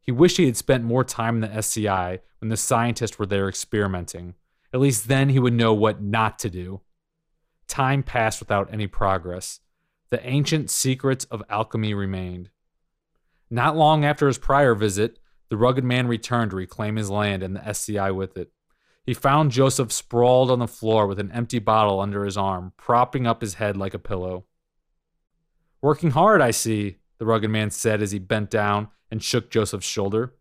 He 0.00 0.10
wished 0.10 0.36
he 0.36 0.46
had 0.46 0.56
spent 0.56 0.84
more 0.84 1.04
time 1.04 1.36
in 1.36 1.40
the 1.42 1.56
SCI 1.56 2.20
when 2.40 2.48
the 2.48 2.56
scientists 2.56 3.18
were 3.18 3.26
there 3.26 3.48
experimenting. 3.48 4.34
At 4.72 4.80
least 4.80 5.08
then 5.08 5.28
he 5.28 5.38
would 5.38 5.52
know 5.52 5.74
what 5.74 6.02
not 6.02 6.38
to 6.40 6.50
do. 6.50 6.80
Time 7.68 8.02
passed 8.02 8.40
without 8.40 8.72
any 8.72 8.86
progress. 8.86 9.60
The 10.10 10.26
ancient 10.26 10.70
secrets 10.70 11.24
of 11.26 11.42
alchemy 11.48 11.94
remained. 11.94 12.50
Not 13.50 13.76
long 13.76 14.04
after 14.04 14.26
his 14.26 14.38
prior 14.38 14.74
visit, 14.74 15.18
the 15.50 15.56
rugged 15.56 15.84
man 15.84 16.06
returned 16.06 16.50
to 16.50 16.56
reclaim 16.56 16.96
his 16.96 17.10
land 17.10 17.42
and 17.42 17.54
the 17.54 17.68
SCI 17.68 18.10
with 18.10 18.36
it. 18.36 18.50
He 19.04 19.14
found 19.14 19.50
Joseph 19.50 19.92
sprawled 19.92 20.50
on 20.50 20.60
the 20.60 20.68
floor 20.68 21.06
with 21.06 21.18
an 21.18 21.32
empty 21.32 21.58
bottle 21.58 22.00
under 22.00 22.24
his 22.24 22.36
arm, 22.36 22.72
propping 22.76 23.26
up 23.26 23.40
his 23.40 23.54
head 23.54 23.76
like 23.76 23.94
a 23.94 23.98
pillow. 23.98 24.44
Working 25.80 26.12
hard, 26.12 26.40
I 26.40 26.52
see, 26.52 26.96
the 27.18 27.26
rugged 27.26 27.50
man 27.50 27.70
said 27.70 28.00
as 28.00 28.12
he 28.12 28.18
bent 28.18 28.48
down 28.48 28.88
and 29.10 29.22
shook 29.22 29.50
Joseph's 29.50 29.86
shoulder. 29.86 30.34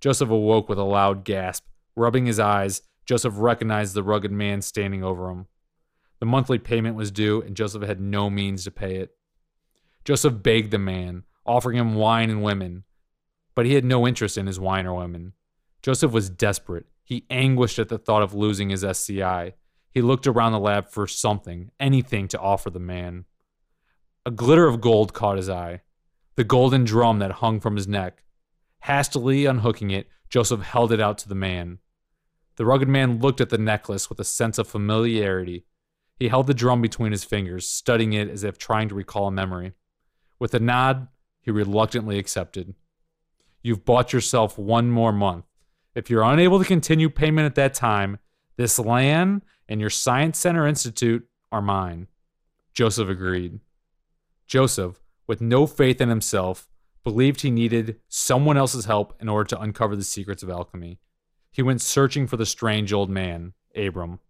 Joseph 0.00 0.30
awoke 0.30 0.68
with 0.68 0.78
a 0.78 0.84
loud 0.84 1.24
gasp. 1.24 1.66
Rubbing 1.96 2.26
his 2.26 2.38
eyes, 2.38 2.82
Joseph 3.10 3.34
recognized 3.38 3.94
the 3.94 4.04
rugged 4.04 4.30
man 4.30 4.62
standing 4.62 5.02
over 5.02 5.30
him. 5.30 5.46
The 6.20 6.26
monthly 6.26 6.60
payment 6.60 6.94
was 6.94 7.10
due, 7.10 7.42
and 7.42 7.56
Joseph 7.56 7.82
had 7.82 8.00
no 8.00 8.30
means 8.30 8.62
to 8.62 8.70
pay 8.70 8.98
it. 8.98 9.16
Joseph 10.04 10.44
begged 10.44 10.70
the 10.70 10.78
man, 10.78 11.24
offering 11.44 11.76
him 11.76 11.96
wine 11.96 12.30
and 12.30 12.40
women, 12.40 12.84
but 13.56 13.66
he 13.66 13.74
had 13.74 13.84
no 13.84 14.06
interest 14.06 14.38
in 14.38 14.46
his 14.46 14.60
wine 14.60 14.86
or 14.86 14.94
women. 14.94 15.32
Joseph 15.82 16.12
was 16.12 16.30
desperate. 16.30 16.86
He 17.02 17.26
anguished 17.30 17.80
at 17.80 17.88
the 17.88 17.98
thought 17.98 18.22
of 18.22 18.32
losing 18.32 18.70
his 18.70 18.84
SCI. 18.84 19.54
He 19.90 20.02
looked 20.02 20.28
around 20.28 20.52
the 20.52 20.60
lab 20.60 20.88
for 20.88 21.08
something, 21.08 21.72
anything 21.80 22.28
to 22.28 22.38
offer 22.38 22.70
the 22.70 22.78
man. 22.78 23.24
A 24.24 24.30
glitter 24.30 24.68
of 24.68 24.80
gold 24.80 25.14
caught 25.14 25.36
his 25.36 25.50
eye 25.50 25.80
the 26.36 26.44
golden 26.44 26.84
drum 26.84 27.18
that 27.18 27.32
hung 27.32 27.58
from 27.58 27.74
his 27.74 27.88
neck. 27.88 28.22
Hastily 28.84 29.46
unhooking 29.46 29.90
it, 29.90 30.06
Joseph 30.28 30.62
held 30.62 30.92
it 30.92 31.00
out 31.00 31.18
to 31.18 31.28
the 31.28 31.34
man. 31.34 31.80
The 32.60 32.66
rugged 32.66 32.88
man 32.88 33.20
looked 33.20 33.40
at 33.40 33.48
the 33.48 33.56
necklace 33.56 34.10
with 34.10 34.20
a 34.20 34.24
sense 34.24 34.58
of 34.58 34.68
familiarity. 34.68 35.64
He 36.18 36.28
held 36.28 36.46
the 36.46 36.52
drum 36.52 36.82
between 36.82 37.10
his 37.10 37.24
fingers, 37.24 37.66
studying 37.66 38.12
it 38.12 38.28
as 38.28 38.44
if 38.44 38.58
trying 38.58 38.90
to 38.90 38.94
recall 38.94 39.28
a 39.28 39.30
memory. 39.30 39.72
With 40.38 40.52
a 40.52 40.60
nod, 40.60 41.08
he 41.40 41.50
reluctantly 41.50 42.18
accepted. 42.18 42.74
You've 43.62 43.86
bought 43.86 44.12
yourself 44.12 44.58
one 44.58 44.90
more 44.90 45.10
month. 45.10 45.46
If 45.94 46.10
you're 46.10 46.22
unable 46.22 46.58
to 46.58 46.66
continue 46.66 47.08
payment 47.08 47.46
at 47.46 47.54
that 47.54 47.72
time, 47.72 48.18
this 48.58 48.78
land 48.78 49.40
and 49.66 49.80
your 49.80 49.88
Science 49.88 50.38
Center 50.38 50.66
Institute 50.66 51.26
are 51.50 51.62
mine. 51.62 52.08
Joseph 52.74 53.08
agreed. 53.08 53.60
Joseph, 54.46 55.00
with 55.26 55.40
no 55.40 55.66
faith 55.66 55.98
in 55.98 56.10
himself, 56.10 56.68
believed 57.04 57.40
he 57.40 57.50
needed 57.50 58.00
someone 58.10 58.58
else's 58.58 58.84
help 58.84 59.14
in 59.18 59.30
order 59.30 59.48
to 59.48 59.60
uncover 59.62 59.96
the 59.96 60.04
secrets 60.04 60.42
of 60.42 60.50
alchemy. 60.50 60.98
He 61.50 61.62
went 61.62 61.82
searching 61.82 62.26
for 62.26 62.36
the 62.36 62.46
strange 62.46 62.92
old 62.92 63.10
man, 63.10 63.54
Abram. 63.74 64.20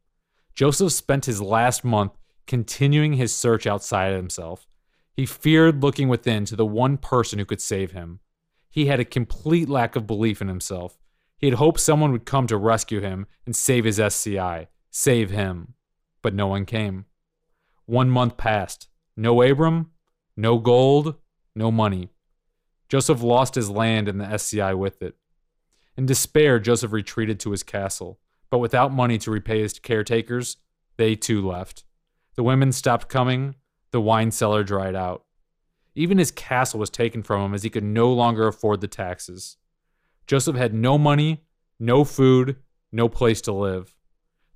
Joseph 0.55 0.93
spent 0.93 1.27
his 1.27 1.41
last 1.41 1.85
month 1.85 2.13
continuing 2.47 3.15
his 3.15 3.35
search 3.35 3.67
outside 3.67 4.13
himself. 4.13 4.67
He 5.13 5.27
feared 5.27 5.83
looking 5.83 6.09
within 6.09 6.45
to 6.47 6.57
the 6.57 6.67
one 6.67 6.97
person 6.97 7.39
who 7.39 7.45
could 7.45 7.61
save 7.61 7.93
him. 7.93 8.21
He 8.71 8.87
had 8.87 9.01
a 9.01 9.05
complete 9.05 9.69
lack 9.69 9.97
of 9.97 10.07
belief 10.07 10.41
in 10.41 10.49
himself. 10.49 10.99
He 11.37 11.47
had 11.47 11.57
hoped 11.57 11.81
someone 11.81 12.13
would 12.13 12.27
come 12.27 12.47
to 12.47 12.57
rescue 12.57 13.01
him 13.01 13.27
and 13.47 13.55
save 13.55 13.85
his 13.85 13.99
SCI, 13.99 14.69
save 14.91 15.31
him. 15.31 15.75
But 16.23 16.35
no 16.35 16.47
one 16.47 16.67
came. 16.67 17.07
One 17.87 18.11
month 18.11 18.37
passed. 18.37 18.89
No 19.17 19.43
Abram, 19.43 19.91
no 20.37 20.59
gold, 20.59 21.17
no 21.55 21.71
money. 21.71 22.11
Joseph 22.89 23.23
lost 23.23 23.55
his 23.55 23.71
land 23.71 24.09
and 24.09 24.21
the 24.21 24.27
SCI 24.27 24.75
with 24.75 25.03
it. 25.03 25.17
In 26.01 26.07
despair, 26.07 26.59
Joseph 26.59 26.93
retreated 26.93 27.39
to 27.41 27.51
his 27.51 27.63
castle, 27.63 28.19
but 28.49 28.57
without 28.57 28.91
money 28.91 29.19
to 29.19 29.31
repay 29.31 29.61
his 29.61 29.79
caretakers, 29.79 30.57
they 30.97 31.15
too 31.15 31.47
left. 31.47 31.85
The 32.37 32.43
women 32.43 32.73
stopped 32.73 33.11
coming, 33.11 33.57
the 33.91 34.01
wine 34.01 34.31
cellar 34.31 34.65
dried 34.65 34.95
out. 34.95 35.27
Even 35.95 36.17
his 36.17 36.31
castle 36.31 36.81
was 36.81 36.89
taken 36.89 37.23
from 37.23 37.43
him 37.43 37.53
as 37.53 37.65
he 37.65 37.69
could 37.69 37.85
no 37.85 38.11
longer 38.11 38.49
afford 38.49 38.81
the 38.81 38.89
taxes. 38.89 39.59
Joseph 40.27 40.57
had 40.57 40.73
no 40.73 40.97
money, 40.97 41.45
no 41.79 42.05
food, 42.05 42.57
no 42.91 43.07
place 43.11 43.43
to 43.43 43.53
live. 43.53 43.95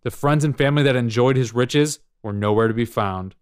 The 0.00 0.10
friends 0.10 0.44
and 0.44 0.56
family 0.56 0.82
that 0.84 0.96
enjoyed 0.96 1.36
his 1.36 1.52
riches 1.52 1.98
were 2.22 2.32
nowhere 2.32 2.68
to 2.68 2.72
be 2.74 2.86
found. 2.86 3.34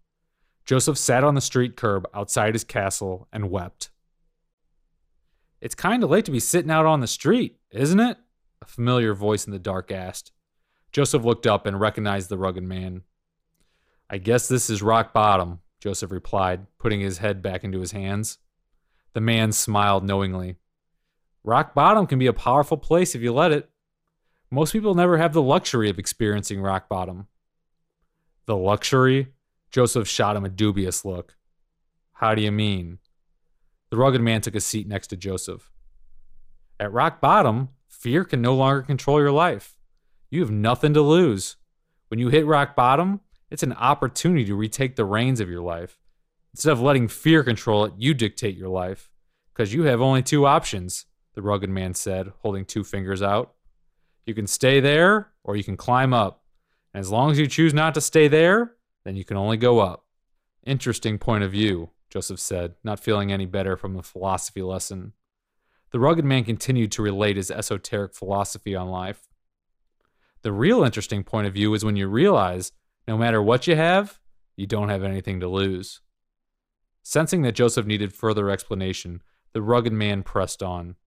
Joseph 0.65 0.97
sat 0.97 1.23
on 1.23 1.35
the 1.35 1.39
street 1.39 1.77
curb 1.77 2.05
outside 2.13 2.53
his 2.53 2.65
castle 2.65 3.29
and 3.31 3.49
wept. 3.49 3.91
It's 5.63 5.75
kind 5.75 6.03
of 6.03 6.09
late 6.09 6.25
to 6.25 6.31
be 6.31 6.41
sitting 6.41 6.69
out 6.69 6.85
on 6.85 6.99
the 6.99 7.07
street, 7.07 7.55
isn't 7.71 8.01
it? 8.01 8.17
A 8.61 8.65
familiar 8.65 9.13
voice 9.13 9.45
in 9.45 9.53
the 9.53 9.59
dark 9.59 9.93
asked. 9.93 10.33
Joseph 10.91 11.23
looked 11.23 11.47
up 11.47 11.65
and 11.65 11.79
recognized 11.79 12.27
the 12.27 12.37
rugged 12.37 12.65
man. 12.65 13.03
I 14.09 14.17
guess 14.17 14.49
this 14.49 14.69
is 14.69 14.81
rock 14.81 15.13
bottom, 15.13 15.61
Joseph 15.79 16.11
replied, 16.11 16.67
putting 16.79 16.99
his 16.99 17.19
head 17.19 17.41
back 17.41 17.63
into 17.63 17.79
his 17.79 17.93
hands. 17.93 18.39
The 19.13 19.21
man 19.21 19.53
smiled 19.53 20.03
knowingly. 20.03 20.57
Rock 21.45 21.73
bottom 21.73 22.07
can 22.07 22.19
be 22.19 22.27
a 22.27 22.33
powerful 22.33 22.75
place 22.75 23.15
if 23.15 23.21
you 23.21 23.31
let 23.31 23.53
it. 23.53 23.69
Most 24.51 24.73
people 24.73 24.95
never 24.95 25.17
have 25.17 25.31
the 25.31 25.41
luxury 25.41 25.89
of 25.89 25.97
experiencing 25.97 26.59
rock 26.59 26.89
bottom. 26.89 27.27
The 28.47 28.57
luxury? 28.57 29.29
Joseph 29.71 30.09
shot 30.09 30.35
him 30.35 30.43
a 30.43 30.49
dubious 30.49 31.05
look. 31.05 31.37
How 32.15 32.35
do 32.35 32.41
you 32.41 32.51
mean? 32.51 32.99
The 33.93 33.99
rugged 33.99 34.21
man 34.21 34.41
took 34.41 34.55
a 34.55 34.59
seat 34.59 34.87
next 34.87 35.09
to 35.09 35.15
Joseph. 35.15 35.71
At 36.79 36.91
rock 36.91 37.21
bottom, 37.21 37.69
fear 37.87 38.23
can 38.23 38.41
no 38.41 38.55
longer 38.55 38.81
control 38.81 39.19
your 39.19 39.31
life. 39.31 39.77
You 40.31 40.41
have 40.41 40.49
nothing 40.49 40.95
to 40.95 41.01
lose. 41.03 41.57
When 42.07 42.19
you 42.19 42.29
hit 42.29 42.47
rock 42.47 42.75
bottom, 42.75 43.21
it's 43.51 43.61
an 43.61 43.73
opportunity 43.73 44.45
to 44.45 44.55
retake 44.55 44.95
the 44.95 45.05
reins 45.05 45.39
of 45.39 45.47
your 45.47 45.61
life. 45.61 45.99
Instead 46.55 46.71
of 46.71 46.81
letting 46.81 47.07
fear 47.07 47.43
control 47.43 47.85
it, 47.85 47.93
you 47.95 48.15
dictate 48.15 48.57
your 48.57 48.69
life. 48.69 49.11
Because 49.53 49.75
you 49.75 49.83
have 49.83 50.01
only 50.01 50.23
two 50.23 50.47
options, 50.47 51.05
the 51.35 51.43
rugged 51.43 51.69
man 51.69 51.93
said, 51.93 52.33
holding 52.39 52.65
two 52.65 52.83
fingers 52.83 53.21
out. 53.21 53.53
You 54.25 54.33
can 54.33 54.47
stay 54.47 54.79
there, 54.79 55.29
or 55.43 55.55
you 55.55 55.63
can 55.63 55.77
climb 55.77 56.15
up. 56.15 56.41
And 56.95 56.99
as 56.99 57.11
long 57.11 57.29
as 57.29 57.37
you 57.37 57.45
choose 57.45 57.75
not 57.75 57.93
to 57.93 58.01
stay 58.01 58.27
there, 58.27 58.73
then 59.05 59.15
you 59.15 59.23
can 59.23 59.37
only 59.37 59.57
go 59.57 59.81
up. 59.81 60.07
Interesting 60.65 61.19
point 61.19 61.43
of 61.43 61.51
view. 61.51 61.91
Joseph 62.13 62.39
said, 62.39 62.75
not 62.83 62.99
feeling 62.99 63.31
any 63.31 63.47
better 63.47 63.75
from 63.75 63.95
the 63.95 64.03
philosophy 64.03 64.61
lesson. 64.61 65.13
The 65.89 65.99
rugged 65.99 66.23
man 66.23 66.43
continued 66.43 66.91
to 66.91 67.01
relate 67.01 67.37
his 67.37 67.49
esoteric 67.49 68.13
philosophy 68.13 68.75
on 68.75 68.87
life. 68.87 69.29
The 70.43 70.51
real 70.51 70.83
interesting 70.83 71.23
point 71.23 71.47
of 71.47 71.55
view 71.55 71.73
is 71.73 71.83
when 71.83 71.95
you 71.95 72.07
realize 72.07 72.71
no 73.07 73.17
matter 73.17 73.41
what 73.41 73.65
you 73.65 73.75
have, 73.75 74.19
you 74.55 74.67
don't 74.67 74.89
have 74.89 75.03
anything 75.03 75.39
to 75.39 75.47
lose. 75.47 76.01
Sensing 77.01 77.41
that 77.41 77.55
Joseph 77.55 77.87
needed 77.87 78.13
further 78.13 78.51
explanation, 78.51 79.23
the 79.53 79.63
rugged 79.63 79.91
man 79.91 80.21
pressed 80.21 80.61
on. 80.61 80.97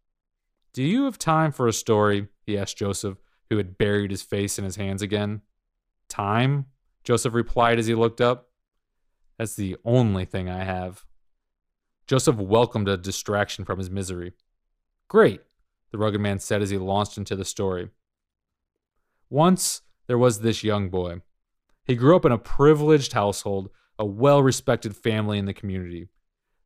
Do 0.72 0.82
you 0.82 1.04
have 1.04 1.18
time 1.18 1.52
for 1.52 1.68
a 1.68 1.72
story? 1.72 2.26
he 2.42 2.58
asked 2.58 2.78
Joseph, 2.78 3.18
who 3.48 3.58
had 3.58 3.78
buried 3.78 4.10
his 4.10 4.22
face 4.22 4.58
in 4.58 4.64
his 4.64 4.74
hands 4.74 5.02
again. 5.02 5.42
Time? 6.08 6.66
Joseph 7.04 7.32
replied 7.32 7.78
as 7.78 7.86
he 7.86 7.94
looked 7.94 8.20
up. 8.20 8.45
That's 9.38 9.54
the 9.54 9.76
only 9.84 10.24
thing 10.24 10.48
I 10.48 10.64
have. 10.64 11.04
Joseph 12.06 12.36
welcomed 12.36 12.88
a 12.88 12.96
distraction 12.96 13.64
from 13.64 13.78
his 13.78 13.90
misery. 13.90 14.32
Great, 15.08 15.42
the 15.90 15.98
rugged 15.98 16.20
man 16.20 16.38
said 16.38 16.62
as 16.62 16.70
he 16.70 16.78
launched 16.78 17.18
into 17.18 17.36
the 17.36 17.44
story. 17.44 17.90
Once 19.28 19.82
there 20.06 20.18
was 20.18 20.40
this 20.40 20.62
young 20.62 20.88
boy. 20.88 21.20
He 21.84 21.94
grew 21.94 22.16
up 22.16 22.24
in 22.24 22.32
a 22.32 22.38
privileged 22.38 23.12
household, 23.12 23.70
a 23.98 24.04
well 24.04 24.42
respected 24.42 24.96
family 24.96 25.38
in 25.38 25.46
the 25.46 25.54
community. 25.54 26.08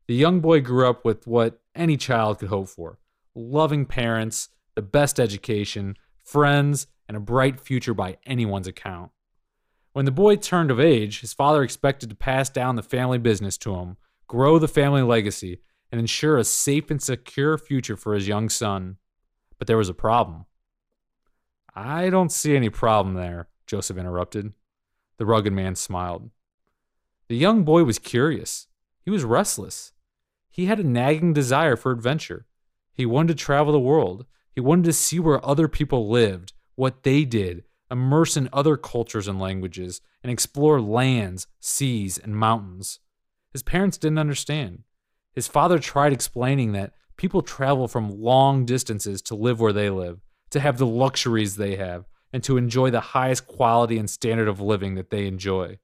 The 0.06 0.14
young 0.14 0.40
boy 0.40 0.60
grew 0.60 0.88
up 0.88 1.05
with 1.05 1.26
what 1.26 1.60
any 1.74 1.97
child 1.97 2.38
could 2.38 2.48
hope 2.48 2.68
for 2.68 2.98
loving 3.34 3.86
parents, 3.86 4.48
the 4.74 4.82
best 4.82 5.20
education, 5.20 5.97
friends, 6.24 6.86
and 7.09 7.16
a 7.16 7.20
bright 7.20 7.60
future 7.60 7.94
by 7.94 8.18
anyone's 8.26 8.66
account. 8.66 9.10
When 9.93 10.05
the 10.05 10.12
boy 10.12 10.37
turned 10.37 10.71
of 10.71 10.79
age, 10.79 11.21
his 11.21 11.33
father 11.33 11.62
expected 11.62 12.11
to 12.11 12.17
pass 12.17 12.49
down 12.49 12.77
the 12.77 12.83
family 12.83 13.19
business 13.19 13.59
to 13.59 13.75
him, 13.75 13.97
grow 14.29 14.59
the 14.59 14.69
family 14.69 15.03
legacy, 15.03 15.61
and 15.91 16.01
ensure 16.01 16.37
a 16.37 16.45
safe 16.45 16.91
and 16.91 17.03
secure 17.03 17.59
future 17.59 17.97
for 17.97 18.15
his 18.15 18.29
young 18.29 18.49
son. 18.49 18.99
But 19.59 19.67
there 19.67 19.77
was 19.77 19.89
a 19.89 19.95
problem. 19.95 20.47
I 21.75 22.09
don't 22.11 22.31
see 22.31 22.55
any 22.55 22.71
problem 22.71 23.15
there, 23.15 23.49
Joseph 23.67 23.97
interrupted. 23.97 24.53
The 25.19 25.27
rugged 25.27 25.53
man 25.53 25.75
smiled. 25.75 26.31
The 27.29 27.37
young 27.37 27.65
boy 27.65 27.85
was 27.85 27.99
curious. 27.99 28.69
He 29.05 29.11
was 29.11 29.25
restless. 29.25 29.93
He 30.51 30.67
had 30.67 30.81
a 30.81 30.85
nagging 30.85 31.33
desire 31.33 31.77
for 31.77 31.91
adventure. 31.91 32.47
He 32.93 33.07
wanted 33.07 33.37
to 33.39 33.45
travel 33.45 33.73
the 33.73 33.81
world. 33.81 34.27
He 34.55 34.61
wanted 34.61 34.85
to 34.85 34.93
see 34.93 35.19
where 35.19 35.45
other 35.45 35.69
people 35.69 36.09
lived, 36.09 36.53
what 36.75 37.03
they 37.03 37.25
did, 37.25 37.65
immerse 37.91 38.37
in 38.37 38.49
other 38.53 38.77
cultures 38.77 39.29
and 39.29 39.41
languages, 39.41 40.01
and 40.23 40.31
explore 40.31 40.81
lands, 40.81 41.47
seas, 41.61 42.19
and 42.19 42.37
mountains. 42.37 43.01
His 43.53 43.62
parents 43.62 43.99
didn't 43.99 44.19
understand. 44.19 44.85
His 45.33 45.49
father 45.49 45.79
tried 45.79 46.12
explaining 46.12 46.73
that 46.73 46.93
people 47.17 47.43
travel 47.43 47.89
from 47.89 48.21
long 48.21 48.65
distances 48.65 49.21
to 49.23 49.35
live 49.35 49.61
where 49.61 49.73
they 49.73 49.91
live, 49.91 50.21
to 50.51 50.61
have 50.61 50.79
the 50.79 50.87
luxuries 50.87 51.57
they 51.57 51.77
have, 51.77 52.07
and 52.33 52.43
to 52.45 52.57
enjoy 52.57 52.91
the 52.91 53.01
highest 53.01 53.47
quality 53.47 53.99
and 53.99 54.09
standard 54.09 54.49
of 54.49 54.61
living 54.61 54.95
that 54.95 55.11
they 55.11 55.27
enjoy. 55.27 55.79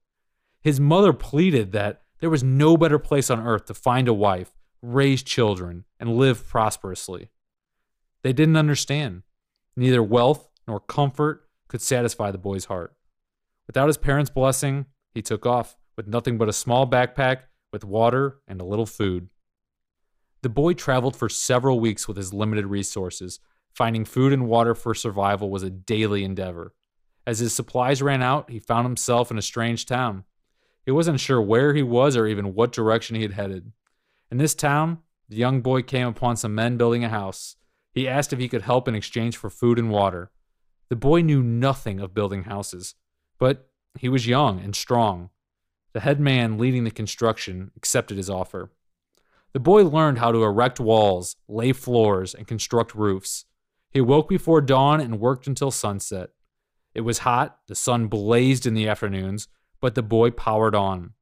His 0.61 0.79
mother 0.79 1.13
pleaded 1.13 1.71
that 1.73 2.01
there 2.19 2.29
was 2.29 2.43
no 2.43 2.77
better 2.77 2.99
place 2.99 3.29
on 3.29 3.45
earth 3.45 3.65
to 3.65 3.73
find 3.73 4.07
a 4.07 4.13
wife, 4.13 4.51
raise 4.81 5.23
children, 5.23 5.85
and 5.99 6.17
live 6.17 6.47
prosperously. 6.47 7.29
They 8.23 8.33
didn't 8.33 8.57
understand. 8.57 9.23
Neither 9.75 10.01
wealth 10.01 10.49
nor 10.67 10.79
comfort 10.79 11.46
could 11.67 11.81
satisfy 11.81 12.31
the 12.31 12.37
boy's 12.37 12.65
heart. 12.65 12.95
Without 13.67 13.87
his 13.87 13.97
parents' 13.97 14.29
blessing, 14.29 14.85
he 15.13 15.21
took 15.21 15.45
off 15.45 15.75
with 15.95 16.07
nothing 16.07 16.37
but 16.37 16.49
a 16.49 16.53
small 16.53 16.87
backpack 16.87 17.43
with 17.73 17.83
water 17.83 18.39
and 18.47 18.61
a 18.61 18.65
little 18.65 18.85
food. 18.85 19.29
The 20.43 20.49
boy 20.49 20.73
traveled 20.73 21.15
for 21.15 21.29
several 21.29 21.79
weeks 21.79 22.07
with 22.07 22.15
his 22.15 22.33
limited 22.33 22.67
resources. 22.67 23.39
Finding 23.73 24.05
food 24.05 24.31
and 24.31 24.47
water 24.47 24.73
for 24.73 24.95
survival 24.95 25.49
was 25.49 25.63
a 25.63 25.69
daily 25.69 26.23
endeavor. 26.23 26.73
As 27.25 27.39
his 27.39 27.53
supplies 27.53 28.01
ran 28.01 28.23
out, 28.23 28.49
he 28.49 28.59
found 28.59 28.85
himself 28.85 29.29
in 29.29 29.37
a 29.37 29.41
strange 29.41 29.85
town. 29.85 30.23
He 30.85 30.91
wasn't 30.91 31.19
sure 31.19 31.41
where 31.41 31.73
he 31.73 31.83
was 31.83 32.15
or 32.15 32.27
even 32.27 32.53
what 32.53 32.71
direction 32.71 33.15
he 33.15 33.23
had 33.23 33.33
headed. 33.33 33.73
In 34.31 34.37
this 34.37 34.55
town, 34.55 34.99
the 35.27 35.35
young 35.35 35.61
boy 35.61 35.81
came 35.81 36.07
upon 36.07 36.37
some 36.37 36.55
men 36.55 36.77
building 36.77 37.03
a 37.03 37.09
house. 37.09 37.57
He 37.91 38.07
asked 38.07 38.31
if 38.31 38.39
he 38.39 38.47
could 38.47 38.61
help 38.61 38.87
in 38.87 38.95
exchange 38.95 39.35
for 39.35 39.49
food 39.49 39.77
and 39.77 39.91
water. 39.91 40.31
The 40.89 40.95
boy 40.95 41.21
knew 41.21 41.43
nothing 41.43 41.99
of 41.99 42.13
building 42.13 42.43
houses, 42.43 42.95
but 43.37 43.69
he 43.99 44.09
was 44.09 44.27
young 44.27 44.59
and 44.59 44.75
strong. 44.75 45.29
The 45.93 45.99
head 46.01 46.19
man 46.19 46.57
leading 46.57 46.83
the 46.83 46.91
construction 46.91 47.71
accepted 47.75 48.17
his 48.17 48.29
offer. 48.29 48.71
The 49.53 49.59
boy 49.59 49.83
learned 49.83 50.19
how 50.19 50.31
to 50.31 50.43
erect 50.43 50.79
walls, 50.79 51.35
lay 51.47 51.73
floors, 51.73 52.33
and 52.33 52.47
construct 52.47 52.93
roofs. 52.93 53.45
He 53.91 54.01
woke 54.01 54.29
before 54.29 54.61
dawn 54.61 55.01
and 55.01 55.19
worked 55.19 55.47
until 55.47 55.71
sunset. 55.71 56.29
It 56.93 57.01
was 57.01 57.19
hot, 57.19 57.59
the 57.67 57.75
sun 57.75 58.07
blazed 58.07 58.65
in 58.65 58.73
the 58.73 58.87
afternoons, 58.87 59.47
but 59.81 59.95
the 59.95 60.03
boy 60.03 60.31
powered 60.31 60.75
on. 60.75 61.13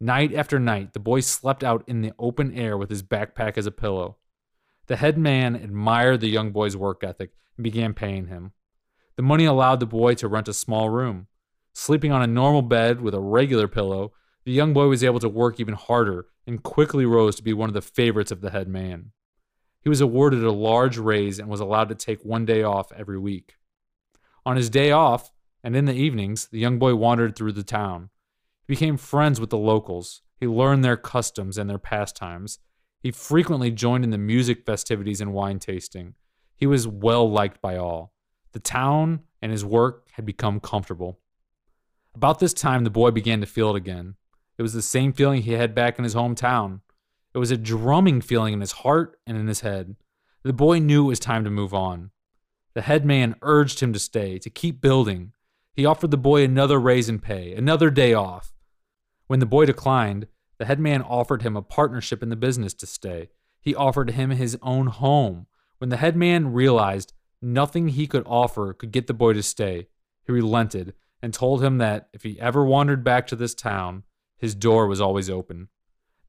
Night 0.00 0.34
after 0.34 0.58
night, 0.58 0.94
the 0.94 0.98
boy 0.98 1.20
slept 1.20 1.62
out 1.62 1.84
in 1.86 2.02
the 2.02 2.12
open 2.18 2.52
air 2.52 2.76
with 2.76 2.90
his 2.90 3.02
backpack 3.02 3.56
as 3.56 3.66
a 3.66 3.70
pillow. 3.70 4.16
The 4.86 4.96
head 4.96 5.16
man 5.16 5.54
admired 5.54 6.20
the 6.20 6.28
young 6.28 6.50
boy's 6.50 6.76
work 6.76 7.04
ethic 7.04 7.30
and 7.56 7.64
began 7.64 7.94
paying 7.94 8.26
him. 8.26 8.52
The 9.16 9.22
money 9.22 9.44
allowed 9.44 9.80
the 9.80 9.86
boy 9.86 10.14
to 10.14 10.28
rent 10.28 10.48
a 10.48 10.54
small 10.54 10.88
room. 10.88 11.26
Sleeping 11.74 12.12
on 12.12 12.22
a 12.22 12.26
normal 12.26 12.62
bed 12.62 13.00
with 13.00 13.14
a 13.14 13.20
regular 13.20 13.68
pillow, 13.68 14.12
the 14.44 14.52
young 14.52 14.72
boy 14.72 14.86
was 14.86 15.04
able 15.04 15.20
to 15.20 15.28
work 15.28 15.60
even 15.60 15.74
harder 15.74 16.26
and 16.46 16.62
quickly 16.62 17.06
rose 17.06 17.36
to 17.36 17.42
be 17.42 17.52
one 17.52 17.70
of 17.70 17.74
the 17.74 17.82
favorites 17.82 18.30
of 18.30 18.40
the 18.40 18.50
head 18.50 18.68
man. 18.68 19.12
He 19.80 19.88
was 19.88 20.00
awarded 20.00 20.44
a 20.44 20.52
large 20.52 20.98
raise 20.98 21.38
and 21.38 21.48
was 21.48 21.60
allowed 21.60 21.88
to 21.88 21.94
take 21.94 22.24
one 22.24 22.44
day 22.44 22.62
off 22.62 22.92
every 22.92 23.18
week. 23.18 23.56
On 24.46 24.56
his 24.56 24.70
day 24.70 24.90
off, 24.90 25.32
and 25.62 25.76
in 25.76 25.84
the 25.84 25.94
evenings, 25.94 26.48
the 26.48 26.58
young 26.58 26.78
boy 26.78 26.94
wandered 26.94 27.36
through 27.36 27.52
the 27.52 27.62
town. 27.62 28.10
He 28.66 28.72
became 28.72 28.96
friends 28.96 29.40
with 29.40 29.50
the 29.50 29.58
locals. 29.58 30.22
He 30.40 30.46
learned 30.46 30.84
their 30.84 30.96
customs 30.96 31.58
and 31.58 31.70
their 31.70 31.78
pastimes. 31.78 32.58
He 33.00 33.10
frequently 33.10 33.70
joined 33.70 34.04
in 34.04 34.10
the 34.10 34.18
music 34.18 34.64
festivities 34.64 35.20
and 35.20 35.32
wine 35.32 35.58
tasting. 35.58 36.14
He 36.56 36.66
was 36.66 36.86
well 36.86 37.30
liked 37.30 37.60
by 37.60 37.76
all. 37.76 38.12
The 38.52 38.60
town 38.60 39.20
and 39.40 39.50
his 39.50 39.64
work 39.64 40.08
had 40.12 40.26
become 40.26 40.60
comfortable. 40.60 41.18
About 42.14 42.38
this 42.38 42.52
time, 42.52 42.84
the 42.84 42.90
boy 42.90 43.10
began 43.10 43.40
to 43.40 43.46
feel 43.46 43.70
it 43.70 43.76
again. 43.76 44.16
It 44.58 44.62
was 44.62 44.74
the 44.74 44.82
same 44.82 45.12
feeling 45.12 45.42
he 45.42 45.52
had 45.52 45.74
back 45.74 45.98
in 45.98 46.04
his 46.04 46.14
hometown. 46.14 46.80
It 47.34 47.38
was 47.38 47.50
a 47.50 47.56
drumming 47.56 48.20
feeling 48.20 48.52
in 48.52 48.60
his 48.60 48.72
heart 48.72 49.18
and 49.26 49.36
in 49.36 49.46
his 49.46 49.60
head. 49.60 49.96
The 50.42 50.52
boy 50.52 50.78
knew 50.78 51.04
it 51.04 51.08
was 51.08 51.20
time 51.20 51.44
to 51.44 51.50
move 51.50 51.72
on. 51.72 52.10
The 52.74 52.82
head 52.82 53.04
man 53.04 53.36
urged 53.42 53.80
him 53.80 53.92
to 53.92 53.98
stay, 53.98 54.38
to 54.38 54.50
keep 54.50 54.80
building. 54.80 55.32
He 55.72 55.86
offered 55.86 56.10
the 56.10 56.18
boy 56.18 56.44
another 56.44 56.78
raise 56.78 57.08
in 57.08 57.18
pay, 57.18 57.54
another 57.54 57.90
day 57.90 58.12
off. 58.12 58.52
When 59.26 59.40
the 59.40 59.46
boy 59.46 59.66
declined, 59.66 60.26
the 60.58 60.66
head 60.66 60.78
man 60.78 61.00
offered 61.00 61.42
him 61.42 61.56
a 61.56 61.62
partnership 61.62 62.22
in 62.22 62.28
the 62.28 62.36
business 62.36 62.74
to 62.74 62.86
stay. 62.86 63.30
He 63.60 63.74
offered 63.74 64.10
him 64.10 64.30
his 64.30 64.58
own 64.60 64.88
home. 64.88 65.46
When 65.78 65.88
the 65.88 65.96
head 65.96 66.16
man 66.16 66.52
realized 66.52 67.14
nothing 67.42 67.88
he 67.88 68.06
could 68.06 68.24
offer 68.26 68.72
could 68.72 68.92
get 68.92 69.06
the 69.06 69.14
boy 69.14 69.32
to 69.32 69.42
stay, 69.42 69.88
he 70.24 70.32
relented 70.32 70.94
and 71.22 71.32
told 71.32 71.62
him 71.62 71.78
that 71.78 72.08
if 72.12 72.22
he 72.22 72.40
ever 72.40 72.64
wandered 72.64 73.04
back 73.04 73.26
to 73.28 73.36
this 73.36 73.54
town, 73.54 74.02
his 74.36 74.54
door 74.54 74.86
was 74.86 75.00
always 75.00 75.30
open. 75.30 75.68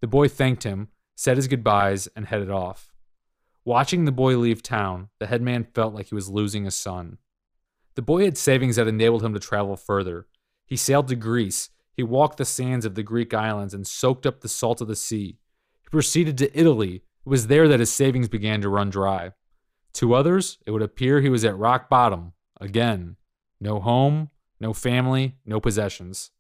The 0.02 0.08
boy 0.08 0.28
thanked 0.28 0.64
him, 0.64 0.90
said 1.16 1.38
his 1.38 1.48
goodbyes, 1.48 2.08
and 2.16 2.28
headed 2.28 2.50
off. 2.50 2.94
Watching 3.66 4.06
the 4.06 4.12
boy 4.12 4.38
leave 4.38 4.62
town, 4.62 5.10
the 5.20 5.28
headman 5.28 5.64
felt 5.74 5.94
like 5.94 6.08
he 6.08 6.16
was 6.16 6.30
losing 6.30 6.68
a 6.68 6.72
son. 6.72 7.18
The 7.96 8.02
boy 8.02 8.26
had 8.26 8.38
savings 8.38 8.76
that 8.76 8.88
enabled 8.88 9.24
him 9.24 9.34
to 9.34 9.40
travel 9.40 9.76
further. 9.76 10.28
He 10.66 10.76
sailed 10.76 11.08
to 11.08 11.16
Greece. 11.16 11.70
He 11.96 12.04
walked 12.04 12.38
the 12.38 12.46
sands 12.46 12.86
of 12.86 12.96
the 12.96 13.04
Greek 13.04 13.34
islands 13.34 13.74
and 13.74 13.88
soaked 13.88 14.26
up 14.26 14.42
the 14.42 14.50
salt 14.50 14.82
of 14.82 14.88
the 14.88 14.96
sea. 14.96 15.38
He 15.84 15.90
proceeded 15.90 16.38
to 16.40 16.60
Italy. 16.60 16.96
It 16.96 17.30
was 17.30 17.48
there 17.48 17.68
that 17.68 17.80
his 17.80 17.92
savings 17.92 18.28
began 18.28 18.62
to 18.62 18.70
run 18.70 18.90
dry. 18.90 19.32
To 19.96 20.14
others, 20.14 20.58
it 20.66 20.72
would 20.72 20.82
appear 20.82 21.22
he 21.22 21.30
was 21.30 21.46
at 21.46 21.58
rock 21.58 21.90
bottom 21.90 22.34
again. 22.60 23.18
No 23.60 23.80
home, 23.80 24.30
no 24.60 24.74
family, 24.74 25.38
no 25.46 25.60
possessions. 25.60 26.32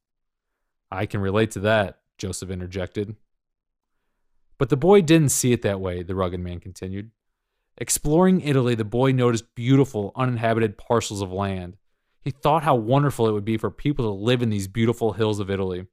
I 0.91 1.05
can 1.05 1.21
relate 1.21 1.51
to 1.51 1.59
that, 1.61 1.99
Joseph 2.17 2.49
interjected. 2.49 3.15
But 4.57 4.69
the 4.69 4.77
boy 4.77 5.01
didn't 5.01 5.29
see 5.29 5.51
it 5.51 5.61
that 5.63 5.81
way, 5.81 6.03
the 6.03 6.15
rugged 6.15 6.39
man 6.39 6.59
continued. 6.59 7.11
Exploring 7.77 8.41
Italy, 8.41 8.75
the 8.75 8.85
boy 8.85 9.11
noticed 9.11 9.55
beautiful, 9.55 10.11
uninhabited 10.15 10.77
parcels 10.77 11.21
of 11.21 11.31
land. 11.31 11.77
He 12.21 12.31
thought 12.31 12.63
how 12.63 12.75
wonderful 12.75 13.27
it 13.27 13.33
would 13.33 13.45
be 13.45 13.57
for 13.57 13.71
people 13.71 14.05
to 14.05 14.23
live 14.23 14.41
in 14.41 14.49
these 14.49 14.67
beautiful 14.67 15.13
hills 15.13 15.39
of 15.39 15.49
Italy. 15.49 15.87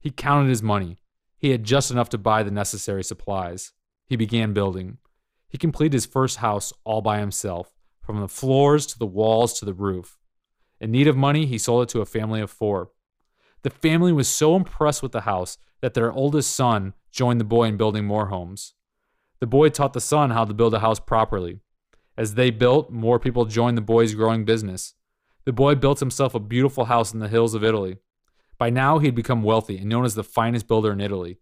He 0.00 0.10
counted 0.10 0.48
his 0.48 0.62
money. 0.62 0.98
He 1.38 1.50
had 1.50 1.64
just 1.64 1.90
enough 1.90 2.08
to 2.10 2.18
buy 2.18 2.42
the 2.42 2.50
necessary 2.50 3.04
supplies. 3.04 3.72
He 4.06 4.16
began 4.16 4.52
building. 4.52 4.98
He 5.54 5.58
completed 5.58 5.92
his 5.92 6.04
first 6.04 6.38
house 6.38 6.72
all 6.82 7.00
by 7.00 7.20
himself, 7.20 7.72
from 8.02 8.20
the 8.20 8.26
floors 8.26 8.86
to 8.86 8.98
the 8.98 9.06
walls 9.06 9.56
to 9.60 9.64
the 9.64 9.72
roof. 9.72 10.18
In 10.80 10.90
need 10.90 11.06
of 11.06 11.16
money, 11.16 11.46
he 11.46 11.58
sold 11.58 11.84
it 11.84 11.88
to 11.90 12.00
a 12.00 12.06
family 12.06 12.40
of 12.40 12.50
four. 12.50 12.90
The 13.62 13.70
family 13.70 14.12
was 14.12 14.26
so 14.26 14.56
impressed 14.56 15.00
with 15.00 15.12
the 15.12 15.20
house 15.20 15.56
that 15.80 15.94
their 15.94 16.10
oldest 16.10 16.56
son 16.56 16.92
joined 17.12 17.40
the 17.40 17.44
boy 17.44 17.66
in 17.66 17.76
building 17.76 18.04
more 18.04 18.30
homes. 18.30 18.74
The 19.38 19.46
boy 19.46 19.68
taught 19.68 19.92
the 19.92 20.00
son 20.00 20.30
how 20.30 20.44
to 20.44 20.52
build 20.52 20.74
a 20.74 20.80
house 20.80 20.98
properly. 20.98 21.60
As 22.18 22.34
they 22.34 22.50
built, 22.50 22.90
more 22.90 23.20
people 23.20 23.44
joined 23.44 23.78
the 23.78 23.80
boy's 23.80 24.16
growing 24.16 24.44
business. 24.44 24.94
The 25.44 25.52
boy 25.52 25.76
built 25.76 26.00
himself 26.00 26.34
a 26.34 26.40
beautiful 26.40 26.86
house 26.86 27.14
in 27.14 27.20
the 27.20 27.28
hills 27.28 27.54
of 27.54 27.62
Italy. 27.62 27.98
By 28.58 28.70
now, 28.70 28.98
he 28.98 29.06
had 29.06 29.14
become 29.14 29.44
wealthy 29.44 29.78
and 29.78 29.88
known 29.88 30.04
as 30.04 30.16
the 30.16 30.24
finest 30.24 30.66
builder 30.66 30.90
in 30.90 31.00
Italy. 31.00 31.38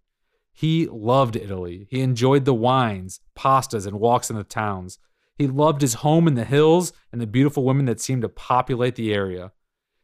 He 0.53 0.87
loved 0.87 1.37
Italy. 1.37 1.87
He 1.91 2.01
enjoyed 2.01 2.45
the 2.45 2.55
wines, 2.55 3.20
pastas, 3.37 3.87
and 3.87 3.99
walks 3.99 4.31
in 4.31 4.37
the 4.37 4.45
towns. 4.45 4.99
He 5.37 5.47
loved 5.47 5.81
his 5.81 5.95
home 5.95 6.29
in 6.29 6.35
the 6.35 6.45
hills 6.45 6.93
and 7.11 7.20
the 7.20 7.27
beautiful 7.27 7.65
women 7.65 7.87
that 7.87 8.01
seemed 8.01 8.23
to 8.23 8.29
populate 8.29 8.95
the 8.95 9.12
area. 9.15 9.53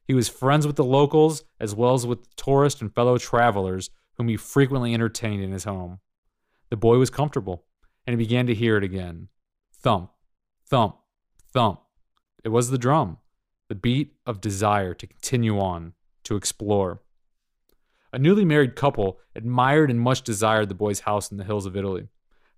He 0.04 0.14
was 0.14 0.28
friends 0.28 0.66
with 0.66 0.76
the 0.76 0.84
locals 0.84 1.44
as 1.60 1.74
well 1.74 1.94
as 1.94 2.06
with 2.06 2.34
tourists 2.34 2.80
and 2.80 2.94
fellow 2.94 3.18
travelers 3.18 3.90
whom 4.16 4.28
he 4.28 4.36
frequently 4.36 4.94
entertained 4.94 5.42
in 5.42 5.52
his 5.52 5.64
home. 5.64 6.00
The 6.70 6.76
boy 6.76 6.98
was 6.98 7.10
comfortable, 7.10 7.64
and 8.06 8.18
he 8.18 8.24
began 8.24 8.46
to 8.46 8.54
hear 8.54 8.76
it 8.76 8.84
again. 8.84 9.28
Thump, 9.72 10.10
thump, 10.66 10.96
thump. 11.52 11.80
It 12.42 12.48
was 12.48 12.70
the 12.70 12.78
drum, 12.78 13.18
the 13.68 13.74
beat 13.74 14.14
of 14.26 14.40
desire 14.40 14.94
to 14.94 15.06
continue 15.06 15.58
on, 15.58 15.92
to 16.24 16.36
explore. 16.36 17.02
A 18.12 18.18
newly 18.18 18.44
married 18.44 18.74
couple 18.74 19.18
admired 19.34 19.90
and 19.90 20.00
much 20.00 20.22
desired 20.22 20.68
the 20.68 20.74
boy's 20.74 21.00
house 21.00 21.30
in 21.30 21.36
the 21.36 21.44
hills 21.44 21.66
of 21.66 21.76
Italy. 21.76 22.08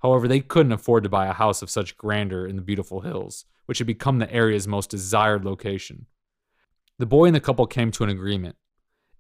However, 0.02 0.28
they 0.28 0.40
couldn't 0.40 0.72
afford 0.72 1.02
to 1.02 1.08
buy 1.08 1.26
a 1.26 1.32
house 1.32 1.60
of 1.60 1.70
such 1.70 1.96
grandeur 1.96 2.46
in 2.46 2.56
the 2.56 2.62
beautiful 2.62 3.00
hills, 3.00 3.44
which 3.66 3.78
had 3.78 3.86
become 3.86 4.18
the 4.18 4.32
area's 4.32 4.68
most 4.68 4.90
desired 4.90 5.44
location. 5.44 6.06
The 6.98 7.06
boy 7.06 7.26
and 7.26 7.34
the 7.34 7.40
couple 7.40 7.66
came 7.66 7.90
to 7.92 8.04
an 8.04 8.10
agreement. 8.10 8.56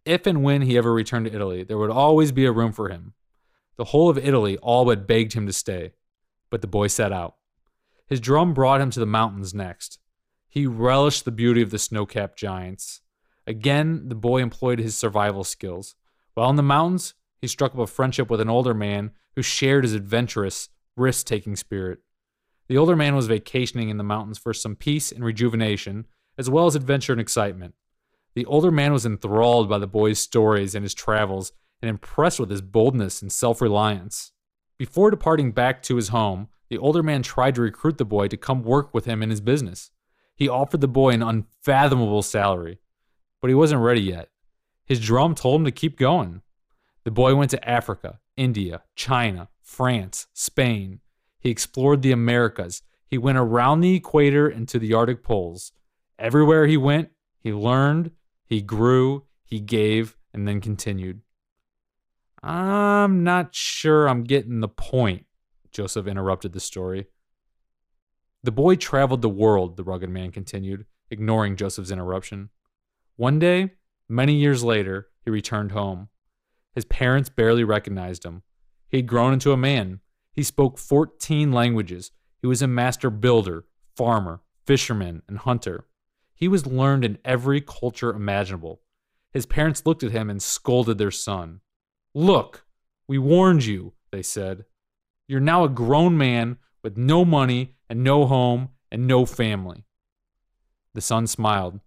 If 0.04 0.26
and 0.26 0.42
when 0.42 0.62
he 0.62 0.78
ever 0.78 0.92
returned 0.92 1.26
to 1.26 1.34
Italy, 1.34 1.64
there 1.64 1.78
would 1.78 1.90
always 1.90 2.32
be 2.32 2.46
a 2.46 2.52
room 2.52 2.72
for 2.72 2.88
him. 2.88 3.14
The 3.76 3.86
whole 3.86 4.08
of 4.08 4.18
Italy 4.18 4.56
all 4.58 4.84
but 4.84 5.06
begged 5.06 5.32
him 5.32 5.46
to 5.46 5.52
stay, 5.52 5.92
but 6.48 6.60
the 6.60 6.66
boy 6.66 6.86
set 6.86 7.12
out. 7.12 7.36
His 8.06 8.20
drum 8.20 8.54
brought 8.54 8.80
him 8.80 8.90
to 8.90 9.00
the 9.00 9.06
mountains 9.06 9.54
next. 9.54 9.98
He 10.48 10.66
relished 10.66 11.24
the 11.24 11.30
beauty 11.30 11.62
of 11.62 11.70
the 11.70 11.78
snow 11.78 12.06
capped 12.06 12.38
giants. 12.38 13.00
Again, 13.46 14.08
the 14.08 14.14
boy 14.14 14.42
employed 14.42 14.78
his 14.78 14.96
survival 14.96 15.44
skills. 15.44 15.94
While 16.34 16.50
in 16.50 16.56
the 16.56 16.62
mountains, 16.62 17.14
he 17.40 17.46
struck 17.46 17.74
up 17.74 17.80
a 17.80 17.86
friendship 17.86 18.30
with 18.30 18.40
an 18.40 18.50
older 18.50 18.74
man 18.74 19.12
who 19.34 19.42
shared 19.42 19.84
his 19.84 19.94
adventurous, 19.94 20.68
risk 20.96 21.26
taking 21.26 21.56
spirit. 21.56 21.98
The 22.68 22.76
older 22.76 22.96
man 22.96 23.16
was 23.16 23.26
vacationing 23.26 23.88
in 23.88 23.96
the 23.96 24.04
mountains 24.04 24.38
for 24.38 24.54
some 24.54 24.76
peace 24.76 25.10
and 25.10 25.24
rejuvenation 25.24 26.06
as 26.38 26.48
well 26.48 26.66
as 26.66 26.74
adventure 26.74 27.12
and 27.12 27.20
excitement. 27.20 27.74
The 28.34 28.46
older 28.46 28.70
man 28.70 28.92
was 28.92 29.04
enthralled 29.04 29.68
by 29.68 29.76
the 29.76 29.86
boy's 29.86 30.18
stories 30.18 30.74
and 30.74 30.82
his 30.82 30.94
travels 30.94 31.52
and 31.82 31.88
impressed 31.88 32.40
with 32.40 32.50
his 32.50 32.62
boldness 32.62 33.20
and 33.20 33.30
self 33.30 33.60
reliance. 33.60 34.32
Before 34.78 35.10
departing 35.10 35.52
back 35.52 35.82
to 35.82 35.96
his 35.96 36.08
home, 36.08 36.48
the 36.70 36.78
older 36.78 37.02
man 37.02 37.22
tried 37.22 37.56
to 37.56 37.60
recruit 37.60 37.98
the 37.98 38.06
boy 38.06 38.28
to 38.28 38.38
come 38.38 38.62
work 38.62 38.94
with 38.94 39.04
him 39.04 39.22
in 39.22 39.28
his 39.28 39.42
business. 39.42 39.90
He 40.34 40.48
offered 40.48 40.80
the 40.80 40.88
boy 40.88 41.10
an 41.10 41.22
unfathomable 41.22 42.22
salary, 42.22 42.78
but 43.42 43.48
he 43.48 43.54
wasn't 43.54 43.82
ready 43.82 44.00
yet. 44.00 44.29
His 44.90 44.98
drum 44.98 45.36
told 45.36 45.60
him 45.60 45.64
to 45.66 45.70
keep 45.70 45.96
going. 45.96 46.42
The 47.04 47.12
boy 47.12 47.36
went 47.36 47.52
to 47.52 47.68
Africa, 47.68 48.18
India, 48.36 48.82
China, 48.96 49.48
France, 49.62 50.26
Spain. 50.32 50.98
He 51.38 51.48
explored 51.48 52.02
the 52.02 52.10
Americas. 52.10 52.82
He 53.06 53.16
went 53.16 53.38
around 53.38 53.82
the 53.82 53.94
equator 53.94 54.48
and 54.48 54.66
to 54.66 54.80
the 54.80 54.92
Arctic 54.92 55.22
poles. 55.22 55.70
Everywhere 56.18 56.66
he 56.66 56.76
went, 56.76 57.10
he 57.38 57.52
learned, 57.52 58.10
he 58.44 58.62
grew, 58.62 59.26
he 59.44 59.60
gave, 59.60 60.16
and 60.34 60.48
then 60.48 60.60
continued. 60.60 61.20
I'm 62.42 63.22
not 63.22 63.54
sure 63.54 64.08
I'm 64.08 64.24
getting 64.24 64.58
the 64.58 64.66
point, 64.66 65.24
Joseph 65.70 66.08
interrupted 66.08 66.52
the 66.52 66.58
story. 66.58 67.06
The 68.42 68.50
boy 68.50 68.74
traveled 68.74 69.22
the 69.22 69.28
world, 69.28 69.76
the 69.76 69.84
rugged 69.84 70.10
man 70.10 70.32
continued, 70.32 70.84
ignoring 71.12 71.54
Joseph's 71.54 71.92
interruption. 71.92 72.50
One 73.14 73.38
day, 73.38 73.74
many 74.10 74.34
years 74.34 74.62
later, 74.64 75.08
he 75.24 75.30
returned 75.30 75.72
home. 75.72 76.08
His 76.74 76.84
parents 76.84 77.28
barely 77.28 77.64
recognized 77.64 78.24
him. 78.24 78.42
He 78.88 78.98
had 78.98 79.06
grown 79.06 79.32
into 79.32 79.52
a 79.52 79.56
man. 79.56 80.00
He 80.32 80.42
spoke 80.42 80.78
14 80.78 81.52
languages. 81.52 82.10
He 82.40 82.46
was 82.46 82.62
a 82.62 82.66
master 82.66 83.10
builder, 83.10 83.64
farmer, 83.96 84.40
fisherman, 84.66 85.22
and 85.28 85.38
hunter. 85.38 85.86
He 86.34 86.48
was 86.48 86.66
learned 86.66 87.04
in 87.04 87.18
every 87.24 87.60
culture 87.60 88.10
imaginable. 88.10 88.80
His 89.32 89.46
parents 89.46 89.84
looked 89.84 90.02
at 90.02 90.12
him 90.12 90.30
and 90.30 90.42
scolded 90.42 90.98
their 90.98 91.10
son. 91.10 91.60
Look, 92.14 92.64
we 93.06 93.18
warned 93.18 93.64
you, 93.64 93.92
they 94.10 94.22
said. 94.22 94.64
You're 95.28 95.40
now 95.40 95.64
a 95.64 95.68
grown 95.68 96.16
man 96.16 96.58
with 96.82 96.96
no 96.96 97.24
money 97.24 97.74
and 97.88 98.02
no 98.02 98.26
home 98.26 98.70
and 98.90 99.06
no 99.06 99.26
family. 99.26 99.84
The 100.94 101.00
son 101.00 101.26
smiled. 101.26 101.80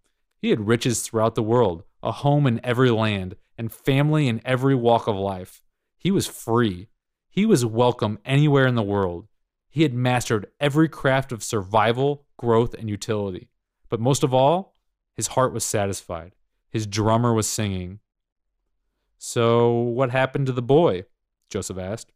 He 0.43 0.49
had 0.49 0.67
riches 0.67 1.01
throughout 1.01 1.35
the 1.35 1.41
world, 1.41 1.83
a 2.03 2.11
home 2.11 2.45
in 2.47 2.59
every 2.65 2.89
land, 2.89 3.37
and 3.57 3.71
family 3.71 4.27
in 4.27 4.41
every 4.43 4.75
walk 4.75 5.07
of 5.07 5.15
life. 5.15 5.63
He 5.97 6.11
was 6.11 6.27
free. 6.27 6.89
He 7.29 7.45
was 7.45 7.65
welcome 7.65 8.19
anywhere 8.25 8.67
in 8.67 8.75
the 8.75 8.83
world. 8.83 9.29
He 9.69 9.83
had 9.83 9.93
mastered 9.93 10.47
every 10.59 10.89
craft 10.89 11.31
of 11.31 11.45
survival, 11.45 12.25
growth, 12.35 12.73
and 12.73 12.89
utility. 12.89 13.47
But 13.87 14.01
most 14.01 14.21
of 14.21 14.33
all, 14.33 14.73
his 15.15 15.27
heart 15.27 15.53
was 15.53 15.63
satisfied. 15.63 16.35
His 16.69 16.87
drummer 16.87 17.33
was 17.33 17.47
singing. 17.47 17.99
So, 19.17 19.71
what 19.71 20.11
happened 20.11 20.47
to 20.47 20.51
the 20.51 20.61
boy? 20.61 21.05
Joseph 21.49 21.77
asked. 21.77 22.11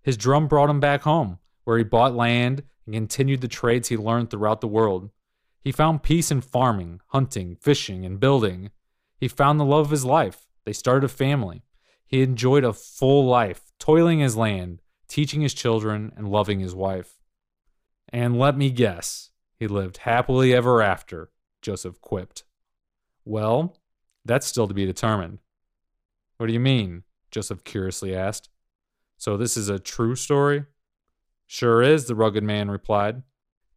His 0.00 0.16
drum 0.16 0.48
brought 0.48 0.70
him 0.70 0.80
back 0.80 1.02
home, 1.02 1.38
where 1.64 1.76
he 1.76 1.84
bought 1.84 2.14
land 2.14 2.62
and 2.86 2.94
continued 2.94 3.42
the 3.42 3.46
trades 3.46 3.88
he 3.88 3.98
learned 3.98 4.30
throughout 4.30 4.62
the 4.62 4.68
world. 4.68 5.10
He 5.62 5.70
found 5.70 6.02
peace 6.02 6.30
in 6.30 6.40
farming, 6.40 7.00
hunting, 7.08 7.56
fishing, 7.56 8.04
and 8.04 8.18
building. 8.18 8.70
He 9.18 9.28
found 9.28 9.60
the 9.60 9.64
love 9.64 9.86
of 9.86 9.90
his 9.90 10.04
life. 10.04 10.46
They 10.64 10.72
started 10.72 11.04
a 11.04 11.08
family. 11.08 11.62
He 12.06 12.22
enjoyed 12.22 12.64
a 12.64 12.72
full 12.72 13.26
life, 13.26 13.72
toiling 13.78 14.18
his 14.18 14.36
land, 14.36 14.82
teaching 15.08 15.40
his 15.40 15.54
children, 15.54 16.12
and 16.16 16.28
loving 16.28 16.60
his 16.60 16.74
wife. 16.74 17.20
And 18.12 18.38
let 18.38 18.56
me 18.56 18.70
guess, 18.70 19.30
he 19.58 19.66
lived 19.66 19.98
happily 19.98 20.52
ever 20.52 20.82
after, 20.82 21.30
Joseph 21.62 22.00
quipped. 22.00 22.44
Well, 23.24 23.78
that's 24.24 24.46
still 24.46 24.68
to 24.68 24.74
be 24.74 24.84
determined. 24.84 25.38
What 26.36 26.48
do 26.48 26.52
you 26.52 26.60
mean? 26.60 27.04
Joseph 27.30 27.64
curiously 27.64 28.14
asked. 28.14 28.48
So 29.16 29.36
this 29.36 29.56
is 29.56 29.68
a 29.68 29.78
true 29.78 30.16
story? 30.16 30.64
Sure 31.46 31.82
is, 31.82 32.06
the 32.06 32.14
rugged 32.14 32.42
man 32.42 32.70
replied. 32.70 33.22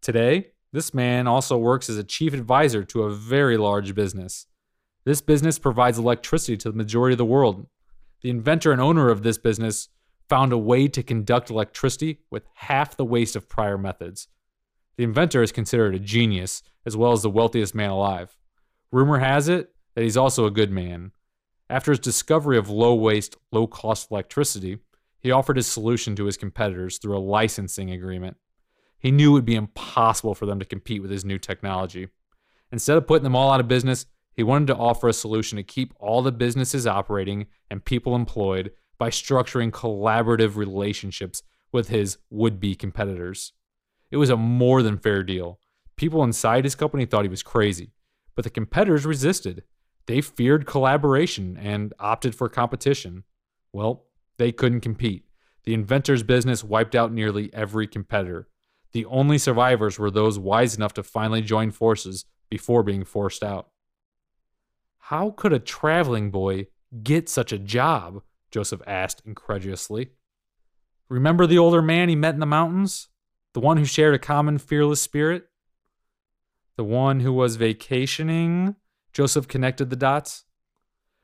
Today, 0.02 0.52
this 0.76 0.93
man 0.93 1.26
also 1.26 1.57
works 1.57 1.89
as 1.89 1.97
a 1.97 2.03
chief 2.03 2.34
advisor 2.34 2.84
to 2.84 3.03
a 3.03 3.10
very 3.10 3.56
large 3.56 3.95
business. 3.95 4.45
This 5.06 5.22
business 5.22 5.57
provides 5.57 5.97
electricity 5.97 6.57
to 6.57 6.69
the 6.69 6.76
majority 6.76 7.14
of 7.14 7.18
the 7.18 7.23
world. 7.23 7.68
The 8.22 8.30
inventor 8.30 8.73
and 8.73 8.81
owner 8.81 9.10
of 9.10 9.23
this 9.23 9.38
business 9.38 9.88
found 10.27 10.52
a 10.52 10.57
way 10.57 10.89
to 10.89 11.02
conduct 11.02 11.49
electricity 11.49 12.19
with 12.30 12.43
half 12.56 12.97
the 12.97 13.06
waste 13.06 13.38
of 13.38 13.47
prior 13.47 13.77
methods. 13.77 14.27
The 14.97 15.06
inventor 15.06 15.41
is 15.41 15.53
considered 15.53 15.95
a 15.95 15.99
genius, 15.99 16.61
as 16.85 16.97
well 16.97 17.14
as 17.14 17.22
the 17.22 17.30
wealthiest 17.30 17.73
man 17.73 17.91
alive. 17.91 18.35
Rumor 18.91 19.19
has 19.19 19.47
it 19.47 19.73
that 19.93 20.03
he's 20.03 20.18
also 20.18 20.45
a 20.45 20.52
good 20.52 20.72
man. 20.72 21.14
After 21.69 21.91
his 21.91 21.99
discovery 21.99 22.57
of 22.57 22.69
low 22.69 22.95
waste, 22.95 23.38
low 23.49 23.65
cost 23.65 24.11
electricity, 24.11 24.80
he 25.22 25.31
offered 25.31 25.56
his 25.56 25.68
solution 25.68 26.18
to 26.18 26.26
his 26.26 26.35
competitors 26.35 26.97
through 26.97 27.18
a 27.18 27.19
licensing 27.19 27.91
agreement. 27.91 28.35
He 28.97 29.11
knew 29.11 29.31
it 29.31 29.34
would 29.34 29.45
be 29.45 29.55
impossible 29.55 30.35
for 30.35 30.45
them 30.45 30.59
to 30.59 30.65
compete 30.65 31.01
with 31.01 31.11
his 31.11 31.26
new 31.26 31.38
technology. 31.38 32.07
Instead 32.72 32.97
of 32.97 33.07
putting 33.07 33.23
them 33.23 33.35
all 33.35 33.51
out 33.51 33.59
of 33.59 33.67
business, 33.67 34.05
he 34.34 34.43
wanted 34.43 34.67
to 34.67 34.76
offer 34.76 35.07
a 35.07 35.13
solution 35.13 35.55
to 35.57 35.63
keep 35.63 35.93
all 35.99 36.22
the 36.22 36.31
businesses 36.31 36.85
operating 36.85 37.47
and 37.69 37.85
people 37.85 38.15
employed 38.15 38.72
by 38.97 39.09
structuring 39.09 39.72
collaborative 39.72 40.55
relationships 40.55 41.43
with 41.72 41.89
his 41.89 42.17
would 42.30 42.59
be 42.59 42.76
competitors. 42.76 43.53
It 44.11 44.17
was 44.17 44.30
a 44.30 44.38
more 44.38 44.81
than 44.81 44.97
fair 44.97 45.23
deal. 45.23 45.59
People 45.95 46.23
inside 46.23 46.63
his 46.63 46.76
company 46.76 47.05
thought 47.05 47.23
he 47.23 47.30
was 47.30 47.43
crazy, 47.43 47.91
but 48.35 48.43
the 48.43 48.49
competitors 48.49 49.05
resisted. 49.05 49.63
They 50.05 50.22
feared 50.22 50.65
collaboration 50.65 51.57
and 51.57 51.93
opted 51.99 52.35
for 52.35 52.49
competition. 52.49 53.23
Well, 53.72 54.05
they 54.38 54.51
couldn't 54.51 54.81
compete. 54.81 55.26
The 55.63 55.73
inventor's 55.73 56.23
business 56.23 56.63
wiped 56.63 56.95
out 56.95 57.11
nearly 57.11 57.51
every 57.53 57.88
competitor. 57.88 58.47
The 58.95 59.05
only 59.07 59.38
survivors 59.38 59.99
were 59.99 60.09
those 60.09 60.39
wise 60.39 60.77
enough 60.77 60.93
to 60.93 61.03
finally 61.03 61.41
join 61.41 61.72
forces 61.72 62.23
before 62.49 62.81
being 62.81 63.03
forced 63.03 63.43
out. 63.43 63.67
How 64.97 65.31
could 65.31 65.51
a 65.51 65.59
traveling 65.59 66.31
boy 66.31 66.67
get 67.03 67.27
such 67.27 67.51
a 67.51 67.59
job? 67.59 68.23
Joseph 68.51 68.81
asked 68.88 69.22
incredulously. 69.26 70.11
Remember 71.09 71.45
the 71.45 71.57
older 71.57 71.81
man 71.81 72.07
he 72.07 72.15
met 72.15 72.35
in 72.35 72.39
the 72.39 72.45
mountains? 72.45 73.09
The 73.51 73.59
one 73.59 73.76
who 73.76 73.84
shared 73.84 74.15
a 74.15 74.17
common 74.17 74.59
fearless 74.59 75.01
spirit? 75.01 75.49
The 76.77 76.85
one 76.85 77.19
who 77.19 77.34
was 77.34 77.57
vacationing? 77.57 78.77
Joseph 79.11 79.49
connected 79.49 79.89
the 79.89 79.97
dots. 79.97 80.45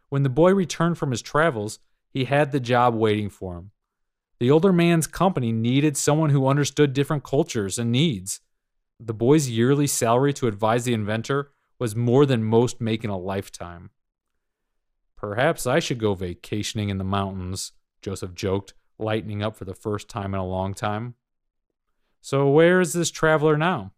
When 0.09 0.23
the 0.23 0.29
boy 0.29 0.53
returned 0.53 0.97
from 0.97 1.11
his 1.11 1.21
travels, 1.21 1.79
he 2.09 2.25
had 2.25 2.51
the 2.51 2.59
job 2.59 2.95
waiting 2.95 3.29
for 3.29 3.55
him. 3.55 3.71
The 4.41 4.49
older 4.49 4.73
man's 4.73 5.05
company 5.05 5.51
needed 5.51 5.95
someone 5.95 6.31
who 6.31 6.47
understood 6.47 6.93
different 6.93 7.23
cultures 7.23 7.77
and 7.77 7.91
needs. 7.91 8.39
The 8.99 9.13
boy's 9.13 9.51
yearly 9.51 9.85
salary 9.85 10.33
to 10.33 10.47
advise 10.47 10.83
the 10.83 10.95
inventor 10.95 11.51
was 11.77 11.95
more 11.95 12.25
than 12.25 12.43
most 12.43 12.81
make 12.81 13.03
in 13.03 13.11
a 13.11 13.19
lifetime. 13.19 13.91
Perhaps 15.15 15.67
I 15.67 15.77
should 15.77 15.99
go 15.99 16.15
vacationing 16.15 16.89
in 16.89 16.97
the 16.97 17.03
mountains, 17.03 17.73
Joseph 18.01 18.33
joked, 18.33 18.73
lightening 18.97 19.43
up 19.43 19.55
for 19.55 19.65
the 19.65 19.75
first 19.75 20.09
time 20.09 20.33
in 20.33 20.39
a 20.39 20.47
long 20.47 20.73
time. 20.73 21.13
So, 22.19 22.49
where 22.49 22.81
is 22.81 22.93
this 22.93 23.11
traveler 23.11 23.57
now? 23.59 23.91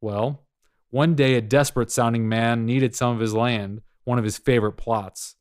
Well, 0.00 0.42
one 0.90 1.14
day 1.14 1.36
a 1.36 1.40
desperate 1.40 1.92
sounding 1.92 2.28
man 2.28 2.66
needed 2.66 2.96
some 2.96 3.14
of 3.14 3.20
his 3.20 3.32
land, 3.32 3.82
one 4.02 4.18
of 4.18 4.24
his 4.24 4.38
favorite 4.38 4.72
plots. 4.72 5.36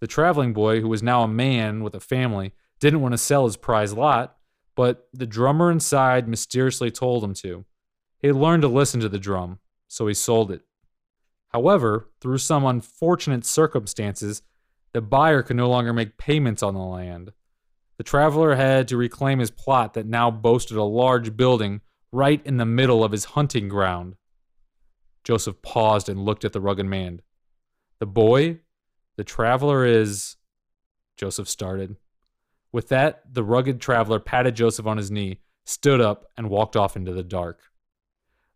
The 0.00 0.06
traveling 0.06 0.54
boy, 0.54 0.80
who 0.80 0.88
was 0.88 1.02
now 1.02 1.22
a 1.22 1.28
man 1.28 1.82
with 1.82 1.94
a 1.94 2.00
family, 2.00 2.54
didn't 2.80 3.00
want 3.00 3.12
to 3.12 3.18
sell 3.18 3.44
his 3.44 3.56
prize 3.56 3.92
lot, 3.92 4.36
but 4.74 5.08
the 5.12 5.26
drummer 5.26 5.70
inside 5.70 6.28
mysteriously 6.28 6.90
told 6.90 7.24
him 7.24 7.34
to. 7.34 7.64
He 8.20 8.32
learned 8.32 8.62
to 8.62 8.68
listen 8.68 9.00
to 9.00 9.08
the 9.08 9.18
drum, 9.18 9.58
so 9.86 10.06
he 10.06 10.14
sold 10.14 10.50
it. 10.50 10.62
However, 11.48 12.10
through 12.20 12.38
some 12.38 12.64
unfortunate 12.64 13.44
circumstances, 13.44 14.42
the 14.92 15.00
buyer 15.00 15.42
could 15.42 15.56
no 15.56 15.68
longer 15.68 15.92
make 15.92 16.18
payments 16.18 16.62
on 16.62 16.74
the 16.74 16.80
land. 16.80 17.32
The 17.96 18.04
traveler 18.04 18.54
had 18.54 18.88
to 18.88 18.96
reclaim 18.96 19.38
his 19.38 19.50
plot 19.50 19.94
that 19.94 20.06
now 20.06 20.30
boasted 20.30 20.76
a 20.76 20.84
large 20.84 21.36
building 21.36 21.80
right 22.12 22.40
in 22.44 22.56
the 22.56 22.64
middle 22.64 23.02
of 23.02 23.12
his 23.12 23.24
hunting 23.26 23.68
ground. 23.68 24.14
Joseph 25.24 25.60
paused 25.62 26.08
and 26.08 26.24
looked 26.24 26.44
at 26.44 26.52
the 26.52 26.60
rugged 26.60 26.86
man. 26.86 27.20
The 27.98 28.06
boy? 28.06 28.60
The 29.16 29.24
traveler 29.24 29.84
is. 29.84 30.36
Joseph 31.16 31.48
started. 31.48 31.96
With 32.72 32.88
that, 32.88 33.22
the 33.32 33.44
rugged 33.44 33.80
traveler 33.80 34.20
patted 34.20 34.56
Joseph 34.56 34.86
on 34.86 34.96
his 34.96 35.10
knee, 35.10 35.40
stood 35.64 36.00
up, 36.00 36.26
and 36.36 36.50
walked 36.50 36.76
off 36.76 36.96
into 36.96 37.12
the 37.12 37.22
dark. 37.22 37.60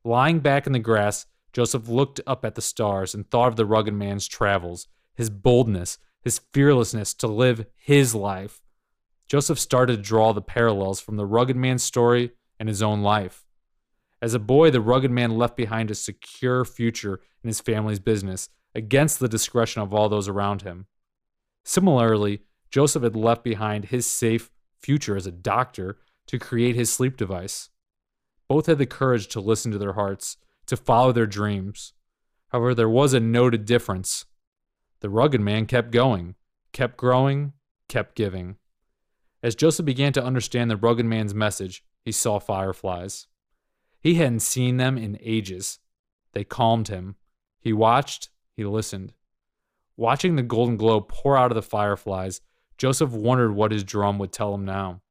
Lying 0.05 0.41
back 0.41 0.67
in 0.67 0.73
the 0.73 0.79
grass, 0.79 1.27
Joseph 1.53 1.89
looked 1.89 2.21
up 2.27 2.45
at 2.45 2.55
the 2.55 2.63
stars 2.63 3.15
and 3.15 3.31
thought 3.31 3.49
of 3.49 3.57
the 3.57 3.67
rugged 3.67 3.95
man's 3.95 4.27
travels, 4.27 4.89
his 5.15 5.31
boldness, 5.31 5.99
his 6.23 6.41
fearlessness 6.53 7.15
to 7.15 7.27
live 7.27 7.67
his 7.77 8.15
life. 8.15 8.63
Joseph 9.29 9.59
started 9.59 9.97
to 9.97 10.03
draw 10.03 10.33
the 10.33 10.43
parallels 10.43 11.01
from 11.01 11.17
the 11.17 11.27
rugged 11.27 11.57
man's 11.57 11.83
story 11.83 12.33
and 12.59 12.69
his 12.69 12.83
own 12.83 13.03
life. 13.03 13.45
As 14.21 14.35
a 14.35 14.39
boy, 14.39 14.71
the 14.71 14.81
rugged 14.81 15.11
man 15.11 15.37
left 15.37 15.57
behind 15.57 15.91
a 15.91 15.95
secure 15.95 16.65
future 16.65 17.21
in 17.43 17.49
his 17.49 17.61
family's 17.61 17.99
business 17.99 18.49
against 18.75 19.19
the 19.19 19.29
discretion 19.29 19.83
of 19.83 19.93
all 19.93 20.09
those 20.09 20.29
around 20.29 20.63
him. 20.63 20.87
Similarly, 21.65 22.43
Joseph 22.73 23.03
had 23.03 23.15
left 23.15 23.45
behind 23.45 23.87
his 23.87 24.07
safe 24.07 24.51
future 24.81 25.15
as 25.15 25.27
a 25.27 25.31
doctor 25.31 25.99
to 26.27 26.39
create 26.39 26.75
his 26.75 26.91
sleep 26.91 27.19
device. 27.19 27.69
Both 28.49 28.67
had 28.67 28.79
the 28.79 28.87
courage 28.87 29.29
to 29.29 29.41
listen 29.41 29.71
to 29.73 29.79
their 29.79 29.93
hearts 29.93 30.39
to 30.67 30.77
follow 30.77 31.13
their 31.13 31.27
dreams. 31.27 31.93
However, 32.49 32.75
there 32.75 32.89
was 32.89 33.13
a 33.13 33.21
noted 33.21 33.67
difference. 33.67 34.25
The 35.01 35.11
rugged 35.11 35.41
man 35.41 35.67
kept 35.67 35.91
going, 35.91 36.35
kept 36.73 36.97
growing, 36.97 37.53
kept 37.89 38.15
giving. 38.17 38.57
As 39.43 39.55
Joseph 39.55 39.85
began 39.85 40.13
to 40.15 40.25
understand 40.25 40.71
the 40.71 40.77
rugged 40.77 41.05
man's 41.05 41.35
message, 41.35 41.85
he 42.05 42.13
saw 42.13 42.39
fireflies. 42.39 43.27
He 44.01 44.15
hadn't 44.15 44.41
seen 44.41 44.79
them 44.79 44.97
in 44.97 45.19
ages. 45.21 45.79
They 46.33 46.45
calmed 46.45 46.89
him. 46.89 47.17
He 47.61 47.73
watched, 47.73 48.31
he 48.57 48.65
listened. 48.65 49.13
Watching 49.97 50.37
the 50.37 50.43
golden 50.43 50.77
glow 50.77 51.01
pour 51.01 51.37
out 51.37 51.51
of 51.51 51.55
the 51.55 51.63
fireflies, 51.63 52.41
Joseph 52.83 53.13
wondered 53.13 53.53
what 53.53 53.71
his 53.71 53.85
drum 53.85 54.19
would 54.19 54.33
tell 54.33 54.53
him 54.53 54.65
now. 54.65 55.03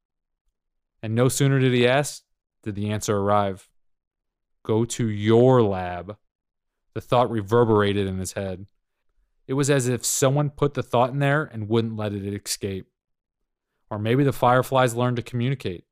And 1.02 1.14
no 1.14 1.30
sooner 1.30 1.58
did 1.58 1.72
he 1.72 1.88
ask, 1.88 2.22
did 2.62 2.74
the 2.74 2.90
answer 2.90 3.16
arrive. 3.16 3.66
Go 4.62 4.84
to 4.84 5.08
your 5.08 5.62
lab. 5.62 6.18
The 6.92 7.00
thought 7.00 7.30
reverberated 7.30 8.06
in 8.06 8.18
his 8.18 8.34
head. 8.34 8.66
It 9.46 9.54
was 9.54 9.70
as 9.70 9.88
if 9.88 10.04
someone 10.04 10.50
put 10.50 10.74
the 10.74 10.82
thought 10.82 11.12
in 11.12 11.18
there 11.18 11.44
and 11.44 11.66
wouldn't 11.66 11.96
let 11.96 12.12
it 12.12 12.44
escape. 12.44 12.88
Or 13.88 13.98
maybe 13.98 14.22
the 14.22 14.34
fireflies 14.34 14.94
learned 14.94 15.16
to 15.16 15.22
communicate. 15.22 15.86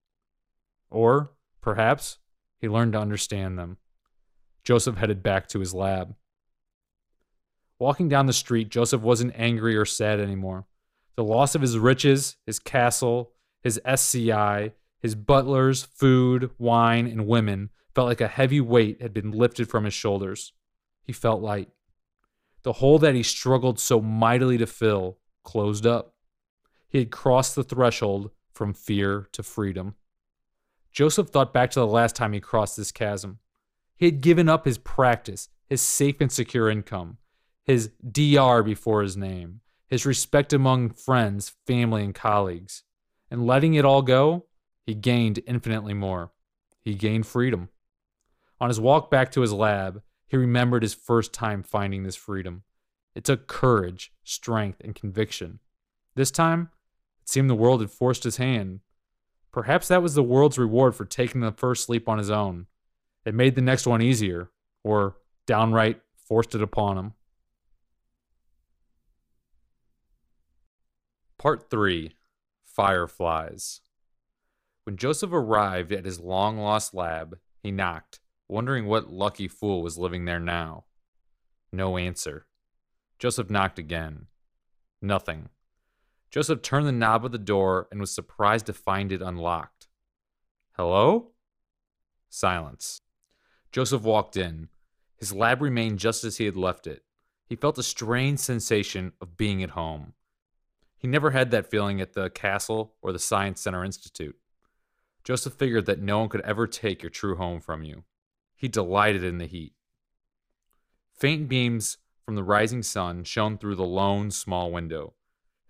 Or, 0.90 1.30
perhaps, 1.62 2.18
he 2.58 2.68
learned 2.68 2.92
to 2.92 3.00
understand 3.00 3.58
them. 3.58 3.78
Joseph 4.64 4.98
headed 4.98 5.22
back 5.22 5.48
to 5.48 5.60
his 5.60 5.72
lab. 5.72 6.14
Walking 7.78 8.10
down 8.10 8.26
the 8.26 8.34
street, 8.34 8.68
Joseph 8.68 9.00
wasn't 9.00 9.32
angry 9.34 9.74
or 9.76 9.86
sad 9.86 10.20
anymore. 10.20 10.66
The 11.20 11.24
loss 11.24 11.54
of 11.54 11.60
his 11.60 11.76
riches, 11.76 12.38
his 12.46 12.58
castle, 12.58 13.34
his 13.62 13.78
SCI, 13.84 14.72
his 15.00 15.14
butlers, 15.14 15.82
food, 15.82 16.50
wine, 16.56 17.06
and 17.06 17.26
women 17.26 17.68
felt 17.94 18.08
like 18.08 18.22
a 18.22 18.26
heavy 18.26 18.58
weight 18.58 19.02
had 19.02 19.12
been 19.12 19.30
lifted 19.30 19.68
from 19.68 19.84
his 19.84 19.92
shoulders. 19.92 20.54
He 21.02 21.12
felt 21.12 21.42
light. 21.42 21.68
The 22.62 22.72
hole 22.72 22.98
that 23.00 23.14
he 23.14 23.22
struggled 23.22 23.78
so 23.78 24.00
mightily 24.00 24.56
to 24.56 24.66
fill 24.66 25.18
closed 25.44 25.86
up. 25.86 26.14
He 26.88 27.00
had 27.00 27.10
crossed 27.10 27.54
the 27.54 27.64
threshold 27.64 28.30
from 28.54 28.72
fear 28.72 29.28
to 29.32 29.42
freedom. 29.42 29.96
Joseph 30.90 31.28
thought 31.28 31.52
back 31.52 31.70
to 31.72 31.80
the 31.80 31.86
last 31.86 32.16
time 32.16 32.32
he 32.32 32.40
crossed 32.40 32.78
this 32.78 32.92
chasm. 32.92 33.40
He 33.94 34.06
had 34.06 34.22
given 34.22 34.48
up 34.48 34.64
his 34.64 34.78
practice, 34.78 35.50
his 35.66 35.82
safe 35.82 36.18
and 36.22 36.32
secure 36.32 36.70
income, 36.70 37.18
his 37.62 37.90
DR 38.10 38.62
before 38.62 39.02
his 39.02 39.18
name, 39.18 39.60
his 39.90 40.06
respect 40.06 40.52
among 40.52 40.90
friends, 40.90 41.52
family, 41.66 42.04
and 42.04 42.14
colleagues. 42.14 42.84
And 43.30 43.46
letting 43.46 43.74
it 43.74 43.84
all 43.84 44.02
go, 44.02 44.46
he 44.86 44.94
gained 44.94 45.40
infinitely 45.46 45.94
more. 45.94 46.30
He 46.80 46.94
gained 46.94 47.26
freedom. 47.26 47.68
On 48.60 48.68
his 48.68 48.80
walk 48.80 49.10
back 49.10 49.32
to 49.32 49.40
his 49.40 49.52
lab, 49.52 50.02
he 50.26 50.36
remembered 50.36 50.82
his 50.82 50.94
first 50.94 51.32
time 51.32 51.62
finding 51.62 52.04
this 52.04 52.16
freedom. 52.16 52.62
It 53.14 53.24
took 53.24 53.48
courage, 53.48 54.12
strength, 54.22 54.80
and 54.80 54.94
conviction. 54.94 55.58
This 56.14 56.30
time, 56.30 56.70
it 57.20 57.28
seemed 57.28 57.50
the 57.50 57.54
world 57.54 57.80
had 57.80 57.90
forced 57.90 58.22
his 58.22 58.36
hand. 58.36 58.80
Perhaps 59.50 59.88
that 59.88 60.02
was 60.02 60.14
the 60.14 60.22
world's 60.22 60.58
reward 60.58 60.94
for 60.94 61.04
taking 61.04 61.40
the 61.40 61.50
first 61.50 61.88
leap 61.88 62.08
on 62.08 62.18
his 62.18 62.30
own. 62.30 62.66
It 63.24 63.34
made 63.34 63.56
the 63.56 63.60
next 63.60 63.86
one 63.86 64.00
easier, 64.00 64.50
or 64.84 65.16
downright 65.46 66.00
forced 66.16 66.54
it 66.54 66.62
upon 66.62 66.96
him. 66.96 67.14
Part 71.40 71.70
3 71.70 72.12
Fireflies. 72.66 73.80
When 74.84 74.98
Joseph 74.98 75.32
arrived 75.32 75.90
at 75.90 76.04
his 76.04 76.20
long 76.20 76.58
lost 76.58 76.92
lab, 76.92 77.38
he 77.62 77.70
knocked, 77.70 78.20
wondering 78.46 78.84
what 78.84 79.10
lucky 79.10 79.48
fool 79.48 79.82
was 79.82 79.96
living 79.96 80.26
there 80.26 80.38
now. 80.38 80.84
No 81.72 81.96
answer. 81.96 82.44
Joseph 83.18 83.48
knocked 83.48 83.78
again. 83.78 84.26
Nothing. 85.00 85.48
Joseph 86.30 86.60
turned 86.60 86.86
the 86.86 86.92
knob 86.92 87.24
of 87.24 87.32
the 87.32 87.38
door 87.38 87.88
and 87.90 88.00
was 88.00 88.14
surprised 88.14 88.66
to 88.66 88.74
find 88.74 89.10
it 89.10 89.22
unlocked. 89.22 89.88
Hello? 90.76 91.30
Silence. 92.28 93.00
Joseph 93.72 94.02
walked 94.02 94.36
in. 94.36 94.68
His 95.16 95.32
lab 95.32 95.62
remained 95.62 96.00
just 96.00 96.22
as 96.22 96.36
he 96.36 96.44
had 96.44 96.56
left 96.58 96.86
it. 96.86 97.02
He 97.46 97.56
felt 97.56 97.78
a 97.78 97.82
strange 97.82 98.40
sensation 98.40 99.12
of 99.22 99.38
being 99.38 99.62
at 99.62 99.70
home. 99.70 100.12
He 101.00 101.08
never 101.08 101.30
had 101.30 101.50
that 101.50 101.70
feeling 101.70 101.98
at 102.02 102.12
the 102.12 102.28
castle 102.28 102.92
or 103.00 103.10
the 103.10 103.18
Science 103.18 103.62
Center 103.62 103.82
Institute. 103.82 104.36
Joseph 105.24 105.54
figured 105.54 105.86
that 105.86 106.02
no 106.02 106.18
one 106.18 106.28
could 106.28 106.42
ever 106.42 106.66
take 106.66 107.02
your 107.02 107.08
true 107.08 107.36
home 107.36 107.58
from 107.58 107.82
you. 107.82 108.04
He 108.54 108.68
delighted 108.68 109.24
in 109.24 109.38
the 109.38 109.46
heat. 109.46 109.72
Faint 111.14 111.48
beams 111.48 111.96
from 112.22 112.34
the 112.34 112.44
rising 112.44 112.82
sun 112.82 113.24
shone 113.24 113.56
through 113.56 113.76
the 113.76 113.82
lone, 113.82 114.30
small 114.30 114.70
window. 114.70 115.14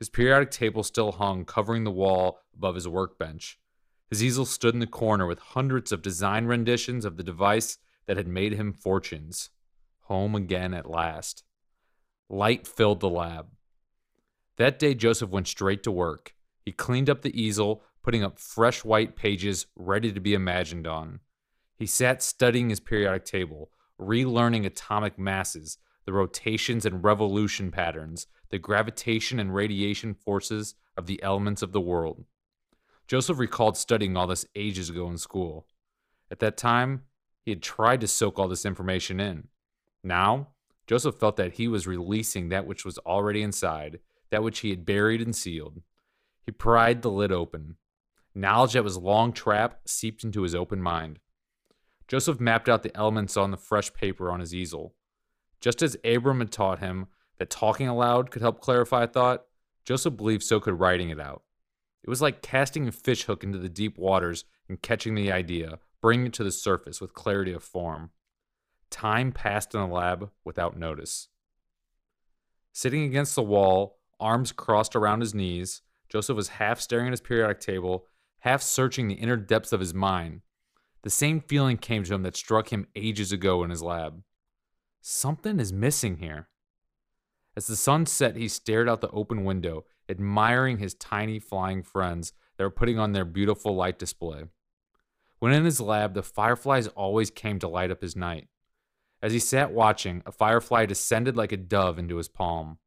His 0.00 0.08
periodic 0.08 0.50
table 0.50 0.82
still 0.82 1.12
hung, 1.12 1.44
covering 1.44 1.84
the 1.84 1.92
wall 1.92 2.40
above 2.52 2.74
his 2.74 2.88
workbench. 2.88 3.56
His 4.08 4.24
easel 4.24 4.44
stood 4.44 4.74
in 4.74 4.80
the 4.80 4.86
corner 4.88 5.26
with 5.26 5.38
hundreds 5.38 5.92
of 5.92 6.02
design 6.02 6.46
renditions 6.46 7.04
of 7.04 7.16
the 7.16 7.22
device 7.22 7.78
that 8.06 8.16
had 8.16 8.26
made 8.26 8.54
him 8.54 8.72
fortunes. 8.72 9.50
Home 10.06 10.34
again 10.34 10.74
at 10.74 10.90
last. 10.90 11.44
Light 12.28 12.66
filled 12.66 12.98
the 12.98 13.08
lab. 13.08 13.46
That 14.60 14.78
day, 14.78 14.94
Joseph 14.94 15.30
went 15.30 15.48
straight 15.48 15.82
to 15.84 15.90
work. 15.90 16.34
He 16.66 16.70
cleaned 16.70 17.08
up 17.08 17.22
the 17.22 17.34
easel, 17.42 17.82
putting 18.02 18.22
up 18.22 18.38
fresh 18.38 18.84
white 18.84 19.16
pages 19.16 19.66
ready 19.74 20.12
to 20.12 20.20
be 20.20 20.34
imagined 20.34 20.86
on. 20.86 21.20
He 21.78 21.86
sat 21.86 22.22
studying 22.22 22.68
his 22.68 22.78
periodic 22.78 23.24
table, 23.24 23.70
relearning 23.98 24.66
atomic 24.66 25.18
masses, 25.18 25.78
the 26.04 26.12
rotations 26.12 26.84
and 26.84 27.02
revolution 27.02 27.70
patterns, 27.70 28.26
the 28.50 28.58
gravitation 28.58 29.40
and 29.40 29.54
radiation 29.54 30.12
forces 30.12 30.74
of 30.94 31.06
the 31.06 31.22
elements 31.22 31.62
of 31.62 31.72
the 31.72 31.80
world. 31.80 32.26
Joseph 33.08 33.38
recalled 33.38 33.78
studying 33.78 34.14
all 34.14 34.26
this 34.26 34.44
ages 34.54 34.90
ago 34.90 35.08
in 35.08 35.16
school. 35.16 35.68
At 36.30 36.40
that 36.40 36.58
time, 36.58 37.04
he 37.46 37.50
had 37.50 37.62
tried 37.62 38.02
to 38.02 38.06
soak 38.06 38.38
all 38.38 38.46
this 38.46 38.66
information 38.66 39.20
in. 39.20 39.48
Now, 40.04 40.48
Joseph 40.86 41.14
felt 41.14 41.36
that 41.36 41.54
he 41.54 41.66
was 41.66 41.86
releasing 41.86 42.50
that 42.50 42.66
which 42.66 42.84
was 42.84 42.98
already 42.98 43.40
inside, 43.40 44.00
that 44.30 44.42
which 44.42 44.60
he 44.60 44.70
had 44.70 44.86
buried 44.86 45.20
and 45.20 45.34
sealed. 45.34 45.82
He 46.44 46.52
pried 46.52 47.02
the 47.02 47.10
lid 47.10 47.32
open. 47.32 47.76
Knowledge 48.34 48.74
that 48.74 48.84
was 48.84 48.96
long 48.96 49.32
trapped 49.32 49.88
seeped 49.88 50.24
into 50.24 50.42
his 50.42 50.54
open 50.54 50.80
mind. 50.80 51.18
Joseph 52.08 52.40
mapped 52.40 52.68
out 52.68 52.82
the 52.82 52.96
elements 52.96 53.36
on 53.36 53.50
the 53.50 53.56
fresh 53.56 53.92
paper 53.92 54.30
on 54.30 54.40
his 54.40 54.54
easel. 54.54 54.94
Just 55.60 55.82
as 55.82 55.96
Abram 56.04 56.40
had 56.40 56.50
taught 56.50 56.78
him 56.78 57.06
that 57.38 57.50
talking 57.50 57.88
aloud 57.88 58.30
could 58.30 58.42
help 58.42 58.60
clarify 58.60 59.04
a 59.04 59.06
thought, 59.06 59.44
Joseph 59.84 60.16
believed 60.16 60.42
so 60.42 60.60
could 60.60 60.80
writing 60.80 61.10
it 61.10 61.20
out. 61.20 61.42
It 62.02 62.10
was 62.10 62.22
like 62.22 62.42
casting 62.42 62.88
a 62.88 62.92
fish 62.92 63.24
hook 63.24 63.44
into 63.44 63.58
the 63.58 63.68
deep 63.68 63.98
waters 63.98 64.44
and 64.68 64.82
catching 64.82 65.14
the 65.14 65.30
idea, 65.30 65.78
bringing 66.00 66.26
it 66.26 66.32
to 66.34 66.44
the 66.44 66.52
surface 66.52 67.00
with 67.00 67.14
clarity 67.14 67.52
of 67.52 67.62
form. 67.62 68.10
Time 68.90 69.32
passed 69.32 69.74
in 69.74 69.80
the 69.80 69.86
lab 69.86 70.30
without 70.44 70.76
notice. 70.76 71.28
Sitting 72.72 73.04
against 73.04 73.34
the 73.34 73.42
wall, 73.42 73.99
arms 74.20 74.52
crossed 74.52 74.94
around 74.94 75.20
his 75.20 75.34
knees, 75.34 75.82
Joseph 76.08 76.36
was 76.36 76.48
half 76.48 76.80
staring 76.80 77.06
at 77.06 77.12
his 77.12 77.20
periodic 77.20 77.60
table, 77.60 78.06
half 78.40 78.62
searching 78.62 79.08
the 79.08 79.14
inner 79.14 79.36
depths 79.36 79.72
of 79.72 79.80
his 79.80 79.94
mind. 79.94 80.42
The 81.02 81.10
same 81.10 81.40
feeling 81.40 81.78
came 81.78 82.04
to 82.04 82.14
him 82.14 82.22
that 82.22 82.36
struck 82.36 82.72
him 82.72 82.86
ages 82.94 83.32
ago 83.32 83.62
in 83.64 83.70
his 83.70 83.82
lab. 83.82 84.22
Something 85.00 85.58
is 85.58 85.72
missing 85.72 86.18
here. 86.18 86.48
As 87.56 87.66
the 87.66 87.76
sun 87.76 88.06
set, 88.06 88.36
he 88.36 88.48
stared 88.48 88.88
out 88.88 89.00
the 89.00 89.10
open 89.10 89.44
window, 89.44 89.84
admiring 90.08 90.78
his 90.78 90.94
tiny 90.94 91.38
flying 91.38 91.82
friends 91.82 92.32
that 92.56 92.64
were 92.64 92.70
putting 92.70 92.98
on 92.98 93.12
their 93.12 93.24
beautiful 93.24 93.74
light 93.74 93.98
display. 93.98 94.44
When 95.38 95.52
in 95.52 95.64
his 95.64 95.80
lab, 95.80 96.14
the 96.14 96.22
fireflies 96.22 96.88
always 96.88 97.30
came 97.30 97.58
to 97.60 97.68
light 97.68 97.90
up 97.90 98.02
his 98.02 98.14
night. 98.14 98.48
As 99.22 99.32
he 99.32 99.38
sat 99.38 99.72
watching, 99.72 100.22
a 100.26 100.32
firefly 100.32 100.86
descended 100.86 101.36
like 101.36 101.52
a 101.52 101.56
dove 101.56 101.98
into 101.98 102.16
his 102.16 102.28
palm. 102.28 102.78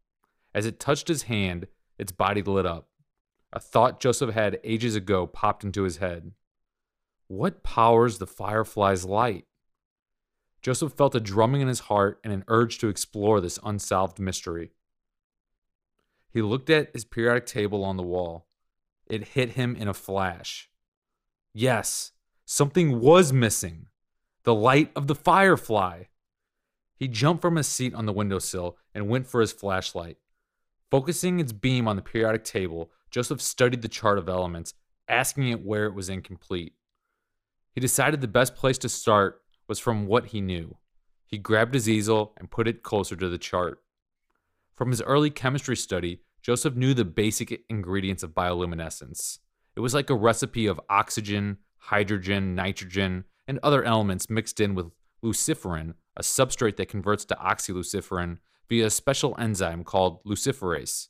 As 0.53 0.65
it 0.65 0.79
touched 0.79 1.07
his 1.07 1.23
hand, 1.23 1.67
its 1.97 2.11
body 2.11 2.41
lit 2.41 2.65
up. 2.65 2.89
A 3.51 3.59
thought 3.59 3.99
Joseph 3.99 4.33
had 4.33 4.59
ages 4.63 4.95
ago 4.95 5.27
popped 5.27 5.63
into 5.63 5.83
his 5.83 5.97
head. 5.97 6.31
What 7.27 7.63
powers 7.63 8.17
the 8.17 8.27
firefly's 8.27 9.05
light? 9.05 9.45
Joseph 10.61 10.93
felt 10.93 11.15
a 11.15 11.19
drumming 11.19 11.61
in 11.61 11.67
his 11.67 11.81
heart 11.81 12.19
and 12.23 12.31
an 12.31 12.45
urge 12.47 12.77
to 12.79 12.87
explore 12.87 13.41
this 13.41 13.59
unsolved 13.63 14.19
mystery. 14.19 14.71
He 16.31 16.41
looked 16.41 16.69
at 16.69 16.93
his 16.93 17.05
periodic 17.05 17.45
table 17.45 17.83
on 17.83 17.97
the 17.97 18.03
wall. 18.03 18.47
It 19.07 19.29
hit 19.29 19.51
him 19.51 19.75
in 19.75 19.87
a 19.87 19.93
flash. 19.93 20.69
Yes, 21.53 22.11
something 22.45 22.99
was 22.99 23.33
missing 23.33 23.87
the 24.43 24.55
light 24.55 24.91
of 24.95 25.07
the 25.07 25.15
firefly. 25.15 26.03
He 26.95 27.07
jumped 27.07 27.41
from 27.41 27.55
his 27.55 27.67
seat 27.67 27.93
on 27.93 28.05
the 28.05 28.13
windowsill 28.13 28.77
and 28.93 29.09
went 29.09 29.27
for 29.27 29.41
his 29.41 29.51
flashlight. 29.51 30.17
Focusing 30.93 31.39
its 31.39 31.51
beam 31.51 31.87
on 31.87 31.95
the 31.95 32.03
periodic 32.03 32.43
table, 32.43 32.91
Joseph 33.09 33.41
studied 33.41 33.81
the 33.81 33.87
chart 33.87 34.19
of 34.19 34.29
elements, 34.29 34.75
asking 35.09 35.49
it 35.49 35.65
where 35.65 35.87
it 35.87 35.95
was 35.95 36.07
incomplete. 36.07 36.73
He 37.71 37.81
decided 37.81 38.21
the 38.21 38.27
best 38.27 38.53
place 38.53 38.77
to 38.77 38.89
start 38.89 39.41
was 39.67 39.79
from 39.79 40.05
what 40.05 40.27
he 40.27 40.39
knew. 40.39 40.77
He 41.25 41.39
grabbed 41.39 41.73
his 41.73 41.89
easel 41.89 42.35
and 42.37 42.51
put 42.51 42.67
it 42.67 42.83
closer 42.83 43.15
to 43.15 43.27
the 43.27 43.39
chart. 43.39 43.81
From 44.75 44.91
his 44.91 45.01
early 45.01 45.31
chemistry 45.31 45.75
study, 45.75 46.19
Joseph 46.43 46.75
knew 46.75 46.93
the 46.93 47.05
basic 47.05 47.63
ingredients 47.71 48.21
of 48.21 48.35
bioluminescence. 48.35 49.39
It 49.75 49.79
was 49.79 49.95
like 49.95 50.11
a 50.11 50.15
recipe 50.15 50.67
of 50.67 50.79
oxygen, 50.91 51.57
hydrogen, 51.77 52.53
nitrogen, 52.53 53.23
and 53.47 53.59
other 53.63 53.83
elements 53.83 54.29
mixed 54.29 54.59
in 54.59 54.75
with 54.75 54.91
luciferin, 55.23 55.95
a 56.15 56.21
substrate 56.21 56.75
that 56.75 56.87
converts 56.87 57.25
to 57.25 57.35
oxyluciferin 57.41 58.37
via 58.69 58.87
a 58.87 58.89
special 58.89 59.35
enzyme 59.39 59.83
called 59.83 60.23
luciferase. 60.23 61.09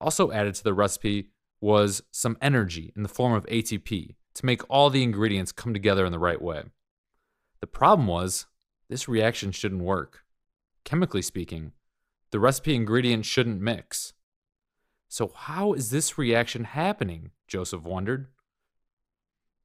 Also 0.00 0.30
added 0.30 0.54
to 0.54 0.64
the 0.64 0.74
recipe 0.74 1.30
was 1.60 2.02
some 2.10 2.38
energy 2.40 2.92
in 2.94 3.02
the 3.02 3.08
form 3.08 3.32
of 3.32 3.46
ATP 3.46 4.14
to 4.34 4.46
make 4.46 4.62
all 4.70 4.90
the 4.90 5.02
ingredients 5.02 5.52
come 5.52 5.74
together 5.74 6.06
in 6.06 6.12
the 6.12 6.18
right 6.18 6.40
way. 6.40 6.62
The 7.60 7.66
problem 7.66 8.06
was, 8.06 8.46
this 8.88 9.08
reaction 9.08 9.52
shouldn't 9.52 9.82
work. 9.82 10.20
Chemically 10.84 11.22
speaking, 11.22 11.72
the 12.30 12.38
recipe 12.38 12.74
ingredients 12.74 13.28
shouldn't 13.28 13.60
mix. 13.60 14.12
So, 15.08 15.32
how 15.34 15.72
is 15.72 15.90
this 15.90 16.18
reaction 16.18 16.64
happening? 16.64 17.30
Joseph 17.46 17.82
wondered. 17.82 18.28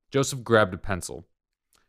Joseph 0.10 0.44
grabbed 0.44 0.74
a 0.74 0.78
pencil. 0.78 1.28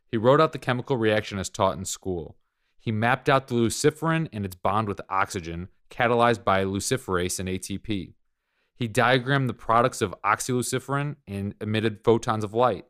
He 0.07 0.17
wrote 0.17 0.41
out 0.41 0.51
the 0.51 0.59
chemical 0.59 0.97
reaction 0.97 1.39
as 1.39 1.49
taught 1.49 1.77
in 1.77 1.85
school. 1.85 2.37
He 2.85 2.91
mapped 2.91 3.29
out 3.29 3.47
the 3.47 3.55
luciferin 3.55 4.29
and 4.31 4.45
its 4.45 4.53
bond 4.53 4.87
with 4.87 5.01
oxygen, 5.09 5.69
catalyzed 5.89 6.43
by 6.43 6.63
luciferase 6.63 7.39
and 7.39 7.49
ATP. 7.49 8.13
He 8.75 8.87
diagrammed 8.87 9.49
the 9.49 9.55
products 9.55 10.03
of 10.03 10.13
oxyluciferin 10.23 11.15
and 11.27 11.55
emitted 11.59 12.03
photons 12.03 12.43
of 12.43 12.53
light. 12.53 12.85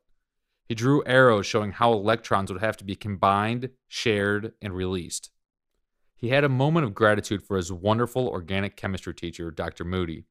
He 0.67 0.75
drew 0.75 1.01
arrows 1.05 1.45
showing 1.45 1.71
how 1.71 1.93
electrons 1.93 2.51
would 2.51 2.61
have 2.61 2.75
to 2.75 2.83
be 2.83 2.97
combined, 2.97 3.69
shared, 3.87 4.51
and 4.61 4.73
released. 4.73 5.29
He 6.17 6.27
had 6.27 6.43
a 6.43 6.49
moment 6.49 6.85
of 6.85 6.93
gratitude 6.93 7.41
for 7.41 7.55
his 7.55 7.71
wonderful 7.71 8.27
organic 8.27 8.75
chemistry 8.75 9.13
teacher, 9.13 9.49
Dr. 9.49 9.85
Moody. 9.85 10.25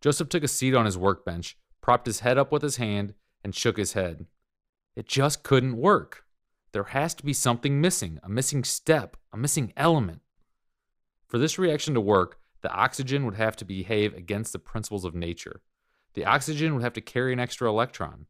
Joseph 0.00 0.28
took 0.28 0.42
a 0.42 0.48
seat 0.48 0.74
on 0.74 0.86
his 0.86 0.98
workbench, 0.98 1.56
propped 1.80 2.06
his 2.06 2.20
head 2.20 2.36
up 2.36 2.50
with 2.50 2.62
his 2.62 2.78
hand, 2.78 3.14
and 3.44 3.54
shook 3.54 3.76
his 3.76 3.92
head. 3.92 4.26
It 4.96 5.06
just 5.06 5.44
couldn't 5.44 5.76
work. 5.76 6.21
There 6.72 6.84
has 6.84 7.14
to 7.14 7.24
be 7.24 7.32
something 7.32 7.80
missing, 7.80 8.18
a 8.22 8.28
missing 8.28 8.64
step, 8.64 9.16
a 9.32 9.36
missing 9.36 9.72
element. 9.76 10.22
For 11.28 11.38
this 11.38 11.58
reaction 11.58 11.94
to 11.94 12.00
work, 12.00 12.38
the 12.62 12.72
oxygen 12.72 13.24
would 13.24 13.34
have 13.34 13.56
to 13.56 13.64
behave 13.64 14.14
against 14.14 14.52
the 14.52 14.58
principles 14.58 15.04
of 15.04 15.14
nature. 15.14 15.60
The 16.14 16.24
oxygen 16.24 16.74
would 16.74 16.82
have 16.82 16.92
to 16.94 17.00
carry 17.00 17.32
an 17.32 17.40
extra 17.40 17.68
electron. 17.68 18.26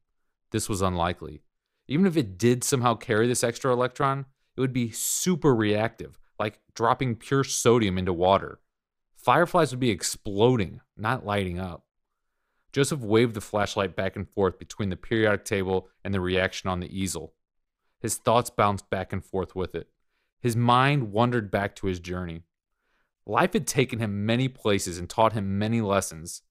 This 0.51 0.69
was 0.69 0.83
unlikely. 0.83 1.43
Even 1.89 2.07
if 2.07 2.17
it 2.17 2.39
did 2.39 2.65
somehow 2.65 2.95
carry 2.95 3.27
this 3.27 3.45
extra 3.45 3.73
electron, 3.73 4.27
it 4.57 4.61
would 4.61 4.73
be 4.73 4.91
super 4.91 5.55
reactive, 5.55 6.19
like 6.39 6.61
dropping 6.75 7.17
pure 7.17 7.45
sodium 7.45 7.99
into 7.99 8.13
water. 8.13 8.61
Fireflies 9.17 9.71
would 9.71 9.81
be 9.81 9.91
exploding, 9.91 10.81
not 10.97 11.25
lighting 11.25 11.59
up. 11.59 11.85
Joseph 12.73 13.01
waved 13.01 13.35
the 13.35 13.41
flashlight 13.41 13.95
back 13.95 14.17
and 14.17 14.29
forth 14.29 14.59
between 14.59 14.89
the 14.89 14.97
periodic 14.97 15.45
table 15.45 15.89
and 16.03 16.13
the 16.13 16.21
reaction 16.21 16.71
on 16.71 16.81
the 16.81 16.99
easel. 16.99 17.35
His 18.03 18.17
thoughts 18.17 18.51
bounced 18.51 18.91
back 18.91 19.13
and 19.13 19.25
forth 19.25 19.55
with 19.55 19.77
it. 19.77 19.89
His 20.41 20.57
mind 20.57 21.13
wandered 21.13 21.53
back 21.53 21.77
to 21.77 21.87
his 21.87 22.01
journey. 22.01 22.43
Life 23.25 23.53
had 23.53 23.65
taken 23.65 24.01
him 24.01 24.27
many 24.27 24.49
places 24.49 24.99
and 24.99 25.09
taught 25.09 25.35
him 25.35 25.57
many 25.57 25.81
lessons. 25.81 26.43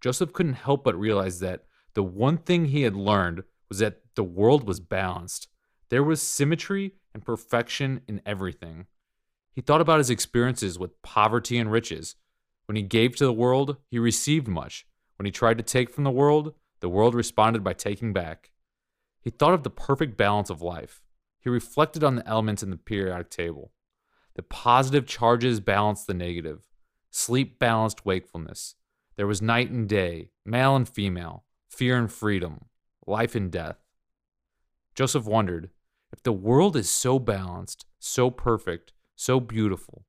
Joseph 0.00 0.32
couldn't 0.32 0.54
help 0.54 0.84
but 0.84 0.98
realize 0.98 1.40
that 1.40 1.64
the 1.94 2.04
one 2.04 2.38
thing 2.38 2.66
he 2.66 2.82
had 2.82 2.94
learned 2.94 3.42
was 3.68 3.80
that 3.80 4.02
the 4.14 4.22
world 4.22 4.64
was 4.68 4.78
balanced. 4.78 5.48
There 5.88 6.04
was 6.04 6.22
symmetry 6.22 6.94
and 7.12 7.24
perfection 7.24 8.02
in 8.06 8.22
everything. 8.24 8.86
He 9.52 9.60
thought 9.60 9.80
about 9.80 9.98
his 9.98 10.10
experiences 10.10 10.78
with 10.78 11.02
poverty 11.02 11.58
and 11.58 11.72
riches. 11.72 12.14
When 12.66 12.76
he 12.76 12.82
gave 12.82 13.16
to 13.16 13.24
the 13.24 13.32
world, 13.32 13.78
he 13.90 13.98
received 13.98 14.46
much. 14.46 14.86
When 15.18 15.26
he 15.26 15.32
tried 15.32 15.58
to 15.58 15.64
take 15.64 15.90
from 15.90 16.04
the 16.04 16.10
world, 16.12 16.54
the 16.78 16.88
world 16.88 17.16
responded 17.16 17.64
by 17.64 17.72
taking 17.72 18.12
back. 18.12 18.52
He 19.20 19.30
thought 19.30 19.54
of 19.54 19.62
the 19.62 19.70
perfect 19.70 20.16
balance 20.16 20.50
of 20.50 20.62
life. 20.62 21.02
He 21.40 21.48
reflected 21.48 22.04
on 22.04 22.16
the 22.16 22.26
elements 22.26 22.62
in 22.62 22.70
the 22.70 22.76
periodic 22.76 23.30
table. 23.30 23.72
The 24.34 24.42
positive 24.42 25.06
charges 25.06 25.60
balanced 25.60 26.06
the 26.06 26.14
negative. 26.14 26.60
Sleep 27.10 27.58
balanced 27.58 28.06
wakefulness. 28.06 28.76
There 29.16 29.26
was 29.26 29.42
night 29.42 29.70
and 29.70 29.88
day, 29.88 30.30
male 30.44 30.76
and 30.76 30.88
female, 30.88 31.44
fear 31.68 31.98
and 31.98 32.10
freedom, 32.10 32.66
life 33.06 33.34
and 33.34 33.50
death. 33.50 33.76
Joseph 34.94 35.26
wondered 35.26 35.70
if 36.12 36.22
the 36.22 36.32
world 36.32 36.76
is 36.76 36.88
so 36.88 37.18
balanced, 37.18 37.86
so 37.98 38.30
perfect, 38.30 38.92
so 39.16 39.40
beautiful, 39.40 40.06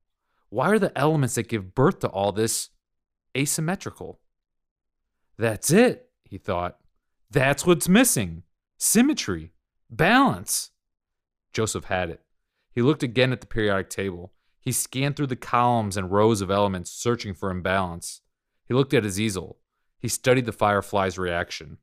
why 0.52 0.70
are 0.70 0.80
the 0.80 0.98
elements 0.98 1.36
that 1.36 1.48
give 1.48 1.74
birth 1.74 2.00
to 2.00 2.10
all 2.10 2.32
this 2.32 2.70
asymmetrical? 3.38 4.20
That's 5.38 5.72
it, 5.72 6.10
he 6.26 6.38
thought. 6.38 6.78
That's 7.30 7.66
what's 7.66 7.88
missing 7.88 8.44
symmetry, 8.82 9.52
balance. 9.92 10.72
Joseph 11.54 11.86
had 11.86 12.10
it. 12.10 12.22
He 12.74 12.82
looked 12.82 13.04
again 13.04 13.32
at 13.32 13.40
the 13.40 13.46
periodic 13.46 13.92
table. 13.92 14.34
He 14.60 14.72
scanned 14.72 15.16
through 15.16 15.28
the 15.28 15.36
columns 15.36 15.98
and 15.98 16.12
rows 16.12 16.42
of 16.42 16.50
elements, 16.50 16.90
searching 16.90 17.36
for 17.36 17.52
imbalance. 17.52 18.22
He 18.66 18.74
looked 18.74 18.96
at 18.96 19.04
his 19.04 19.20
easel. 19.20 19.60
He 20.00 20.08
studied 20.08 20.46
the 20.46 20.52
firefly's 20.52 21.20
reaction. 21.20 21.78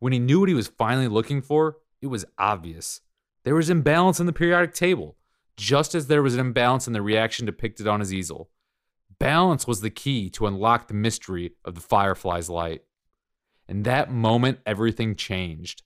When 0.00 0.12
he 0.12 0.18
knew 0.18 0.40
what 0.40 0.48
he 0.48 0.56
was 0.56 0.66
finally 0.66 1.06
looking 1.06 1.40
for, 1.40 1.76
it 2.02 2.08
was 2.08 2.24
obvious. 2.36 3.00
There 3.44 3.54
was 3.54 3.70
imbalance 3.70 4.18
in 4.18 4.26
the 4.26 4.32
periodic 4.32 4.74
table, 4.74 5.16
just 5.56 5.94
as 5.94 6.08
there 6.08 6.22
was 6.22 6.34
an 6.34 6.40
imbalance 6.40 6.88
in 6.88 6.94
the 6.94 7.02
reaction 7.02 7.46
depicted 7.46 7.86
on 7.86 8.00
his 8.00 8.12
easel. 8.12 8.50
Balance 9.20 9.68
was 9.68 9.82
the 9.82 9.90
key 9.90 10.30
to 10.30 10.48
unlock 10.48 10.88
the 10.88 10.94
mystery 10.94 11.52
of 11.64 11.76
the 11.76 11.80
firefly's 11.80 12.50
light. 12.50 12.82
In 13.68 13.84
that 13.84 14.10
moment, 14.10 14.58
everything 14.66 15.14
changed. 15.14 15.84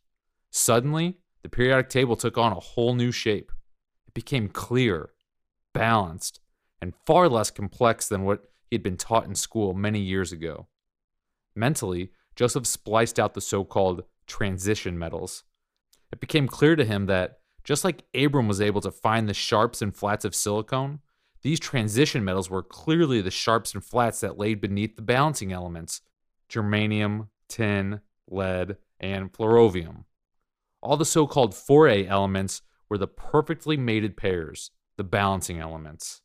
Suddenly, 0.51 1.19
the 1.43 1.49
periodic 1.49 1.89
table 1.89 2.17
took 2.17 2.39
on 2.39 2.53
a 2.53 2.61
whole 2.61 2.95
new 2.95 3.13
shape. 3.13 3.53
It 4.07 4.15
became 4.15 4.49
clear, 4.49 5.11
balanced, 5.73 6.41
and 6.81 6.95
far 7.07 7.29
less 7.29 7.51
complex 7.51 8.09
than 8.09 8.25
what 8.25 8.51
he 8.71 8.77
had 8.77 8.83
been 8.83 8.97
taught 8.97 9.27
in 9.27 9.35
school 9.35 9.75
many 9.75 10.01
years 10.01 10.33
ago. 10.33 10.69
Mentally, 11.55 12.11
Joseph 12.37 12.67
spliced 12.67 13.19
out 13.19 13.35
the 13.35 13.41
so 13.41 13.65
called 13.65 14.05
transition 14.27 14.99
metals. 14.99 15.45
It 16.13 16.21
became 16.21 16.49
clear 16.49 16.77
to 16.77 16.85
him 16.85 17.07
that, 17.07 17.41
just 17.65 17.85
like 17.85 18.05
Abram 18.15 18.49
was 18.49 18.61
able 18.61 18.81
to 18.81 18.91
find 18.91 19.29
the 19.29 19.35
sharps 19.35 19.83
and 19.83 19.95
flats 19.95 20.25
of 20.25 20.35
silicon, 20.35 21.01
these 21.43 21.61
transition 21.61 22.25
metals 22.25 22.51
were 22.51 22.63
clearly 22.63 23.21
the 23.21 23.31
sharps 23.31 23.75
and 23.75 23.85
flats 23.85 24.21
that 24.21 24.39
laid 24.39 24.61
beneath 24.61 24.97
the 24.97 25.03
balancing 25.03 25.53
elements 25.53 26.01
germanium, 26.49 27.29
tin, 27.49 28.01
lead, 28.27 28.79
and 28.99 29.33
flerovium. 29.33 30.05
All 30.81 30.97
the 30.97 31.05
so 31.05 31.27
called 31.27 31.55
4A 31.55 32.09
elements 32.09 32.63
were 32.89 32.99
the 32.99 33.09
perfectly 33.09 33.77
mated 33.77 34.17
pairs, 34.17 34.71
the 34.97 35.05
balancing 35.05 35.59
elements. 35.59 36.23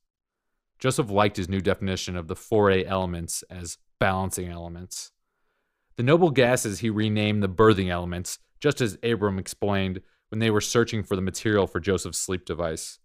Joseph 0.80 1.09
liked 1.09 1.38
his 1.38 1.49
new 1.49 1.61
definition 1.61 2.15
of 2.15 2.27
the 2.27 2.35
4A 2.35 2.85
elements 2.85 3.43
as 3.49 3.77
balancing 3.99 4.49
elements. 4.49 5.11
The 5.95 6.03
noble 6.03 6.31
gases 6.31 6.80
he 6.80 6.89
renamed 6.89 7.41
the 7.41 7.49
birthing 7.49 7.89
elements, 7.89 8.39
just 8.59 8.81
as 8.81 8.97
Abram 9.03 9.39
explained 9.39 10.01
when 10.30 10.39
they 10.39 10.49
were 10.49 10.61
searching 10.61 11.03
for 11.03 11.15
the 11.15 11.21
material 11.21 11.67
for 11.67 11.80
Joseph's 11.80 12.17
sleep 12.17 12.45
device. 12.45 12.99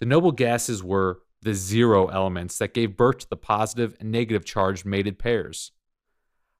The 0.00 0.06
noble 0.06 0.32
gases 0.32 0.82
were 0.82 1.20
the 1.42 1.54
zero 1.54 2.08
elements 2.08 2.58
that 2.58 2.74
gave 2.74 2.96
birth 2.96 3.18
to 3.18 3.28
the 3.28 3.36
positive 3.36 3.96
and 4.00 4.10
negative 4.10 4.44
charged 4.44 4.84
mated 4.84 5.18
pairs. 5.18 5.72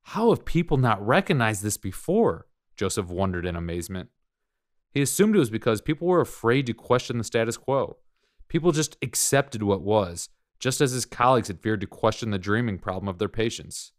How 0.03 0.31
have 0.31 0.45
people 0.45 0.77
not 0.77 1.05
recognized 1.07 1.63
this 1.63 1.77
before? 1.77 2.47
Joseph 2.77 3.09
wondered 3.09 3.45
in 3.45 3.57
amazement. 3.57 4.09
He 4.91 5.03
assumed 5.03 5.37
it 5.37 5.41
was 5.41 5.51
because 5.51 5.81
people 5.81 6.09
were 6.09 6.21
afraid 6.21 6.67
to 6.67 6.75
question 6.75 7.19
the 7.19 7.25
status 7.25 7.57
quo. 7.57 7.99
People 8.49 8.73
just 8.73 8.97
accepted 9.03 9.63
what 9.63 9.83
was, 9.83 10.31
just 10.59 10.81
as 10.81 10.93
his 10.93 11.05
colleagues 11.05 11.49
had 11.49 11.61
feared 11.61 11.81
to 11.83 11.87
question 11.87 12.31
the 12.31 12.39
dreaming 12.39 12.79
problem 12.79 13.09
of 13.09 13.19
their 13.19 13.29
patients. 13.29 13.93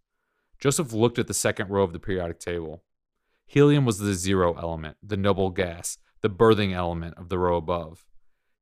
Joseph 0.60 0.91
looked 0.91 1.20
at 1.20 1.28
the 1.28 1.34
second 1.34 1.70
row 1.70 1.84
of 1.84 1.94
the 1.94 1.99
periodic 1.99 2.40
table. 2.40 2.84
Helium 3.45 3.86
was 3.86 3.99
the 3.99 4.14
zero 4.14 4.53
element, 4.56 4.98
the 5.02 5.18
noble 5.18 5.52
gas, 5.52 5.98
the 6.22 6.30
birthing 6.30 6.74
element 6.74 7.16
of 7.18 7.30
the 7.30 7.40
row 7.40 7.57
above. 7.57 8.06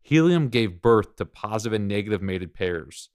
Helium 0.02 0.50
gave 0.50 0.82
birth 0.82 1.16
to 1.16 1.26
positive 1.26 1.74
and 1.74 1.88
negative 1.88 2.22
mated 2.22 2.54
pairs. 2.54 3.10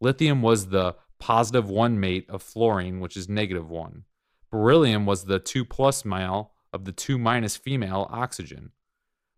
Lithium 0.00 0.42
was 0.42 0.66
the 0.66 0.96
positive 1.18 1.70
1 1.70 1.98
mate 1.98 2.28
of 2.28 2.42
fluorine, 2.42 3.00
which 3.00 3.16
is 3.16 3.28
negative 3.28 3.70
1. 3.70 4.04
Beryllium 4.50 5.06
was 5.06 5.24
the 5.24 5.38
2 5.38 5.64
plus 5.64 6.04
male 6.04 6.52
of 6.76 6.84
the 6.84 6.92
2 6.92 7.18
minus 7.18 7.56
female 7.56 8.06
oxygen. 8.10 8.70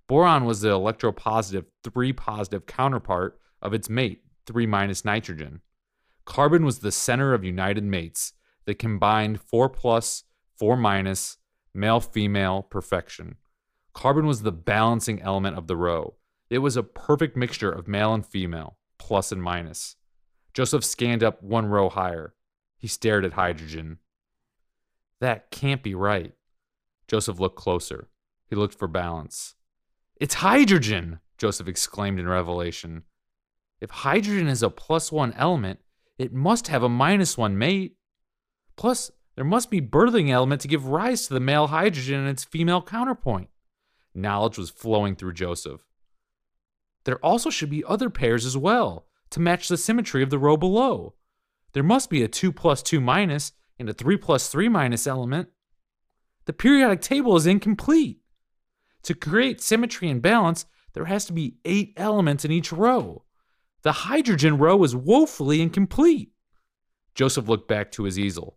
Boron 0.09 0.45
was 0.45 0.61
the 0.61 0.71
electropositive 0.71 1.67
3 1.85 2.13
positive 2.13 2.67
counterpart 2.67 3.39
of 3.63 3.73
its 3.73 3.89
mate, 3.89 4.23
3 4.47 4.67
minus 4.67 5.05
nitrogen. 5.05 5.61
Carbon 6.25 6.65
was 6.65 6.81
the 6.81 6.93
center 6.93 7.33
of 7.33 7.45
united 7.45 7.85
mates, 7.85 8.33
the 8.67 8.75
combined 8.75 9.41
4 9.41 9.69
plus, 9.69 10.25
4 10.59 10.77
minus, 10.77 11.39
male 11.73 12.01
female 12.01 12.63
perfection. 12.63 13.37
Carbon 13.95 14.27
was 14.27 14.43
the 14.43 14.53
balancing 14.53 15.23
element 15.23 15.57
of 15.57 15.69
the 15.69 15.77
row. 15.77 16.17
It 16.51 16.59
was 16.59 16.77
a 16.77 16.83
perfect 16.83 17.37
mixture 17.37 17.71
of 17.71 17.87
male 17.87 18.13
and 18.13 18.27
female, 18.27 18.79
plus 18.99 19.31
and 19.31 19.43
minus. 19.43 19.97
Joseph 20.55 20.85
scanned 20.85 21.23
up 21.23 21.43
one 21.43 21.67
row 21.67 21.89
higher. 21.89 22.35
He 22.79 22.89
stared 22.89 23.25
at 23.25 23.35
hydrogen. 23.35 23.99
That 25.21 25.51
can't 25.51 25.83
be 25.83 25.95
right. 25.95 26.33
Joseph 27.09 27.41
looked 27.41 27.57
closer. 27.57 28.09
He 28.47 28.55
looked 28.55 28.79
for 28.79 28.87
balance. 28.87 29.55
It's 30.21 30.35
hydrogen! 30.35 31.21
Joseph 31.39 31.69
exclaimed 31.69 32.21
in 32.21 32.29
revelation. 32.29 33.05
If 33.81 33.91
hydrogen 33.91 34.49
is 34.49 34.63
a 34.63 34.71
plus 34.71 35.11
one 35.11 35.33
element, 35.35 35.81
it 36.19 36.33
must 36.33 36.69
have 36.69 36.83
a 36.83 36.89
minus 36.89 37.39
one 37.39 37.57
mate. 37.57 37.97
Plus, 38.77 39.11
there 39.37 39.45
must 39.45 39.71
be 39.71 39.81
birthing 39.81 40.31
element 40.31 40.61
to 40.63 40.69
give 40.69 40.89
rise 40.89 41.27
to 41.27 41.35
the 41.35 41.41
male 41.41 41.69
hydrogen 41.69 42.21
and 42.21 42.29
its 42.29 42.45
female 42.45 42.83
counterpoint. 42.83 43.49
Knowledge 44.15 44.59
was 44.59 44.71
flowing 44.71 45.15
through 45.15 45.35
Joseph. 45.35 45.83
There 47.05 47.25
also 47.25 47.49
should 47.49 47.71
be 47.71 47.85
other 47.85 48.11
pairs 48.11 48.45
as 48.45 48.57
well, 48.57 49.07
to 49.31 49.41
match 49.41 49.69
the 49.69 49.77
symmetry 49.77 50.23
of 50.23 50.31
the 50.31 50.39
row 50.39 50.57
below. 50.57 51.15
There 51.73 51.85
must 51.85 52.11
be 52.11 52.23
a 52.23 52.29
2 52.29 52.53
plus 52.53 52.83
2 52.83 53.01
minus 53.01 53.53
and 53.79 53.89
a 53.89 53.95
3 53.95 54.17
plus 54.17 54.49
3 54.49 54.69
minus 54.69 55.07
element. 55.07 55.51
The 56.49 56.55
periodic 56.55 57.03
table 57.03 57.37
is 57.37 57.47
incomplete. 57.47 58.23
To 59.03 59.13
create 59.13 59.61
symmetry 59.61 60.09
and 60.09 60.23
balance, 60.23 60.65
there 60.95 61.05
has 61.05 61.27
to 61.27 61.35
be 61.35 61.59
eight 61.67 61.93
elements 61.99 62.43
in 62.43 62.51
each 62.51 62.73
row. 62.73 63.25
The 63.83 63.93
hydrogen 63.93 64.57
row 64.57 64.83
is 64.83 64.97
woefully 64.97 65.61
incomplete. 65.61 66.33
Joseph 67.15 67.49
looked 67.49 67.69
back 67.69 67.93
to 67.93 68.05
his 68.05 68.19
easel. 68.19 68.57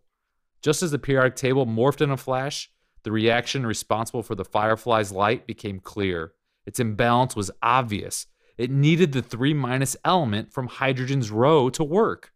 Just 0.62 0.82
as 0.82 0.90
the 0.90 0.98
periodic 0.98 1.36
table 1.36 1.66
morphed 1.66 2.00
in 2.00 2.10
a 2.10 2.16
flash, 2.16 2.70
the 3.02 3.12
reaction 3.12 3.66
responsible 3.66 4.22
for 4.22 4.36
the 4.36 4.42
firefly's 4.46 5.12
light 5.12 5.46
became 5.46 5.78
clear. 5.78 6.32
Its 6.64 6.80
imbalance 6.80 7.36
was 7.36 7.50
obvious. 7.62 8.26
It 8.56 8.70
needed 8.70 9.12
the 9.12 9.20
3 9.20 9.52
minus 9.52 9.98
element 10.02 10.50
from 10.50 10.66
hydrogen's 10.68 11.30
row 11.30 11.68
to 11.68 11.84
work. 11.84 12.32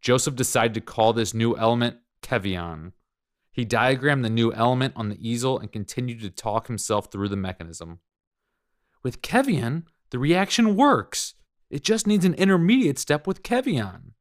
Joseph 0.00 0.34
decided 0.34 0.72
to 0.72 0.80
call 0.80 1.12
this 1.12 1.34
new 1.34 1.54
element 1.58 1.98
kevion. 2.22 2.92
He 3.58 3.64
diagrammed 3.64 4.24
the 4.24 4.30
new 4.30 4.52
element 4.52 4.94
on 4.94 5.08
the 5.08 5.18
easel 5.20 5.58
and 5.58 5.72
continued 5.72 6.20
to 6.20 6.30
talk 6.30 6.68
himself 6.68 7.10
through 7.10 7.28
the 7.28 7.34
mechanism. 7.34 7.98
With 9.02 9.20
Kevion, 9.20 9.82
the 10.10 10.20
reaction 10.20 10.76
works. 10.76 11.34
It 11.68 11.82
just 11.82 12.06
needs 12.06 12.24
an 12.24 12.34
intermediate 12.34 13.00
step 13.00 13.26
with 13.26 13.42
kevion. 13.42 14.12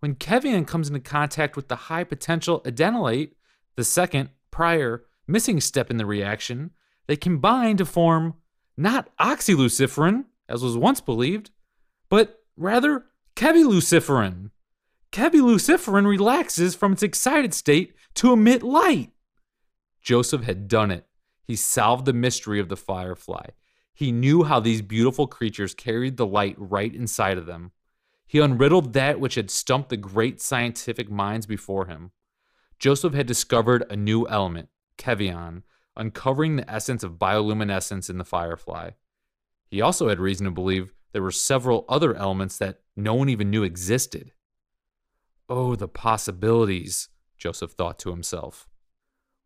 When 0.00 0.16
Kevion 0.16 0.66
comes 0.66 0.88
into 0.88 0.98
contact 0.98 1.54
with 1.54 1.68
the 1.68 1.76
high 1.86 2.02
potential 2.02 2.60
adenylate, 2.64 3.34
the 3.76 3.84
second, 3.84 4.30
prior, 4.50 5.04
missing 5.28 5.60
step 5.60 5.88
in 5.88 5.96
the 5.96 6.04
reaction, 6.04 6.72
they 7.06 7.14
combine 7.14 7.76
to 7.76 7.84
form 7.84 8.34
not 8.76 9.16
oxyluciferin, 9.18 10.24
as 10.48 10.64
was 10.64 10.76
once 10.76 11.00
believed, 11.00 11.52
but 12.08 12.40
rather 12.56 13.04
keviluciferin. 13.36 14.50
Keviluciferin 15.12 16.06
relaxes 16.06 16.74
from 16.74 16.92
its 16.92 17.02
excited 17.02 17.54
state 17.54 17.94
to 18.14 18.32
emit 18.32 18.62
light. 18.62 19.10
Joseph 20.02 20.44
had 20.44 20.68
done 20.68 20.90
it. 20.90 21.06
He 21.42 21.56
solved 21.56 22.04
the 22.04 22.12
mystery 22.12 22.60
of 22.60 22.68
the 22.68 22.76
firefly. 22.76 23.46
He 23.94 24.12
knew 24.12 24.44
how 24.44 24.60
these 24.60 24.82
beautiful 24.82 25.26
creatures 25.26 25.74
carried 25.74 26.16
the 26.16 26.26
light 26.26 26.54
right 26.58 26.94
inside 26.94 27.38
of 27.38 27.46
them. 27.46 27.72
He 28.26 28.38
unriddled 28.38 28.92
that 28.92 29.18
which 29.18 29.34
had 29.34 29.50
stumped 29.50 29.88
the 29.88 29.96
great 29.96 30.40
scientific 30.40 31.10
minds 31.10 31.46
before 31.46 31.86
him. 31.86 32.12
Joseph 32.78 33.14
had 33.14 33.26
discovered 33.26 33.84
a 33.90 33.96
new 33.96 34.28
element, 34.28 34.68
kevion, 34.98 35.62
uncovering 35.96 36.56
the 36.56 36.70
essence 36.70 37.02
of 37.02 37.18
bioluminescence 37.18 38.08
in 38.08 38.18
the 38.18 38.24
firefly. 38.24 38.90
He 39.66 39.80
also 39.80 40.08
had 40.08 40.20
reason 40.20 40.44
to 40.44 40.50
believe 40.50 40.92
there 41.12 41.22
were 41.22 41.30
several 41.30 41.84
other 41.88 42.14
elements 42.14 42.58
that 42.58 42.80
no 42.94 43.14
one 43.14 43.28
even 43.28 43.50
knew 43.50 43.64
existed. 43.64 44.32
Oh, 45.48 45.76
the 45.76 45.88
possibilities, 45.88 47.08
Joseph 47.38 47.72
thought 47.72 47.98
to 48.00 48.10
himself. 48.10 48.68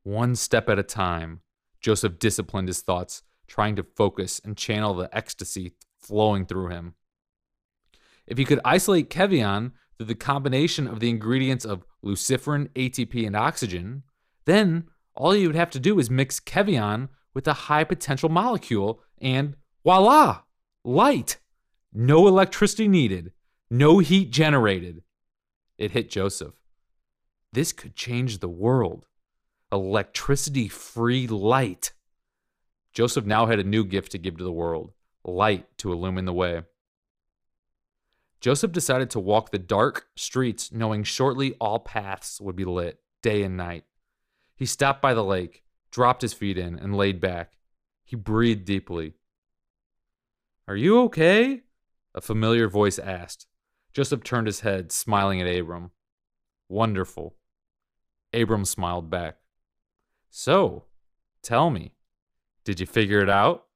One 0.03 0.35
step 0.35 0.69
at 0.69 0.79
a 0.79 0.83
time, 0.83 1.43
Joseph 1.81 2.19
disciplined 2.19 2.69
his 2.69 2.81
thoughts, 2.81 3.23
trying 3.47 3.77
to 3.77 3.85
focus 3.85 4.41
and 4.45 4.57
channel 4.57 4.95
the 4.95 5.15
ecstasy 5.17 5.75
flowing 6.01 6.47
through 6.47 6.69
him. 6.69 6.95
If 8.27 8.39
he 8.39 8.45
could 8.45 8.61
isolate 8.65 9.11
Kevion 9.11 9.73
through 9.97 10.07
the 10.07 10.15
combination 10.15 10.89
of 10.89 10.99
the 10.99 11.11
ingredients 11.11 11.65
of 11.65 11.85
luciferin, 12.05 12.69
ATP, 12.71 13.27
and 13.27 13.37
oxygen, 13.37 14.03
then 14.45 14.89
all 15.15 15.33
he 15.33 15.47
would 15.47 15.57
have 15.57 15.71
to 15.71 15.81
do 15.81 15.99
is 15.99 16.11
mix 16.11 16.41
Kevion 16.41 17.09
with 17.35 17.47
a 17.47 17.53
high 17.53 17.85
potential 17.85 18.29
molecule, 18.29 19.01
and 19.21 19.55
voila! 19.85 20.41
Light! 20.85 21.39
No 21.93 22.27
electricity 22.27 22.89
needed, 22.89 23.33
no 23.71 23.99
heat 23.99 24.31
generated. 24.31 25.03
It 25.83 25.91
hit 25.91 26.11
Joseph. 26.11 26.55
This 27.53 27.73
could 27.73 27.97
change 27.97 28.39
the 28.39 28.49
world. 28.49 29.05
Electricity 29.73 30.69
free 30.69 31.27
light. 31.27 31.91
Joseph 32.93 33.25
now 33.25 33.47
had 33.47 33.59
a 33.59 33.65
new 33.65 33.85
gift 33.85 34.13
to 34.13 34.19
give 34.19 34.37
to 34.37 34.45
the 34.45 34.53
world 34.53 34.93
light 35.25 35.67
to 35.79 35.91
illumine 35.93 36.25
the 36.25 36.33
way. 36.33 36.63
Joseph 38.41 38.71
decided 38.71 39.11
to 39.11 39.19
walk 39.19 39.51
the 39.51 39.59
dark 39.59 40.07
streets, 40.15 40.71
knowing 40.71 41.03
shortly 41.03 41.55
all 41.61 41.81
paths 41.81 42.41
would 42.41 42.55
be 42.55 42.65
lit, 42.65 43.01
day 43.21 43.43
and 43.43 43.57
night. 43.57 43.83
He 44.55 44.67
stopped 44.67 45.03
by 45.03 45.15
the 45.15 45.25
lake, 45.25 45.65
dropped 45.91 46.23
his 46.23 46.33
feet 46.33 46.59
in, 46.59 46.79
and 46.79 46.97
laid 46.97 47.21
back. 47.21 47.55
He 48.05 48.15
breathed 48.15 48.67
deeply. 48.67 49.15
Are 50.69 50.77
you 50.77 51.01
okay? 51.03 51.63
A 52.15 52.21
familiar 52.21 52.69
voice 52.69 53.01
asked. 53.01 53.49
Joseph 53.93 54.25
turned 54.25 54.47
his 54.47 54.61
head, 54.61 54.91
smiling 54.91 55.41
at 55.41 55.47
Abram. 55.47 55.91
Wonderful. 56.69 57.35
Abram 58.33 58.65
smiled 58.65 59.11
back. 59.11 59.37
So, 60.31 60.85
tell 61.43 61.69
me, 61.69 61.95
did 62.65 62.81
you 62.81 62.87
figure 62.87 63.21
it 63.21 63.29
out? 63.29 63.67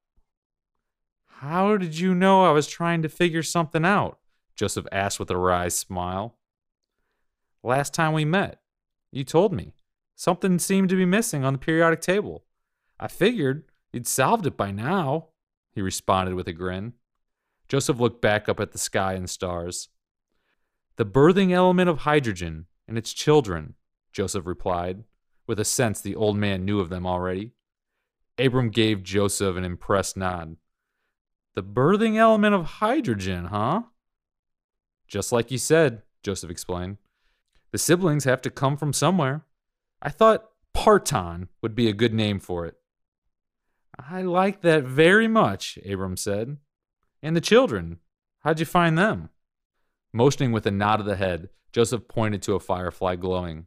How 1.40 1.76
did 1.76 1.98
you 1.98 2.14
know 2.14 2.44
I 2.44 2.52
was 2.52 2.66
trying 2.66 3.02
to 3.02 3.10
figure 3.10 3.42
something 3.42 3.84
out? 3.84 4.18
Joseph 4.54 4.86
asked 4.90 5.20
with 5.20 5.30
a 5.30 5.36
wry 5.36 5.68
smile. 5.68 6.38
Last 7.62 7.92
time 7.92 8.14
we 8.14 8.24
met, 8.24 8.60
you 9.12 9.22
told 9.24 9.52
me. 9.52 9.74
Something 10.14 10.58
seemed 10.58 10.88
to 10.88 10.96
be 10.96 11.04
missing 11.04 11.44
on 11.44 11.52
the 11.52 11.58
periodic 11.58 12.00
table. 12.00 12.44
I 12.98 13.08
figured 13.08 13.64
you'd 13.92 14.06
solved 14.06 14.46
it 14.46 14.56
by 14.56 14.70
now, 14.70 15.28
he 15.72 15.82
responded 15.82 16.34
with 16.34 16.48
a 16.48 16.54
grin. 16.54 16.94
Joseph 17.68 18.00
looked 18.00 18.22
back 18.22 18.48
up 18.48 18.60
at 18.60 18.72
the 18.72 18.78
sky 18.78 19.12
and 19.12 19.28
stars. 19.28 19.90
The 20.96 21.06
birthing 21.06 21.52
element 21.52 21.90
of 21.90 21.98
hydrogen 21.98 22.66
and 22.88 22.96
its 22.96 23.12
children, 23.12 23.74
Joseph 24.12 24.46
replied, 24.46 25.04
with 25.46 25.60
a 25.60 25.64
sense 25.64 26.00
the 26.00 26.16
old 26.16 26.36
man 26.36 26.64
knew 26.64 26.80
of 26.80 26.88
them 26.88 27.06
already. 27.06 27.52
Abram 28.38 28.70
gave 28.70 29.02
Joseph 29.02 29.56
an 29.56 29.64
impressed 29.64 30.16
nod. 30.16 30.56
The 31.54 31.62
birthing 31.62 32.16
element 32.16 32.54
of 32.54 32.64
hydrogen, 32.64 33.46
huh? 33.46 33.82
Just 35.06 35.32
like 35.32 35.50
you 35.50 35.58
said, 35.58 36.02
Joseph 36.22 36.50
explained. 36.50 36.96
The 37.72 37.78
siblings 37.78 38.24
have 38.24 38.40
to 38.42 38.50
come 38.50 38.76
from 38.76 38.92
somewhere. 38.92 39.44
I 40.00 40.10
thought 40.10 40.48
Parton 40.72 41.48
would 41.62 41.74
be 41.74 41.88
a 41.88 41.94
good 41.94 42.14
name 42.14 42.40
for 42.40 42.66
it. 42.66 42.74
I 43.98 44.22
like 44.22 44.62
that 44.62 44.84
very 44.84 45.28
much, 45.28 45.78
Abram 45.88 46.16
said. 46.16 46.56
And 47.22 47.36
the 47.36 47.40
children, 47.40 47.98
how'd 48.40 48.60
you 48.60 48.66
find 48.66 48.98
them? 48.98 49.30
Motioning 50.16 50.50
with 50.50 50.64
a 50.64 50.70
nod 50.70 50.98
of 50.98 51.04
the 51.04 51.16
head, 51.16 51.50
Joseph 51.74 52.08
pointed 52.08 52.40
to 52.40 52.54
a 52.54 52.58
firefly 52.58 53.16
glowing. 53.16 53.66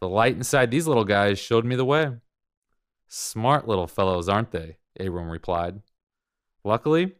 The 0.00 0.08
light 0.08 0.34
inside 0.34 0.72
these 0.72 0.88
little 0.88 1.04
guys 1.04 1.38
showed 1.38 1.64
me 1.64 1.76
the 1.76 1.84
way. 1.84 2.16
Smart 3.06 3.68
little 3.68 3.86
fellows, 3.86 4.28
aren't 4.28 4.50
they? 4.50 4.78
Abram 4.98 5.30
replied. 5.30 5.82
Luckily, 6.64 7.12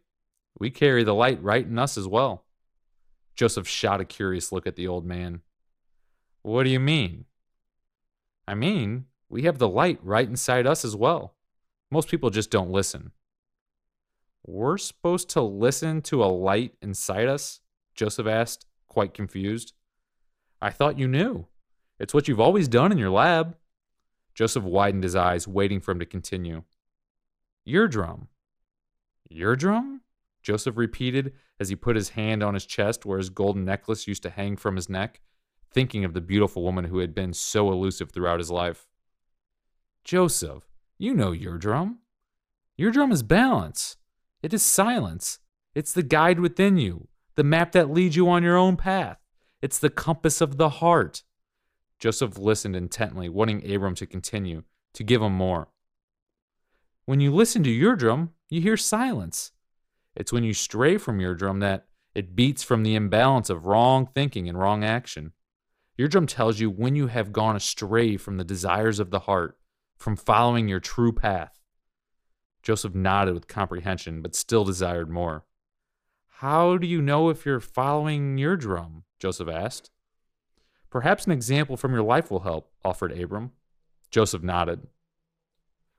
we 0.59 0.69
carry 0.69 1.05
the 1.05 1.15
light 1.15 1.41
right 1.41 1.65
in 1.65 1.79
us 1.79 1.97
as 1.97 2.09
well. 2.09 2.45
Joseph 3.37 3.69
shot 3.69 4.01
a 4.01 4.05
curious 4.05 4.51
look 4.51 4.67
at 4.67 4.75
the 4.75 4.89
old 4.89 5.07
man. 5.07 5.43
What 6.43 6.65
do 6.65 6.71
you 6.71 6.81
mean? 6.81 7.27
I 8.49 8.57
mean, 8.57 9.05
we 9.29 9.45
have 9.45 9.59
the 9.59 9.69
light 9.69 10.01
right 10.03 10.29
inside 10.29 10.67
us 10.67 10.85
as 10.85 10.97
well. 10.97 11.37
Most 11.89 12.09
people 12.09 12.31
just 12.31 12.51
don't 12.51 12.73
listen. 12.73 13.13
We're 14.45 14.77
supposed 14.77 15.31
to 15.31 15.41
listen 15.41 16.03
to 16.03 16.25
a 16.25 16.27
light 16.27 16.75
inside 16.83 17.29
us? 17.29 17.61
Joseph 17.99 18.29
asked, 18.29 18.65
quite 18.87 19.13
confused. 19.13 19.73
I 20.63 20.71
thought 20.71 21.01
you 21.01 21.09
knew. 21.09 21.49
It's 21.99 22.15
what 22.15 22.29
you've 22.29 22.39
always 22.39 22.69
done 22.69 22.93
in 22.93 22.99
your 22.99 23.11
lab. 23.11 23.57
Joseph 24.37 24.63
widened 24.63 25.03
his 25.03 25.17
eyes, 25.17 25.49
waiting 25.49 25.81
for 25.81 25.91
him 25.91 25.99
to 25.99 26.07
continue. 26.07 26.63
Eardrum. 27.67 28.29
Eardrum? 29.33 30.03
Joseph 30.45 30.77
repeated 30.77 31.33
as 31.59 31.71
he 31.71 31.75
put 31.75 31.97
his 31.97 32.11
hand 32.11 32.41
on 32.41 32.55
his 32.55 32.65
chest 32.65 33.05
where 33.05 33.19
his 33.19 33.31
golden 33.31 33.65
necklace 33.65 34.07
used 34.07 34.23
to 34.23 34.31
hang 34.31 34.57
from 34.57 34.77
his 34.77 34.89
neck, 34.89 35.21
thinking 35.73 36.05
of 36.05 36.15
the 36.15 36.21
beautiful 36.21 36.63
woman 36.63 36.85
who 36.85 36.99
had 37.01 37.17
been 37.17 37.33
so 37.33 37.73
elusive 37.73 38.13
throughout 38.13 38.39
his 38.39 38.51
life. 38.51 38.87
Joseph, 40.05 40.69
you 40.99 41.15
know 41.15 41.35
eardrum. 41.35 41.99
Your 42.77 42.93
drum 42.93 43.11
is 43.11 43.25
balance. 43.25 43.97
It 44.41 44.55
is 44.55 44.63
silence. 44.63 45.41
It's 45.75 45.93
the 45.93 46.05
guide 46.05 46.39
within 46.39 46.79
you, 46.79 47.09
the 47.39 47.45
map 47.45 47.71
that 47.71 47.89
leads 47.89 48.17
you 48.17 48.29
on 48.29 48.43
your 48.43 48.57
own 48.57 48.77
path. 48.77 49.17
It's 49.63 49.79
the 49.79 49.91
compass 49.91 50.41
of 50.41 50.57
the 50.57 50.69
heart. 50.69 51.23
Joseph 52.01 52.37
listened 52.37 52.75
intently, 52.75 53.29
wanting 53.29 53.63
Abram 53.73 53.95
to 53.95 54.07
continue, 54.07 54.65
to 54.95 55.05
give 55.05 55.23
him 55.23 55.35
more. 55.35 55.69
When 57.07 57.21
you 57.21 57.33
listen 57.33 57.63
to 57.63 57.71
your 57.71 57.95
drum, 57.95 58.31
you 58.51 58.61
hear 58.61 58.77
silence. 58.77 59.53
It's 60.17 60.33
when 60.33 60.43
you 60.43 60.53
stray 60.53 60.99
from 60.99 61.21
your 61.21 61.37
drum 61.37 61.61
that 61.61 61.87
it 62.13 62.35
beats 62.35 62.65
from 62.65 62.83
the 62.83 62.97
imbalance 62.97 63.51
of 63.51 63.67
wrong 63.67 64.09
thinking 64.13 64.49
and 64.49 64.59
wrong 64.59 64.83
action. 64.83 65.31
Your 65.97 66.09
drum 66.09 66.27
tells 66.27 66.59
you 66.59 66.69
when 66.69 66.97
you 66.97 67.07
have 67.07 67.33
gone 67.33 67.55
astray 67.55 68.17
from 68.17 68.39
the 68.39 68.45
desires 68.45 68.99
of 68.99 69.11
the 69.11 69.21
heart, 69.21 69.57
from 69.97 70.17
following 70.17 70.67
your 70.67 70.81
true 70.81 71.13
path. 71.13 71.57
Joseph 72.65 72.97
nodded 72.97 73.35
with 73.35 73.47
comprehension, 73.47 74.23
but 74.23 74.35
still 74.35 74.65
desired 74.65 75.09
more. 75.09 75.45
How 76.39 76.79
do 76.79 76.87
you 76.87 77.03
know 77.03 77.31
if 77.31 77.45
you're 77.45 77.59
following 77.59 78.39
your 78.39 78.57
drum? 78.57 79.03
Joseph 79.19 79.49
asked. 79.49 79.91
Perhaps 80.89 81.27
an 81.27 81.33
example 81.33 81.77
from 81.77 81.93
your 81.93 82.05
life 82.05 82.31
will 82.31 82.45
help, 82.45 82.71
offered 82.85 83.11
Abram. 83.11 83.51
Joseph 84.13 84.45
nodded. 84.45 84.87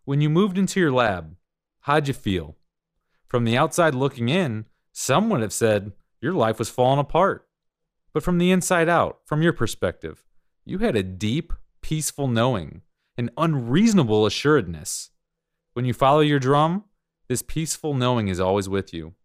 When 0.06 0.22
you 0.22 0.30
moved 0.30 0.58
into 0.58 0.80
your 0.80 0.94
lab, 0.94 1.36
how'd 1.82 2.08
you 2.08 2.14
feel? 2.14 2.56
From 3.28 3.44
the 3.44 3.58
outside 3.58 3.94
looking 3.94 4.30
in, 4.30 4.64
some 4.94 5.30
would 5.30 5.42
have 5.42 5.52
said 5.52 5.92
your 6.22 6.32
life 6.32 6.58
was 6.58 6.70
falling 6.70 7.00
apart. 7.00 7.46
But 8.14 8.24
from 8.24 8.38
the 8.38 8.52
inside 8.52 8.88
out, 8.88 9.20
from 9.26 9.42
your 9.42 9.52
perspective, 9.52 10.24
you 10.64 10.78
had 10.78 10.96
a 10.96 11.04
deep, 11.04 11.52
peaceful 11.82 12.30
knowing, 12.30 12.84
an 13.18 13.30
unreasonable 13.38 14.26
assuredness. 14.26 15.10
When 15.74 15.84
you 15.84 15.94
follow 15.94 16.22
your 16.22 16.40
drum, 16.40 16.86
this 17.28 17.42
peaceful 17.42 17.94
knowing 17.94 18.30
is 18.30 18.40
always 18.40 18.70
with 18.70 18.94
you. 18.94 19.16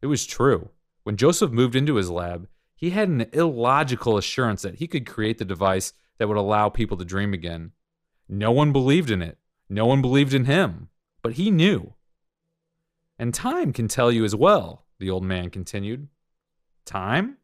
It 0.00 0.06
was 0.06 0.26
true. 0.26 0.70
When 1.02 1.16
Joseph 1.16 1.50
moved 1.50 1.74
into 1.74 1.96
his 1.96 2.10
lab, 2.10 2.48
he 2.74 2.90
had 2.90 3.08
an 3.08 3.26
illogical 3.32 4.16
assurance 4.16 4.62
that 4.62 4.76
he 4.76 4.86
could 4.86 5.06
create 5.06 5.38
the 5.38 5.44
device 5.44 5.92
that 6.18 6.28
would 6.28 6.36
allow 6.36 6.68
people 6.68 6.96
to 6.96 7.04
dream 7.04 7.32
again. 7.32 7.72
No 8.28 8.52
one 8.52 8.72
believed 8.72 9.10
in 9.10 9.22
it. 9.22 9.38
No 9.68 9.86
one 9.86 10.00
believed 10.00 10.34
in 10.34 10.44
him. 10.44 10.88
But 11.22 11.34
he 11.34 11.50
knew. 11.50 11.94
And 13.18 13.34
time 13.34 13.72
can 13.72 13.88
tell 13.88 14.12
you 14.12 14.24
as 14.24 14.36
well, 14.36 14.86
the 14.98 15.10
old 15.10 15.24
man 15.24 15.50
continued. 15.50 16.08
Time? 16.84 17.38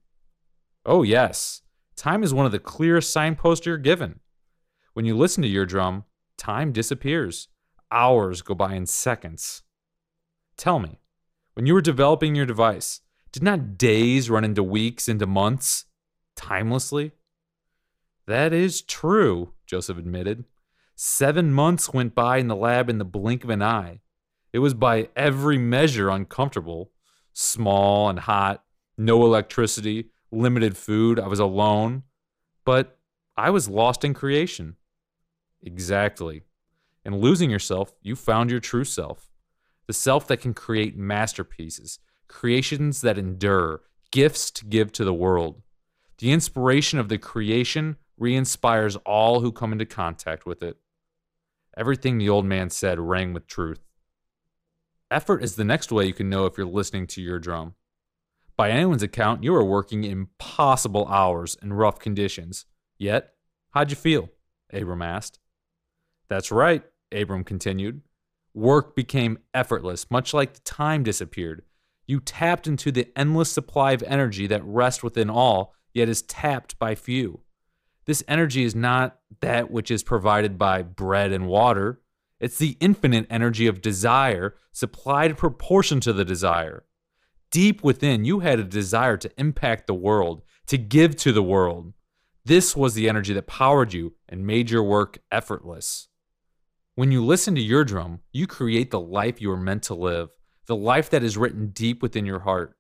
Oh, 0.86 1.02
yes. 1.02 1.62
Time 1.96 2.22
is 2.22 2.34
one 2.34 2.46
of 2.46 2.52
the 2.52 2.58
clearest 2.58 3.12
signposts 3.12 3.66
you're 3.66 3.78
given. 3.78 4.20
When 4.92 5.04
you 5.04 5.16
listen 5.16 5.42
to 5.42 5.48
your 5.48 5.66
drum, 5.66 6.04
time 6.36 6.72
disappears. 6.72 7.48
Hours 7.90 8.42
go 8.42 8.54
by 8.54 8.74
in 8.74 8.86
seconds. 8.86 9.62
Tell 10.56 10.78
me, 10.78 11.00
when 11.54 11.66
you 11.66 11.74
were 11.74 11.80
developing 11.80 12.34
your 12.34 12.46
device, 12.46 13.00
did 13.32 13.42
not 13.42 13.78
days 13.78 14.30
run 14.30 14.44
into 14.44 14.62
weeks, 14.62 15.08
into 15.08 15.26
months, 15.26 15.86
timelessly? 16.36 17.12
That 18.26 18.52
is 18.52 18.82
true, 18.82 19.52
Joseph 19.66 19.98
admitted. 19.98 20.44
Seven 20.96 21.52
months 21.52 21.92
went 21.92 22.14
by 22.14 22.38
in 22.38 22.48
the 22.48 22.56
lab 22.56 22.88
in 22.88 22.98
the 22.98 23.04
blink 23.04 23.44
of 23.44 23.50
an 23.50 23.62
eye. 23.62 24.00
It 24.52 24.60
was 24.60 24.74
by 24.74 25.08
every 25.16 25.58
measure 25.58 26.08
uncomfortable 26.10 26.92
small 27.32 28.08
and 28.08 28.20
hot, 28.20 28.62
no 28.96 29.24
electricity, 29.24 30.10
limited 30.30 30.76
food. 30.76 31.18
I 31.18 31.26
was 31.26 31.40
alone. 31.40 32.04
But 32.64 32.98
I 33.36 33.50
was 33.50 33.68
lost 33.68 34.04
in 34.04 34.14
creation. 34.14 34.76
Exactly. 35.62 36.42
And 37.04 37.20
losing 37.20 37.50
yourself, 37.50 37.92
you 38.00 38.16
found 38.16 38.50
your 38.50 38.60
true 38.60 38.84
self 38.84 39.30
the 39.86 39.92
self 39.92 40.26
that 40.28 40.40
can 40.40 40.54
create 40.54 40.96
masterpieces, 40.96 41.98
creations 42.28 43.00
that 43.02 43.18
endure, 43.18 43.82
gifts 44.10 44.50
to 44.52 44.64
give 44.64 44.92
to 44.92 45.04
the 45.04 45.14
world. 45.14 45.62
The 46.18 46.32
inspiration 46.32 46.98
of 46.98 47.08
the 47.08 47.18
creation 47.18 47.96
re 48.16 48.34
inspires 48.34 48.96
all 49.04 49.40
who 49.40 49.52
come 49.52 49.72
into 49.72 49.86
contact 49.86 50.46
with 50.46 50.62
it. 50.62 50.76
Everything 51.76 52.18
the 52.18 52.28
old 52.28 52.44
man 52.44 52.70
said 52.70 53.00
rang 53.00 53.32
with 53.32 53.46
truth. 53.46 53.80
Effort 55.10 55.42
is 55.42 55.56
the 55.56 55.64
next 55.64 55.92
way 55.92 56.06
you 56.06 56.14
can 56.14 56.30
know 56.30 56.46
if 56.46 56.56
you're 56.56 56.66
listening 56.66 57.06
to 57.08 57.22
your 57.22 57.38
drum. 57.38 57.74
By 58.56 58.70
anyone's 58.70 59.02
account, 59.02 59.42
you 59.42 59.54
are 59.54 59.64
working 59.64 60.04
impossible 60.04 61.06
hours 61.08 61.56
in 61.60 61.72
rough 61.72 61.98
conditions. 61.98 62.66
Yet, 62.98 63.34
how'd 63.70 63.90
you 63.90 63.96
feel? 63.96 64.30
Abram 64.72 65.02
asked. 65.02 65.40
That's 66.28 66.52
right, 66.52 66.84
Abram 67.12 67.44
continued. 67.44 68.02
Work 68.54 68.94
became 68.94 69.38
effortless, 69.52 70.10
much 70.10 70.32
like 70.32 70.54
the 70.54 70.60
time 70.60 71.02
disappeared. 71.02 71.62
You 72.06 72.20
tapped 72.20 72.66
into 72.66 72.92
the 72.92 73.08
endless 73.16 73.50
supply 73.50 73.92
of 73.92 74.02
energy 74.04 74.46
that 74.46 74.64
rests 74.64 75.02
within 75.02 75.28
all, 75.28 75.74
yet 75.92 76.08
is 76.08 76.22
tapped 76.22 76.78
by 76.78 76.94
few. 76.94 77.40
This 78.06 78.22
energy 78.28 78.64
is 78.64 78.74
not 78.74 79.18
that 79.40 79.70
which 79.70 79.90
is 79.90 80.02
provided 80.02 80.58
by 80.58 80.82
bread 80.82 81.32
and 81.32 81.46
water. 81.46 82.00
It's 82.38 82.58
the 82.58 82.76
infinite 82.80 83.26
energy 83.30 83.66
of 83.66 83.80
desire 83.80 84.54
supplied 84.72 85.30
in 85.30 85.36
proportion 85.36 86.00
to 86.00 86.12
the 86.12 86.24
desire. 86.24 86.84
Deep 87.50 87.82
within, 87.82 88.24
you 88.24 88.40
had 88.40 88.58
a 88.58 88.64
desire 88.64 89.16
to 89.16 89.30
impact 89.38 89.86
the 89.86 89.94
world, 89.94 90.42
to 90.66 90.76
give 90.76 91.16
to 91.16 91.32
the 91.32 91.42
world. 91.42 91.92
This 92.44 92.76
was 92.76 92.94
the 92.94 93.08
energy 93.08 93.32
that 93.32 93.46
powered 93.46 93.92
you 93.94 94.14
and 94.28 94.46
made 94.46 94.70
your 94.70 94.82
work 94.82 95.18
effortless. 95.32 96.08
When 96.96 97.10
you 97.10 97.24
listen 97.24 97.56
to 97.56 97.60
your 97.60 97.84
drum, 97.84 98.20
you 98.32 98.46
create 98.46 98.92
the 98.92 99.00
life 99.00 99.40
you 99.40 99.50
are 99.50 99.56
meant 99.56 99.82
to 99.84 99.94
live, 99.94 100.28
the 100.66 100.76
life 100.76 101.10
that 101.10 101.24
is 101.24 101.36
written 101.36 101.70
deep 101.70 102.00
within 102.00 102.24
your 102.24 102.40
heart. 102.40 102.76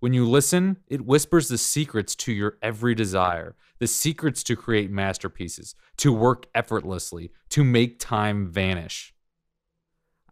When 0.00 0.12
you 0.12 0.28
listen, 0.28 0.76
it 0.86 1.06
whispers 1.06 1.48
the 1.48 1.56
secrets 1.56 2.14
to 2.16 2.32
your 2.32 2.58
every 2.60 2.94
desire, 2.94 3.56
the 3.78 3.86
secrets 3.86 4.42
to 4.44 4.56
create 4.56 4.90
masterpieces, 4.90 5.74
to 5.96 6.12
work 6.12 6.44
effortlessly, 6.54 7.30
to 7.48 7.64
make 7.64 7.98
time 7.98 8.46
vanish. 8.48 9.14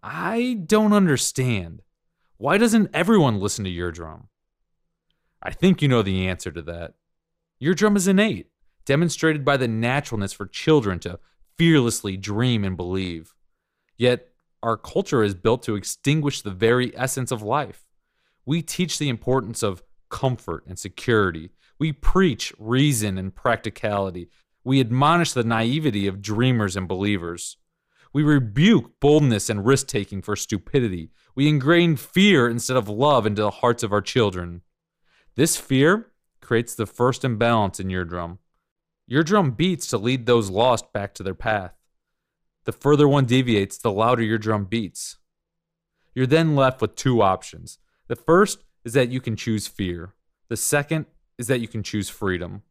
I 0.02 0.60
don't 0.66 0.92
understand. 0.92 1.80
Why 2.36 2.58
doesn't 2.58 2.90
everyone 2.92 3.40
listen 3.40 3.64
to 3.64 3.70
your 3.70 3.92
drum? 3.92 4.28
I 5.42 5.52
think 5.52 5.80
you 5.80 5.88
know 5.88 6.02
the 6.02 6.28
answer 6.28 6.50
to 6.50 6.60
that. 6.62 6.96
Your 7.58 7.72
drum 7.72 7.96
is 7.96 8.06
innate, 8.06 8.48
demonstrated 8.84 9.42
by 9.42 9.56
the 9.56 9.68
naturalness 9.68 10.34
for 10.34 10.46
children 10.46 10.98
to 10.98 11.18
fearlessly 11.62 12.16
dream 12.16 12.64
and 12.64 12.76
believe. 12.76 13.36
Yet, 13.96 14.30
our 14.64 14.76
culture 14.76 15.22
is 15.22 15.32
built 15.32 15.62
to 15.62 15.76
extinguish 15.76 16.42
the 16.42 16.50
very 16.50 16.92
essence 16.96 17.30
of 17.30 17.40
life. 17.40 17.84
We 18.44 18.62
teach 18.62 18.98
the 18.98 19.08
importance 19.08 19.62
of 19.62 19.84
comfort 20.10 20.64
and 20.66 20.76
security. 20.76 21.50
We 21.78 21.92
preach 21.92 22.52
reason 22.58 23.16
and 23.16 23.32
practicality. 23.32 24.28
We 24.64 24.80
admonish 24.80 25.34
the 25.34 25.44
naivety 25.44 26.08
of 26.08 26.20
dreamers 26.20 26.74
and 26.74 26.88
believers. 26.88 27.58
We 28.12 28.24
rebuke 28.24 28.98
boldness 28.98 29.48
and 29.48 29.64
risk 29.64 29.86
taking 29.86 30.20
for 30.20 30.34
stupidity. 30.34 31.12
We 31.36 31.46
ingrain 31.46 31.94
fear 31.94 32.48
instead 32.48 32.76
of 32.76 32.88
love 32.88 33.24
into 33.24 33.42
the 33.42 33.58
hearts 33.62 33.84
of 33.84 33.92
our 33.92 34.02
children. 34.02 34.62
This 35.36 35.56
fear 35.56 36.10
creates 36.40 36.74
the 36.74 36.86
first 36.86 37.24
imbalance 37.24 37.78
in 37.78 37.88
your 37.88 38.04
drum. 38.04 38.40
Your 39.06 39.22
drum 39.22 39.52
beats 39.52 39.86
to 39.88 39.98
lead 39.98 40.26
those 40.26 40.50
lost 40.50 40.92
back 40.92 41.14
to 41.14 41.22
their 41.22 41.34
path. 41.34 41.74
The 42.64 42.72
further 42.72 43.08
one 43.08 43.26
deviates, 43.26 43.78
the 43.78 43.90
louder 43.90 44.22
your 44.22 44.38
drum 44.38 44.64
beats. 44.64 45.18
You're 46.14 46.26
then 46.26 46.54
left 46.54 46.80
with 46.80 46.94
two 46.94 47.22
options. 47.22 47.78
The 48.08 48.16
first 48.16 48.64
is 48.84 48.92
that 48.92 49.10
you 49.10 49.20
can 49.20 49.36
choose 49.36 49.66
fear, 49.66 50.14
the 50.48 50.56
second 50.56 51.06
is 51.38 51.46
that 51.46 51.60
you 51.60 51.68
can 51.68 51.82
choose 51.82 52.08
freedom. 52.08 52.62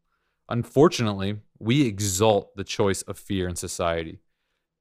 Unfortunately, 0.48 1.38
we 1.58 1.86
exalt 1.86 2.56
the 2.56 2.64
choice 2.64 3.02
of 3.02 3.18
fear 3.18 3.48
in 3.48 3.56
society. 3.56 4.20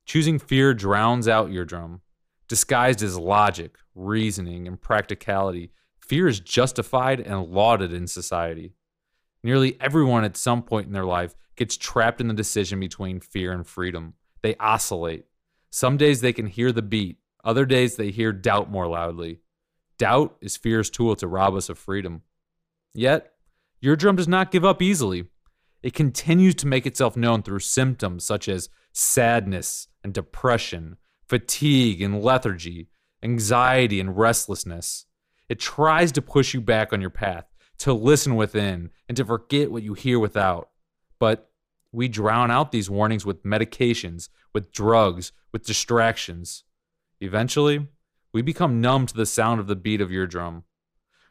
Choosing 0.06 0.40
fear 0.40 0.74
drowns 0.74 1.28
out 1.28 1.52
your 1.52 1.66
drum. 1.66 2.02
Disguised 2.48 3.02
as 3.02 3.18
logic, 3.18 3.78
reasoning, 3.96 4.68
and 4.68 4.80
practicality, 4.80 5.72
fear 6.00 6.28
is 6.28 6.40
justified 6.40 7.20
and 7.20 7.48
lauded 7.48 7.94
in 7.94 8.08
society. 8.08 8.74
Nearly 9.44 9.78
everyone 9.82 10.24
at 10.24 10.38
some 10.38 10.62
point 10.62 10.88
in 10.88 10.94
their 10.94 11.06
life 11.06 11.36
gets 11.56 11.78
trapped 11.78 12.22
in 12.22 12.28
the 12.28 12.34
decision 12.34 12.80
between 12.80 13.20
fear 13.20 13.52
and 13.52 13.66
freedom. 13.66 14.14
They 14.42 14.56
oscillate. 14.56 15.26
Some 15.70 15.98
days 15.98 16.22
they 16.22 16.34
can 16.34 16.48
hear 16.48 16.72
the 16.72 16.82
beat, 16.82 17.18
other 17.44 17.66
days 17.66 17.96
they 17.96 18.12
hear 18.12 18.32
doubt 18.32 18.70
more 18.70 18.88
loudly. 18.88 19.40
Doubt 19.98 20.38
is 20.42 20.58
fear's 20.58 20.90
tool 20.90 21.16
to 21.16 21.28
rob 21.28 21.56
us 21.56 21.70
of 21.70 21.78
freedom. 21.78 22.24
Yet, 22.94 23.34
your 23.80 23.96
drum 23.96 24.16
does 24.16 24.28
not 24.28 24.52
give 24.52 24.66
up 24.66 24.82
easily. 24.82 25.26
It 25.82 25.94
continues 25.94 26.56
to 26.56 26.68
make 26.68 26.86
itself 26.86 27.16
known 27.16 27.42
through 27.42 27.60
symptoms 27.60 28.24
such 28.24 28.48
as 28.48 28.70
sadness 28.94 29.88
and 30.04 30.14
depression, 30.14 30.98
fatigue 31.28 32.02
and 32.02 32.22
lethargy, 32.22 32.90
anxiety 33.24 34.00
and 34.00 34.18
restlessness. 34.18 35.06
It 35.50 35.60
tries 35.60 36.12
to 36.14 36.22
push 36.22 36.54
you 36.54 36.62
back 36.62 36.94
on 36.94 37.02
your 37.02 37.10
path, 37.10 37.46
to 37.82 37.94
listen 37.94 38.36
within, 38.36 38.92
and 39.08 39.18
to 39.18 39.26
forget 39.26 39.72
what 39.72 39.82
you 39.82 39.96
hear 39.96 40.20
without. 40.20 40.70
But 41.20 41.50
we 41.92 42.08
drown 42.08 42.52
out 42.52 42.72
these 42.72 42.92
warnings 42.92 43.26
with 43.26 43.44
medications, 43.44 44.30
with 44.54 44.72
drugs, 44.72 45.32
with 45.52 45.66
distractions. 45.66 46.64
Eventually, 47.20 47.88
we 48.32 48.44
become 48.44 48.82
numb 48.82 49.08
to 49.08 49.16
the 49.16 49.26
sound 49.26 49.60
of 49.60 49.66
the 49.66 49.76
beat 49.76 50.00
of 50.00 50.12
your 50.12 50.28
drum. 50.28 50.64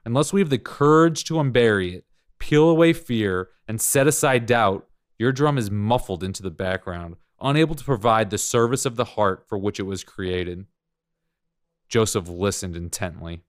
Unless 0.05 0.32
we 0.32 0.40
have 0.40 0.51
the 0.51 0.59
courage 0.59 1.22
to 1.24 1.35
unbury 1.35 1.94
it, 1.94 2.05
peel 2.40 2.68
away 2.68 2.94
fear, 2.94 3.51
and 3.68 3.81
set 3.81 4.09
aside 4.09 4.47
doubt, 4.47 4.89
your 5.18 5.31
drum 5.31 5.56
is 5.56 5.70
muffled 5.70 6.24
into 6.24 6.43
the 6.43 6.51
background, 6.51 7.14
unable 7.40 7.77
to 7.77 7.85
provide 7.85 8.31
the 8.31 8.39
service 8.39 8.85
of 8.85 8.97
the 8.97 9.05
heart 9.05 9.44
for 9.48 9.56
which 9.56 9.78
it 9.78 9.85
was 9.85 10.02
created. 10.02 10.66
Joseph 11.89 12.28
listened 12.28 12.74
intently. 12.74 13.43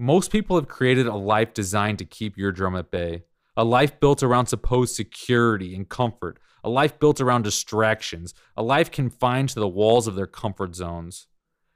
Most 0.00 0.30
people 0.30 0.54
have 0.54 0.68
created 0.68 1.08
a 1.08 1.16
life 1.16 1.52
designed 1.52 1.98
to 1.98 2.04
keep 2.04 2.38
your 2.38 2.52
drum 2.52 2.76
at 2.76 2.88
bay, 2.88 3.24
a 3.56 3.64
life 3.64 3.98
built 3.98 4.22
around 4.22 4.46
supposed 4.46 4.94
security 4.94 5.74
and 5.74 5.88
comfort, 5.88 6.38
a 6.62 6.70
life 6.70 7.00
built 7.00 7.20
around 7.20 7.42
distractions, 7.42 8.32
a 8.56 8.62
life 8.62 8.92
confined 8.92 9.48
to 9.48 9.58
the 9.58 9.66
walls 9.66 10.06
of 10.06 10.14
their 10.14 10.28
comfort 10.28 10.76
zones. 10.76 11.26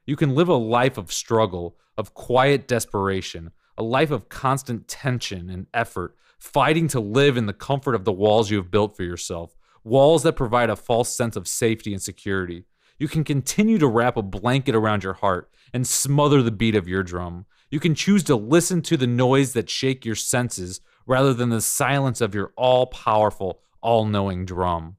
You 0.07 0.15
can 0.15 0.37
live 0.37 0.49
a 0.49 0.55
life 0.55 0.97
of 0.99 1.13
struggle, 1.13 1.77
of 1.99 2.15
quiet 2.15 2.69
desperation, 2.69 3.51
a 3.77 3.83
life 3.83 4.13
of 4.13 4.29
constant 4.29 4.87
tension 4.87 5.51
and 5.51 5.67
effort, 5.75 6.15
fighting 6.39 6.87
to 6.89 7.01
live 7.01 7.37
in 7.37 7.47
the 7.47 7.53
comfort 7.53 7.97
of 7.97 8.05
the 8.05 8.13
walls 8.13 8.53
you 8.53 8.57
have 8.59 8.71
built 8.71 8.97
for 8.97 9.03
yourself, 9.03 9.57
walls 9.83 10.23
that 10.23 10.37
provide 10.37 10.71
a 10.71 10.77
false 10.77 11.09
sense 11.09 11.35
of 11.35 11.49
safety 11.49 11.93
and 11.93 12.03
security. 12.03 12.67
You 13.01 13.09
can 13.09 13.25
continue 13.25 13.79
to 13.79 13.89
wrap 13.89 14.17
a 14.17 14.23
blanket 14.23 14.77
around 14.77 15.03
your 15.03 15.15
heart 15.15 15.51
and 15.75 15.85
smother 15.85 16.41
the 16.41 16.53
beat 16.53 16.77
of 16.77 16.87
your 16.87 17.03
drum. 17.03 17.47
You 17.73 17.81
can 17.81 17.95
choose 17.95 18.23
to 18.25 18.37
listen 18.37 18.83
to 18.83 18.99
the 18.99 19.07
noise 19.07 19.55
that 19.55 19.71
shake 19.71 20.05
your 20.05 20.15
senses 20.15 20.83
rather 21.07 21.33
than 21.33 21.49
the 21.49 21.63
silence 21.63 22.21
of 22.21 22.35
your 22.35 22.53
all 22.55 22.85
powerful, 22.85 23.63
all 23.81 24.05
knowing 24.05 24.45
drum. 24.45 24.97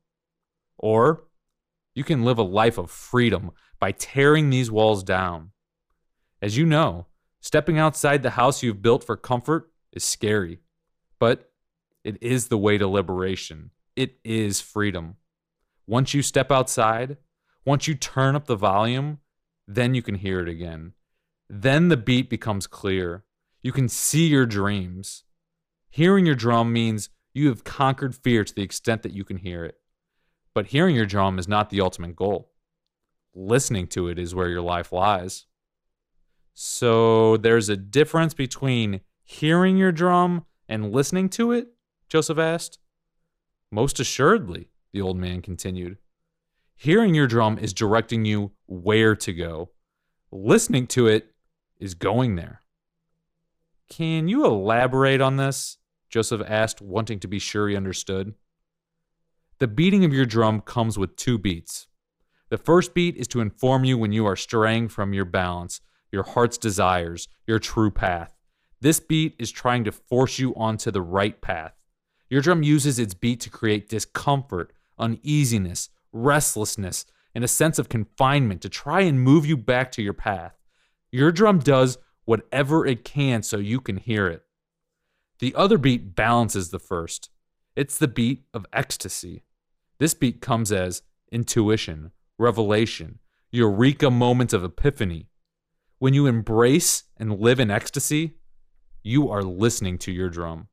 Or 0.80 1.26
you 1.94 2.04
can 2.04 2.26
live 2.26 2.40
a 2.40 2.44
life 2.44 2.80
of 2.80 2.90
freedom 2.90 3.52
by 3.80 3.91
tearing 3.91 4.50
these 4.50 4.72
walls 4.72 5.04
down. 5.04 5.52
As 6.41 6.58
you 6.58 6.66
know, 6.66 7.06
stepping 7.41 7.78
outside 7.78 8.24
the 8.24 8.32
house 8.32 8.64
you've 8.64 8.82
built 8.82 9.04
for 9.04 9.18
comfort 9.18 9.72
is 9.91 10.04
scary, 10.04 10.60
but 11.20 11.52
it 12.04 12.18
is 12.22 12.48
the 12.48 12.58
way 12.58 12.80
to 12.80 12.88
liberation. 12.88 13.70
It 13.95 14.18
is 14.24 14.62
freedom. 14.62 15.18
Once 15.86 16.16
you 16.16 16.24
step 16.24 16.52
outside, 16.52 17.18
once 17.66 17.88
you 17.88 17.94
turn 17.94 18.36
up 18.36 18.48
the 18.48 18.56
volume, 18.56 19.20
then 19.68 19.94
you 19.94 20.02
can 20.02 20.16
hear 20.16 20.40
it 20.40 20.50
again. 20.50 20.94
Then 21.49 21.90
the 21.90 21.98
beat 21.98 22.30
becomes 22.30 22.68
clear. 22.68 23.24
You 23.61 23.72
can 23.72 23.90
see 23.90 24.28
your 24.28 24.45
dreams. 24.45 25.24
Hearing 25.90 26.26
your 26.26 26.36
drum 26.36 26.74
means 26.74 27.10
You 27.36 27.48
have 27.48 27.64
conquered 27.64 28.15
fear 28.15 28.44
to 28.44 28.53
the 28.53 28.61
extent 28.61 29.02
that 29.02 29.14
you 29.14 29.24
can 29.24 29.38
hear 29.38 29.65
it. 29.65 29.76
But 30.53 30.68
hearing 30.68 30.95
your 30.95 31.07
drum 31.07 31.40
is 31.40 31.48
not 31.48 31.72
the 31.72 31.82
ultimate 31.82 32.15
goal. 32.15 32.52
Listening 33.34 33.88
to 33.88 34.07
it 34.07 34.20
is 34.20 34.36
where 34.36 34.49
your 34.49 34.61
life 34.61 34.91
lies. 34.91 35.45
So 36.53 37.38
there's 37.38 37.70
a 37.70 37.78
difference 37.78 38.36
between 38.36 39.02
hearing 39.24 39.78
your 39.78 39.91
drum 39.91 40.45
and 40.70 40.91
listening 40.91 41.30
to 41.30 41.52
it? 41.52 41.70
Joseph 42.07 42.38
asked. 42.38 42.78
Most 43.72 43.99
assuredly, 43.99 44.70
the 44.91 45.02
old 45.02 45.18
man 45.18 45.41
continued. 45.41 45.98
Hearing 46.76 47.15
your 47.15 47.26
drum 47.26 47.57
is 47.57 47.74
directing 47.74 48.26
you 48.26 48.52
where 48.68 49.15
to 49.15 49.34
go. 49.34 49.72
Listening 50.32 50.86
to 50.88 51.07
it 51.07 51.33
is 51.84 51.94
going 51.94 52.36
there. 52.36 52.62
Can 53.90 54.28
you 54.28 54.46
elaborate 54.46 55.22
on 55.22 55.38
this? 55.38 55.78
Joseph 56.10 56.42
asked, 56.48 56.82
wanting 56.82 57.20
to 57.20 57.28
be 57.28 57.40
sure 57.40 57.68
he 57.68 57.76
understood. 57.76 58.34
The 59.60 59.68
beating 59.68 60.06
of 60.06 60.14
your 60.14 60.26
drum 60.26 60.62
comes 60.62 60.98
with 60.98 61.16
two 61.16 61.38
beats. 61.38 61.88
The 62.50 62.58
first 62.58 62.94
beat 62.94 63.18
is 63.18 63.28
to 63.30 63.42
inform 63.42 63.84
you 63.84 63.98
when 63.98 64.12
you 64.12 64.26
are 64.26 64.36
straying 64.36 64.90
from 64.90 65.14
your 65.14 65.26
balance, 65.26 65.82
your 66.12 66.24
heart's 66.24 66.58
desires, 66.58 67.28
your 67.48 67.60
true 67.60 67.92
path. 67.92 68.34
This 68.80 69.00
beat 69.00 69.36
is 69.38 69.52
trying 69.52 69.84
to 69.84 69.92
force 69.92 70.40
you 70.40 70.54
onto 70.56 70.92
the 70.92 71.02
right 71.02 71.40
path. 71.42 71.74
Your 72.30 72.42
drum 72.42 72.64
uses 72.64 73.00
its 73.00 73.14
beat 73.14 73.40
to 73.42 73.50
create 73.50 73.90
discomfort, 73.90 74.72
uneasiness, 74.98 75.90
restlessness, 76.12 77.06
and 77.36 77.44
a 77.44 77.48
sense 77.48 77.80
of 77.80 77.90
confinement 77.90 78.62
to 78.62 78.70
try 78.70 79.02
and 79.02 79.22
move 79.22 79.46
you 79.46 79.58
back 79.58 79.92
to 79.94 80.02
your 80.02 80.14
path. 80.14 80.58
Your 81.14 81.31
drum 81.31 81.60
does 81.60 81.99
whatever 82.26 82.88
it 82.88 83.06
can 83.06 83.44
so 83.44 83.57
you 83.57 83.80
can 83.80 83.98
hear 83.98 84.27
it. 84.27 84.41
The 85.38 85.53
other 85.53 85.77
beat 85.77 86.15
balances 86.15 86.72
the 86.72 86.80
first. 86.80 87.30
It's 87.76 87.99
the 87.99 88.07
beat 88.07 88.45
of 88.52 88.65
ecstasy. 88.73 89.44
This 89.99 90.15
beat 90.15 90.41
comes 90.41 90.72
as 90.72 91.03
intuition, 91.31 92.14
revelation, 92.40 93.19
eureka 93.52 94.10
moments 94.10 94.53
of 94.53 94.64
epiphany. 94.64 95.27
When 95.99 96.15
you 96.15 96.26
embrace 96.26 97.03
and 97.15 97.40
live 97.40 97.60
in 97.60 97.69
ecstasy, 97.69 98.38
you 99.03 99.30
are 99.30 99.44
listening 99.44 99.99
to 99.99 100.11
your 100.11 100.30
drum. 100.30 100.68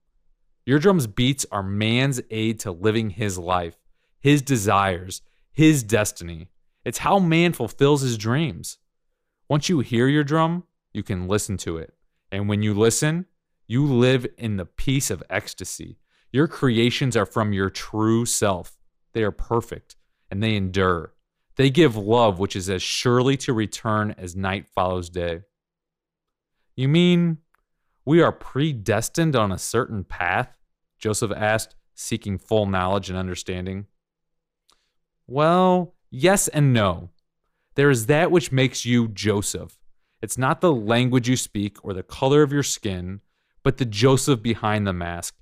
Your 0.65 0.79
drum's 0.79 1.07
beats 1.07 1.45
are 1.53 1.63
man's 1.63 2.19
aid 2.31 2.61
to 2.61 2.73
living 2.73 3.11
his 3.11 3.39
life, 3.39 3.77
his 4.19 4.41
desires, 4.41 5.21
his 5.53 5.83
destiny. 5.83 6.49
It's 6.83 6.99
how 6.99 7.19
man 7.19 7.53
fulfills 7.53 8.01
his 8.01 8.17
dreams. 8.17 8.79
Once 9.51 9.69
you 9.69 9.81
hear 9.81 10.07
your 10.07 10.23
drum, 10.23 10.63
you 10.93 11.03
can 11.03 11.27
listen 11.27 11.57
to 11.57 11.77
it. 11.77 11.93
And 12.31 12.49
when 12.49 12.63
you 12.63 12.73
listen, 12.73 13.27
you 13.67 13.85
live 13.85 14.25
in 14.39 14.59
the 14.59 14.65
peace 14.65 15.11
of 15.11 15.25
ecstasy. 15.29 15.99
Your 16.31 16.47
creations 16.47 17.17
are 17.17 17.27
from 17.27 17.53
your 17.53 17.69
true 17.69 18.25
self. 18.25 18.79
They 19.13 19.25
are 19.25 19.33
perfect 19.33 19.97
and 20.31 20.41
they 20.41 20.55
endure. 20.55 21.15
They 21.57 21.69
give 21.69 21.97
love, 21.97 22.39
which 22.39 22.55
is 22.55 22.71
as 22.71 22.81
surely 22.81 23.37
to 23.39 23.53
return 23.53 24.15
as 24.17 24.37
night 24.37 24.69
follows 24.69 25.11
day. 25.11 25.41
You 26.77 26.87
mean 26.87 27.39
we 28.05 28.23
are 28.23 28.31
predestined 28.31 29.35
on 29.35 29.51
a 29.51 29.59
certain 29.59 30.05
path? 30.05 30.57
Joseph 30.97 31.33
asked, 31.35 31.75
seeking 31.97 32.39
full 32.39 32.67
knowledge 32.67 33.11
and 33.11 33.19
understanding. 33.19 33.87
Well, 35.27 35.97
yes 36.09 36.47
and 36.47 36.73
no. 36.73 37.11
There 37.77 37.91
is 37.91 38.07
that 38.07 38.31
which 38.31 38.53
makes 38.53 38.85
you 38.85 39.09
Joseph. 39.09 39.79
It's 40.23 40.37
not 40.37 40.61
the 40.61 40.73
language 40.73 41.29
you 41.29 41.37
speak 41.37 41.83
or 41.85 41.93
the 41.93 42.03
color 42.03 42.43
of 42.43 42.53
your 42.53 42.63
skin, 42.63 43.21
but 43.63 43.77
the 43.77 43.85
Joseph 43.85 44.43
behind 44.43 44.87
the 44.87 44.93
mask. 44.93 45.37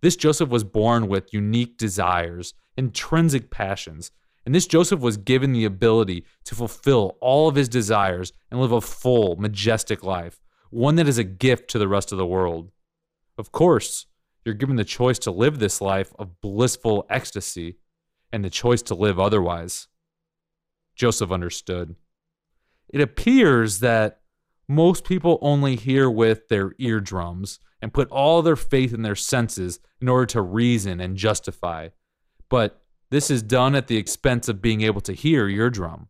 This 0.00 0.16
Joseph 0.16 0.48
was 0.48 0.64
born 0.64 1.08
with 1.08 1.32
unique 1.32 1.78
desires, 1.78 2.54
intrinsic 2.76 3.50
passions, 3.50 4.10
and 4.44 4.54
this 4.54 4.66
Joseph 4.66 5.00
was 5.00 5.16
given 5.16 5.52
the 5.52 5.64
ability 5.64 6.24
to 6.44 6.54
fulfill 6.54 7.18
all 7.20 7.48
of 7.48 7.56
his 7.56 7.68
desires 7.68 8.32
and 8.50 8.60
live 8.60 8.72
a 8.72 8.80
full, 8.80 9.36
majestic 9.36 10.04
life, 10.04 10.40
one 10.70 10.94
that 10.96 11.08
is 11.08 11.18
a 11.18 11.24
gift 11.24 11.68
to 11.70 11.78
the 11.78 11.88
rest 11.88 12.12
of 12.12 12.18
the 12.18 12.26
world. 12.26 12.70
Of 13.36 13.52
course, 13.52 14.06
you're 14.44 14.54
given 14.54 14.76
the 14.76 14.84
choice 14.84 15.18
to 15.20 15.30
live 15.32 15.58
this 15.58 15.80
life 15.80 16.12
of 16.18 16.40
blissful 16.40 17.06
ecstasy 17.10 17.78
and 18.32 18.44
the 18.44 18.50
choice 18.50 18.82
to 18.82 18.94
live 18.94 19.18
otherwise. 19.18 19.88
Joseph 20.96 21.30
understood. 21.30 21.94
It 22.88 23.00
appears 23.00 23.80
that 23.80 24.20
most 24.68 25.04
people 25.04 25.38
only 25.42 25.76
hear 25.76 26.10
with 26.10 26.48
their 26.48 26.72
eardrums 26.78 27.60
and 27.80 27.92
put 27.92 28.10
all 28.10 28.42
their 28.42 28.56
faith 28.56 28.92
in 28.92 29.02
their 29.02 29.14
senses 29.14 29.78
in 30.00 30.08
order 30.08 30.26
to 30.26 30.40
reason 30.40 31.00
and 31.00 31.16
justify. 31.16 31.90
But 32.48 32.82
this 33.10 33.30
is 33.30 33.42
done 33.42 33.74
at 33.74 33.86
the 33.86 33.96
expense 33.96 34.48
of 34.48 34.62
being 34.62 34.80
able 34.80 35.00
to 35.02 35.12
hear 35.12 35.46
your 35.46 35.70
drum. 35.70 36.08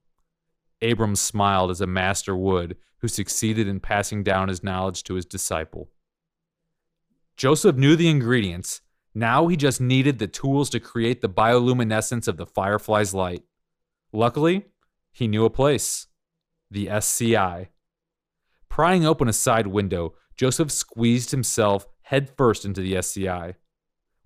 Abram 0.80 1.16
smiled 1.16 1.70
as 1.70 1.80
a 1.80 1.86
master 1.86 2.36
would 2.36 2.76
who 2.98 3.08
succeeded 3.08 3.68
in 3.68 3.80
passing 3.80 4.22
down 4.22 4.48
his 4.48 4.62
knowledge 4.62 5.02
to 5.04 5.14
his 5.14 5.26
disciple. 5.26 5.90
Joseph 7.36 7.76
knew 7.76 7.96
the 7.96 8.08
ingredients. 8.08 8.80
Now 9.14 9.48
he 9.48 9.56
just 9.56 9.80
needed 9.80 10.18
the 10.18 10.26
tools 10.26 10.70
to 10.70 10.80
create 10.80 11.20
the 11.20 11.28
bioluminescence 11.28 12.28
of 12.28 12.36
the 12.36 12.46
firefly's 12.46 13.12
light. 13.12 13.42
Luckily, 14.12 14.66
he 15.16 15.26
knew 15.26 15.47
a 15.47 15.51
place 15.51 16.09
the 16.70 16.90
SCI. 16.90 17.70
Prying 18.68 19.06
open 19.06 19.28
a 19.28 19.32
side 19.32 19.66
window, 19.66 20.12
Joseph 20.36 20.70
squeezed 20.70 21.30
himself 21.30 21.86
headfirst 22.02 22.66
into 22.66 22.82
the 22.82 22.94
SCI. 22.98 23.55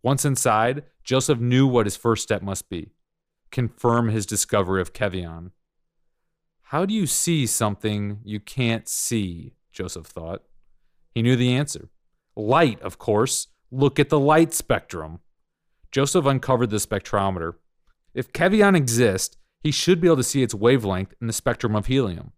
Once 0.03 0.25
inside, 0.25 0.83
Joseph 1.05 1.39
knew 1.39 1.65
what 1.65 1.87
his 1.87 1.97
first 1.97 2.25
step 2.25 2.43
must 2.43 2.69
be 2.69 2.91
confirm 3.53 4.09
his 4.09 4.27
discovery 4.27 4.81
of 4.81 4.93
Kevion. 4.93 5.51
How 6.63 6.85
do 6.85 6.95
you 6.95 7.07
see 7.07 7.47
something 7.47 8.19
you 8.25 8.41
can't 8.41 8.89
see? 8.89 9.55
Joseph 9.71 10.07
thought. 10.07 10.43
He 11.15 11.23
knew 11.23 11.37
the 11.37 11.53
answer. 11.53 11.89
Light, 12.35 12.81
of 12.81 12.99
course. 12.99 13.49
Look 13.71 13.99
at 13.99 14.09
the 14.09 14.21
light 14.21 14.53
spectrum. 14.55 15.21
Joseph 15.91 16.27
uncovered 16.27 16.71
the 16.71 16.77
spectrometer. 16.77 17.55
If 18.15 18.33
Kevion 18.33 18.77
exists, 18.77 19.37
he 19.61 19.71
should 19.71 20.01
be 20.01 20.09
able 20.09 20.17
to 20.17 20.23
see 20.23 20.43
its 20.43 20.55
wavelength 20.55 21.15
in 21.21 21.27
the 21.27 21.33
spectrum 21.33 21.77
of 21.77 21.87
helium. 21.87 22.33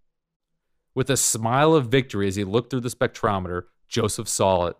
With 0.95 1.09
a 1.09 1.17
smile 1.17 1.75
of 1.75 1.87
victory 1.87 2.29
as 2.29 2.37
he 2.37 2.45
looked 2.45 2.71
through 2.71 2.81
the 2.81 2.89
spectrometer, 2.89 3.65
Joseph 3.89 4.29
saw 4.29 4.67
it. 4.67 4.77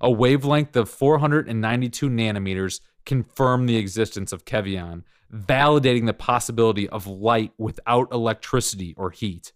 A 0.00 0.10
wavelength 0.10 0.76
of 0.76 0.88
492 0.88 2.08
nanometers 2.08 2.80
confirmed 3.04 3.68
the 3.68 3.76
existence 3.76 4.32
of 4.32 4.44
Kevion, 4.44 5.02
validating 5.32 6.06
the 6.06 6.14
possibility 6.14 6.88
of 6.88 7.06
light 7.06 7.52
without 7.58 8.12
electricity 8.12 8.94
or 8.96 9.10
heat. 9.10 9.52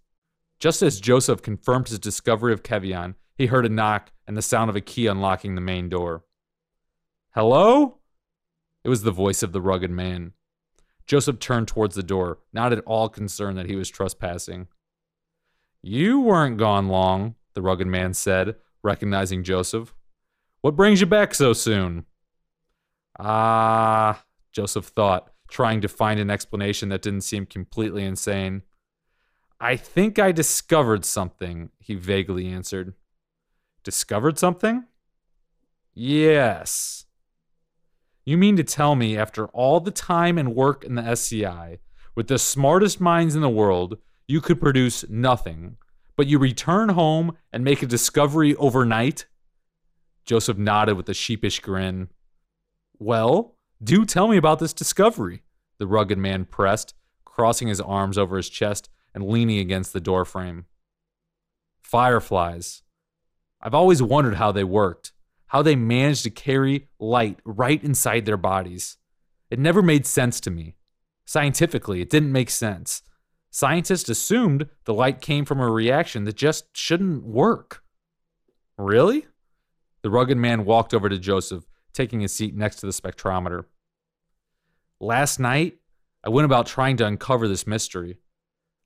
Just 0.58 0.82
as 0.82 1.00
Joseph 1.00 1.42
confirmed 1.42 1.88
his 1.88 1.98
discovery 1.98 2.52
of 2.52 2.62
Kevion, 2.62 3.14
he 3.36 3.46
heard 3.46 3.66
a 3.66 3.68
knock 3.68 4.12
and 4.26 4.36
the 4.36 4.42
sound 4.42 4.70
of 4.70 4.76
a 4.76 4.80
key 4.80 5.06
unlocking 5.06 5.54
the 5.54 5.60
main 5.60 5.88
door. 5.88 6.24
Hello? 7.34 7.98
It 8.84 8.88
was 8.88 9.02
the 9.02 9.10
voice 9.10 9.42
of 9.42 9.52
the 9.52 9.60
rugged 9.60 9.90
man. 9.90 10.32
Joseph 11.06 11.38
turned 11.38 11.68
towards 11.68 11.94
the 11.94 12.02
door, 12.02 12.38
not 12.52 12.72
at 12.72 12.82
all 12.86 13.08
concerned 13.08 13.58
that 13.58 13.66
he 13.66 13.76
was 13.76 13.90
trespassing. 13.90 14.68
You 15.82 16.20
weren't 16.20 16.56
gone 16.56 16.88
long, 16.88 17.34
the 17.52 17.62
rugged 17.62 17.86
man 17.86 18.14
said, 18.14 18.56
recognizing 18.82 19.44
Joseph. 19.44 19.94
What 20.62 20.76
brings 20.76 21.00
you 21.00 21.06
back 21.06 21.34
so 21.34 21.52
soon? 21.52 22.06
Ah, 23.18 24.24
Joseph 24.50 24.86
thought, 24.86 25.30
trying 25.48 25.82
to 25.82 25.88
find 25.88 26.18
an 26.18 26.30
explanation 26.30 26.88
that 26.88 27.02
didn't 27.02 27.20
seem 27.20 27.44
completely 27.44 28.02
insane. 28.02 28.62
I 29.60 29.76
think 29.76 30.18
I 30.18 30.32
discovered 30.32 31.04
something, 31.04 31.70
he 31.78 31.94
vaguely 31.94 32.48
answered. 32.48 32.94
Discovered 33.82 34.38
something? 34.38 34.84
Yes. 35.92 37.03
You 38.24 38.38
mean 38.38 38.56
to 38.56 38.64
tell 38.64 38.94
me, 38.94 39.16
after 39.18 39.46
all 39.48 39.80
the 39.80 39.90
time 39.90 40.38
and 40.38 40.54
work 40.54 40.82
in 40.82 40.94
the 40.94 41.02
SCI, 41.02 41.78
with 42.14 42.28
the 42.28 42.38
smartest 42.38 43.00
minds 43.00 43.34
in 43.34 43.42
the 43.42 43.48
world, 43.50 43.98
you 44.26 44.40
could 44.40 44.60
produce 44.60 45.08
nothing, 45.10 45.76
but 46.16 46.26
you 46.26 46.38
return 46.38 46.90
home 46.90 47.36
and 47.52 47.62
make 47.62 47.82
a 47.82 47.86
discovery 47.86 48.54
overnight? 48.56 49.26
Joseph 50.24 50.56
nodded 50.56 50.96
with 50.96 51.08
a 51.08 51.14
sheepish 51.14 51.60
grin. 51.60 52.08
Well, 52.98 53.56
do 53.82 54.06
tell 54.06 54.28
me 54.28 54.38
about 54.38 54.58
this 54.58 54.72
discovery, 54.72 55.42
the 55.78 55.86
rugged 55.86 56.16
man 56.16 56.46
pressed, 56.46 56.94
crossing 57.24 57.68
his 57.68 57.80
arms 57.80 58.16
over 58.16 58.36
his 58.36 58.48
chest 58.48 58.88
and 59.12 59.28
leaning 59.28 59.58
against 59.58 59.92
the 59.92 60.00
doorframe. 60.00 60.64
Fireflies. 61.82 62.82
I've 63.60 63.74
always 63.74 64.02
wondered 64.02 64.34
how 64.34 64.52
they 64.52 64.64
worked, 64.64 65.12
how 65.54 65.62
they 65.62 65.76
managed 65.76 66.24
to 66.24 66.30
carry 66.30 66.88
light 66.98 67.38
right 67.44 67.84
inside 67.84 68.26
their 68.26 68.36
bodies. 68.36 68.96
It 69.52 69.58
never 69.60 69.82
made 69.82 70.04
sense 70.04 70.40
to 70.40 70.50
me. 70.50 70.74
Scientifically, 71.26 72.00
it 72.00 72.10
didn't 72.10 72.32
make 72.32 72.50
sense. 72.50 73.02
Scientists 73.52 74.08
assumed 74.08 74.66
the 74.84 74.92
light 74.92 75.20
came 75.20 75.44
from 75.44 75.60
a 75.60 75.70
reaction 75.70 76.24
that 76.24 76.34
just 76.34 76.76
shouldn't 76.76 77.22
work. 77.22 77.84
Really? 78.76 79.26
The 80.02 80.10
rugged 80.10 80.38
man 80.38 80.64
walked 80.64 80.92
over 80.92 81.08
to 81.08 81.20
Joseph, 81.20 81.62
taking 81.92 82.18
his 82.18 82.34
seat 82.34 82.56
next 82.56 82.80
to 82.80 82.86
the 82.86 82.92
spectrometer. 82.92 83.66
Last 84.98 85.38
night, 85.38 85.76
I 86.24 86.30
went 86.30 86.46
about 86.46 86.66
trying 86.66 86.96
to 86.96 87.06
uncover 87.06 87.46
this 87.46 87.64
mystery. 87.64 88.18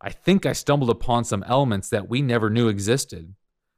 I 0.03 0.11
think 0.11 0.45
I 0.45 0.53
stumbled 0.53 0.91
upon 0.91 1.25
some 1.25 1.45
elements 1.45 1.89
that 1.89 2.11
we 2.11 2.21
never 2.21 2.51
knew 2.51 2.69
existed. 2.69 3.35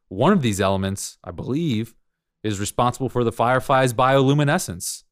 One 0.08 0.32
of 0.32 0.42
these 0.42 0.60
elements, 0.60 1.18
I 1.22 1.30
believe, 1.30 1.94
is 2.42 2.60
responsible 2.60 3.08
for 3.08 3.24
the 3.24 3.32
firefly's 3.32 3.92
bioluminescence. 3.92 5.04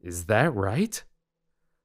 Is 0.00 0.26
that 0.26 0.54
right? 0.54 1.02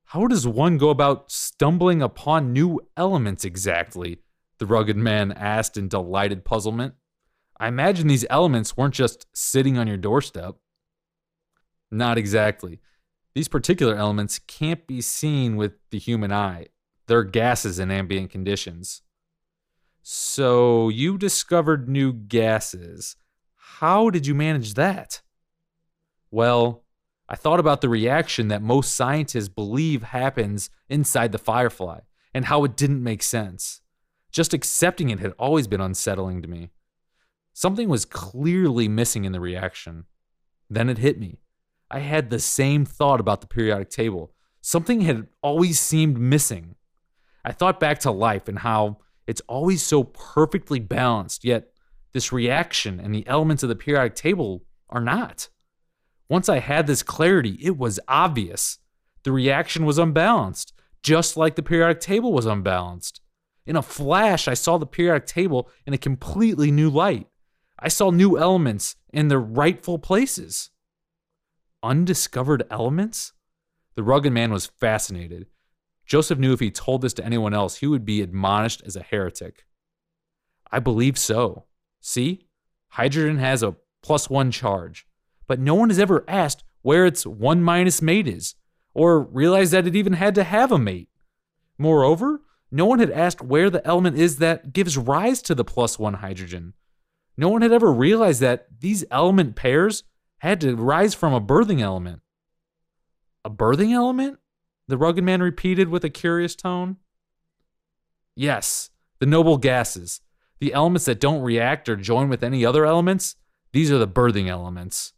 How 0.06 0.28
does 0.28 0.48
one 0.48 0.78
go 0.78 0.90
about 0.90 1.32
stumbling 1.32 2.02
upon 2.02 2.52
new 2.52 2.80
elements 2.98 3.46
exactly? 3.46 4.18
The 4.58 4.66
rugged 4.66 4.98
man 4.98 5.32
asked 5.32 5.78
in 5.78 5.88
delighted 5.88 6.44
puzzlement. 6.44 6.96
I 7.60 7.68
imagine 7.68 8.08
these 8.08 8.26
elements 8.30 8.76
weren't 8.76 8.94
just 8.94 9.26
sitting 9.34 9.78
on 9.78 9.88
your 9.88 9.98
doorstep. 9.98 10.56
Not 11.92 12.18
exactly. 12.18 12.80
These 13.36 13.48
particular 13.48 13.96
elements 13.96 14.40
can't 14.40 14.86
be 14.88 15.02
seen 15.02 15.56
with 15.56 15.74
the 15.92 16.00
human 16.00 16.32
eye. 16.32 16.68
They're 17.08 17.24
gases 17.24 17.80
in 17.80 17.92
ambient 17.92 18.32
conditions. 18.32 19.02
So 20.02 20.90
you 20.90 21.18
discovered 21.18 21.88
new 21.88 22.14
gases. 22.14 23.16
How 23.80 24.10
did 24.10 24.28
you 24.28 24.36
manage 24.36 24.74
that? 24.74 25.22
Well, 26.32 26.84
I 27.30 27.38
thought 27.38 27.62
about 27.62 27.80
the 27.80 27.88
reaction 27.88 28.50
that 28.50 28.62
most 28.62 28.94
scientists 28.94 29.48
believe 29.48 30.04
happens 30.04 30.70
inside 30.90 31.32
the 31.32 31.38
firefly 31.38 32.02
and 32.34 32.44
how 32.44 32.66
it 32.66 32.76
didn't 32.76 33.02
make 33.02 33.24
sense. 33.24 33.80
Just 34.34 34.54
accepting 34.54 35.12
it 35.12 35.22
had 35.22 35.32
always 35.40 35.70
been 35.70 35.80
unsettling 35.80 36.42
to 36.42 36.50
me. 36.50 36.72
Something 37.54 37.88
was 37.88 38.04
clearly 38.04 38.90
missing 38.90 39.24
in 39.24 39.32
the 39.32 39.40
reaction. 39.40 40.04
Then 40.70 40.90
it 40.90 40.98
hit 40.98 41.18
me. 41.18 41.40
I 41.90 42.00
had 42.00 42.30
the 42.30 42.40
same 42.40 42.84
thought 42.84 43.22
about 43.22 43.40
the 43.40 43.48
periodic 43.48 43.92
table. 43.92 44.34
Something 44.60 45.02
had 45.02 45.28
always 45.42 45.80
seemed 45.80 46.20
missing. 46.20 46.76
I 47.46 47.54
thought 47.54 47.80
back 47.80 48.00
to 48.00 48.12
life 48.12 48.50
and 48.50 48.60
how 48.60 48.98
it's 49.26 49.42
always 49.48 49.82
so 49.82 50.04
perfectly 50.04 50.82
balanced, 50.82 51.46
yet 51.46 51.70
this 52.14 52.32
reaction 52.32 53.00
and 53.00 53.14
the 53.14 53.28
elements 53.28 53.64
of 53.64 53.70
the 53.70 53.76
periodic 53.76 54.16
table 54.16 54.64
are 54.90 55.02
not. 55.02 55.50
Once 56.28 56.50
I 56.50 56.60
had 56.60 56.88
this 56.88 57.04
clarity, 57.04 57.58
it 57.62 57.78
was 57.78 58.00
obvious. 58.08 58.80
The 59.24 59.32
reaction 59.32 59.86
was 59.86 59.98
unbalanced, 59.98 60.74
just 61.04 61.38
like 61.38 61.56
the 61.56 61.64
periodic 61.64 62.00
table 62.00 62.34
was 62.34 62.46
unbalanced. 62.46 63.22
In 63.66 63.76
a 63.76 63.82
flash, 63.82 64.48
I 64.48 64.54
saw 64.54 64.78
the 64.78 64.86
periodic 64.86 65.28
table 65.28 65.70
in 65.86 65.94
a 65.94 65.98
completely 65.98 66.72
new 66.72 66.90
light. 66.90 67.28
I 67.78 67.88
saw 67.88 68.10
new 68.10 68.38
elements 68.38 68.96
in 69.14 69.28
their 69.28 69.40
rightful 69.40 70.00
places. 70.00 70.70
Undiscovered 71.82 72.64
elements? 72.70 73.34
The 73.96 74.04
rugged 74.04 74.34
man 74.34 74.52
was 74.52 74.66
fascinated. 74.66 75.48
Joseph 76.06 76.40
knew 76.40 76.54
if 76.54 76.60
he 76.60 76.72
told 76.72 77.02
this 77.02 77.14
to 77.14 77.26
anyone 77.26 77.54
else, 77.54 77.78
he 77.78 77.88
would 77.88 78.06
be 78.06 78.22
admonished 78.22 78.82
as 78.86 78.96
a 78.96 79.04
heretic. 79.04 79.66
I 80.72 80.80
believe 80.80 81.18
so. 81.18 81.66
See, 82.02 82.48
hydrogen 82.90 83.38
has 83.38 83.64
a 83.64 83.76
plus 84.02 84.30
one 84.30 84.52
charge, 84.52 85.08
but 85.48 85.60
no 85.60 85.76
one 85.76 85.90
has 85.90 86.00
ever 86.00 86.24
asked 86.28 86.64
where 86.82 87.06
its 87.06 87.26
one 87.26 87.62
minus 87.62 88.02
mate 88.02 88.28
is, 88.28 88.56
or 88.94 89.22
realized 89.22 89.74
that 89.74 89.88
it 89.88 89.96
even 89.96 90.14
had 90.14 90.36
to 90.36 90.44
have 90.44 90.72
a 90.72 90.80
mate. 90.80 91.10
Moreover, 91.78 92.42
no 92.72 92.86
one 92.86 93.00
had 93.00 93.12
asked 93.12 93.42
where 93.42 93.70
the 93.70 93.86
element 93.86 94.18
is 94.18 94.38
that 94.38 94.74
gives 94.74 94.98
rise 94.98 95.42
to 95.44 95.56
the 95.56 95.66
plus 95.66 95.98
one 95.98 96.16
hydrogen. 96.16 96.74
No 97.36 97.50
one 97.50 97.62
had 97.62 97.72
ever 97.72 97.92
realized 97.92 98.42
that 98.42 98.68
these 98.80 99.06
element 99.12 99.56
pairs 99.56 100.04
had 100.40 100.62
to 100.62 100.76
rise 100.76 101.14
from 101.14 101.34
a 101.34 101.42
birthing 101.42 101.82
element. 101.82 102.22
A 103.44 103.50
birthing 103.50 103.94
element? 103.94 104.40
The 104.88 104.98
rugged 104.98 105.24
man 105.24 105.42
repeated 105.42 105.90
with 105.90 106.04
a 106.04 106.10
curious 106.10 106.56
tone. 106.56 106.98
Yes, 108.36 108.90
the 109.20 109.26
noble 109.26 109.58
gases. 109.58 110.22
The 110.60 110.74
elements 110.74 111.06
that 111.06 111.20
don't 111.20 111.42
react 111.42 111.88
or 111.88 111.96
join 111.96 112.30
with 112.30 112.44
any 112.44 112.66
other 112.66 112.86
elements, 112.86 113.36
these 113.72 113.92
are 113.92 113.98
the 113.98 114.08
birthing 114.08 114.48
elements. 114.48 115.14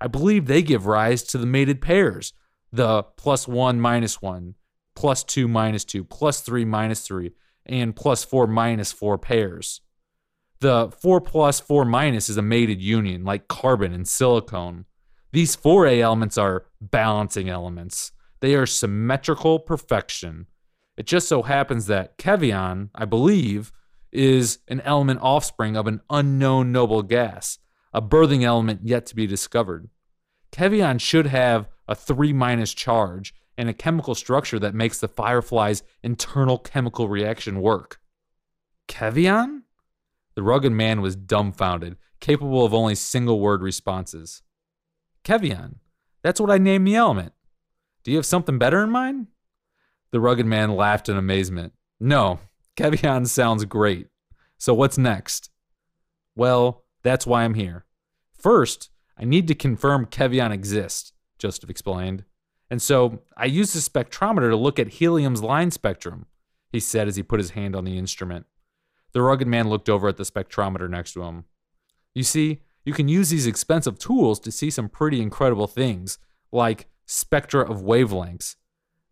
I 0.00 0.08
believe 0.08 0.46
they 0.46 0.62
give 0.62 0.86
rise 0.86 1.22
to 1.24 1.38
the 1.38 1.46
mated 1.46 1.80
pairs, 1.80 2.32
the 2.72 3.02
plus 3.02 3.46
one 3.46 3.80
minus 3.80 4.20
one, 4.20 4.54
plus 4.94 5.22
2 5.24 5.48
minus 5.48 5.84
2, 5.84 6.04
plus 6.04 6.40
3 6.40 6.64
minus 6.64 7.06
3, 7.06 7.30
and 7.66 7.94
plus 7.94 8.24
4 8.24 8.46
minus 8.46 8.92
4 8.92 9.18
pairs. 9.18 9.80
The 10.60 10.90
4 11.00 11.20
plus 11.20 11.60
4 11.60 11.84
minus 11.84 12.28
is 12.28 12.36
a 12.36 12.42
mated 12.42 12.82
union, 12.82 13.24
like 13.24 13.48
carbon 13.48 13.92
and 13.92 14.06
silicone. 14.06 14.84
These 15.32 15.56
4A 15.56 16.00
elements 16.00 16.36
are 16.36 16.66
balancing 16.80 17.48
elements. 17.48 18.12
They 18.40 18.54
are 18.54 18.66
symmetrical 18.66 19.58
perfection. 19.58 20.46
It 20.96 21.06
just 21.06 21.26
so 21.26 21.42
happens 21.42 21.86
that 21.86 22.18
Kevion, 22.18 22.90
I 22.94 23.06
believe, 23.06 23.72
is 24.12 24.58
an 24.68 24.80
element 24.82 25.20
offspring 25.22 25.76
of 25.76 25.86
an 25.86 26.00
unknown 26.10 26.70
noble 26.70 27.02
gas, 27.02 27.58
a 27.92 28.02
birthing 28.02 28.42
element 28.42 28.80
yet 28.84 29.06
to 29.06 29.16
be 29.16 29.26
discovered. 29.26 29.88
Kevion 30.52 31.00
should 31.00 31.26
have 31.26 31.68
a 31.88 31.94
3 31.94 32.32
minus 32.32 32.74
charge 32.74 33.34
and 33.56 33.68
a 33.68 33.74
chemical 33.74 34.14
structure 34.14 34.58
that 34.58 34.74
makes 34.74 35.00
the 35.00 35.08
firefly's 35.08 35.82
internal 36.02 36.58
chemical 36.58 37.08
reaction 37.08 37.60
work. 37.60 38.00
Kevion? 38.88 39.62
The 40.34 40.42
rugged 40.42 40.72
man 40.72 41.00
was 41.00 41.16
dumbfounded, 41.16 41.96
capable 42.20 42.64
of 42.64 42.72
only 42.72 42.94
single 42.94 43.40
word 43.40 43.62
responses. 43.62 44.42
Kevion. 45.24 45.76
That's 46.22 46.40
what 46.40 46.50
I 46.50 46.58
named 46.58 46.86
the 46.86 46.96
element. 46.96 47.32
Do 48.04 48.10
you 48.10 48.16
have 48.16 48.26
something 48.26 48.58
better 48.58 48.82
in 48.82 48.90
mind? 48.90 49.28
The 50.10 50.20
rugged 50.20 50.46
man 50.46 50.74
laughed 50.74 51.08
in 51.08 51.16
amazement. 51.16 51.72
No, 52.00 52.40
Kevion 52.76 53.26
sounds 53.26 53.64
great. 53.64 54.08
So 54.58 54.72
what's 54.74 54.98
next? 54.98 55.50
Well, 56.34 56.84
that's 57.02 57.26
why 57.26 57.44
I'm 57.44 57.54
here. 57.54 57.84
First, 58.38 58.90
I 59.18 59.24
need 59.24 59.46
to 59.48 59.54
confirm 59.54 60.06
Kevion 60.06 60.52
exists, 60.52 61.12
Joseph 61.38 61.68
explained. 61.68 62.24
And 62.70 62.80
so 62.80 63.20
I 63.36 63.44
used 63.44 63.74
the 63.74 63.80
spectrometer 63.80 64.48
to 64.48 64.56
look 64.56 64.78
at 64.78 64.94
helium's 64.94 65.42
line 65.42 65.70
spectrum, 65.70 66.26
he 66.70 66.80
said 66.80 67.06
as 67.06 67.16
he 67.16 67.22
put 67.22 67.38
his 67.38 67.50
hand 67.50 67.76
on 67.76 67.84
the 67.84 67.98
instrument. 67.98 68.46
The 69.12 69.20
rugged 69.20 69.46
man 69.46 69.68
looked 69.68 69.90
over 69.90 70.08
at 70.08 70.16
the 70.16 70.24
spectrometer 70.24 70.88
next 70.88 71.12
to 71.12 71.22
him. 71.22 71.44
You 72.14 72.22
see, 72.22 72.62
you 72.84 72.94
can 72.94 73.08
use 73.08 73.30
these 73.30 73.46
expensive 73.46 73.98
tools 73.98 74.40
to 74.40 74.50
see 74.50 74.70
some 74.70 74.88
pretty 74.88 75.20
incredible 75.20 75.66
things, 75.66 76.18
like 76.50 76.88
spectra 77.04 77.70
of 77.70 77.82
wavelengths. 77.82 78.56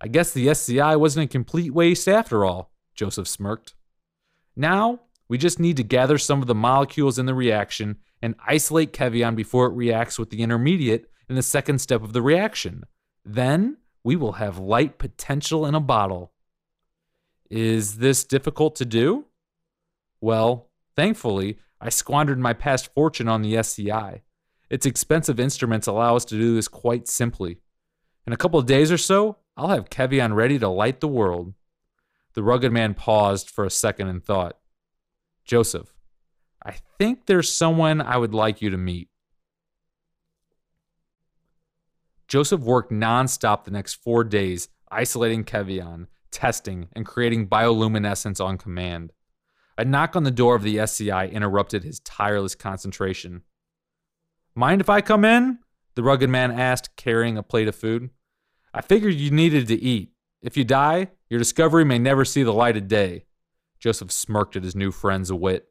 I 0.01 0.09
guess 0.09 0.33
the 0.33 0.49
SCI 0.49 0.97
wasn't 0.97 1.27
a 1.27 1.29
complete 1.29 1.75
waste 1.75 2.09
after 2.09 2.45
all, 2.45 2.73
Joseph 3.01 3.27
smirked. 3.27 3.73
Now, 4.55 5.01
we 5.27 5.39
just 5.39 5.59
need 5.59 5.79
to 5.79 5.83
gather 5.83 6.19
some 6.19 6.43
of 6.43 6.47
the 6.47 6.55
molecules 6.55 7.19
in 7.19 7.25
the 7.25 7.33
reaction 7.35 7.97
and 8.21 8.35
isolate 8.47 8.93
Kevion 8.93 9.35
before 9.35 9.65
it 9.65 9.75
reacts 9.75 10.19
with 10.19 10.29
the 10.29 10.43
intermediate 10.43 11.11
in 11.27 11.35
the 11.35 11.43
second 11.43 11.81
step 11.81 12.03
of 12.03 12.13
the 12.13 12.21
reaction. 12.21 12.85
Then 13.25 13.79
we 14.05 14.17
will 14.17 14.33
have 14.33 14.59
light 14.59 14.99
potential 14.99 15.65
in 15.65 15.75
a 15.75 15.81
bottle. 15.81 16.33
Is 17.49 17.97
this 17.97 18.23
difficult 18.23 18.77
to 18.77 18.85
do? 18.85 19.25
Well, 20.21 20.69
thankfully, 20.95 21.57
I 21.81 21.89
squandered 21.89 22.39
my 22.39 22.53
past 22.53 22.93
fortune 22.93 23.29
on 23.29 23.41
the 23.41 23.57
SCI. 23.57 24.21
Its 24.69 24.85
expensive 24.85 25.41
instruments 25.41 25.87
allow 25.87 26.17
us 26.17 26.27
to 26.27 26.35
do 26.37 26.55
this 26.55 26.69
quite 26.69 27.09
simply. 27.09 27.61
In 28.27 28.35
a 28.35 28.37
couple 28.37 28.61
of 28.61 28.67
days 28.67 28.93
or 28.93 28.99
so, 28.99 29.39
I'll 29.57 29.69
have 29.69 29.89
Kevion 29.89 30.35
ready 30.35 30.59
to 30.59 30.69
light 30.69 31.01
the 31.01 31.09
world. 31.09 31.55
The 32.35 32.43
rugged 32.43 32.73
man 32.73 32.95
paused 32.95 33.51
for 33.51 33.65
a 33.65 33.71
second 33.71 34.09
and 34.09 34.25
thought. 34.25 34.59
Joseph, 35.45 35.93
I 36.65 36.77
think 36.99 37.27
there's 37.27 37.51
someone 37.51 38.01
I 38.01 38.17
would 38.17 38.35
like 38.35 38.63
you 38.63 38.71
to 38.71 38.77
meet. 38.77 39.09
Joseph 42.29 42.61
worked 42.61 42.93
nonstop 42.93 43.65
the 43.65 43.73
next 43.73 43.95
four 43.95 44.23
days, 44.23 44.69
isolating 44.91 45.45
Kevion, 45.45 46.07
testing, 46.31 46.89
and 46.93 47.05
creating 47.05 47.49
bioluminescence 47.49 48.45
on 48.45 48.57
command. 48.57 49.13
A 49.77 49.85
knock 49.85 50.15
on 50.15 50.23
the 50.23 50.31
door 50.31 50.55
of 50.55 50.63
the 50.63 50.79
SCI 50.79 51.27
interrupted 51.27 51.83
his 51.83 52.01
tireless 52.01 52.55
concentration. 52.55 53.43
Mind 54.55 54.81
if 54.81 54.89
I 54.89 55.01
come 55.01 55.25
in? 55.25 55.59
The 55.97 56.03
rugged 56.03 56.31
man 56.31 56.53
asked, 56.53 56.95
carrying 56.97 57.37
a 57.37 57.43
plate 57.43 57.67
of 57.67 57.75
food. 57.75 58.11
I 58.73 58.81
figured 58.81 59.15
you 59.15 59.31
needed 59.31 59.67
to 59.69 59.75
eat. 59.75 60.13
If 60.43 60.57
you 60.57 60.65
die, 60.65 61.09
your 61.31 61.39
discovery 61.39 61.85
may 61.85 61.99
never 61.99 62.25
see 62.25 62.43
the 62.43 62.53
light 62.53 62.77
of 62.77 62.89
day. 62.89 63.25
Joseph 63.79 64.11
smirked 64.11 64.57
at 64.57 64.65
his 64.65 64.77
new 64.77 64.91
friend's 64.91 65.33
wit. 65.33 65.69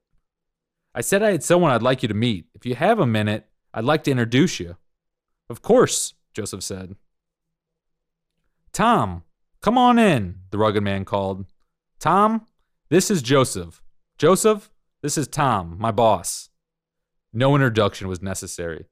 I 0.95 1.01
said 1.01 1.21
I 1.21 1.31
had 1.31 1.43
someone 1.43 1.69
I'd 1.69 1.83
like 1.83 2.01
you 2.01 2.07
to 2.07 2.15
meet. 2.15 2.47
If 2.55 2.65
you 2.65 2.73
have 2.75 2.97
a 2.97 3.05
minute, 3.05 3.45
I'd 3.73 3.83
like 3.83 4.03
to 4.05 4.11
introduce 4.11 4.59
you. 4.59 4.77
Of 5.49 5.61
course, 5.61 6.15
Joseph 6.33 6.63
said. 6.63 6.95
Tom, 8.71 9.23
come 9.61 9.77
on 9.77 9.99
in, 9.99 10.39
the 10.49 10.57
rugged 10.57 10.83
man 10.83 11.05
called. 11.05 11.45
Tom, 11.99 12.45
this 12.89 13.11
is 13.11 13.21
Joseph. 13.21 13.81
Joseph, 14.17 14.71
this 15.01 15.17
is 15.17 15.27
Tom, 15.27 15.75
my 15.77 15.91
boss. 15.91 16.49
No 17.31 17.53
introduction 17.53 18.07
was 18.07 18.21
necessary. 18.21 18.85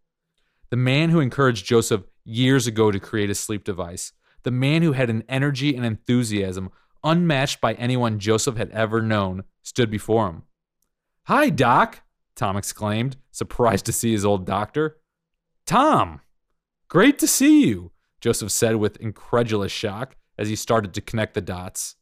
The 0.70 0.78
man 0.78 1.10
who 1.10 1.20
encouraged 1.20 1.66
Joseph 1.66 2.04
years 2.24 2.68
ago 2.68 2.92
to 2.92 3.00
create 3.00 3.30
a 3.30 3.36
sleep 3.36 3.64
device. 3.64 4.14
The 4.48 4.52
man 4.52 4.82
who 4.82 4.94
had 4.94 5.10
an 5.10 5.26
energy 5.28 5.76
and 5.76 5.86
enthusiasm 5.86 6.70
unmatched 7.04 7.60
by 7.60 7.74
anyone 7.74 8.18
Joseph 8.18 8.56
had 8.56 8.72
ever 8.72 9.02
known 9.02 9.44
stood 9.62 9.92
before 9.92 10.30
him. 10.30 10.44
Hi, 11.24 11.50
Doc, 11.50 12.04
Tom 12.34 12.56
exclaimed, 12.56 13.18
surprised 13.30 13.86
to 13.88 13.92
see 13.92 14.14
his 14.14 14.24
old 14.24 14.46
doctor. 14.46 15.00
Tom, 15.66 16.22
great 16.88 17.20
to 17.20 17.28
see 17.28 17.66
you, 17.66 17.92
Joseph 18.22 18.54
said 18.54 18.78
with 18.78 18.96
incredulous 19.02 19.74
shock 19.74 20.16
as 20.38 20.48
he 20.48 20.56
started 20.56 20.94
to 20.94 21.02
connect 21.02 21.34
the 21.34 21.42
dots. 21.42 21.98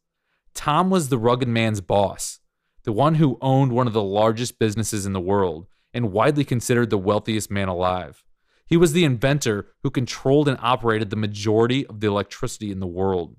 Tom 0.53 0.91
was 0.91 1.09
the 1.09 1.17
rugged 1.17 1.47
man's 1.47 1.81
boss, 1.81 2.41
the 2.83 2.93
one 2.93 3.15
who 3.15 3.39
owned 3.41 3.71
one 3.71 3.87
of 3.87 3.93
the 3.93 4.03
largest 4.03 4.59
businesses 4.59 5.07
in 5.07 5.13
the 5.13 5.19
world 5.19 5.65
and 5.95 6.11
widely 6.11 6.43
considered 6.43 6.91
the 6.91 6.99
wealthiest 6.99 7.49
man 7.49 7.69
alive. 7.69 8.23
He 8.65 8.77
was 8.77 8.93
the 8.93 9.05
inventor 9.05 9.67
who 9.83 9.91
controlled 9.91 10.47
and 10.47 10.57
operated 10.61 11.09
the 11.09 11.15
majority 11.15 11.85
of 11.85 11.99
the 11.99 12.07
electricity 12.07 12.71
in 12.71 12.79
the 12.79 12.87
world. 12.87 13.35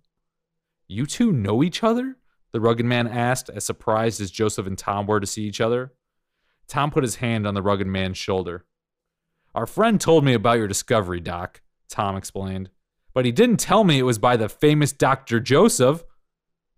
You 0.88 1.06
two 1.06 1.32
know 1.32 1.62
each 1.62 1.82
other? 1.82 2.16
The 2.52 2.60
rugged 2.60 2.86
man 2.86 3.08
asked, 3.08 3.50
as 3.50 3.64
surprised 3.64 4.20
as 4.20 4.30
Joseph 4.30 4.66
and 4.66 4.78
Tom 4.78 5.06
were 5.06 5.20
to 5.20 5.26
see 5.26 5.42
each 5.42 5.60
other. 5.60 5.92
Tom 6.68 6.90
put 6.90 7.02
his 7.02 7.16
hand 7.16 7.46
on 7.46 7.54
the 7.54 7.62
rugged 7.62 7.86
man's 7.86 8.18
shoulder. 8.18 8.64
Our 9.54 9.66
friend 9.66 10.00
told 10.00 10.24
me 10.24 10.34
about 10.34 10.58
your 10.58 10.68
discovery, 10.68 11.20
Doc, 11.20 11.62
Tom 11.88 12.16
explained. 12.16 12.70
But 13.14 13.24
he 13.24 13.32
didn't 13.32 13.58
tell 13.58 13.84
me 13.84 13.98
it 13.98 14.02
was 14.02 14.18
by 14.18 14.36
the 14.36 14.48
famous 14.48 14.92
Dr. 14.92 15.40
Joseph. 15.40 16.04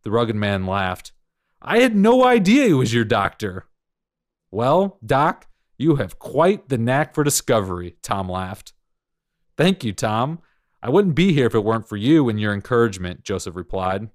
The 0.04 0.10
rugged 0.10 0.36
man 0.36 0.64
laughed. 0.64 1.12
I 1.60 1.80
had 1.80 1.96
no 1.96 2.24
idea 2.24 2.66
he 2.66 2.72
was 2.72 2.94
your 2.94 3.04
doctor. 3.04 3.66
Well, 4.50 4.98
Doc, 5.04 5.47
you 5.78 5.96
have 5.96 6.18
quite 6.18 6.68
the 6.68 6.76
knack 6.76 7.14
for 7.14 7.24
discovery, 7.24 7.96
Tom 8.02 8.28
laughed. 8.28 8.72
Thank 9.56 9.84
you, 9.84 9.92
Tom. 9.92 10.40
I 10.82 10.90
wouldn't 10.90 11.14
be 11.14 11.32
here 11.32 11.46
if 11.46 11.54
it 11.54 11.64
weren't 11.64 11.88
for 11.88 11.96
you 11.96 12.28
and 12.28 12.38
your 12.38 12.52
encouragement, 12.52 13.24
Joseph 13.24 13.56
replied. 13.56 14.10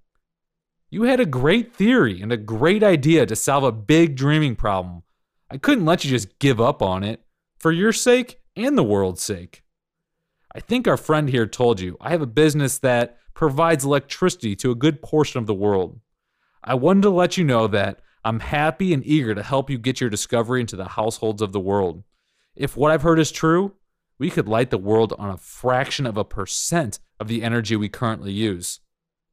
You 0.89 1.03
had 1.03 1.19
a 1.19 1.25
great 1.25 1.73
theory 1.73 2.21
and 2.21 2.31
a 2.31 2.37
great 2.37 2.83
idea 2.83 3.25
to 3.25 3.35
solve 3.35 3.63
a 3.63 3.71
big 3.71 4.15
dreaming 4.15 4.55
problem. 4.55 5.03
I 5.49 5.57
couldn't 5.57 5.85
let 5.85 6.03
you 6.03 6.09
just 6.09 6.37
give 6.39 6.61
up 6.61 6.81
on 6.81 7.03
it, 7.03 7.21
for 7.57 7.71
your 7.71 7.93
sake 7.93 8.41
and 8.57 8.77
the 8.77 8.83
world's 8.83 9.23
sake. 9.23 9.63
I 10.53 10.59
think 10.59 10.87
our 10.87 10.97
friend 10.97 11.29
here 11.29 11.47
told 11.47 11.79
you 11.79 11.97
I 12.01 12.09
have 12.09 12.21
a 12.21 12.27
business 12.27 12.77
that 12.79 13.17
provides 13.33 13.85
electricity 13.85 14.55
to 14.57 14.71
a 14.71 14.75
good 14.75 15.01
portion 15.01 15.39
of 15.39 15.47
the 15.47 15.53
world. 15.53 15.99
I 16.63 16.75
wanted 16.75 17.03
to 17.03 17.09
let 17.09 17.37
you 17.37 17.43
know 17.43 17.67
that 17.67 18.01
I'm 18.25 18.39
happy 18.39 18.93
and 18.93 19.05
eager 19.05 19.35
to 19.35 19.43
help 19.43 19.69
you 19.69 19.77
get 19.77 19.99
your 19.99 20.09
discovery 20.09 20.61
into 20.61 20.75
the 20.75 20.89
households 20.89 21.41
of 21.41 21.51
the 21.51 21.59
world. 21.59 22.03
If 22.55 22.77
what 22.77 22.91
I've 22.91 23.01
heard 23.01 23.19
is 23.19 23.31
true, 23.31 23.73
we 24.17 24.29
could 24.29 24.47
light 24.47 24.69
the 24.69 24.77
world 24.77 25.13
on 25.17 25.29
a 25.29 25.37
fraction 25.37 26.05
of 26.05 26.17
a 26.17 26.23
percent 26.23 26.99
of 27.19 27.27
the 27.27 27.43
energy 27.43 27.75
we 27.75 27.89
currently 27.89 28.31
use. 28.31 28.79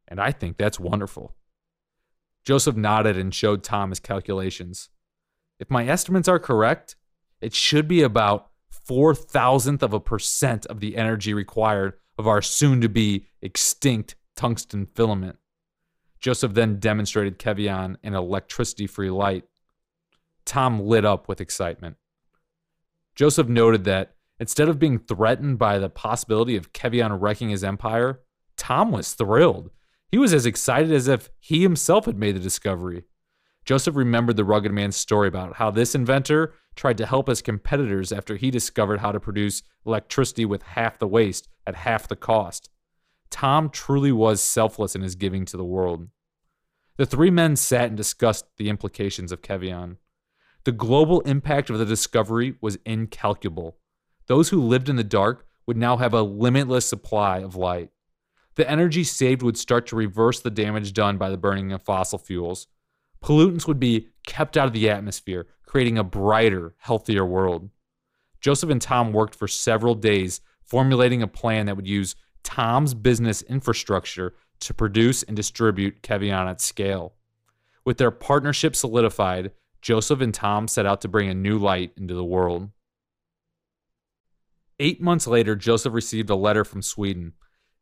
And 0.09 0.21
I 0.21 0.33
think 0.33 0.57
that's 0.57 0.81
wonderful. 0.81 1.37
Joseph 2.45 2.77
nodded 2.77 3.17
and 3.17 3.35
showed 3.35 3.63
Tom 3.63 3.91
his 3.91 4.01
calculations. 4.01 4.89
If 5.59 5.71
my 5.71 5.87
estimates 5.87 6.27
are 6.27 6.39
correct, 6.39 6.97
it 7.41 7.55
should 7.55 7.87
be 7.87 8.03
about 8.03 8.49
four 8.71 9.15
thousandth 9.15 9.83
of 9.83 9.93
a 9.93 10.01
percent 10.01 10.67
of 10.67 10.81
the 10.81 10.97
energy 10.97 11.35
required 11.35 11.95
of 12.19 12.27
our 12.27 12.43
soon 12.43 12.81
to 12.81 12.89
be 12.89 13.27
extinct 13.41 14.17
tungsten 14.35 14.87
filament. 14.87 15.37
Joseph 16.21 16.55
then 16.55 16.79
demonstrated 16.79 17.39
Kevion 17.39 17.97
an 18.03 18.15
electricity 18.15 18.87
free 18.87 19.11
light. 19.11 19.45
Tom 20.45 20.81
lit 20.81 21.05
up 21.05 21.29
with 21.29 21.41
excitement. 21.41 21.97
Joseph 23.15 23.49
noted 23.49 23.85
that 23.85 24.15
instead 24.39 24.69
of 24.69 24.79
being 24.79 24.99
threatened 24.99 25.59
by 25.59 25.79
the 25.79 25.89
possibility 25.89 26.57
of 26.57 26.73
Kevion 26.73 27.21
wrecking 27.21 27.51
his 27.51 27.65
empire, 27.65 28.21
Tom 28.57 28.93
was 28.93 29.15
thrilled. 29.15 29.71
He 30.11 30.19
was 30.19 30.35
as 30.35 30.47
excited 30.47 30.93
as 30.93 31.09
if 31.09 31.31
he 31.39 31.63
himself 31.63 32.05
had 32.05 32.19
made 32.19 32.37
the 32.37 32.41
discovery. 32.41 33.05
Joseph 33.65 33.95
remembered 33.95 34.37
the 34.37 34.45
rugged 34.45 34.73
man's 34.73 34.97
story 34.97 35.29
about 35.29 35.57
how 35.57 35.71
this 35.71 35.95
inventor 35.95 36.55
tried 36.75 36.99
to 36.99 37.07
help 37.07 37.29
his 37.29 37.43
competitors 37.43 38.11
after 38.11 38.37
he 38.37 38.51
discovered 38.51 39.01
how 39.01 39.13
to 39.13 39.21
produce 39.21 39.63
electricity 39.87 40.45
with 40.45 40.63
half 40.63 40.99
the 40.99 41.07
waste 41.07 41.49
at 41.67 41.77
half 41.77 42.09
the 42.09 42.17
cost. 42.17 42.71
Tom 43.31 43.71
truly 43.71 44.13
was 44.13 44.43
selfless 44.43 44.95
in 44.95 45.03
his 45.03 45.15
giving 45.15 45.45
to 45.47 45.57
the 45.57 45.65
world. 45.65 46.09
The 46.97 47.07
three 47.07 47.31
men 47.31 47.57
sat 47.57 47.89
and 47.89 47.97
discussed 47.97 48.45
the 48.57 48.69
implications 48.69 49.33
of 49.33 49.43
Kevion. 49.43 49.97
The 50.65 50.73
global 50.73 51.21
impact 51.23 51.71
of 51.71 51.79
the 51.79 51.87
discovery 51.87 52.57
was 52.61 52.79
incalculable. 52.85 53.79
Those 54.27 54.51
who 54.51 54.61
lived 54.61 54.89
in 54.89 54.97
the 54.97 55.05
dark 55.05 55.47
would 55.67 55.77
now 55.77 55.97
have 55.97 56.13
a 56.13 56.23
limitless 56.23 56.85
supply 56.85 57.39
of 57.39 57.57
light. 57.57 57.91
The 58.57 58.71
energy 58.71 59.05
saved 59.05 59.43
would 59.43 59.57
start 59.57 59.87
to 59.87 59.97
reverse 59.97 60.41
the 60.41 60.51
damage 60.51 60.93
done 60.93 61.17
by 61.17 61.31
the 61.31 61.39
burning 61.39 61.73
of 61.73 61.83
fossil 61.83 62.19
fuels. 62.19 62.67
Pollutants 63.25 63.67
would 63.67 63.81
be 63.81 64.09
kept 64.27 64.57
out 64.57 64.67
of 64.67 64.73
the 64.73 64.91
atmosphere, 64.91 65.47
creating 65.65 65.97
a 65.97 66.05
brighter, 66.05 66.75
healthier 66.79 67.25
world. 67.25 67.71
Joseph 68.41 68.71
and 68.71 68.83
Tom 68.83 69.13
worked 69.13 69.35
for 69.35 69.49
several 69.49 69.95
days 69.95 70.41
formulating 70.65 71.23
a 71.23 71.27
plan 71.27 71.67
that 71.67 71.77
would 71.77 71.89
use 71.89 72.15
Tom's 72.43 72.95
business 72.95 73.43
infrastructure 73.43 74.35
to 74.61 74.75
produce 74.75 75.23
and 75.23 75.37
distribute 75.37 76.03
Kevion 76.03 76.49
at 76.49 76.61
scale. 76.61 77.15
With 77.85 77.99
their 77.99 78.11
partnership 78.11 78.77
solidified, 78.77 79.53
Joseph 79.81 80.21
and 80.21 80.35
Tom 80.35 80.69
set 80.69 80.87
out 80.87 81.01
to 81.01 81.09
bring 81.09 81.29
a 81.29 81.35
new 81.35 81.59
light 81.59 81.93
into 81.97 82.15
the 82.15 82.25
world. 82.25 82.71
Eight 84.79 85.01
months 85.01 85.27
later, 85.27 85.57
Joseph 85.57 85.95
received 85.95 86.31
a 86.31 86.35
letter 86.35 86.65
from 86.65 86.83
Sweden. 86.83 87.33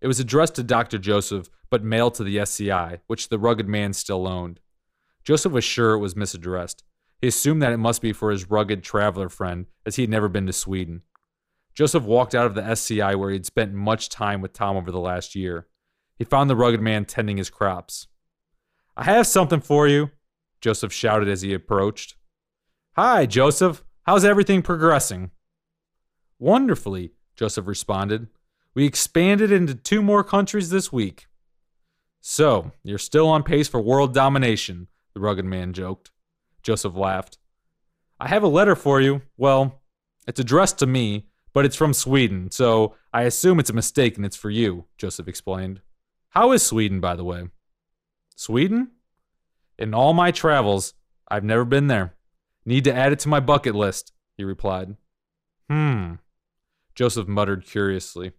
It 0.00 0.06
was 0.06 0.20
addressed 0.20 0.54
to 0.56 0.62
Dr. 0.62 0.98
Joseph, 0.98 1.48
but 1.70 1.84
mailed 1.84 2.14
to 2.14 2.24
the 2.24 2.38
SCI, 2.38 3.00
which 3.06 3.28
the 3.28 3.38
rugged 3.38 3.68
man 3.68 3.92
still 3.92 4.26
owned. 4.26 4.60
Joseph 5.24 5.52
was 5.52 5.64
sure 5.64 5.94
it 5.94 5.98
was 5.98 6.14
misaddressed. 6.14 6.82
He 7.20 7.28
assumed 7.28 7.60
that 7.62 7.72
it 7.72 7.78
must 7.78 8.00
be 8.00 8.12
for 8.12 8.30
his 8.30 8.48
rugged 8.48 8.82
traveler 8.82 9.28
friend, 9.28 9.66
as 9.84 9.96
he 9.96 10.02
had 10.02 10.10
never 10.10 10.28
been 10.28 10.46
to 10.46 10.52
Sweden. 10.52 11.02
Joseph 11.74 12.04
walked 12.04 12.34
out 12.34 12.46
of 12.46 12.54
the 12.54 12.64
SCI 12.64 13.14
where 13.14 13.30
he'd 13.30 13.46
spent 13.46 13.72
much 13.72 14.08
time 14.08 14.40
with 14.40 14.52
Tom 14.52 14.76
over 14.76 14.90
the 14.90 14.98
last 14.98 15.34
year. 15.34 15.68
He 16.16 16.24
found 16.24 16.50
the 16.50 16.56
rugged 16.56 16.80
man 16.80 17.04
tending 17.04 17.36
his 17.36 17.50
crops. 17.50 18.08
I 18.96 19.04
have 19.04 19.26
something 19.26 19.60
for 19.60 19.86
you, 19.86 20.10
Joseph 20.60 20.92
shouted 20.92 21.28
as 21.28 21.42
he 21.42 21.54
approached. 21.54 22.16
Hi, 22.96 23.26
Joseph. 23.26 23.84
How's 24.02 24.24
everything 24.24 24.62
progressing? 24.62 25.30
Wonderfully, 26.40 27.12
Joseph 27.36 27.66
responded. 27.66 28.26
We 28.74 28.84
expanded 28.86 29.52
into 29.52 29.74
two 29.74 30.02
more 30.02 30.24
countries 30.24 30.70
this 30.70 30.92
week. 30.92 31.26
So, 32.20 32.72
you're 32.82 32.98
still 32.98 33.28
on 33.28 33.44
pace 33.44 33.68
for 33.68 33.80
world 33.80 34.12
domination, 34.12 34.88
the 35.14 35.20
rugged 35.20 35.44
man 35.44 35.72
joked. 35.72 36.10
Joseph 36.62 36.96
laughed. 36.96 37.38
I 38.18 38.26
have 38.28 38.42
a 38.42 38.48
letter 38.48 38.74
for 38.74 39.00
you. 39.00 39.22
Well, 39.36 39.80
it's 40.26 40.40
addressed 40.40 40.78
to 40.78 40.86
me, 40.86 41.27
but 41.52 41.64
it's 41.64 41.76
from 41.76 41.92
Sweden, 41.92 42.50
so 42.50 42.94
I 43.12 43.22
assume 43.22 43.58
it's 43.58 43.70
a 43.70 43.74
mistake 43.74 44.16
and 44.16 44.24
it's 44.26 44.36
for 44.36 44.50
you, 44.50 44.86
Joseph 44.96 45.28
explained. 45.28 45.80
How 46.30 46.52
is 46.52 46.62
Sweden, 46.62 47.00
by 47.00 47.16
the 47.16 47.24
way? 47.24 47.48
Sweden? 48.36 48.92
In 49.78 49.94
all 49.94 50.12
my 50.12 50.30
travels, 50.30 50.94
I've 51.28 51.44
never 51.44 51.64
been 51.64 51.86
there. 51.86 52.14
Need 52.64 52.84
to 52.84 52.94
add 52.94 53.12
it 53.12 53.18
to 53.20 53.28
my 53.28 53.40
bucket 53.40 53.74
list, 53.74 54.12
he 54.36 54.44
replied. 54.44 54.96
Hmm. 55.70 56.14
Joseph 56.94 57.28
muttered 57.28 57.64
curiously. 57.64 58.32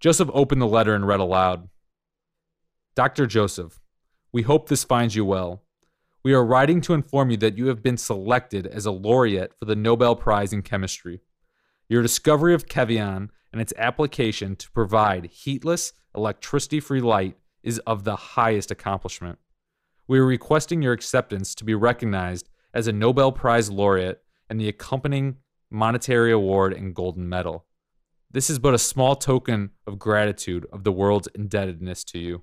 Joseph 0.00 0.30
opened 0.32 0.60
the 0.60 0.66
letter 0.66 0.94
and 0.94 1.06
read 1.06 1.20
aloud 1.20 1.68
Dr. 2.96 3.26
Joseph, 3.26 3.78
we 4.32 4.40
hope 4.40 4.68
this 4.68 4.82
finds 4.82 5.14
you 5.14 5.22
well. 5.22 5.62
We 6.24 6.32
are 6.32 6.42
writing 6.42 6.80
to 6.80 6.94
inform 6.94 7.30
you 7.30 7.36
that 7.36 7.58
you 7.58 7.66
have 7.66 7.82
been 7.82 7.98
selected 7.98 8.66
as 8.66 8.86
a 8.86 8.90
laureate 8.90 9.52
for 9.58 9.66
the 9.66 9.76
Nobel 9.76 10.16
Prize 10.16 10.54
in 10.54 10.62
Chemistry. 10.62 11.20
Your 11.88 12.02
discovery 12.02 12.52
of 12.52 12.66
Kevion 12.66 13.30
and 13.52 13.60
its 13.60 13.72
application 13.78 14.56
to 14.56 14.70
provide 14.72 15.30
heatless, 15.30 15.92
electricity 16.16 16.80
free 16.80 17.00
light 17.00 17.36
is 17.62 17.78
of 17.80 18.02
the 18.02 18.16
highest 18.16 18.72
accomplishment. 18.72 19.38
We 20.08 20.18
are 20.18 20.26
requesting 20.26 20.82
your 20.82 20.92
acceptance 20.92 21.54
to 21.54 21.64
be 21.64 21.74
recognized 21.74 22.48
as 22.74 22.88
a 22.88 22.92
Nobel 22.92 23.30
Prize 23.30 23.70
laureate 23.70 24.22
and 24.50 24.60
the 24.60 24.68
accompanying 24.68 25.36
monetary 25.70 26.32
award 26.32 26.72
and 26.72 26.94
golden 26.94 27.28
medal. 27.28 27.66
This 28.30 28.50
is 28.50 28.58
but 28.58 28.74
a 28.74 28.78
small 28.78 29.14
token 29.14 29.70
of 29.86 29.98
gratitude 29.98 30.66
of 30.72 30.82
the 30.82 30.92
world's 30.92 31.28
indebtedness 31.34 32.02
to 32.04 32.18
you. 32.18 32.42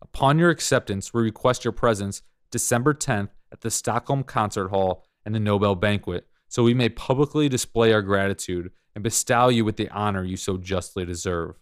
Upon 0.00 0.38
your 0.38 0.50
acceptance, 0.50 1.12
we 1.12 1.22
request 1.22 1.64
your 1.64 1.72
presence 1.72 2.22
December 2.52 2.94
10th 2.94 3.30
at 3.52 3.60
the 3.62 3.70
Stockholm 3.70 4.22
Concert 4.22 4.68
Hall 4.68 5.04
and 5.24 5.34
the 5.34 5.40
Nobel 5.40 5.74
Banquet 5.74 6.28
so 6.48 6.62
we 6.62 6.74
may 6.74 6.88
publicly 6.88 7.48
display 7.48 7.92
our 7.92 8.02
gratitude 8.02 8.70
and 8.94 9.04
bestow 9.04 9.48
you 9.48 9.64
with 9.64 9.76
the 9.76 9.88
honor 9.90 10.24
you 10.24 10.36
so 10.36 10.56
justly 10.56 11.04
deserve. 11.04 11.56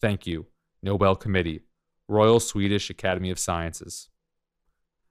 Thank 0.00 0.26
you, 0.26 0.46
Nobel 0.82 1.16
Committee, 1.16 1.60
Royal 2.08 2.40
Swedish 2.40 2.88
Academy 2.88 3.30
of 3.30 3.38
Sciences. 3.38 4.08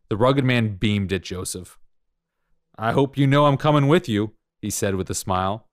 The 0.09 0.17
rugged 0.17 0.43
man 0.43 0.75
beamed 0.75 1.13
at 1.13 1.23
Joseph. 1.23 1.77
I 2.77 2.93
hope 2.93 3.17
you 3.17 3.27
know 3.27 3.45
I'm 3.45 3.57
coming 3.57 3.87
with 3.87 4.09
you, 4.09 4.33
he 4.59 4.69
said 4.69 4.95
with 4.95 5.09
a 5.09 5.15
smile. 5.15 5.67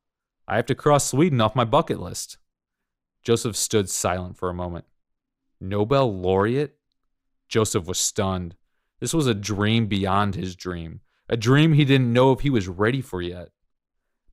I 0.47 0.57
have 0.57 0.67
to 0.67 0.75
cross 0.75 1.07
Sweden 1.07 1.41
off 1.41 1.57
my 1.57 1.65
bucket 1.65 2.01
list. 2.01 2.39
Joseph 3.23 3.57
stood 3.57 3.89
silent 3.91 4.37
for 4.37 4.49
a 4.49 4.55
moment. 4.55 4.85
Nobel 5.61 6.13
laureate? 6.13 6.77
Joseph 7.49 7.87
was 7.87 7.99
stunned. 7.99 8.55
This 9.01 9.15
was 9.15 9.27
a 9.27 9.35
dream 9.35 9.87
beyond 9.87 10.35
his 10.35 10.55
dream, 10.57 11.01
a 11.29 11.37
dream 11.37 11.73
he 11.73 11.85
didn't 11.85 12.13
know 12.13 12.33
if 12.33 12.41
he 12.41 12.51
was 12.51 12.69
ready 12.69 13.01
for 13.01 13.21
yet. 13.21 13.51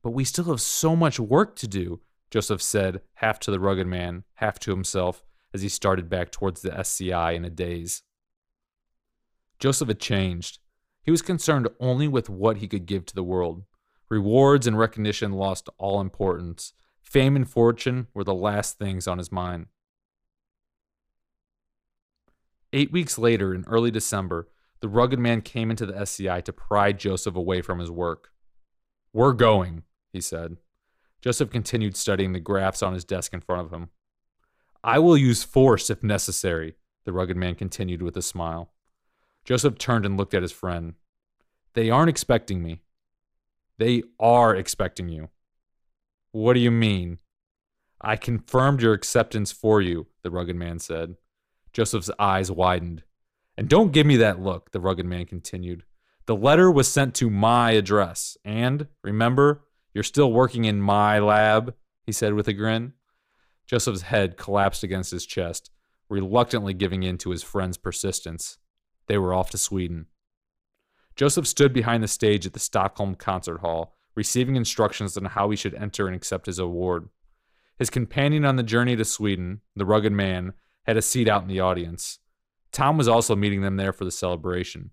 But 0.02 0.12
we 0.12 0.24
still 0.24 0.46
have 0.46 0.62
so 0.62 0.96
much 0.96 1.20
work 1.20 1.56
to 1.58 1.68
do, 1.68 2.02
Joseph 2.30 2.62
said, 2.62 3.02
half 3.16 3.40
to 3.42 3.52
the 3.52 3.60
rugged 3.60 3.88
man, 3.88 4.24
half 4.36 4.60
to 4.60 4.72
himself, 4.72 5.24
as 5.54 5.62
he 5.62 5.70
started 5.70 6.10
back 6.10 6.32
towards 6.32 6.62
the 6.62 6.78
SCI 6.78 7.32
in 7.32 7.46
a 7.46 7.50
daze. 7.50 8.04
Joseph 9.60 9.88
had 9.88 10.00
changed. 10.00 10.60
He 11.02 11.12
was 11.12 11.22
concerned 11.22 11.68
only 11.80 12.08
with 12.08 12.30
what 12.30 12.58
he 12.58 12.68
could 12.68 12.86
give 12.86 13.06
to 13.06 13.16
the 13.16 13.24
world. 13.24 13.64
Rewards 14.10 14.68
and 14.68 14.78
recognition 14.78 15.32
lost 15.32 15.70
all 15.78 16.02
importance. 16.02 16.74
Fame 17.02 17.36
and 17.36 17.50
fortune 17.50 18.08
were 18.14 18.24
the 18.24 18.34
last 18.34 18.78
things 18.78 19.08
on 19.08 19.18
his 19.18 19.32
mind. 19.32 19.68
Eight 22.74 22.92
weeks 22.92 23.18
later, 23.18 23.54
in 23.54 23.64
early 23.68 23.92
December, 23.92 24.50
the 24.82 24.90
rugged 24.90 25.20
man 25.20 25.42
came 25.42 25.72
into 25.72 25.86
the 25.86 25.98
SCI 25.98 26.42
to 26.42 26.54
pry 26.54 26.92
Joseph 26.92 27.36
away 27.36 27.62
from 27.62 27.80
his 27.80 27.92
work. 27.92 28.32
We're 29.14 29.34
going, 29.34 29.84
he 30.12 30.22
said. 30.22 30.58
Joseph 31.22 31.50
continued 31.50 31.96
studying 31.96 32.34
the 32.34 32.40
graphs 32.40 32.84
on 32.84 32.94
his 32.94 33.06
desk 33.06 33.34
in 33.34 33.42
front 33.42 33.66
of 33.66 33.72
him. 33.74 33.90
I 34.84 35.00
will 35.00 35.18
use 35.18 35.44
force 35.44 35.90
if 35.90 36.04
necessary, 36.04 36.76
the 37.06 37.14
rugged 37.14 37.38
man 37.38 37.56
continued 37.56 38.02
with 38.02 38.16
a 38.18 38.22
smile. 38.22 38.72
Joseph 39.44 39.78
turned 39.78 40.06
and 40.06 40.18
looked 40.18 40.34
at 40.34 40.42
his 40.42 40.52
friend. 40.52 40.94
They 41.74 41.90
aren't 41.90 42.10
expecting 42.10 42.62
me. 42.62 42.82
They 43.78 44.04
are 44.20 44.56
expecting 44.56 45.10
you. 45.10 45.30
What 46.32 46.54
do 46.54 46.60
you 46.60 46.72
mean? 46.72 47.20
I 48.02 48.16
confirmed 48.16 48.82
your 48.82 48.94
acceptance 48.94 49.52
for 49.52 49.82
you, 49.82 50.08
the 50.22 50.30
rugged 50.30 50.56
man 50.56 50.80
said. 50.80 51.16
Joseph's 51.74 52.12
eyes 52.20 52.52
widened. 52.52 53.04
And 53.58 53.70
don't 53.70 53.92
give 53.92 54.06
me 54.06 54.18
that 54.18 54.42
look, 54.42 54.72
the 54.72 54.80
rugged 54.80 55.06
man 55.06 55.26
continued. 55.26 55.84
The 56.26 56.36
letter 56.36 56.72
was 56.72 56.88
sent 56.88 57.16
to 57.16 57.30
my 57.30 57.72
address. 57.72 58.38
And, 58.44 58.88
remember, 59.04 59.64
you're 59.94 60.04
still 60.04 60.32
working 60.32 60.66
in 60.66 60.82
my 60.82 61.20
lab, 61.20 61.74
he 62.04 62.12
said 62.12 62.34
with 62.34 62.48
a 62.48 62.54
grin. 62.54 62.94
Joseph's 63.66 64.04
head 64.04 64.38
collapsed 64.38 64.84
against 64.84 65.12
his 65.12 65.26
chest, 65.26 65.72
reluctantly 66.10 66.74
giving 66.74 67.04
in 67.04 67.18
to 67.20 67.32
his 67.32 67.44
friend's 67.44 67.78
persistence. 67.78 68.58
They 69.08 69.18
were 69.18 69.34
off 69.34 69.50
to 69.52 69.58
Sweden. 69.58 70.08
Joseph 71.16 71.48
stood 71.48 71.74
behind 71.74 72.04
the 72.04 72.08
stage 72.08 72.46
at 72.46 72.54
the 72.54 72.60
Stockholm 72.60 73.16
Concert 73.16 73.60
Hall, 73.60 73.96
receiving 74.16 74.56
instructions 74.56 75.18
on 75.18 75.26
how 75.26 75.50
he 75.50 75.56
should 75.56 75.74
enter 75.76 76.08
and 76.08 76.16
accept 76.16 76.46
his 76.46 76.60
award. 76.60 77.10
His 77.80 77.90
companion 77.90 78.46
on 78.46 78.56
the 78.56 78.64
journey 78.64 78.96
to 78.96 79.06
Sweden, 79.06 79.62
the 79.76 79.86
rugged 79.86 80.14
man, 80.14 80.54
had 80.84 80.98
a 80.98 81.02
seat 81.02 81.28
out 81.28 81.42
in 81.42 81.48
the 81.48 81.60
audience. 81.60 82.20
Tom 82.76 82.98
was 82.98 83.08
also 83.08 83.38
meeting 83.38 83.62
them 83.62 83.78
there 83.78 83.94
for 83.94 84.04
the 84.04 84.12
celebration. 84.12 84.92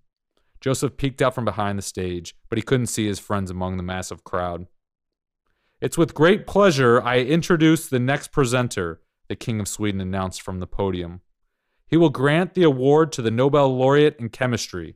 Joseph 0.61 0.95
peeked 0.95 1.21
out 1.21 1.35
from 1.35 1.43
behind 1.43 1.77
the 1.77 1.83
stage, 1.83 2.33
but 2.47 2.57
he 2.57 2.61
couldn't 2.61 2.87
see 2.87 3.05
his 3.05 3.19
friends 3.19 3.51
among 3.51 3.75
the 3.75 3.83
massive 3.83 4.23
crowd. 4.23 4.67
It's 5.81 5.97
with 5.97 6.13
great 6.13 6.47
pleasure 6.47 7.01
I 7.01 7.19
introduce 7.19 7.89
the 7.89 7.99
next 7.99 8.31
presenter, 8.31 9.01
the 9.27 9.35
King 9.35 9.59
of 9.59 9.67
Sweden 9.67 9.99
announced 9.99 10.41
from 10.41 10.61
the 10.61 10.65
podium. 10.65 11.19
He 11.85 11.97
will 11.97 12.09
grant 12.09 12.53
the 12.53 12.63
award 12.63 13.11
to 13.11 13.21
the 13.21 13.29
Nobel 13.29 13.75
laureate 13.75 14.15
in 14.17 14.29
chemistry. 14.29 14.95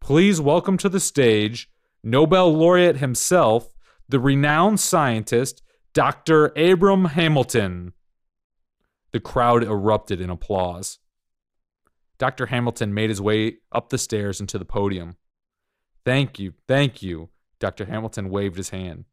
Please 0.00 0.40
welcome 0.40 0.78
to 0.78 0.88
the 0.88 1.00
stage 1.00 1.68
Nobel 2.04 2.54
laureate 2.54 2.98
himself, 2.98 3.74
the 4.08 4.20
renowned 4.20 4.78
scientist, 4.78 5.60
Dr. 5.92 6.52
Abram 6.56 7.06
Hamilton. 7.06 7.94
The 9.10 9.18
crowd 9.18 9.64
erupted 9.64 10.20
in 10.20 10.30
applause. 10.30 11.00
Dr. 12.22 12.46
Hamilton 12.46 12.94
made 12.94 13.10
his 13.10 13.20
way 13.20 13.56
up 13.72 13.88
the 13.88 13.98
stairs 13.98 14.38
and 14.38 14.48
to 14.48 14.56
the 14.56 14.64
podium. 14.64 15.16
Thank 16.04 16.38
you, 16.38 16.54
thank 16.68 17.02
you. 17.02 17.30
Dr. 17.58 17.86
Hamilton 17.86 18.30
waved 18.30 18.58
his 18.58 18.68
hand. 18.70 19.06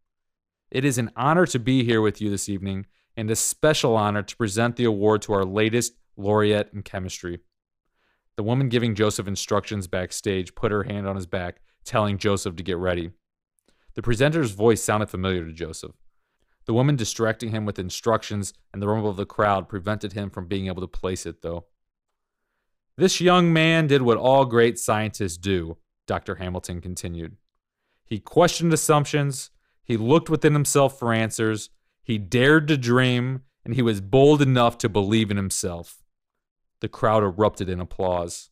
It 0.69 0.85
is 0.85 0.99
an 0.99 1.09
honor 1.15 1.47
to 1.47 1.57
be 1.57 1.83
here 1.83 2.01
with 2.01 2.21
you 2.21 2.29
this 2.29 2.47
evening, 2.47 2.85
and 3.17 3.31
a 3.31 3.35
special 3.35 3.97
honor 3.97 4.21
to 4.21 4.37
present 4.37 4.75
the 4.75 4.83
award 4.83 5.23
to 5.23 5.33
our 5.33 5.43
latest 5.43 5.93
laureate 6.17 6.69
in 6.71 6.83
chemistry. 6.83 7.39
The 8.35 8.43
woman 8.43 8.69
giving 8.69 8.93
Joseph 8.93 9.27
instructions 9.27 9.87
backstage 9.87 10.53
put 10.53 10.71
her 10.71 10.83
hand 10.83 11.07
on 11.07 11.15
his 11.15 11.25
back, 11.25 11.61
telling 11.85 12.19
Joseph 12.19 12.57
to 12.57 12.63
get 12.63 12.77
ready. 12.77 13.09
The 13.95 14.03
presenter's 14.03 14.51
voice 14.51 14.83
sounded 14.83 15.09
familiar 15.09 15.43
to 15.47 15.51
Joseph. 15.51 15.95
The 16.65 16.75
woman 16.75 16.95
distracting 16.95 17.49
him 17.49 17.65
with 17.65 17.79
instructions 17.79 18.53
and 18.71 18.83
the 18.83 18.87
rumble 18.87 19.09
of 19.09 19.17
the 19.17 19.25
crowd 19.25 19.67
prevented 19.67 20.13
him 20.13 20.29
from 20.29 20.45
being 20.45 20.67
able 20.67 20.81
to 20.81 20.87
place 20.87 21.25
it, 21.25 21.41
though. 21.41 21.65
This 22.99 23.21
young 23.21 23.53
man 23.53 23.87
did 23.87 24.01
what 24.01 24.17
all 24.17 24.43
great 24.43 24.77
scientists 24.77 25.37
do, 25.37 25.77
Dr. 26.05 26.35
Hamilton 26.35 26.81
continued. 26.81 27.37
He 28.03 28.19
questioned 28.19 28.73
assumptions, 28.73 29.51
he 29.81 29.95
looked 29.95 30.29
within 30.29 30.51
himself 30.51 30.99
for 30.99 31.13
answers, 31.13 31.69
he 32.03 32.17
dared 32.17 32.67
to 32.67 32.75
dream, 32.75 33.43
and 33.63 33.73
he 33.73 33.81
was 33.81 34.01
bold 34.01 34.41
enough 34.41 34.77
to 34.79 34.89
believe 34.89 35.31
in 35.31 35.37
himself. 35.37 36.03
The 36.81 36.89
crowd 36.89 37.23
erupted 37.23 37.69
in 37.69 37.79
applause. 37.79 38.49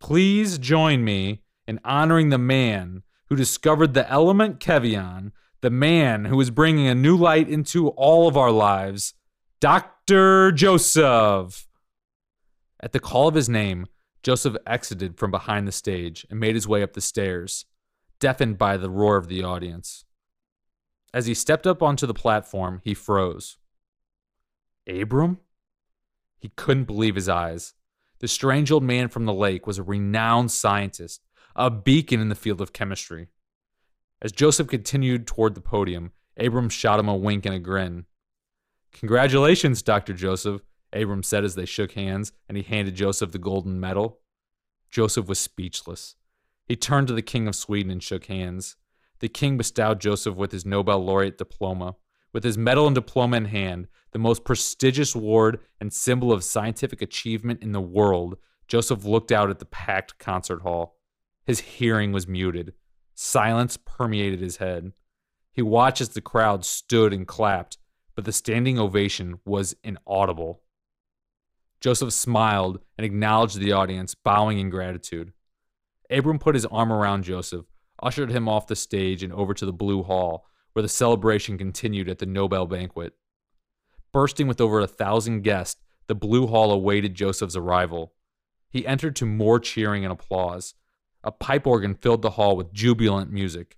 Please 0.00 0.58
join 0.58 1.04
me 1.04 1.44
in 1.68 1.78
honoring 1.84 2.30
the 2.30 2.38
man 2.38 3.04
who 3.28 3.36
discovered 3.36 3.94
the 3.94 4.10
element 4.10 4.58
kevion, 4.58 5.30
the 5.60 5.70
man 5.70 6.24
who 6.24 6.40
is 6.40 6.50
bringing 6.50 6.88
a 6.88 6.96
new 6.96 7.16
light 7.16 7.48
into 7.48 7.90
all 7.90 8.26
of 8.26 8.36
our 8.36 8.50
lives, 8.50 9.14
Dr. 9.60 10.50
Joseph. 10.50 11.65
At 12.80 12.92
the 12.92 13.00
call 13.00 13.28
of 13.28 13.34
his 13.34 13.48
name, 13.48 13.86
Joseph 14.22 14.56
exited 14.66 15.18
from 15.18 15.30
behind 15.30 15.66
the 15.66 15.72
stage 15.72 16.26
and 16.30 16.40
made 16.40 16.54
his 16.54 16.68
way 16.68 16.82
up 16.82 16.92
the 16.92 17.00
stairs, 17.00 17.64
deafened 18.18 18.58
by 18.58 18.76
the 18.76 18.90
roar 18.90 19.16
of 19.16 19.28
the 19.28 19.42
audience. 19.42 20.04
As 21.14 21.26
he 21.26 21.34
stepped 21.34 21.66
up 21.66 21.82
onto 21.82 22.06
the 22.06 22.14
platform, 22.14 22.80
he 22.84 22.92
froze. 22.92 23.56
Abram? 24.86 25.38
He 26.38 26.50
couldn't 26.56 26.84
believe 26.84 27.14
his 27.14 27.28
eyes. 27.28 27.74
The 28.18 28.28
strange 28.28 28.70
old 28.70 28.82
man 28.82 29.08
from 29.08 29.24
the 29.24 29.32
lake 29.32 29.66
was 29.66 29.78
a 29.78 29.82
renowned 29.82 30.50
scientist, 30.50 31.22
a 31.54 31.70
beacon 31.70 32.20
in 32.20 32.28
the 32.28 32.34
field 32.34 32.60
of 32.60 32.72
chemistry. 32.72 33.28
As 34.20 34.32
Joseph 34.32 34.68
continued 34.68 35.26
toward 35.26 35.54
the 35.54 35.60
podium, 35.60 36.12
Abram 36.36 36.68
shot 36.68 36.98
him 36.98 37.08
a 37.08 37.16
wink 37.16 37.46
and 37.46 37.54
a 37.54 37.58
grin. 37.58 38.06
Congratulations, 38.92 39.82
Dr. 39.82 40.14
Joseph, 40.14 40.62
Abram 40.92 41.22
said 41.22 41.44
as 41.44 41.54
they 41.54 41.66
shook 41.66 41.92
hands, 41.92 42.32
and 42.48 42.56
he 42.56 42.62
handed 42.62 42.94
Joseph 42.94 43.32
the 43.32 43.38
golden 43.38 43.78
medal. 43.80 44.20
Joseph 44.90 45.26
was 45.26 45.38
speechless. 45.38 46.14
He 46.66 46.76
turned 46.76 47.08
to 47.08 47.14
the 47.14 47.22
King 47.22 47.48
of 47.48 47.54
Sweden 47.54 47.90
and 47.90 48.02
shook 48.02 48.26
hands. 48.26 48.76
The 49.20 49.28
king 49.28 49.56
bestowed 49.56 50.00
Joseph 50.00 50.36
with 50.36 50.52
his 50.52 50.66
Nobel 50.66 51.02
laureate 51.02 51.38
diploma. 51.38 51.96
With 52.32 52.44
his 52.44 52.58
medal 52.58 52.86
and 52.86 52.94
diploma 52.94 53.38
in 53.38 53.44
hand, 53.46 53.88
the 54.12 54.18
most 54.18 54.44
prestigious 54.44 55.14
award 55.14 55.60
and 55.80 55.92
symbol 55.92 56.32
of 56.32 56.44
scientific 56.44 57.00
achievement 57.00 57.62
in 57.62 57.72
the 57.72 57.80
world, 57.80 58.36
Joseph 58.68 59.04
looked 59.04 59.32
out 59.32 59.48
at 59.48 59.58
the 59.58 59.64
packed 59.64 60.18
concert 60.18 60.62
hall. 60.62 60.98
His 61.46 61.60
hearing 61.60 62.12
was 62.12 62.26
muted. 62.26 62.74
Silence 63.14 63.78
permeated 63.78 64.40
his 64.40 64.58
head. 64.58 64.92
He 65.50 65.62
watched 65.62 66.02
as 66.02 66.10
the 66.10 66.20
crowd 66.20 66.64
stood 66.66 67.14
and 67.14 67.26
clapped, 67.26 67.78
but 68.14 68.24
the 68.26 68.32
standing 68.32 68.78
ovation 68.78 69.40
was 69.46 69.74
inaudible. 69.82 70.62
Joseph 71.80 72.12
smiled 72.12 72.80
and 72.96 73.04
acknowledged 73.04 73.58
the 73.58 73.72
audience, 73.72 74.14
bowing 74.14 74.58
in 74.58 74.70
gratitude. 74.70 75.32
Abram 76.10 76.38
put 76.38 76.54
his 76.54 76.66
arm 76.66 76.92
around 76.92 77.24
Joseph, 77.24 77.66
ushered 78.02 78.30
him 78.30 78.48
off 78.48 78.66
the 78.66 78.76
stage 78.76 79.22
and 79.22 79.32
over 79.32 79.54
to 79.54 79.66
the 79.66 79.72
Blue 79.72 80.02
Hall, 80.02 80.46
where 80.72 80.82
the 80.82 80.88
celebration 80.88 81.58
continued 81.58 82.08
at 82.08 82.18
the 82.18 82.26
Nobel 82.26 82.66
banquet. 82.66 83.14
Bursting 84.12 84.46
with 84.46 84.60
over 84.60 84.80
a 84.80 84.86
thousand 84.86 85.42
guests, 85.42 85.80
the 86.06 86.14
Blue 86.14 86.46
Hall 86.46 86.70
awaited 86.70 87.14
Joseph's 87.14 87.56
arrival. 87.56 88.14
He 88.70 88.86
entered 88.86 89.16
to 89.16 89.26
more 89.26 89.58
cheering 89.58 90.04
and 90.04 90.12
applause. 90.12 90.74
A 91.24 91.32
pipe 91.32 91.66
organ 91.66 91.94
filled 91.94 92.22
the 92.22 92.30
hall 92.30 92.56
with 92.56 92.72
jubilant 92.72 93.32
music. 93.32 93.76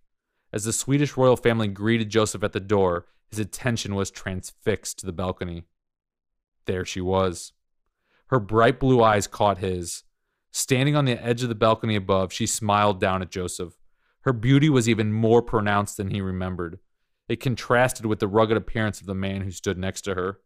As 0.53 0.65
the 0.65 0.73
Swedish 0.73 1.17
royal 1.17 1.37
family 1.37 1.69
greeted 1.69 2.11
Joseph 2.11 2.45
at 2.45 2.53
the 2.53 2.61
door, 2.61 3.07
his 3.31 3.39
attention 3.39 3.95
was 3.95 4.11
transfixed 4.11 4.99
to 4.99 5.07
the 5.07 5.13
balcony. 5.13 5.65
There 6.67 6.85
she 6.85 7.01
was. 7.01 7.53
Her 8.29 8.41
bright 8.41 8.79
blue 8.79 9.03
eyes 9.03 9.27
caught 9.27 9.59
his. 9.59 10.05
Standing 10.51 10.97
on 10.97 11.05
the 11.05 11.23
edge 11.23 11.43
of 11.43 11.49
the 11.49 11.55
balcony 11.55 11.97
above, 11.97 12.33
she 12.33 12.47
smiled 12.47 13.01
down 13.01 13.23
at 13.23 13.31
Joseph. 13.31 13.75
Her 14.23 14.33
beauty 14.33 14.69
was 14.69 14.89
even 14.89 15.13
more 15.13 15.43
pronounced 15.43 15.97
than 15.97 16.11
he 16.11 16.21
remembered. 16.21 16.79
It 17.29 17.41
contrasted 17.41 18.07
with 18.07 18.19
the 18.19 18.29
rugged 18.29 18.57
appearance 18.57 19.01
of 19.01 19.07
the 19.07 19.15
man 19.15 19.43
who 19.43 19.51
stood 19.51 19.79
next 19.79 20.03
to 20.03 20.15
her. 20.15 20.41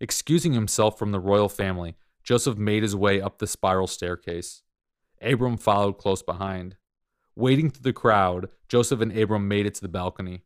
Excusing 0.00 0.52
himself 0.52 0.98
from 0.98 1.12
the 1.12 1.20
royal 1.20 1.48
family, 1.48 1.96
Joseph 2.22 2.56
made 2.56 2.82
his 2.82 2.96
way 2.96 3.20
up 3.20 3.38
the 3.38 3.46
spiral 3.46 3.86
staircase. 3.86 4.62
Abram 5.20 5.56
followed 5.56 5.98
close 5.98 6.22
behind. 6.22 6.76
Wading 7.34 7.70
through 7.70 7.82
the 7.82 7.92
crowd, 7.92 8.48
Joseph 8.68 9.00
and 9.00 9.16
Abram 9.16 9.48
made 9.48 9.66
it 9.66 9.74
to 9.74 9.80
the 9.80 9.88
balcony. 9.88 10.42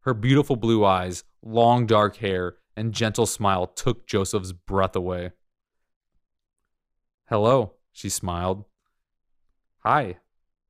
Her 0.00 0.14
beautiful 0.14 0.56
blue 0.56 0.84
eyes, 0.84 1.24
long 1.42 1.86
dark 1.86 2.16
hair, 2.16 2.56
and 2.76 2.92
gentle 2.92 3.26
smile 3.26 3.66
took 3.66 4.06
Joseph's 4.06 4.52
breath 4.52 4.94
away. 4.94 5.32
Hello, 7.28 7.74
she 7.92 8.08
smiled. 8.08 8.64
Hi, 9.80 10.16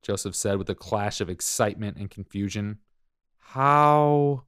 Joseph 0.01 0.35
said 0.35 0.57
with 0.57 0.69
a 0.69 0.75
clash 0.75 1.21
of 1.21 1.29
excitement 1.29 1.95
and 1.95 2.11
confusion. 2.11 2.79
How? 3.37 4.43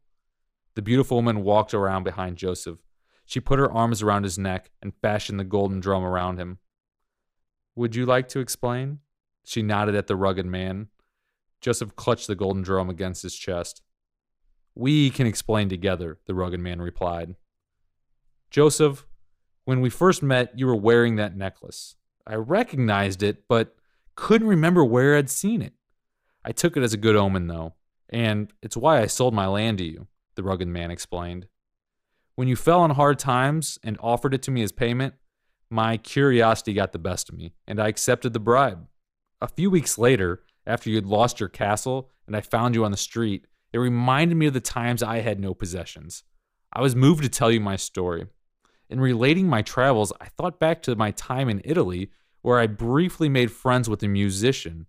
The 0.75 0.81
beautiful 0.81 1.15
woman 1.15 1.41
walked 1.41 1.73
around 1.73 2.03
behind 2.03 2.35
Joseph. 2.35 2.80
She 3.25 3.40
put 3.40 3.59
her 3.59 3.72
arms 3.72 4.01
around 4.01 4.23
his 4.23 4.38
neck 4.38 4.72
and 4.81 4.91
fashioned 5.01 5.40
the 5.40 5.45
golden 5.45 5.80
drum 5.80 6.03
around 6.03 6.38
him. 6.38 6.59
Would 7.75 7.95
you 7.95 8.06
like 8.06 8.27
to 8.30 8.41
explain? 8.41 8.99
She 9.45 9.61
nodded 9.61 9.95
at 9.95 10.07
the 10.07 10.17
rugged 10.17 10.45
man. 10.45 10.88
Joseph 11.61 11.95
clutched 11.95 12.27
the 12.27 12.35
golden 12.35 12.61
drum 12.61 12.90
against 12.90 13.23
his 13.23 13.35
chest. 13.35 13.81
We 14.75 15.11
can 15.11 15.27
explain 15.27 15.69
together, 15.69 16.19
the 16.25 16.35
rugged 16.35 16.59
man 16.59 16.81
replied. 16.81 17.35
Joseph, 18.49 19.07
when 19.64 19.80
we 19.80 19.90
first 19.90 20.22
met, 20.22 20.51
you 20.59 20.67
were 20.67 20.75
wearing 20.75 21.15
that 21.15 21.38
necklace. 21.38 21.95
I 22.25 22.35
recognized 22.35 23.24
it, 23.24 23.48
but 23.48 23.75
couldn't 24.16 24.48
remember 24.48 24.83
where 24.83 25.16
I'd 25.16 25.30
seen 25.30 25.61
it. 25.61 25.74
I 26.43 26.51
took 26.51 26.75
it 26.77 26.83
as 26.83 26.93
a 26.93 26.98
good 26.98 27.16
omen, 27.16 27.48
though, 27.48 27.74
and 28.09 28.51
it's 28.61 28.77
why 28.77 29.01
I 29.01 29.08
sold 29.08 29.33
my 29.33 29.48
land 29.48 29.77
to 29.80 29.83
you, 29.83 30.08
the 30.35 30.43
rugged 30.43 30.67
man 30.67 30.91
explained. 30.91 31.48
When 32.35 32.48
you 32.48 32.56
fell 32.56 32.82
on 32.82 32.91
hard 32.91 33.19
times 33.19 33.77
and 33.83 33.98
offered 34.01 34.33
it 34.33 34.41
to 34.43 34.51
me 34.51 34.64
as 34.64 34.72
payment, 34.72 35.14
my 35.69 35.98
curiosity 35.98 36.74
got 36.74 36.91
the 36.91 37.00
best 37.00 37.30
of 37.30 37.35
me, 37.35 37.53
and 37.67 37.80
I 37.80 37.88
accepted 37.88 38.33
the 38.33 38.40
bribe. 38.40 38.88
A 39.41 39.48
few 39.48 39.69
weeks 39.69 39.98
later, 39.98 40.43
after 40.66 40.90
you'd 40.90 41.06
lost 41.06 41.40
your 41.40 41.50
castle 41.50 42.09
and 42.27 42.35
I 42.35 42.41
found 42.41 42.75
you 42.75 42.85
on 42.85 42.91
the 42.91 42.98
street, 42.98 43.48
it 43.74 43.77
reminded 43.77 44.35
me 44.35 44.48
of 44.48 44.53
the 44.53 44.59
times 44.59 45.01
I 45.01 45.19
had 45.19 45.40
no 45.40 45.53
possessions. 45.53 46.24
I 46.74 46.82
was 46.82 46.95
moved 46.95 47.24
to 47.24 47.30
tell 47.30 47.51
you 47.51 47.59
my 47.59 47.75
story. 47.75 48.27
In 48.91 48.99
relating 48.99 49.47
my 49.47 49.61
travels, 49.61 50.11
I 50.19 50.25
thought 50.25 50.59
back 50.59 50.81
to 50.83 50.97
my 50.97 51.11
time 51.11 51.47
in 51.47 51.61
Italy 51.63 52.11
where 52.41 52.59
I 52.59 52.67
briefly 52.67 53.29
made 53.29 53.49
friends 53.49 53.87
with 53.87 54.03
a 54.03 54.07
musician. 54.09 54.85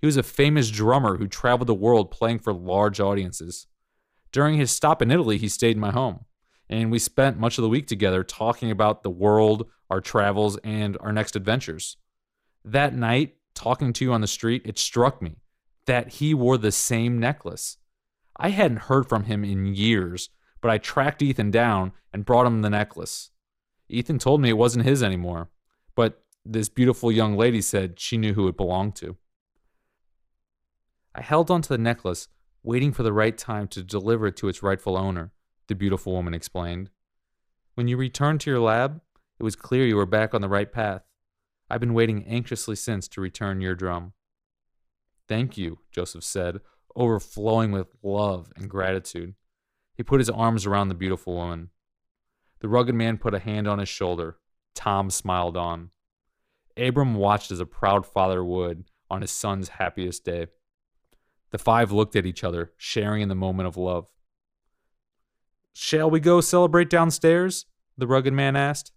He 0.00 0.06
was 0.06 0.16
a 0.16 0.24
famous 0.24 0.72
drummer 0.72 1.18
who 1.18 1.28
traveled 1.28 1.68
the 1.68 1.74
world 1.74 2.10
playing 2.10 2.40
for 2.40 2.52
large 2.52 2.98
audiences. 2.98 3.68
During 4.32 4.58
his 4.58 4.72
stop 4.72 5.00
in 5.00 5.12
Italy, 5.12 5.38
he 5.38 5.48
stayed 5.48 5.76
in 5.76 5.80
my 5.80 5.92
home, 5.92 6.24
and 6.68 6.90
we 6.90 6.98
spent 6.98 7.38
much 7.38 7.56
of 7.56 7.62
the 7.62 7.68
week 7.68 7.86
together 7.86 8.24
talking 8.24 8.72
about 8.72 9.04
the 9.04 9.10
world, 9.10 9.68
our 9.88 10.00
travels, 10.00 10.56
and 10.64 10.96
our 10.98 11.12
next 11.12 11.36
adventures. 11.36 11.96
That 12.64 12.92
night, 12.92 13.36
talking 13.54 13.92
to 13.92 14.04
you 14.04 14.12
on 14.12 14.20
the 14.20 14.26
street, 14.26 14.62
it 14.64 14.80
struck 14.80 15.22
me 15.22 15.36
that 15.86 16.14
he 16.14 16.34
wore 16.34 16.58
the 16.58 16.72
same 16.72 17.20
necklace. 17.20 17.76
I 18.36 18.48
hadn't 18.48 18.88
heard 18.88 19.08
from 19.08 19.24
him 19.24 19.44
in 19.44 19.76
years, 19.76 20.30
but 20.60 20.72
I 20.72 20.78
tracked 20.78 21.22
Ethan 21.22 21.52
down 21.52 21.92
and 22.12 22.24
brought 22.24 22.46
him 22.46 22.62
the 22.62 22.70
necklace. 22.70 23.30
Ethan 23.88 24.18
told 24.18 24.40
me 24.40 24.48
it 24.48 24.58
wasn't 24.58 24.84
his 24.84 25.02
anymore, 25.02 25.50
but 25.94 26.22
this 26.44 26.68
beautiful 26.68 27.10
young 27.10 27.36
lady 27.36 27.60
said 27.60 28.00
she 28.00 28.16
knew 28.16 28.34
who 28.34 28.48
it 28.48 28.56
belonged 28.56 28.96
to. 28.96 29.16
I 31.14 31.22
held 31.22 31.50
onto 31.50 31.68
the 31.68 31.78
necklace, 31.78 32.28
waiting 32.62 32.92
for 32.92 33.02
the 33.02 33.12
right 33.12 33.36
time 33.36 33.68
to 33.68 33.82
deliver 33.82 34.26
it 34.26 34.36
to 34.36 34.48
its 34.48 34.62
rightful 34.62 34.96
owner, 34.96 35.32
the 35.68 35.74
beautiful 35.74 36.12
woman 36.12 36.34
explained. 36.34 36.90
When 37.74 37.88
you 37.88 37.96
returned 37.96 38.40
to 38.42 38.50
your 38.50 38.60
lab, 38.60 39.00
it 39.38 39.42
was 39.42 39.56
clear 39.56 39.86
you 39.86 39.96
were 39.96 40.06
back 40.06 40.34
on 40.34 40.40
the 40.40 40.48
right 40.48 40.70
path. 40.70 41.02
I've 41.70 41.80
been 41.80 41.94
waiting 41.94 42.24
anxiously 42.26 42.76
since 42.76 43.08
to 43.08 43.20
return 43.20 43.60
your 43.60 43.74
drum. 43.74 44.12
Thank 45.28 45.56
you, 45.56 45.78
Joseph 45.90 46.24
said, 46.24 46.60
overflowing 46.94 47.72
with 47.72 47.88
love 48.02 48.52
and 48.56 48.68
gratitude. 48.68 49.34
He 49.96 50.02
put 50.02 50.20
his 50.20 50.30
arms 50.30 50.66
around 50.66 50.88
the 50.88 50.94
beautiful 50.94 51.34
woman. 51.34 51.70
The 52.64 52.70
rugged 52.70 52.94
man 52.94 53.18
put 53.18 53.34
a 53.34 53.40
hand 53.40 53.68
on 53.68 53.78
his 53.78 53.90
shoulder. 53.90 54.38
Tom 54.74 55.10
smiled 55.10 55.54
on. 55.54 55.90
Abram 56.78 57.14
watched 57.14 57.50
as 57.50 57.60
a 57.60 57.66
proud 57.66 58.06
father 58.06 58.42
would 58.42 58.84
on 59.10 59.20
his 59.20 59.32
son's 59.32 59.68
happiest 59.68 60.24
day. 60.24 60.46
The 61.50 61.58
five 61.58 61.92
looked 61.92 62.16
at 62.16 62.24
each 62.24 62.42
other, 62.42 62.72
sharing 62.78 63.20
in 63.20 63.28
the 63.28 63.34
moment 63.34 63.66
of 63.66 63.76
love. 63.76 64.06
Shall 65.74 66.08
we 66.10 66.20
go 66.20 66.40
celebrate 66.40 66.88
downstairs? 66.88 67.66
The 67.98 68.06
rugged 68.06 68.32
man 68.32 68.56
asked. 68.56 68.92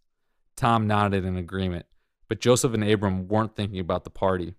Tom 0.55 0.87
nodded 0.87 1.25
in 1.25 1.35
agreement, 1.35 1.87
but 2.29 2.39
Joseph 2.39 2.73
and 2.73 2.89
Abram 2.89 3.27
weren't 3.27 3.57
thinking 3.57 3.81
about 3.81 4.05
the 4.05 4.09
party. 4.09 4.55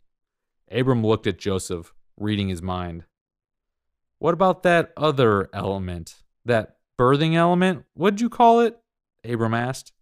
Abram 0.70 1.02
looked 1.02 1.26
at 1.26 1.38
Joseph, 1.38 1.94
reading 2.18 2.50
his 2.50 2.60
mind. 2.60 3.04
What 4.18 4.34
about 4.34 4.64
that 4.64 4.92
other 4.98 5.48
element? 5.54 6.16
That 6.44 6.76
birthing 6.98 7.36
element? 7.36 7.86
What'd 7.94 8.20
you 8.20 8.28
call 8.28 8.60
it? 8.60 8.78
Abram 9.24 9.54
asked. 9.54 9.92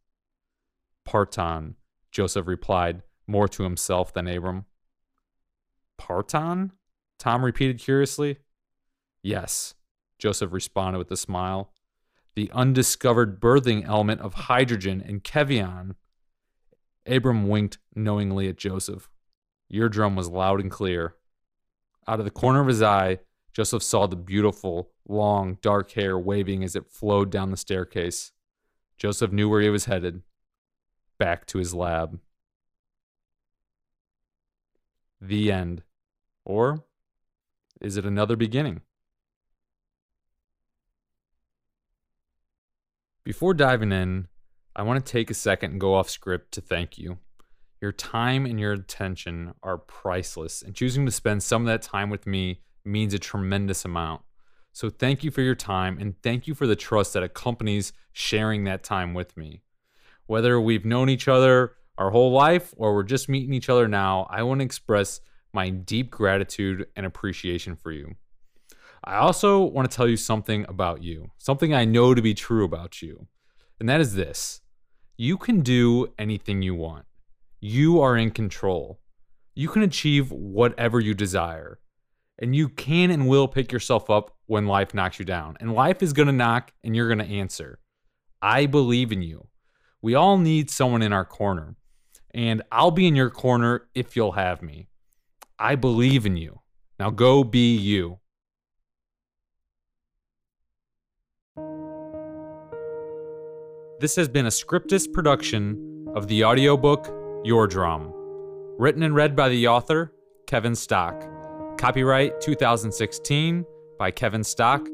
Parton, 1.04 1.76
Joseph 2.10 2.46
replied, 2.46 3.02
more 3.26 3.48
to 3.48 3.62
himself 3.62 4.12
than 4.12 4.26
Abram. 4.26 4.66
Parton? 5.96 6.72
Tom 7.18 7.44
repeated 7.44 7.78
curiously. 7.78 8.38
Yes, 9.22 9.74
Joseph 10.18 10.52
responded 10.52 10.98
with 10.98 11.10
a 11.10 11.16
smile. 11.16 11.72
The 12.34 12.50
undiscovered 12.52 13.40
birthing 13.40 13.86
element 13.86 14.20
of 14.20 14.34
hydrogen 14.34 15.02
and 15.04 15.24
kevion. 15.24 15.94
Abram 17.06 17.48
winked 17.48 17.78
knowingly 17.94 18.48
at 18.48 18.58
Joseph. 18.58 19.08
Your 19.68 19.88
drum 19.88 20.16
was 20.16 20.28
loud 20.28 20.60
and 20.60 20.70
clear. 20.70 21.14
Out 22.06 22.18
of 22.18 22.24
the 22.24 22.30
corner 22.30 22.60
of 22.60 22.68
his 22.68 22.82
eye, 22.82 23.20
Joseph 23.52 23.82
saw 23.82 24.06
the 24.06 24.16
beautiful, 24.16 24.90
long, 25.08 25.58
dark 25.62 25.92
hair 25.92 26.18
waving 26.18 26.62
as 26.62 26.76
it 26.76 26.90
flowed 26.90 27.30
down 27.30 27.50
the 27.50 27.56
staircase. 27.56 28.32
Joseph 28.96 29.32
knew 29.32 29.48
where 29.48 29.60
he 29.60 29.68
was 29.68 29.84
headed 29.84 30.22
back 31.18 31.46
to 31.46 31.58
his 31.58 31.74
lab. 31.74 32.20
The 35.20 35.50
end. 35.52 35.82
Or 36.44 36.84
is 37.80 37.96
it 37.96 38.04
another 38.04 38.36
beginning? 38.36 38.82
Before 43.24 43.54
diving 43.54 43.92
in, 43.92 44.28
I 44.74 44.82
want 44.82 45.04
to 45.04 45.12
take 45.12 45.30
a 45.30 45.34
second 45.34 45.72
and 45.72 45.80
go 45.80 45.94
off 45.94 46.08
script 46.08 46.52
to 46.52 46.60
thank 46.60 46.96
you. 46.96 47.18
Your 47.80 47.92
time 47.92 48.46
and 48.46 48.58
your 48.60 48.72
attention 48.72 49.54
are 49.62 49.78
priceless, 49.78 50.62
and 50.62 50.74
choosing 50.74 51.04
to 51.06 51.12
spend 51.12 51.42
some 51.42 51.62
of 51.62 51.66
that 51.66 51.82
time 51.82 52.08
with 52.08 52.26
me 52.26 52.60
means 52.84 53.12
a 53.12 53.18
tremendous 53.18 53.84
amount. 53.84 54.22
So, 54.76 54.90
thank 54.90 55.24
you 55.24 55.30
for 55.30 55.40
your 55.40 55.54
time 55.54 55.96
and 55.98 56.20
thank 56.22 56.46
you 56.46 56.54
for 56.54 56.66
the 56.66 56.76
trust 56.76 57.14
that 57.14 57.22
accompanies 57.22 57.94
sharing 58.12 58.64
that 58.64 58.84
time 58.84 59.14
with 59.14 59.34
me. 59.34 59.62
Whether 60.26 60.60
we've 60.60 60.84
known 60.84 61.08
each 61.08 61.28
other 61.28 61.72
our 61.96 62.10
whole 62.10 62.30
life 62.30 62.74
or 62.76 62.94
we're 62.94 63.02
just 63.02 63.26
meeting 63.26 63.54
each 63.54 63.70
other 63.70 63.88
now, 63.88 64.26
I 64.28 64.42
want 64.42 64.60
to 64.60 64.66
express 64.66 65.20
my 65.54 65.70
deep 65.70 66.10
gratitude 66.10 66.88
and 66.94 67.06
appreciation 67.06 67.74
for 67.74 67.90
you. 67.90 68.16
I 69.02 69.16
also 69.16 69.62
want 69.62 69.90
to 69.90 69.96
tell 69.96 70.06
you 70.06 70.18
something 70.18 70.66
about 70.68 71.02
you, 71.02 71.30
something 71.38 71.72
I 71.72 71.86
know 71.86 72.12
to 72.12 72.20
be 72.20 72.34
true 72.34 72.62
about 72.62 73.00
you, 73.00 73.28
and 73.80 73.88
that 73.88 74.02
is 74.02 74.14
this 74.14 74.60
you 75.16 75.38
can 75.38 75.62
do 75.62 76.12
anything 76.18 76.60
you 76.60 76.74
want. 76.74 77.06
You 77.60 78.02
are 78.02 78.14
in 78.14 78.30
control. 78.30 79.00
You 79.54 79.70
can 79.70 79.80
achieve 79.80 80.30
whatever 80.30 81.00
you 81.00 81.14
desire. 81.14 81.78
And 82.38 82.54
you 82.54 82.68
can 82.68 83.10
and 83.10 83.28
will 83.28 83.48
pick 83.48 83.72
yourself 83.72 84.10
up 84.10 84.36
when 84.46 84.66
life 84.66 84.92
knocks 84.94 85.18
you 85.18 85.24
down. 85.24 85.56
And 85.60 85.74
life 85.74 86.02
is 86.02 86.12
going 86.12 86.26
to 86.26 86.32
knock 86.32 86.72
and 86.84 86.94
you're 86.94 87.08
going 87.08 87.26
to 87.26 87.34
answer. 87.34 87.78
I 88.42 88.66
believe 88.66 89.12
in 89.12 89.22
you. 89.22 89.48
We 90.02 90.14
all 90.14 90.38
need 90.38 90.70
someone 90.70 91.02
in 91.02 91.12
our 91.12 91.24
corner. 91.24 91.76
And 92.34 92.62
I'll 92.70 92.90
be 92.90 93.06
in 93.06 93.16
your 93.16 93.30
corner 93.30 93.88
if 93.94 94.14
you'll 94.14 94.32
have 94.32 94.62
me. 94.62 94.88
I 95.58 95.74
believe 95.74 96.26
in 96.26 96.36
you. 96.36 96.60
Now 97.00 97.10
go 97.10 97.42
be 97.42 97.74
you. 97.74 98.18
This 103.98 104.14
has 104.16 104.28
been 104.28 104.44
a 104.44 104.50
Scriptus 104.50 105.06
production 105.06 106.06
of 106.14 106.28
the 106.28 106.44
audiobook 106.44 107.10
Your 107.44 107.66
Drum. 107.66 108.12
Written 108.78 109.02
and 109.02 109.14
read 109.14 109.34
by 109.34 109.48
the 109.48 109.68
author, 109.68 110.12
Kevin 110.46 110.74
Stock. 110.74 111.35
Copyright 111.78 112.40
2016 112.40 113.64
by 113.98 114.10
Kevin 114.10 114.42
Stock. 114.42 114.88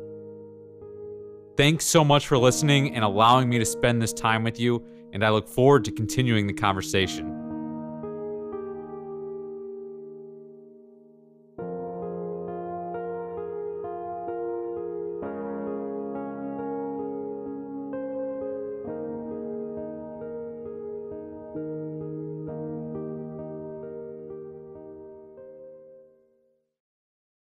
Thanks 1.57 1.85
so 1.85 2.03
much 2.03 2.27
for 2.27 2.37
listening 2.37 2.95
and 2.95 3.03
allowing 3.03 3.49
me 3.49 3.57
to 3.57 3.65
spend 3.65 3.99
this 4.01 4.13
time 4.13 4.43
with 4.43 4.59
you, 4.59 4.85
and 5.13 5.25
I 5.25 5.29
look 5.29 5.49
forward 5.49 5.83
to 5.85 5.91
continuing 5.91 6.45
the 6.47 6.53
conversation. 6.53 7.30